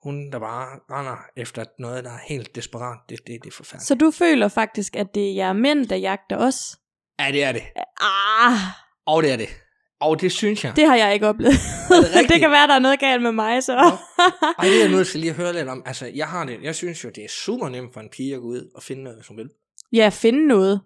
hunde, 0.03 0.32
der 0.32 0.39
bare 0.39 0.66
render 0.91 1.16
efter 1.37 1.64
noget, 1.78 2.05
der 2.05 2.11
er 2.12 2.18
helt 2.28 2.55
desperat. 2.55 2.99
Det, 3.09 3.18
det, 3.26 3.39
det 3.45 3.51
er 3.51 3.55
forfærdeligt. 3.57 3.87
Så 3.89 3.95
du 3.95 4.11
føler 4.11 4.49
faktisk, 4.49 4.97
at 4.97 5.07
det 5.14 5.30
er 5.30 5.34
jer 5.34 5.53
mænd, 5.53 5.87
der 5.87 5.97
jagter 5.97 6.37
os? 6.37 6.59
Ja, 7.20 7.32
det 7.32 7.45
er 7.45 7.53
det. 7.53 7.62
Ah, 8.01 8.59
Og 9.07 9.22
det 9.22 9.32
er 9.32 9.37
det. 9.37 9.49
Og 10.01 10.21
det 10.21 10.33
synes 10.33 10.65
jeg. 10.65 10.73
det 10.77 10.87
har 10.87 10.97
jeg 10.97 11.15
ikke 11.15 11.29
oplevet. 11.29 11.55
Det 11.89 12.29
det 12.33 12.41
kan 12.41 12.51
være, 12.51 12.67
der 12.67 12.75
er 12.75 12.79
noget 12.79 13.01
galt 13.01 13.23
med 13.23 13.33
mig, 13.33 13.63
så. 13.63 13.73
Ej, 14.59 14.65
det 14.65 14.77
er 14.77 14.81
jeg 14.81 14.91
nødt 14.91 15.09
til 15.09 15.21
lige 15.21 15.31
at 15.31 15.37
høre 15.37 15.53
lidt 15.53 15.69
om. 15.69 15.83
Altså, 15.87 16.07
jeg 16.15 16.29
har 16.29 16.45
det. 16.45 16.63
Jeg 16.63 16.75
synes 16.75 17.05
jo, 17.05 17.09
det 17.09 17.25
er 17.25 17.29
super 17.29 17.69
nemt 17.69 17.95
for 17.95 18.01
en 18.01 18.09
pige 18.09 18.35
at 18.35 18.41
gå 18.41 18.47
ud 18.47 18.71
og 18.75 18.83
finde 18.83 19.03
noget, 19.03 19.25
som 19.25 19.37
vil. 19.37 19.51
Ja, 19.93 20.09
finde 20.13 20.47
noget. 20.47 20.81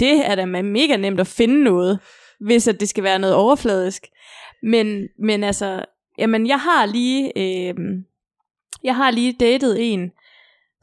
Det 0.00 0.26
er 0.26 0.34
da 0.34 0.46
mega 0.46 0.96
nemt 0.96 1.20
at 1.20 1.26
finde 1.26 1.64
noget, 1.64 1.98
hvis 2.40 2.68
at 2.68 2.80
det 2.80 2.88
skal 2.88 3.04
være 3.04 3.18
noget 3.18 3.34
overfladisk. 3.34 4.06
Men, 4.62 5.08
men 5.18 5.44
altså, 5.44 5.84
jamen 6.18 6.46
jeg 6.46 6.60
har 6.60 6.86
lige, 6.86 7.32
øh, 7.36 7.74
jeg 8.84 8.96
har 8.96 9.10
lige 9.10 9.36
datet 9.40 9.92
en, 9.92 10.10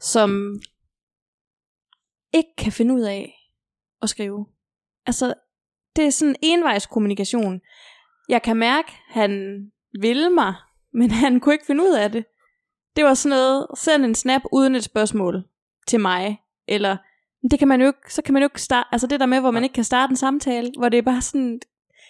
som 0.00 0.60
ikke 2.34 2.56
kan 2.58 2.72
finde 2.72 2.94
ud 2.94 3.00
af 3.00 3.50
at 4.02 4.08
skrive. 4.08 4.46
Altså, 5.06 5.34
det 5.96 6.06
er 6.06 6.10
sådan 6.10 6.36
envejskommunikation. 6.42 7.60
Jeg 8.28 8.42
kan 8.42 8.56
mærke, 8.56 8.92
han 9.08 9.60
ville 10.00 10.30
mig, 10.30 10.54
men 10.94 11.10
han 11.10 11.40
kunne 11.40 11.54
ikke 11.54 11.66
finde 11.66 11.82
ud 11.84 11.94
af 11.94 12.12
det. 12.12 12.24
Det 12.96 13.04
var 13.04 13.14
sådan 13.14 13.36
noget, 13.36 13.66
send 13.78 14.04
en 14.04 14.14
snap 14.14 14.42
uden 14.52 14.74
et 14.74 14.84
spørgsmål 14.84 15.44
til 15.88 16.00
mig, 16.00 16.40
eller 16.68 16.96
det 17.50 17.58
kan 17.58 17.68
man 17.68 17.80
jo 17.80 17.86
ikke, 17.86 18.14
så 18.14 18.22
kan 18.22 18.32
man 18.34 18.42
jo 18.42 18.46
ikke 18.46 18.62
starte, 18.62 18.88
altså 18.92 19.06
det 19.06 19.20
der 19.20 19.26
med, 19.26 19.40
hvor 19.40 19.50
man 19.50 19.62
ikke 19.64 19.72
kan 19.74 19.84
starte 19.84 20.10
en 20.10 20.16
samtale, 20.16 20.72
hvor 20.78 20.88
det 20.88 20.98
er 20.98 21.02
bare 21.02 21.22
sådan, 21.22 21.60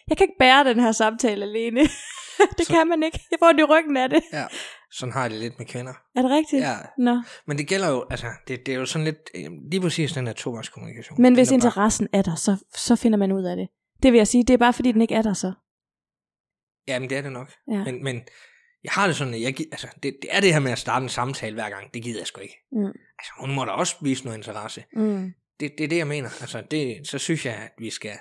jeg 0.08 0.16
kan 0.16 0.24
ikke 0.24 0.38
bære 0.38 0.64
den 0.64 0.80
her 0.80 0.92
samtale 0.92 1.44
alene. 1.44 1.80
det 2.58 2.66
Så- 2.66 2.72
kan 2.72 2.86
man 2.88 3.02
ikke. 3.02 3.20
Jeg 3.30 3.38
får 3.38 3.52
det 3.52 3.60
i 3.60 3.64
ryggen 3.64 3.96
af 3.96 4.10
det. 4.10 4.22
Ja, 4.32 4.44
sådan 4.90 5.12
har 5.12 5.28
det 5.28 5.38
lidt 5.38 5.58
med 5.58 5.66
kvinder. 5.66 5.92
Er 6.16 6.22
det 6.22 6.30
rigtigt? 6.30 6.62
Ja, 6.62 6.76
Nå. 6.98 7.22
men 7.46 7.58
det 7.58 7.68
gælder 7.68 7.88
jo, 7.90 8.06
altså, 8.10 8.26
det, 8.48 8.66
det 8.66 8.74
er 8.74 8.78
jo 8.78 8.86
sådan 8.86 9.04
lidt, 9.04 9.30
øh, 9.34 9.50
lige 9.70 9.80
præcis 9.80 10.12
den 10.12 10.26
her 10.26 10.34
tovejskommunikation. 10.34 11.22
Men 11.22 11.34
hvis 11.34 11.48
er 11.48 11.52
bare- 11.52 11.56
interessen 11.56 12.08
er 12.12 12.22
der, 12.22 12.34
så, 12.34 12.56
så 12.76 12.96
finder 12.96 13.18
man 13.18 13.32
ud 13.32 13.44
af 13.44 13.56
det. 13.56 13.68
Det 14.02 14.12
vil 14.12 14.18
jeg 14.18 14.28
sige, 14.28 14.44
det 14.44 14.54
er 14.54 14.58
bare 14.58 14.72
fordi, 14.72 14.92
den 14.92 15.02
ikke 15.02 15.14
er 15.14 15.22
der 15.22 15.32
så. 15.34 15.52
Jamen, 16.88 17.10
det 17.10 17.18
er 17.18 17.22
det 17.22 17.32
nok. 17.32 17.52
Ja. 17.70 17.84
Men, 17.84 18.04
men 18.04 18.16
jeg 18.84 18.92
har 18.92 19.06
det 19.06 19.16
sådan, 19.16 19.34
at 19.34 19.40
jeg, 19.40 19.54
altså, 19.72 19.88
det, 20.02 20.16
det 20.22 20.28
er 20.30 20.40
det 20.40 20.52
her 20.52 20.60
med 20.60 20.72
at 20.72 20.78
starte 20.78 21.02
en 21.02 21.08
samtale 21.08 21.54
hver 21.54 21.70
gang. 21.70 21.94
Det 21.94 22.02
gider 22.02 22.20
jeg 22.20 22.26
sgu 22.26 22.40
ikke. 22.40 22.56
Mm. 22.72 22.86
Altså, 22.86 23.32
hun 23.40 23.54
må 23.54 23.64
da 23.64 23.70
også 23.70 23.96
vise 24.02 24.24
noget 24.24 24.38
interesse. 24.38 24.84
Mm. 24.92 25.32
Det, 25.60 25.72
det 25.78 25.84
er 25.84 25.88
det, 25.88 25.96
jeg 25.96 26.06
mener. 26.06 26.28
Altså, 26.40 26.62
det, 26.70 27.08
så 27.08 27.18
synes 27.18 27.46
jeg, 27.46 27.54
at 27.54 27.70
vi 27.78 27.90
skal... 27.90 28.18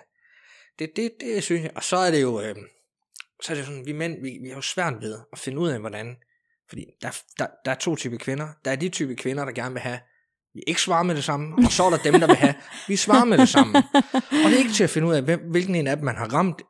Det, 0.80 0.90
det, 0.96 1.12
det 1.20 1.44
synes 1.44 1.62
jeg. 1.64 1.72
Og 1.76 1.84
så 1.84 1.98
er 1.98 2.12
det 2.12 2.22
jo... 2.22 2.42
Øh, 2.42 2.56
så 3.42 3.54
er 3.54 3.58
det 3.58 3.66
sådan, 3.66 3.86
vi 3.86 3.92
mænd, 3.92 4.22
vi, 4.22 4.38
vi 4.42 4.48
har 4.50 4.56
jo 4.56 4.62
svært 4.62 4.94
ved 5.02 5.20
at 5.34 5.40
finde 5.40 5.60
ud 5.60 5.70
af, 5.70 5.80
hvordan... 5.80 6.16
Fordi 6.70 6.86
der, 7.02 7.10
der, 7.40 7.48
der 7.66 7.72
er 7.72 7.76
to 7.76 7.96
typer 7.96 8.18
kvinder. 8.18 8.48
Der 8.66 8.72
er 8.72 8.76
de 8.76 8.90
type 8.90 9.16
kvinder, 9.16 9.46
der 9.46 9.52
gerne 9.52 9.74
vil 9.74 9.82
have, 9.82 10.00
vi 10.54 10.62
ikke 10.68 10.82
svarer 10.82 11.04
med 11.04 11.16
det 11.16 11.24
samme. 11.24 11.66
Og 11.66 11.72
så 11.72 11.84
er 11.84 11.90
der 11.90 11.98
dem, 11.98 12.20
der 12.20 12.28
vil 12.28 12.36
have, 12.36 12.56
vi 12.88 12.96
svarer 12.96 13.26
med 13.26 13.38
det 13.38 13.50
samme. 13.50 13.78
Og 14.14 14.50
det 14.50 14.54
er 14.54 14.58
ikke 14.58 14.74
til 14.74 14.84
at 14.84 14.90
finde 14.90 15.08
ud 15.08 15.14
af, 15.14 15.22
hvem, 15.22 15.40
hvilken 15.52 15.76
en 15.76 15.88
af 15.88 15.96
dem 15.96 16.06
man 16.06 16.16
har 16.16 16.34
ramt. 16.34 16.62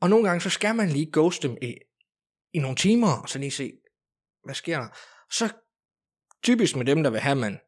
Og 0.00 0.10
nogle 0.10 0.28
gange, 0.28 0.40
så 0.40 0.50
skal 0.50 0.74
man 0.74 0.88
lige 0.88 1.10
ghost 1.12 1.42
dem 1.42 1.56
i 1.62 1.74
i 2.54 2.58
nogle 2.58 2.76
timer, 2.76 3.12
og 3.22 3.28
så 3.28 3.38
lige 3.38 3.50
se, 3.50 3.72
hvad 4.44 4.54
sker 4.54 4.78
der? 4.78 4.88
Så 5.30 5.52
typisk 6.42 6.76
med 6.76 6.84
dem, 6.84 7.02
der 7.02 7.10
vil 7.10 7.20
have, 7.20 7.36
man 7.36 7.58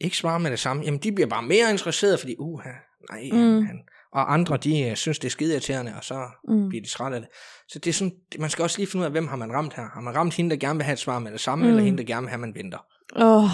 ikke 0.00 0.16
svarer 0.16 0.38
med 0.38 0.50
det 0.50 0.58
samme, 0.58 0.82
jamen 0.82 1.00
de 1.00 1.12
bliver 1.12 1.28
bare 1.28 1.42
mere 1.42 1.70
interesserede, 1.70 2.18
fordi, 2.18 2.36
uha, 2.38 2.72
nej, 3.10 3.28
mm. 3.32 3.66
han, 3.66 3.88
og 4.12 4.32
andre, 4.34 4.56
de 4.56 4.88
uh, 4.90 4.96
synes, 4.96 5.18
det 5.18 5.28
er 5.28 5.30
skide 5.30 5.52
irriterende, 5.52 5.92
og 5.96 6.04
så 6.04 6.14
mm. 6.48 6.68
bliver 6.68 6.82
de 6.82 6.88
trætte 6.88 7.14
af 7.16 7.20
det. 7.20 7.30
Så 7.68 7.78
det 7.78 7.90
er 7.90 7.94
sådan, 7.94 8.12
man 8.38 8.50
skal 8.50 8.62
også 8.62 8.78
lige 8.78 8.86
finde 8.90 9.00
ud 9.00 9.04
af, 9.04 9.10
hvem 9.10 9.28
har 9.28 9.36
man 9.36 9.52
ramt 9.52 9.74
her. 9.74 9.88
Har 9.94 10.00
man 10.00 10.14
ramt 10.14 10.34
hende, 10.34 10.50
der 10.50 10.56
gerne 10.56 10.78
vil 10.78 10.84
have 10.84 10.92
et 10.92 10.98
svar 10.98 11.18
med 11.18 11.32
det 11.32 11.40
samme, 11.40 11.64
mm. 11.64 11.70
eller 11.70 11.82
hende, 11.82 11.98
der 11.98 12.04
gerne 12.04 12.20
vil 12.20 12.28
have, 12.28 12.36
at 12.36 12.40
man 12.40 12.54
venter? 12.54 12.78
Åh, 13.16 13.44
oh, 13.44 13.50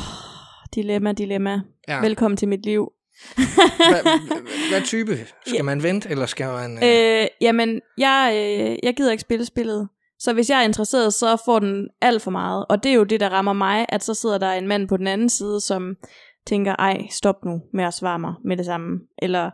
dilemma, 0.75 1.13
dilemma. 1.13 1.61
Ja. 1.89 2.01
Velkommen 2.01 2.37
til 2.37 2.49
mit 2.49 2.65
liv. 2.65 2.93
hvad, 3.37 4.03
hvad 4.71 4.83
type? 4.85 5.17
Skal 5.47 5.57
ja. 5.57 5.63
man 5.63 5.83
vente, 5.83 6.11
eller 6.11 6.27
skal 6.27 6.47
man... 6.47 6.85
Øh... 6.85 7.23
Øh, 7.23 7.27
jamen, 7.41 7.81
jeg, 7.99 8.33
øh, 8.35 8.77
jeg 8.83 8.97
gider 8.97 9.11
ikke 9.11 9.21
spille 9.21 9.45
spillet. 9.45 9.89
Så 10.19 10.33
hvis 10.33 10.51
jeg 10.51 10.59
er 10.61 10.65
interesseret, 10.65 11.15
så 11.15 11.43
får 11.45 11.59
den 11.59 11.89
alt 12.01 12.23
for 12.23 12.31
meget. 12.31 12.67
Og 12.69 12.83
det 12.83 12.91
er 12.91 12.95
jo 12.95 13.05
det, 13.05 13.21
der 13.21 13.29
rammer 13.29 13.53
mig, 13.53 13.87
at 13.89 14.05
så 14.05 14.15
sidder 14.15 14.39
der 14.39 14.53
en 14.53 14.69
mand 14.69 14.89
på 14.89 14.97
den 14.97 15.07
anden 15.07 15.29
side, 15.29 15.61
som 15.61 15.97
tænker, 16.47 16.75
ej, 16.79 16.99
stop 17.11 17.45
nu 17.45 17.61
med 17.73 17.85
at 17.85 17.95
svare 17.95 18.19
mig 18.19 18.35
med 18.45 18.57
det 18.57 18.67
samme. 18.67 19.01
Eller 19.23 19.51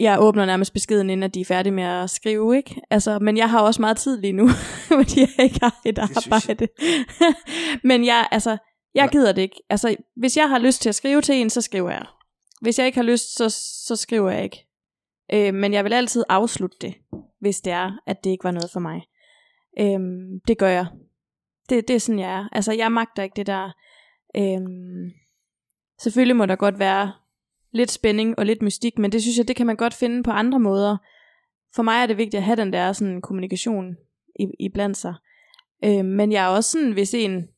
jeg 0.00 0.20
åbner 0.20 0.46
nærmest 0.46 0.72
beskeden, 0.72 1.10
inden 1.10 1.22
at 1.22 1.34
de 1.34 1.40
er 1.40 1.44
færdige 1.44 1.72
med 1.72 1.84
at 1.84 2.10
skrive, 2.10 2.56
ikke? 2.56 2.80
Altså, 2.90 3.18
men 3.18 3.36
jeg 3.36 3.50
har 3.50 3.60
også 3.60 3.80
meget 3.80 3.96
tid 3.96 4.20
lige 4.20 4.32
nu, 4.32 4.48
fordi 4.92 5.20
jeg 5.20 5.44
ikke 5.44 5.60
har 5.62 5.80
et 5.84 5.98
arbejde. 5.98 6.68
men 7.88 8.04
jeg, 8.04 8.28
altså, 8.30 8.56
jeg 8.94 9.08
gider 9.12 9.32
det 9.32 9.42
ikke. 9.42 9.62
Altså, 9.70 9.96
hvis 10.16 10.36
jeg 10.36 10.48
har 10.48 10.58
lyst 10.58 10.82
til 10.82 10.88
at 10.88 10.94
skrive 10.94 11.20
til 11.20 11.34
en, 11.34 11.50
så 11.50 11.60
skriver 11.60 11.90
jeg. 11.90 12.06
Hvis 12.60 12.78
jeg 12.78 12.86
ikke 12.86 12.98
har 12.98 13.04
lyst, 13.04 13.36
så, 13.36 13.48
så 13.86 13.96
skriver 13.96 14.30
jeg 14.30 14.44
ikke. 14.44 14.66
Øh, 15.32 15.54
men 15.54 15.72
jeg 15.72 15.84
vil 15.84 15.92
altid 15.92 16.24
afslutte 16.28 16.76
det, 16.80 16.94
hvis 17.40 17.60
det 17.60 17.72
er, 17.72 17.92
at 18.06 18.24
det 18.24 18.30
ikke 18.30 18.44
var 18.44 18.50
noget 18.50 18.70
for 18.72 18.80
mig. 18.80 19.02
Øh, 19.80 20.00
det 20.48 20.58
gør 20.58 20.68
jeg. 20.68 20.86
Det, 21.68 21.88
det 21.88 21.96
er 21.96 22.00
sådan, 22.00 22.18
jeg 22.18 22.34
er. 22.34 22.48
Altså, 22.52 22.72
jeg 22.72 22.92
magter 22.92 23.22
ikke 23.22 23.36
det 23.36 23.46
der... 23.46 23.70
Øh, 24.36 24.60
selvfølgelig 26.00 26.36
må 26.36 26.46
der 26.46 26.56
godt 26.56 26.78
være 26.78 27.12
lidt 27.74 27.90
spænding 27.90 28.38
og 28.38 28.46
lidt 28.46 28.62
mystik, 28.62 28.98
men 28.98 29.12
det 29.12 29.22
synes 29.22 29.38
jeg, 29.38 29.48
det 29.48 29.56
kan 29.56 29.66
man 29.66 29.76
godt 29.76 29.94
finde 29.94 30.22
på 30.22 30.30
andre 30.30 30.58
måder. 30.60 30.96
For 31.74 31.82
mig 31.82 32.02
er 32.02 32.06
det 32.06 32.16
vigtigt 32.16 32.38
at 32.38 32.42
have 32.42 32.56
den 32.56 32.72
der 32.72 32.92
sådan 32.92 33.22
kommunikation 33.22 33.96
i, 34.40 34.46
i 34.60 34.68
blandt 34.74 34.96
sig. 34.96 35.14
Øh, 35.84 36.04
men 36.04 36.32
jeg 36.32 36.44
er 36.44 36.48
også 36.48 36.70
sådan, 36.70 36.92
hvis 36.92 37.14
en, 37.14 37.48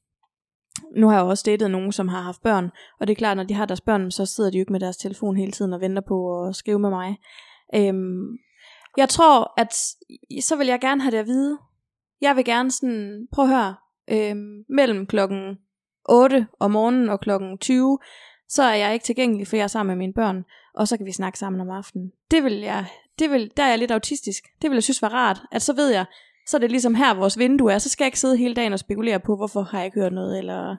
nu 0.97 1.09
har 1.09 1.15
jeg 1.15 1.25
også 1.25 1.43
datet 1.47 1.71
nogen, 1.71 1.93
som 1.93 2.09
har 2.09 2.23
haft 2.23 2.43
børn, 2.43 2.71
og 3.01 3.07
det 3.07 3.13
er 3.13 3.17
klart, 3.17 3.37
når 3.37 3.45
de 3.45 3.55
har 3.55 3.67
deres 3.67 3.81
børn, 3.81 4.11
så 4.11 4.27
sidder 4.27 4.51
de 4.51 4.59
jo 4.59 4.63
ikke 4.63 4.73
med 4.73 4.81
deres 4.81 4.97
telefon 4.97 5.37
hele 5.37 5.53
tiden 5.53 5.73
og 5.73 5.81
venter 5.81 6.03
på 6.09 6.47
at 6.47 6.57
skrive 6.57 6.79
med 6.79 6.91
mig. 6.91 7.17
Øhm, 7.75 8.39
jeg 8.97 9.09
tror, 9.09 9.61
at 9.61 9.73
så 10.45 10.57
vil 10.57 10.67
jeg 10.67 10.81
gerne 10.81 11.03
have 11.03 11.11
det 11.11 11.19
at 11.19 11.27
vide. 11.27 11.59
Jeg 12.21 12.37
vil 12.37 12.45
gerne 12.45 12.71
sådan, 12.71 13.29
prøv 13.33 13.45
at 13.45 13.51
høre, 13.51 13.75
øhm, 14.11 14.65
mellem 14.69 15.07
klokken 15.07 15.59
8 16.09 16.47
om 16.61 16.71
morgenen 16.71 17.09
og 17.09 17.21
klokken 17.21 17.59
20, 17.59 17.99
så 18.49 18.63
er 18.63 18.75
jeg 18.75 18.93
ikke 18.93 19.05
tilgængelig, 19.05 19.47
for 19.47 19.57
jeg 19.57 19.65
er 19.65 19.69
sammen 19.69 19.97
med 19.97 20.07
mine 20.07 20.13
børn, 20.13 20.45
og 20.75 20.89
så 20.89 20.97
kan 20.97 21.07
vi 21.07 21.13
snakke 21.13 21.39
sammen 21.39 21.61
om 21.61 21.71
aftenen. 21.71 22.13
Det 22.31 22.45
vil 22.45 22.53
jeg, 22.53 22.87
det 23.19 23.31
vil, 23.31 23.51
der 23.57 23.63
er 23.63 23.69
jeg 23.69 23.79
lidt 23.79 23.91
autistisk. 23.91 24.45
Det 24.63 24.71
vil 24.71 24.77
jeg 24.77 24.83
synes 24.83 25.03
var 25.03 25.15
rart, 25.15 25.41
at 25.53 25.63
så 25.63 25.73
ved 25.73 25.91
jeg, 25.91 26.05
så 26.47 26.57
er 26.57 26.59
det 26.59 26.71
ligesom 26.71 26.95
her 26.95 27.15
vores 27.15 27.39
vindue 27.39 27.73
er, 27.73 27.79
så 27.79 27.89
skal 27.89 28.05
jeg 28.05 28.09
ikke 28.09 28.21
sidde 28.21 28.37
hele 28.37 28.55
dagen 28.55 28.73
og 28.73 28.79
spekulere 28.79 29.21
på, 29.21 29.37
hvorfor 29.37 29.63
har 29.63 29.79
jeg 29.79 29.87
ikke 29.87 30.01
hørt 30.01 30.13
noget, 30.13 30.39
eller, 30.39 30.77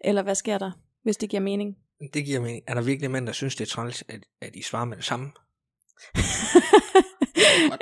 eller 0.00 0.22
hvad 0.22 0.34
sker 0.34 0.58
der, 0.58 0.70
hvis 1.02 1.16
det 1.16 1.30
giver 1.30 1.42
mening. 1.42 1.76
Det 2.14 2.24
giver 2.24 2.40
mening. 2.40 2.62
Er 2.66 2.74
der 2.74 2.82
virkelig 2.82 3.10
mænd, 3.10 3.26
der 3.26 3.32
synes, 3.32 3.56
det 3.56 3.64
er 3.64 3.70
træls, 3.70 4.04
at, 4.08 4.20
at 4.40 4.56
I 4.56 4.62
svarer 4.62 4.84
med 4.84 4.96
det 4.96 5.04
samme? 5.04 5.26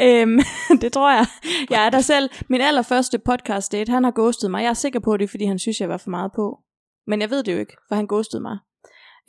øhm, 0.08 0.40
det 0.82 0.92
tror 0.92 1.12
jeg. 1.12 1.26
Jeg 1.70 1.86
er 1.86 1.90
der 1.90 2.00
selv. 2.00 2.30
Min 2.48 2.60
allerførste 2.60 3.18
podcast 3.18 3.72
date, 3.72 3.92
han 3.92 4.04
har 4.04 4.10
ghostet 4.10 4.50
mig. 4.50 4.62
Jeg 4.62 4.68
er 4.68 4.74
sikker 4.74 5.00
på 5.00 5.16
det, 5.16 5.30
fordi 5.30 5.44
han 5.44 5.58
synes, 5.58 5.80
jeg 5.80 5.88
var 5.88 5.96
for 5.96 6.10
meget 6.10 6.32
på. 6.32 6.60
Men 7.06 7.20
jeg 7.20 7.30
ved 7.30 7.42
det 7.42 7.52
jo 7.52 7.58
ikke, 7.58 7.76
for 7.88 7.94
han 7.94 8.06
ghostede 8.06 8.42
mig. 8.42 8.58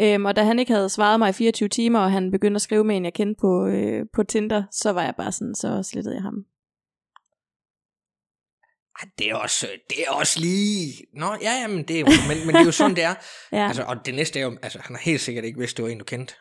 Øhm, 0.01 0.25
og 0.25 0.35
da 0.35 0.43
han 0.43 0.59
ikke 0.59 0.73
havde 0.73 0.89
svaret 0.89 1.19
mig 1.19 1.29
i 1.29 1.33
24 1.33 1.69
timer, 1.69 1.99
og 1.99 2.11
han 2.11 2.31
begyndte 2.31 2.55
at 2.55 2.61
skrive 2.61 2.83
med 2.83 2.97
en, 2.97 3.05
jeg 3.05 3.13
kendte 3.13 3.39
på, 3.41 3.67
øh, 3.67 4.05
på 4.13 4.23
Tinder, 4.23 4.63
så 4.71 4.91
var 4.91 5.03
jeg 5.03 5.13
bare 5.17 5.31
sådan, 5.31 5.55
så 5.55 5.83
slettede 5.83 6.15
jeg 6.15 6.23
ham. 6.23 6.45
Det 9.17 9.29
er 9.29 9.35
også, 9.35 9.67
det 9.89 9.97
er 10.07 10.11
også 10.11 10.39
lige... 10.39 10.93
Nå, 11.13 11.25
ja, 11.41 11.61
ja, 11.61 11.67
men 11.67 11.83
det 11.83 11.95
er 11.95 11.99
jo, 11.99 12.05
men, 12.05 12.45
men 12.45 12.55
det 12.55 12.61
er 12.61 12.65
jo 12.65 12.71
sådan, 12.71 12.95
det 12.95 13.03
er. 13.03 13.15
ja. 13.51 13.67
altså, 13.67 13.83
og 13.83 14.05
det 14.05 14.15
næste 14.15 14.39
er 14.39 14.43
jo, 14.43 14.57
altså, 14.61 14.79
han 14.81 14.95
har 14.95 15.01
helt 15.01 15.21
sikkert 15.21 15.45
ikke 15.45 15.59
vidst, 15.59 15.77
det 15.77 15.83
var 15.83 15.89
en, 15.89 15.97
du 15.97 16.03
kendte. 16.03 16.33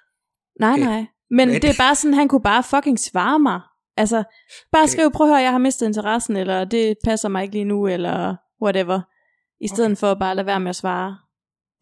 Nej, 0.61 0.73
okay. 0.73 0.83
nej. 0.83 1.07
Men 1.31 1.49
det 1.49 1.65
er 1.65 1.75
bare 1.79 1.95
sådan, 1.95 2.15
han 2.15 2.29
kunne 2.29 2.43
bare 2.43 2.63
fucking 2.63 3.01
svare 3.01 3.39
mig. 3.39 3.61
Altså, 3.97 4.25
bare 4.73 4.83
okay. 4.83 4.91
skrive, 4.91 5.11
prøv 5.11 5.27
at 5.27 5.31
høre, 5.31 5.43
jeg 5.43 5.51
har 5.51 5.59
mistet 5.59 5.87
interessen, 5.87 6.37
eller 6.37 6.65
det 6.65 6.97
passer 7.05 7.29
mig 7.29 7.43
ikke 7.43 7.55
lige 7.55 7.65
nu, 7.65 7.87
eller 7.87 8.37
whatever. 8.63 9.01
I 9.61 9.69
stedet 9.69 9.91
okay. 9.91 9.97
for 9.97 10.11
at 10.11 10.19
bare 10.19 10.35
lade 10.35 10.47
være 10.47 10.61
med 10.61 10.69
at 10.69 10.77
svare. 10.77 11.19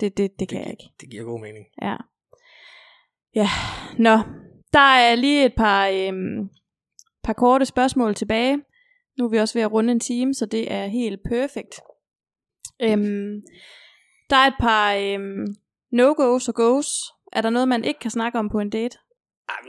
Det, 0.00 0.16
det, 0.16 0.30
det 0.38 0.48
kan 0.48 0.58
det, 0.58 0.64
jeg 0.64 0.70
ikke. 0.70 0.92
Det 1.00 1.10
giver 1.10 1.24
god 1.24 1.40
mening. 1.40 1.66
Ja. 1.82 1.96
Ja, 3.34 3.48
nå. 3.98 4.18
Der 4.72 4.96
er 4.96 5.14
lige 5.14 5.44
et 5.44 5.54
par, 5.56 5.88
øhm, 5.88 6.48
par 7.22 7.32
korte 7.32 7.66
spørgsmål 7.66 8.14
tilbage. 8.14 8.58
Nu 9.18 9.24
er 9.24 9.28
vi 9.28 9.38
også 9.38 9.58
ved 9.58 9.62
at 9.62 9.72
runde 9.72 9.92
en 9.92 10.00
time, 10.00 10.34
så 10.34 10.46
det 10.46 10.72
er 10.72 10.86
helt 10.86 11.20
perfekt. 11.28 11.80
Øhm, 12.82 13.42
der 14.30 14.36
er 14.36 14.46
et 14.46 14.54
par 14.60 14.94
øhm, 14.94 15.46
no-go's 15.92 16.48
og 16.48 16.54
go's. 16.60 17.16
Er 17.32 17.40
der 17.40 17.50
noget, 17.50 17.68
man 17.68 17.84
ikke 17.84 18.00
kan 18.00 18.10
snakke 18.10 18.38
om 18.38 18.48
på 18.48 18.58
en 18.58 18.70
date? 18.70 18.98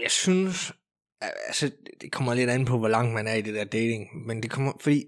Jeg 0.01 0.11
synes, 0.11 0.73
altså 1.21 1.71
det 2.01 2.11
kommer 2.11 2.33
lidt 2.33 2.49
an 2.49 2.65
på, 2.65 2.77
hvor 2.77 2.87
langt 2.87 3.13
man 3.13 3.27
er 3.27 3.33
i 3.33 3.41
det 3.41 3.53
der 3.53 3.63
dating, 3.63 4.25
men 4.27 4.43
det 4.43 4.51
kommer, 4.51 4.71
fordi 4.79 5.05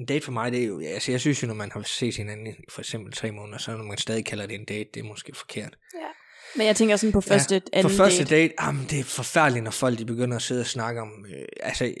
en 0.00 0.06
date 0.06 0.24
for 0.24 0.32
mig, 0.32 0.52
det 0.52 0.62
er 0.62 0.66
jo, 0.66 0.80
altså 0.80 1.12
jeg 1.12 1.20
synes 1.20 1.42
jo, 1.42 1.46
når 1.46 1.54
man 1.54 1.72
har 1.72 1.82
set 1.82 2.16
hinanden 2.16 2.46
i 2.46 2.50
for 2.68 2.80
eksempel 2.80 3.12
tre 3.12 3.30
måneder, 3.30 3.58
så 3.58 3.76
når 3.76 3.84
man 3.84 3.98
stadig 3.98 4.24
kalder 4.24 4.46
det 4.46 4.54
en 4.54 4.64
date, 4.64 4.90
det 4.94 5.00
er 5.00 5.04
måske 5.04 5.32
forkert. 5.34 5.78
Ja. 5.94 6.08
Men 6.56 6.66
jeg 6.66 6.76
tænker 6.76 6.96
sådan 6.96 7.12
på 7.12 7.20
første, 7.20 7.54
ja, 7.54 7.60
anden 7.72 7.90
For 7.90 7.96
første 7.96 8.24
date, 8.24 8.34
date 8.34 8.54
jamen, 8.60 8.86
det 8.90 9.00
er 9.00 9.04
forfærdeligt, 9.04 9.64
når 9.64 9.70
folk 9.70 9.98
de 9.98 10.04
begynder 10.04 10.36
at 10.36 10.42
sidde 10.42 10.60
og 10.60 10.66
snakke 10.66 11.00
om, 11.00 11.26
øh, 11.34 11.46
altså 11.60 11.94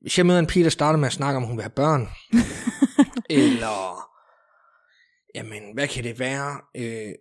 hvis 0.00 0.18
jeg 0.18 0.26
møder 0.26 0.38
en 0.38 0.46
pige, 0.46 0.64
der 0.64 0.70
starter 0.70 0.98
med 0.98 1.06
at 1.06 1.12
snakke 1.12 1.36
om, 1.36 1.42
hun 1.42 1.56
vil 1.56 1.62
have 1.62 1.70
børn, 1.70 2.08
eller, 3.30 4.08
jamen, 5.34 5.62
hvad 5.74 5.88
kan 5.88 6.04
det 6.04 6.18
være, 6.18 6.60
øh, 6.76 7.12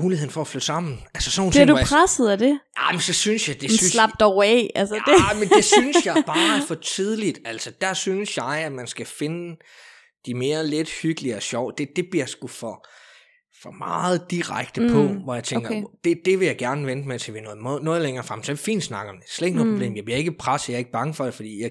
muligheden 0.00 0.30
for 0.30 0.40
at 0.40 0.46
flytte 0.46 0.66
sammen. 0.66 1.00
Altså 1.14 1.30
sådan 1.30 1.50
Bliver 1.50 1.66
ting, 1.66 1.78
du 1.78 1.84
presset 1.84 2.28
af 2.28 2.38
det? 2.38 2.60
Ja, 2.78 2.92
men 2.92 3.00
så 3.00 3.12
synes 3.12 3.48
jeg, 3.48 3.54
det 3.54 3.62
men 3.62 3.78
synes 3.78 3.92
slap 3.92 4.10
dog 4.20 4.46
af. 4.46 4.70
Altså, 4.74 4.94
ja, 4.94 5.00
det. 5.12 5.38
men 5.40 5.48
det 5.48 5.64
synes 5.64 6.06
jeg 6.06 6.22
bare 6.26 6.56
er 6.58 6.66
for 6.66 6.74
tidligt. 6.74 7.38
Altså, 7.44 7.72
der 7.80 7.94
synes 7.94 8.36
jeg, 8.36 8.62
at 8.66 8.72
man 8.72 8.86
skal 8.86 9.06
finde 9.06 9.56
de 10.26 10.34
mere 10.34 10.66
lidt 10.66 10.90
hyggelige 10.90 11.36
og 11.36 11.42
sjove. 11.42 11.72
Det, 11.78 11.88
det 11.96 12.06
bliver 12.10 12.26
sgu 12.26 12.46
for, 12.46 12.86
for 13.62 13.70
meget 13.70 14.30
direkte 14.30 14.80
mm, 14.80 14.92
på, 14.92 15.02
hvor 15.02 15.34
jeg 15.34 15.44
tænker, 15.44 15.68
okay. 15.68 15.82
det, 16.04 16.18
det 16.24 16.40
vil 16.40 16.46
jeg 16.46 16.58
gerne 16.58 16.86
vente 16.86 17.08
med 17.08 17.18
til 17.18 17.34
vi 17.34 17.40
noget, 17.40 17.82
noget 17.82 18.02
længere 18.02 18.24
frem. 18.24 18.42
Så 18.42 18.52
er 18.52 18.56
fint 18.56 18.82
snakke 18.82 19.10
om 19.10 19.16
det. 19.16 19.30
Slet 19.30 19.46
ikke 19.46 19.56
noget 19.56 19.72
mm. 19.72 19.74
problem. 19.74 19.96
Jeg 19.96 20.04
bliver 20.04 20.18
ikke 20.18 20.32
presset, 20.32 20.68
jeg 20.68 20.74
er 20.74 20.78
ikke 20.78 20.92
bange 20.92 21.14
for 21.14 21.24
det, 21.24 21.34
fordi 21.34 21.62
jeg 21.62 21.70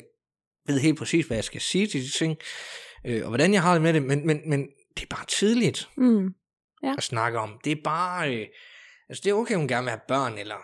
ved 0.68 0.80
helt 0.80 0.98
præcis, 0.98 1.26
hvad 1.26 1.38
jeg 1.38 1.44
skal 1.44 1.62
sige 1.62 1.88
til 1.88 2.02
de 2.02 2.12
ting, 2.12 2.38
øh, 3.06 3.22
og 3.24 3.28
hvordan 3.28 3.54
jeg 3.54 3.62
har 3.62 3.74
det 3.74 3.82
med 3.82 3.94
det, 3.94 4.04
men, 4.04 4.28
men, 4.28 4.42
men 4.46 4.68
det 4.96 5.04
er 5.04 5.16
bare 5.16 5.26
tidligt. 5.26 5.90
Mm 5.98 6.34
ja. 6.84 6.94
at 6.98 7.04
snakke 7.04 7.40
om. 7.40 7.60
Det 7.64 7.72
er 7.72 7.82
bare, 7.84 8.34
øh, 8.34 8.48
altså 9.10 9.22
det 9.24 9.30
er 9.30 9.34
okay, 9.34 9.56
hun 9.56 9.68
gerne 9.68 9.84
vil 9.84 9.90
have 9.90 10.02
børn, 10.08 10.38
eller 10.38 10.58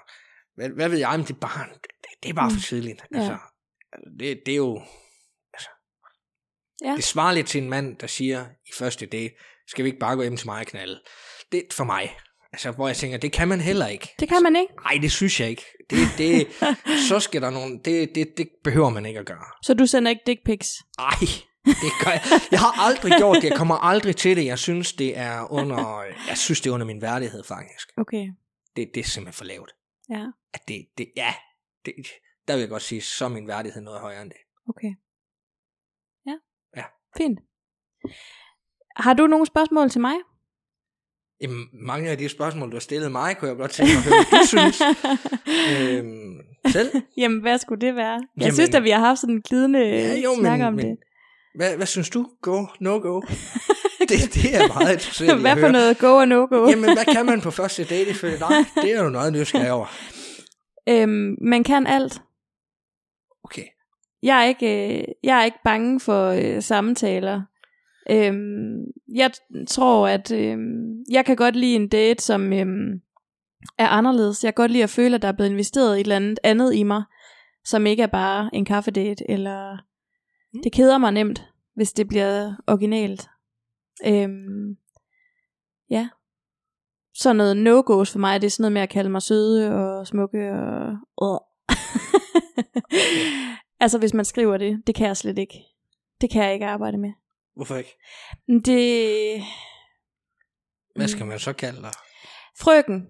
hvad, 0.56 0.70
hvad 0.70 0.90
ved 0.90 0.98
jeg, 0.98 1.12
men 1.12 1.28
det 1.28 1.34
er 1.34 1.40
bare, 1.40 1.68
det, 1.74 2.24
det 2.24 2.30
er 2.30 2.34
bare 2.34 2.50
mm. 2.50 2.56
for 2.56 2.62
tidligt. 2.62 3.04
Ja. 3.14 3.18
Altså, 3.18 3.38
det, 4.20 4.42
det 4.46 4.52
er 4.52 4.58
jo, 4.58 4.82
altså, 5.54 5.70
ja. 6.84 6.94
det 6.96 7.04
svarer 7.04 7.34
lidt 7.34 7.48
til 7.48 7.64
en 7.64 7.70
mand, 7.70 7.98
der 7.98 8.08
siger 8.08 8.46
i 8.46 8.72
første 8.74 9.06
date, 9.06 9.34
skal 9.68 9.86
vi 9.86 9.90
ikke 9.90 10.00
bare 10.00 10.16
gå 10.16 10.22
hjem 10.22 10.38
til 10.38 10.48
mig 10.48 10.60
og 10.60 10.66
knalde? 10.66 11.02
Det 11.52 11.60
er 11.60 11.64
for 11.74 11.84
mig. 11.84 12.18
Altså, 12.54 12.72
hvor 12.72 12.88
jeg 12.88 12.98
tænker, 12.98 13.18
det 13.18 13.32
kan 13.32 13.48
man 13.48 13.62
heller 13.62 13.88
ikke. 13.88 14.16
Det 14.20 14.30
kan 14.30 14.44
man 14.44 14.56
ikke? 14.56 14.74
Nej, 14.84 14.98
det 15.02 15.12
synes 15.12 15.40
jeg 15.40 15.50
ikke. 15.50 15.66
Det, 15.90 15.98
det, 16.18 16.48
så 17.10 17.20
skal 17.20 17.42
der 17.42 17.50
nogen, 17.50 17.80
det, 17.86 18.16
det, 18.16 18.38
det 18.38 18.50
behøver 18.64 18.90
man 18.90 19.06
ikke 19.06 19.20
at 19.20 19.26
gøre. 19.26 19.46
Så 19.64 19.74
du 19.74 19.86
sender 19.86 20.10
ikke 20.10 20.24
dick 20.26 20.40
pics? 20.46 20.70
Nej, 20.98 21.28
det 21.84 21.92
gør 22.04 22.12
jeg. 22.12 22.22
Jeg 22.52 22.60
har 22.60 22.88
aldrig 22.88 23.12
gjort 23.18 23.36
det. 23.42 23.50
Jeg 23.50 23.58
kommer 23.58 23.76
aldrig 23.76 24.16
til 24.16 24.38
det. 24.38 24.46
Jeg 24.46 24.60
synes, 24.60 24.94
det 24.94 25.18
er 25.18 25.52
under, 25.52 26.04
jeg 26.28 26.38
synes, 26.38 26.62
det 26.62 26.70
er 26.70 26.74
under 26.74 26.86
min 26.86 27.02
værdighed, 27.02 27.44
faktisk. 27.44 27.92
Okay. 27.98 28.28
Det, 28.76 28.92
det 28.94 29.00
er 29.00 29.04
simpelthen 29.04 29.38
for 29.38 29.46
lavt. 29.46 29.72
Ja. 30.10 30.26
At 30.54 30.68
det, 30.68 30.88
det, 30.98 31.12
ja, 31.16 31.34
det, 31.86 31.94
der 32.48 32.54
vil 32.54 32.60
jeg 32.60 32.70
godt 32.70 32.82
sige, 32.82 33.02
så 33.02 33.26
er 33.26 33.30
min 33.30 33.48
værdighed 33.48 33.82
noget 33.82 34.00
højere 34.00 34.22
end 34.22 34.30
det. 34.30 34.40
Okay. 34.70 34.94
Ja. 36.26 36.36
Ja. 36.78 36.84
Fint. 37.18 37.40
Har 38.96 39.14
du 39.14 39.28
nogle 39.28 39.46
spørgsmål 39.46 39.90
til 39.90 40.02
mig? 40.02 40.16
Jamen, 41.42 41.70
mange 41.74 42.10
af 42.10 42.18
de 42.18 42.30
spørgsmål, 42.30 42.72
du 42.72 42.76
har 42.76 42.80
stillet 42.80 43.12
mig, 43.12 43.38
kunne 43.38 43.50
jeg 43.50 43.58
godt 43.58 43.72
tænke 43.72 43.94
mig 43.94 43.98
at 43.98 44.04
høre, 44.04 44.26
hvad 44.30 44.40
du 44.40 44.48
synes. 44.48 44.82
øhm, 45.72 46.40
selv? 46.72 46.92
Jamen, 47.18 47.42
hvad 47.42 47.58
skulle 47.58 47.82
det 47.88 47.96
være? 47.96 48.14
Jeg 48.14 48.22
Jamen, 48.38 48.54
synes 48.54 48.70
at 48.70 48.84
vi 48.84 48.90
har 48.90 49.00
haft 49.00 49.20
sådan 49.20 49.36
en 49.36 49.42
glidende 49.42 49.80
ja, 49.80 50.16
jo, 50.16 50.36
snak 50.40 50.60
men, 50.60 50.68
om 50.68 50.74
men, 50.74 50.86
det. 50.86 50.98
Hvad, 51.60 51.78
hvad 51.78 51.86
synes 51.86 52.10
du? 52.10 52.28
Go, 52.42 52.66
no 52.80 53.00
go? 53.02 53.22
det, 54.10 54.34
det 54.34 54.56
er 54.56 54.68
meget 54.68 54.94
interessant 54.94 55.42
Hvad 55.42 55.58
for 55.58 55.68
noget 55.68 55.98
go 55.98 56.16
og 56.16 56.28
no 56.28 56.46
go? 56.50 56.70
Jamen, 56.70 56.94
hvad 56.94 57.14
kan 57.14 57.26
man 57.26 57.42
på 57.42 57.52
første 57.52 57.84
date 57.84 58.10
ifølge 58.10 58.40
dig? 58.40 58.48
Det 58.84 58.96
er 58.96 59.04
jo 59.04 59.10
noget 59.10 59.34
nysgerrig 59.34 59.72
over. 59.72 59.86
Øhm, 60.90 61.36
man 61.42 61.64
kan 61.64 61.88
alt. 61.88 62.22
Okay. 63.44 63.64
jeg 64.24 64.44
er 64.44 64.48
ikke, 64.48 65.00
øh, 65.00 65.04
jeg 65.24 65.40
er 65.40 65.46
ikke 65.46 65.58
bange 65.64 66.00
for 66.00 66.30
øh, 66.30 66.62
samtaler. 66.62 67.42
Øhm, 68.10 68.78
jeg 69.16 69.32
tror, 69.68 70.08
at 70.08 70.32
øh, 70.32 70.58
jeg 71.12 71.26
kan 71.26 71.36
godt 71.36 71.56
lide 71.56 71.76
en 71.76 71.88
date, 71.88 72.24
som 72.24 72.54
øh, 72.54 72.68
er 73.78 73.88
anderledes. 73.88 74.44
Jeg 74.44 74.56
kan 74.56 74.64
godt 74.64 74.72
lide 74.72 74.84
at 74.84 74.90
føle, 74.90 75.16
at 75.16 75.22
der 75.22 75.28
er 75.28 75.38
blevet 75.38 75.52
investeret 75.52 75.98
i 75.98 76.00
et 76.00 76.06
eller 76.06 76.16
andet 76.16 76.40
andet 76.44 76.76
i 76.76 76.84
mig, 76.84 77.04
som 77.66 77.86
ikke 77.86 78.04
er 78.04 78.08
bare 78.08 78.50
en 78.54 78.66
kaffedate, 78.66 79.32
eller 79.32 79.89
Mm. 80.54 80.62
det 80.64 80.72
keder 80.72 80.98
mig 80.98 81.12
nemt, 81.12 81.48
hvis 81.76 81.94
det 81.94 82.08
bliver 82.08 82.54
originalt. 82.68 83.30
Øhm, 84.06 84.78
ja. 85.90 86.10
Så 87.14 87.34
noget 87.34 87.58
no-goes 87.58 88.12
for 88.12 88.20
mig, 88.20 88.42
det 88.42 88.48
er 88.48 88.52
sådan 88.52 88.64
noget 88.64 88.74
med 88.74 88.82
at 88.82 88.90
kalde 88.90 89.10
mig 89.10 89.22
søde 89.22 89.76
og 89.76 90.08
smukke 90.08 90.52
og... 91.18 91.46
altså 93.84 93.98
hvis 94.00 94.14
man 94.14 94.26
skriver 94.26 94.58
det, 94.58 94.84
det 94.88 94.96
kan 94.96 95.08
jeg 95.08 95.18
slet 95.18 95.38
ikke. 95.38 95.64
Det 96.22 96.30
kan 96.30 96.44
jeg 96.44 96.54
ikke 96.54 96.66
arbejde 96.66 96.98
med. 96.98 97.12
Hvorfor 97.56 97.76
ikke? 97.76 97.98
Det... 98.66 99.44
Hvad 100.96 101.08
skal 101.08 101.26
man 101.26 101.40
så 101.40 101.54
kalde 101.54 101.82
dig? 101.82 101.92
Frøken. 102.60 103.08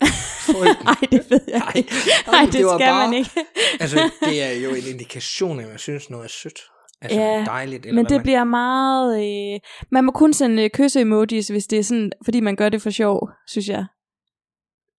Nej, 0.84 0.94
det 1.12 1.30
ved 1.30 1.40
jeg 1.48 1.72
ikke. 1.74 1.92
nej, 2.26 2.40
det, 2.44 2.52
det 2.52 2.60
skal 2.60 2.78
bare- 2.78 3.08
man 3.08 3.18
ikke. 3.18 3.30
altså, 3.82 4.10
det 4.20 4.42
er 4.42 4.52
jo 4.64 4.70
en 4.70 4.86
indikation 4.92 5.58
af, 5.60 5.64
at 5.64 5.68
man 5.70 5.78
synes 5.78 6.10
noget 6.10 6.24
er 6.24 6.28
sødt. 6.28 6.58
Altså 7.00 7.20
Ja, 7.20 7.44
dejligt. 7.46 7.86
Eller 7.86 7.94
Men 7.94 8.04
hvad 8.04 8.10
det 8.10 8.16
man... 8.18 8.22
bliver 8.22 8.44
meget... 8.44 9.08
Øh, 9.54 9.60
man 9.90 10.04
må 10.04 10.12
kun 10.12 10.32
sende 10.32 10.62
øh, 10.64 10.70
kysse-emojis, 10.70 11.48
hvis 11.48 11.66
det 11.66 11.78
er 11.78 11.82
sådan, 11.82 12.12
fordi 12.24 12.40
man 12.40 12.56
gør 12.56 12.68
det 12.68 12.82
for 12.82 12.90
sjov, 12.90 13.30
synes 13.46 13.68
jeg. 13.68 13.86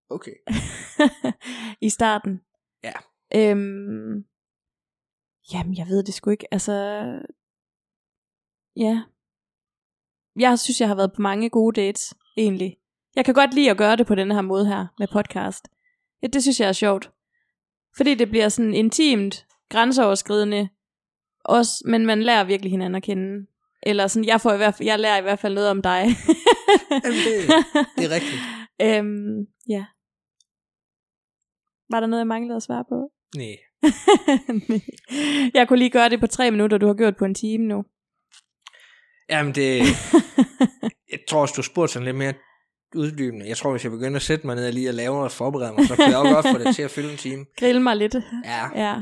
Okay. 0.10 0.32
I 1.88 1.90
starten. 1.90 2.40
Ja. 2.84 2.92
Øhm, 3.36 4.24
jamen, 5.54 5.78
jeg 5.78 5.88
ved 5.88 6.04
det 6.04 6.14
sgu 6.14 6.30
ikke. 6.30 6.48
Altså, 6.54 6.74
ja. 8.76 9.02
Jeg 10.40 10.60
synes, 10.60 10.82
jeg 10.82 10.88
har 10.88 10.96
været 10.96 11.14
på 11.16 11.22
mange 11.22 11.50
gode 11.50 11.82
dates, 11.82 12.14
egentlig. 12.38 12.78
Jeg 13.16 13.26
kan 13.26 13.34
godt 13.34 13.54
lide 13.54 13.72
at 13.72 13.78
gøre 13.78 13.96
det 13.96 14.08
på 14.08 14.16
den 14.16 14.32
her 14.32 14.42
måde 14.42 14.68
her, 14.68 14.88
med 15.00 15.08
podcast. 15.08 15.68
Ja, 16.22 16.28
det 16.28 16.42
synes 16.42 16.60
jeg 16.60 16.70
er 16.70 16.74
sjovt. 16.74 17.12
Fordi 17.98 18.16
det 18.16 18.30
bliver 18.30 18.50
sådan 18.50 18.74
intimt, 18.74 19.46
grænseoverskridende, 19.70 20.70
også, 21.46 21.84
men 21.86 22.06
man 22.06 22.24
lærer 22.24 22.44
virkelig 22.44 22.72
hinanden 22.72 22.96
at 22.96 23.04
kende. 23.04 23.48
Eller 23.84 24.08
sådan, 24.08 24.28
jeg, 24.28 24.42
får 24.42 24.54
i 24.54 24.58
hvert 24.58 24.76
fald, 24.76 24.88
jeg 24.88 25.00
lærer 25.00 25.18
i 25.18 25.22
hvert 25.22 25.40
fald 25.40 25.54
noget 25.54 25.70
om 25.70 25.82
dig. 25.82 26.06
Jamen, 27.04 27.20
det, 27.28 27.66
det 27.98 28.06
er 28.06 28.16
rigtigt. 28.16 28.42
øhm, 28.86 29.48
ja. 29.70 29.86
Var 31.90 32.00
der 32.00 32.08
noget, 32.08 32.22
jeg 32.22 32.28
manglede 32.28 32.56
at 32.56 32.64
svare 32.64 32.86
på? 32.90 33.12
Nej. 33.36 33.56
Jeg 35.54 35.68
kunne 35.68 35.80
lige 35.80 35.90
gøre 35.90 36.10
det 36.10 36.20
på 36.20 36.28
tre 36.28 36.52
minutter, 36.52 36.78
du 36.78 36.88
har 36.88 36.94
gjort 36.94 37.18
på 37.18 37.26
en 37.26 37.36
time 37.36 37.66
nu. 37.66 37.84
Jamen, 39.30 39.56
det... 39.56 39.80
Jeg 41.12 41.20
tror 41.30 41.42
også, 41.42 41.54
du 41.58 41.62
spurgte 41.62 41.94
sådan 41.94 42.06
lidt 42.06 42.18
mere 42.18 42.34
uddybende. 42.96 43.48
Jeg 43.48 43.58
tror, 43.58 43.72
hvis 43.72 43.84
jeg 43.84 43.92
begynder 43.92 44.16
at 44.16 44.22
sætte 44.22 44.48
mig 44.48 44.56
ned 44.56 44.68
og 44.68 44.74
lige 44.74 44.90
at 44.90 44.96
lave 44.96 45.24
og 45.24 45.32
forberede 45.32 45.74
mig, 45.74 45.88
så 45.88 45.96
kan 45.96 46.10
jeg 46.10 46.18
også 46.18 46.34
godt 46.34 46.48
få 46.48 46.58
det 46.64 46.76
til 46.76 46.82
at 46.84 46.92
fylde 46.92 47.12
en 47.12 47.18
time. 47.18 47.46
Grill 47.60 47.82
mig 47.82 47.96
lidt. 47.98 48.16
Ja. 48.46 48.70
Ja. 48.76 49.02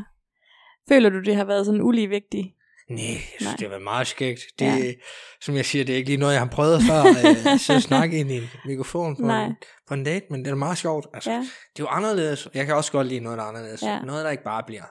Føler 0.89 1.09
du, 1.09 1.19
det 1.21 1.35
har 1.35 1.45
været 1.45 1.65
sådan 1.65 1.81
uligevægtigt? 1.81 2.47
Nej, 2.89 3.03
jeg 3.03 3.17
synes, 3.19 3.41
Nej. 3.41 3.51
det 3.51 3.61
har 3.61 3.69
været 3.69 3.81
meget 3.83 4.07
skægt. 4.07 4.41
Det, 4.59 4.65
Ja. 4.65 4.93
Som 5.41 5.55
jeg 5.55 5.65
siger, 5.65 5.85
det 5.85 5.93
er 5.93 5.97
ikke 5.97 6.09
lige 6.09 6.17
noget, 6.19 6.33
jeg 6.33 6.41
har 6.41 6.47
prøvet 6.49 6.81
før. 6.83 7.01
øh, 7.53 7.59
så 7.59 7.73
at 7.73 7.83
snakke 7.83 8.17
ind 8.19 8.31
i 8.31 8.37
en 8.37 8.49
mikrofon 8.65 9.15
på, 9.15 9.21
Nej. 9.21 9.45
en, 9.45 9.55
på 9.87 9.93
en 9.93 10.03
date, 10.03 10.25
men 10.29 10.45
det 10.45 10.51
er 10.51 10.55
meget 10.55 10.77
sjovt. 10.77 11.07
Altså, 11.13 11.31
Ja. 11.31 11.37
Det 11.37 11.79
er 11.79 11.83
jo 11.83 11.87
anderledes. 11.87 12.47
Jeg 12.53 12.65
kan 12.65 12.75
også 12.75 12.91
godt 12.91 13.07
lide 13.07 13.19
noget, 13.19 13.37
der 13.37 13.43
er 13.43 13.47
anderledes. 13.47 13.81
Ja. 13.83 14.01
Noget, 14.01 14.25
der 14.25 14.31
ikke 14.31 14.43
bare 14.43 14.63
bliver 14.67 14.83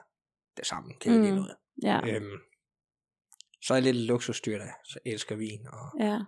det 0.57 0.65
samme. 0.67 0.93
Kedelige 1.01 1.31
Mm. 1.31 1.35
noget. 1.37 1.55
Ja. 1.83 1.99
Øhm, 2.07 2.31
så 3.61 3.73
er 3.73 3.75
jeg 3.77 3.83
lidt 3.83 3.97
luksusdyr, 3.97 4.57
der 4.57 4.65
så 4.83 4.99
elsker 5.05 5.35
vin, 5.35 5.59
og, 5.73 5.99
Ja. 6.05 6.19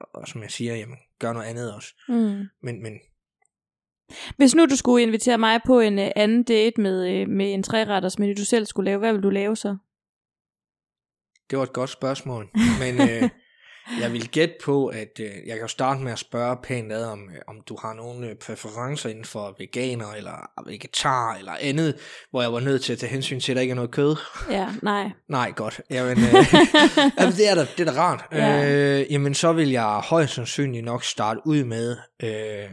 Og, 0.00 0.28
som 0.28 0.42
jeg 0.42 0.50
siger, 0.50 0.76
jamen, 0.76 0.96
gør 1.18 1.32
noget 1.32 1.46
andet 1.46 1.74
også. 1.74 1.94
Mm. 2.08 2.44
Men, 2.62 2.82
men 2.82 2.98
Hvis 4.36 4.54
nu 4.54 4.66
du 4.66 4.76
skulle 4.76 5.02
invitere 5.02 5.38
mig 5.38 5.60
på 5.66 5.80
en 5.80 5.98
uh, 5.98 6.04
anden 6.16 6.42
date 6.42 6.80
med, 6.80 7.22
uh, 7.22 7.28
med 7.28 7.54
en 7.54 7.62
træretters, 7.62 8.18
men 8.18 8.28
det 8.28 8.38
du 8.38 8.44
selv 8.44 8.66
skulle 8.66 8.90
lave, 8.90 8.98
hvad 8.98 9.12
vil 9.12 9.22
du 9.22 9.30
lave 9.30 9.56
så? 9.56 9.76
det 11.50 11.58
var 11.58 11.64
et 11.64 11.72
godt 11.72 11.90
spørgsmål. 11.90 12.48
Men 12.82 12.94
øh, 13.10 13.30
jeg 14.00 14.12
vil 14.12 14.28
gætte 14.28 14.54
på, 14.64 14.86
at 14.86 15.20
øh, 15.20 15.26
jeg 15.26 15.54
kan 15.56 15.60
jo 15.60 15.66
starte 15.68 16.00
med 16.00 16.12
at 16.12 16.18
spørge 16.18 16.56
pænt 16.62 16.92
ad, 16.92 17.04
om, 17.04 17.30
øh, 17.30 17.38
om 17.46 17.56
du 17.68 17.76
har 17.82 17.94
nogle 17.94 18.28
øh, 18.28 18.36
præferencer 18.36 19.08
inden 19.08 19.24
for 19.24 19.54
veganer, 19.58 20.12
eller 20.12 20.50
vegetar, 20.66 21.34
eller 21.34 21.52
andet, 21.60 21.96
hvor 22.30 22.42
jeg 22.42 22.52
var 22.52 22.60
nødt 22.60 22.82
til 22.82 22.92
at 22.92 22.98
tage 22.98 23.10
hensyn 23.12 23.40
til, 23.40 23.52
at 23.52 23.56
der 23.56 23.62
ikke 23.62 23.72
er 23.72 23.76
noget 23.76 23.90
kød. 23.90 24.16
Ja, 24.50 24.68
nej. 24.82 25.10
Nej, 25.28 25.52
godt. 25.56 25.80
Jamen, 25.90 26.18
øh, 26.18 26.24
jamen 27.18 27.32
det, 27.36 27.48
er 27.50 27.54
da, 27.54 27.60
det 27.76 27.88
er 27.88 27.92
da 27.92 28.00
rart. 28.00 28.24
Ja. 28.32 29.00
Øh, 29.00 29.12
jamen, 29.12 29.34
så 29.34 29.52
vil 29.52 29.70
jeg 29.70 30.00
højst 30.04 30.34
sandsynligt 30.34 30.84
nok 30.84 31.04
starte 31.04 31.40
ud 31.44 31.64
med, 31.64 31.96
øh, 32.22 32.70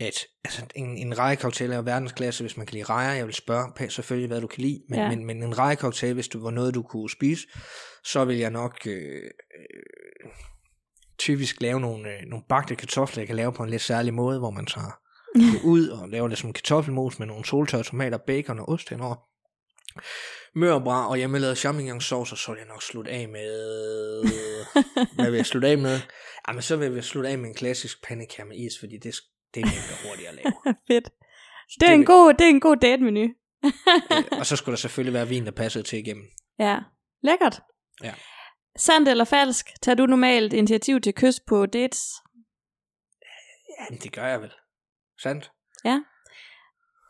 at 0.00 0.26
altså, 0.44 0.62
en, 0.74 0.96
en 0.98 1.18
rejecocktail 1.18 1.70
er 1.72 1.76
jo 1.76 1.82
verdensklasse, 1.82 2.44
hvis 2.44 2.56
man 2.56 2.66
kan 2.66 2.74
lide 2.74 2.84
rejer. 2.84 3.12
Jeg 3.12 3.26
vil 3.26 3.34
spørge 3.34 3.90
selvfølgelig, 3.90 4.28
hvad 4.28 4.40
du 4.40 4.46
kan 4.46 4.62
lide, 4.62 4.80
men, 4.88 4.98
Ja. 4.98 5.08
men, 5.08 5.24
men 5.24 5.42
en 5.42 5.58
rejecocktail, 5.58 6.14
hvis 6.14 6.28
du 6.28 6.42
var 6.42 6.50
noget, 6.50 6.74
du 6.74 6.82
kunne 6.82 7.10
spise, 7.10 7.46
så 8.04 8.24
vil 8.24 8.36
jeg 8.36 8.50
nok 8.50 8.78
øh, 8.86 8.94
øh, 8.94 9.22
typisk 11.18 11.60
lave 11.60 11.80
nogle, 11.80 12.08
øh, 12.08 12.20
nogle 12.26 12.44
bagte 12.48 12.74
kartofler, 12.76 13.20
jeg 13.20 13.26
kan 13.26 13.36
lave 13.36 13.52
på 13.52 13.62
en 13.62 13.70
lidt 13.70 13.82
særlig 13.82 14.14
måde, 14.14 14.38
hvor 14.38 14.50
man 14.50 14.66
tager 14.66 14.98
det 15.52 15.60
ud 15.64 15.88
og 15.88 16.08
laver 16.08 16.28
det 16.28 16.38
som 16.38 16.52
kartoffelmos 16.52 17.18
med 17.18 17.26
nogle 17.26 17.44
soltørrede 17.44 17.88
tomater, 17.88 18.18
bacon 18.26 18.58
og 18.58 18.68
ost 18.68 18.88
henover 18.90 19.16
mørbra 20.54 21.08
og 21.08 21.16
hjemmelavet 21.16 21.58
champignonsauce, 21.58 22.32
og 22.34 22.38
så 22.38 22.52
vil 22.52 22.58
jeg 22.58 22.68
nok 22.68 22.82
slutte 22.82 23.10
af 23.10 23.28
med... 23.28 23.54
Hvad 25.16 25.30
vil 25.30 25.36
jeg 25.36 25.46
slutte 25.46 25.68
af 25.68 25.78
med? 25.78 26.00
Jamen, 26.48 26.62
så 26.62 26.76
vil 26.76 26.92
jeg 26.92 27.04
slutte 27.04 27.30
af 27.30 27.38
med 27.38 27.48
en 27.48 27.54
klassisk 27.54 28.04
pandekær 28.08 28.44
med 28.44 28.56
is, 28.56 28.72
fordi 28.80 28.94
det, 29.02 29.14
det 29.54 29.60
er 29.60 29.64
nemt 29.64 29.90
og 29.92 30.08
hurtigt 30.08 30.28
at 30.28 30.34
lave. 30.34 30.74
Fedt. 30.88 31.08
Det 31.80 31.88
er, 31.88 31.92
en 31.92 31.98
vil- 31.98 32.06
god, 32.06 32.34
det 32.34 32.44
er 32.44 32.48
en 32.48 32.60
god 32.60 32.76
date-menu. 32.76 33.28
Øh, 33.64 34.38
og 34.38 34.46
så 34.46 34.56
skulle 34.56 34.72
der 34.72 34.78
selvfølgelig 34.80 35.14
være 35.14 35.28
vin, 35.28 35.44
der 35.44 35.50
passede 35.50 35.84
til 35.84 35.98
igennem. 35.98 36.24
Ja, 36.58 36.78
lækkert. 37.22 37.60
Ja. 38.02 38.14
Sandt 38.76 39.08
eller 39.08 39.24
falsk? 39.24 39.70
Tager 39.82 39.96
du 39.96 40.06
normalt 40.06 40.52
initiativ 40.52 41.00
til 41.00 41.14
kys 41.14 41.40
på 41.40 41.66
dates? 41.66 42.12
Ja, 43.78 43.96
det 43.96 44.12
gør 44.12 44.26
jeg 44.26 44.40
vel. 44.40 44.52
Sandt? 45.22 45.52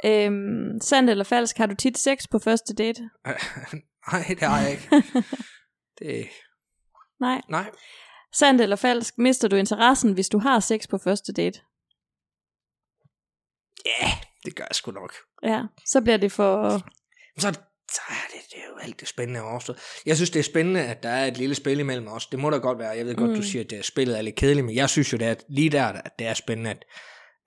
Øhm, 0.05 0.81
sandt 0.81 1.11
eller 1.11 1.25
falsk? 1.25 1.57
Har 1.57 1.67
du 1.67 1.75
tit 1.75 1.99
sex 1.99 2.29
på 2.31 2.39
første 2.39 2.75
date? 2.75 3.01
nej, 4.13 4.25
det 4.29 4.43
har 4.43 4.61
jeg 4.61 4.71
ikke. 4.71 4.89
Det, 5.99 6.29
Nej. 7.21 7.41
nej. 7.49 7.71
Sandt 8.33 8.61
eller 8.61 8.77
falsk? 8.77 9.19
Mister 9.19 9.49
du 9.49 9.57
interessen, 9.57 10.13
hvis 10.13 10.29
du 10.29 10.39
har 10.39 10.61
sex 10.61 10.89
på 10.89 10.99
første 10.99 11.33
date? 11.33 11.61
Ja, 13.85 14.11
det 14.45 14.57
gør 14.57 14.65
jeg 14.65 14.75
sgu 14.75 14.91
nok. 14.91 15.15
Ja, 15.43 15.63
så 15.87 16.01
bliver 16.01 16.17
det 16.17 16.33
for... 16.33 16.79
Så, 17.39 17.61
så 17.95 18.01
er 18.09 18.27
det, 18.33 18.41
det 18.51 18.59
er 18.59 18.67
jo 18.71 18.79
alt 18.83 19.01
det 19.01 19.09
spændende 19.09 19.41
at 19.41 19.45
overstå. 19.47 19.75
Jeg 20.07 20.17
synes, 20.17 20.31
det 20.31 20.39
er 20.39 20.45
spændende, 20.45 20.81
at 20.87 21.03
der 21.03 21.09
er 21.09 21.27
et 21.27 21.37
lille 21.37 21.55
spil 21.55 21.79
imellem 21.81 22.09
os. 22.09 22.27
Det 22.27 22.39
må 22.39 22.51
da 22.51 22.57
godt 22.57 22.79
være. 22.79 22.91
Jeg 22.91 23.07
ved 23.07 23.15
godt, 23.15 23.31
Mm. 23.31 23.37
du 23.37 23.43
siger, 23.43 23.65
at 23.65 23.71
det, 23.71 23.85
spillet 23.85 24.19
er 24.19 24.23
lidt 24.23 24.37
kedeligt, 24.37 24.67
men 24.67 24.75
jeg 24.75 24.91
synes 24.91 25.13
jo, 25.13 25.19
det 25.19 25.27
er 25.27 25.35
lige 25.49 25.71
der, 25.71 25.85
at 25.87 26.11
det 26.19 26.27
er 26.27 26.35
spændende, 26.35 26.71
at, 26.71 26.85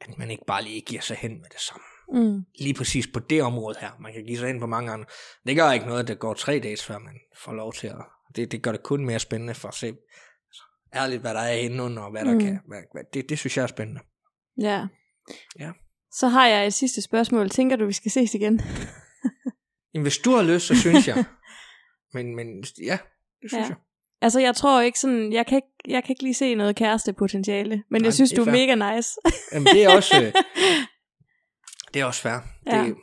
at 0.02 0.18
man 0.18 0.32
ikke 0.32 0.44
bare 0.48 0.64
lige 0.64 0.82
giver 0.82 1.02
sig 1.02 1.18
hen 1.18 1.32
med 1.32 1.50
det 1.52 1.60
samme. 1.62 1.84
Mm, 2.14 2.42
Lige 2.60 2.74
præcis 2.74 3.08
på 3.14 3.20
det 3.20 3.44
område 3.44 3.78
her. 3.80 3.92
Man 4.02 4.14
kan 4.14 4.24
give 4.26 4.38
sig 4.38 4.48
hen 4.48 4.60
på 4.60 4.66
mange 4.68 4.92
andre. 4.92 5.06
Det 5.48 5.56
gør 5.56 5.72
ikke 5.72 5.86
noget, 5.86 6.00
at 6.02 6.08
det 6.08 6.20
går 6.20 6.34
tre 6.34 6.60
dages, 6.64 6.86
før 6.86 6.98
man 7.00 7.14
får 7.44 7.54
lov 7.54 7.74
til 7.74 7.88
at... 7.88 7.96
Det, 8.36 8.52
det 8.52 8.62
gør 8.64 8.72
det 8.72 8.84
kun 8.84 9.06
mere 9.06 9.20
spændende 9.20 9.54
for 9.54 9.68
at 9.68 9.74
se 9.74 9.88
altså, 9.88 10.64
ærligt, 10.96 11.22
hvad 11.22 11.34
der 11.34 11.40
er 11.40 11.54
inde 11.54 11.84
under, 11.84 12.02
og 12.04 12.12
hvad 12.12 12.26
der 12.26 12.32
Mm. 12.32 12.38
mm. 12.38 12.44
kan... 12.44 12.60
Hvad, 12.68 12.80
hvad, 12.94 13.04
det, 13.14 13.30
det 13.30 13.40
synes 13.40 13.58
jeg 13.58 13.64
er 13.64 13.68
spændende. 13.68 14.02
ja. 14.62 14.86
Ja. 15.60 15.72
Så 16.12 16.28
har 16.28 16.48
jeg 16.48 16.68
et 16.68 16.74
sidste 16.74 17.02
spørgsmål. 17.02 17.50
Tænker 17.50 17.76
du, 17.76 17.86
vi 17.86 17.94
skal 17.94 18.12
ses 18.12 18.34
igen? 18.34 18.62
Jamen, 19.98 20.04
hvis 20.04 20.18
du 20.18 20.32
har 20.32 20.44
lyst, 20.44 20.66
så 20.68 20.76
synes 20.76 21.08
jeg. 21.08 21.26
Men, 22.14 22.36
men 22.36 22.48
ja, 22.84 22.98
det 23.42 23.50
synes 23.52 23.64
Ja. 23.64 23.68
jeg. 23.68 23.76
Altså, 24.22 24.40
jeg 24.40 24.56
tror 24.56 24.82
ikke 24.82 25.00
sådan... 25.00 25.34
Jeg 25.34 25.46
kan 25.46 25.56
ikke, 25.56 25.68
jeg 25.96 26.04
kan 26.04 26.12
ikke 26.12 26.24
lige 26.24 26.34
se 26.34 26.56
noget 26.56 26.76
kærestepotentiale. 26.76 27.84
Men 27.92 28.02
Nej, 28.02 28.06
jeg 28.06 28.14
synes, 28.14 28.30
det 28.30 28.38
du 28.38 28.42
er 28.44 28.48
er 28.48 28.52
fair. 28.52 28.76
mega 28.76 28.96
nice. 28.96 29.10
Jamen, 29.54 29.66
det 29.66 29.84
er 29.84 29.96
også... 29.96 30.16
øh, 30.24 30.34
det 31.94 32.02
er 32.02 32.06
også 32.06 32.22
fair. 32.22 32.40
Ja. 32.68 32.84
Det, 32.84 32.96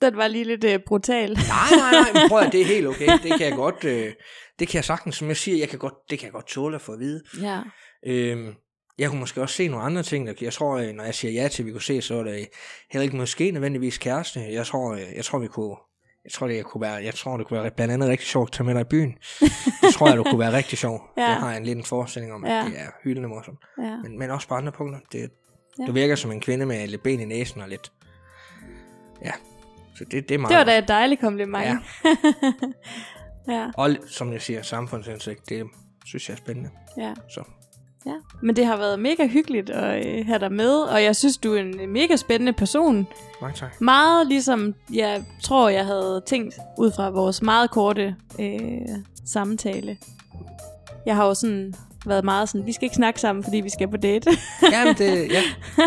Den 0.00 0.16
var 0.16 0.28
lige 0.28 0.44
lidt 0.44 0.64
uh, 0.64 0.70
brutal. 0.86 1.32
nej, 1.32 1.70
nej, 1.78 1.90
nej, 1.92 2.12
men 2.12 2.28
prøv 2.28 2.38
at 2.38 2.52
det 2.52 2.60
er 2.60 2.64
helt 2.64 2.86
okay. 2.86 3.06
Det 3.22 3.30
kan 3.38 3.40
jeg 3.46 3.52
godt... 3.52 3.84
Øh, 3.84 4.12
det 4.58 4.68
kan 4.68 4.76
jeg 4.76 4.84
sagtens, 4.84 5.16
som 5.16 5.28
jeg 5.28 5.36
siger, 5.36 5.58
jeg 5.58 5.68
kan 5.68 5.78
godt, 5.78 5.94
det 6.10 6.18
kan 6.18 6.26
jeg 6.26 6.32
godt 6.32 6.46
tåle 6.48 6.74
at 6.74 6.80
få 6.82 6.92
at 6.92 6.98
vide. 6.98 7.22
Ja. 7.42 7.60
Øhm, 8.06 8.54
jeg 8.98 9.08
kunne 9.10 9.20
måske 9.20 9.42
også 9.42 9.54
se 9.54 9.68
nogle 9.68 9.84
andre 9.84 10.02
ting. 10.02 10.28
Jeg 10.40 10.52
tror, 10.52 10.76
øh, 10.78 10.92
når 10.92 11.04
jeg 11.04 11.14
siger 11.14 11.42
ja 11.42 11.48
til, 11.48 11.62
at 11.62 11.66
vi 11.66 11.72
kunne 11.72 11.82
se, 11.82 12.02
så 12.02 12.14
er 12.18 12.22
det 12.22 12.48
heller 12.90 13.02
ikke 13.04 13.16
måske 13.16 13.50
nødvendigvis 13.50 13.98
kæreste. 13.98 14.40
Jeg 14.52 14.66
tror, 14.66 14.92
øh, 14.94 15.00
jeg 15.16 15.24
tror 15.24 15.38
vi 15.38 15.46
kunne... 15.48 15.76
Jeg 16.24 16.32
tror, 16.32 16.46
det 16.46 16.64
kunne 16.64 16.80
være, 16.80 16.92
jeg 16.94 17.14
tror, 17.14 17.36
det 17.36 17.46
kunne 17.46 17.62
være 17.62 17.70
blandt 17.76 17.94
andet 17.94 18.08
rigtig 18.08 18.26
sjovt 18.28 18.48
at 18.48 18.52
tage 18.52 18.64
med 18.64 18.74
dig 18.74 18.80
i 18.80 18.84
byen. 18.84 19.14
Det 19.82 19.94
tror 19.94 20.08
jeg, 20.08 20.16
det 20.18 20.26
kunne 20.26 20.38
være 20.38 20.52
rigtig 20.60 20.78
sjovt. 20.78 21.02
Ja. 21.16 21.22
Det 21.22 21.30
har 21.34 21.48
jeg 21.50 21.58
en 21.58 21.64
liten 21.64 21.84
forestilling 21.84 22.32
om, 22.32 22.44
at 22.44 22.50
Ja. 22.50 22.64
det 22.64 22.80
er 22.80 22.86
hyldende 23.04 23.28
morsomt. 23.28 23.58
ja. 23.82 23.96
Men, 23.96 24.18
men 24.18 24.30
også 24.30 24.48
på 24.48 24.54
andre 24.54 24.72
punkter. 24.72 24.98
Det, 25.12 25.30
Ja. 25.78 25.86
Du 25.86 25.92
virker 25.92 26.14
som 26.14 26.32
en 26.32 26.40
kvinde 26.40 26.66
med 26.66 26.88
lidt 26.88 27.02
ben 27.02 27.20
i 27.20 27.24
næsen 27.24 27.60
og 27.60 27.68
lidt... 27.68 27.92
Ja, 29.24 29.30
Så 29.96 30.04
det, 30.04 30.28
det 30.28 30.34
er 30.34 30.38
meget 30.38 30.50
Det 30.50 30.58
var 30.58 30.64
da 30.64 30.78
et 30.78 30.88
dejligt 30.88 31.20
kompliment. 31.20 31.64
Ja. 31.64 31.78
ja, 33.54 33.70
Og 33.76 33.90
som 34.08 34.32
jeg 34.32 34.42
siger, 34.42 34.62
samfundsindsigt, 34.62 35.48
det 35.48 35.66
synes 36.06 36.28
jeg 36.28 36.32
er 36.34 36.36
spændende. 36.38 36.70
ja. 36.98 37.14
Så 37.28 37.42
Ja, 38.06 38.12
men 38.42 38.56
det 38.56 38.66
har 38.66 38.76
været 38.76 39.00
mega 39.00 39.26
hyggeligt 39.26 39.70
at 39.70 40.06
øh, 40.06 40.26
have 40.26 40.38
dig 40.38 40.52
med, 40.52 40.72
og 40.74 41.02
jeg 41.02 41.16
synes, 41.16 41.36
du 41.36 41.54
er 41.54 41.60
en 41.60 41.92
mega 41.92 42.16
spændende 42.16 42.52
person. 42.52 43.06
mange 43.40 43.56
tak. 43.56 43.80
Meget 43.80 44.26
ligesom 44.26 44.74
jeg 44.94 45.24
tror, 45.42 45.68
jeg 45.68 45.86
havde 45.86 46.22
tænkt 46.26 46.54
ud 46.78 46.92
fra 46.92 47.10
vores 47.10 47.42
meget 47.42 47.70
korte 47.70 48.14
øh, 48.40 48.88
samtale. 49.24 49.96
Jeg 51.06 51.16
har 51.16 51.26
jo 51.26 51.34
sådan 51.34 51.74
været 52.06 52.24
meget 52.24 52.48
sådan, 52.48 52.66
vi 52.66 52.72
skal 52.72 52.84
ikke 52.84 52.96
snakke 52.96 53.20
sammen, 53.20 53.44
fordi 53.44 53.56
vi 53.56 53.70
skal 53.70 53.88
på 53.88 53.96
date. 53.96 54.30
Jamen, 54.72 54.94
det, 54.94 55.32
ja. 55.32 55.42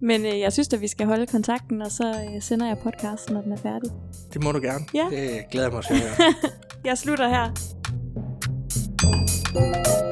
Men 0.00 0.26
øh, 0.26 0.40
jeg 0.40 0.52
synes 0.52 0.68
at 0.72 0.80
vi 0.80 0.88
skal 0.88 1.06
holde 1.06 1.26
kontakten, 1.26 1.82
og 1.82 1.90
så 1.90 2.08
øh, 2.08 2.42
sender 2.42 2.66
jeg 2.66 2.78
podcasten, 2.78 3.34
når 3.34 3.42
den 3.42 3.52
er 3.52 3.56
færdig. 3.56 3.90
det 4.34 4.44
må 4.44 4.52
du 4.52 4.60
gerne. 4.60 4.84
Ja. 4.94 5.06
Det 5.10 5.30
glæder 5.50 5.66
jeg 5.66 5.74
mig 5.74 5.84
til 5.84 5.94
at 5.94 6.00
høre. 6.00 6.34
Jeg 6.84 6.98
slutter 6.98 7.28
her. 7.28 10.11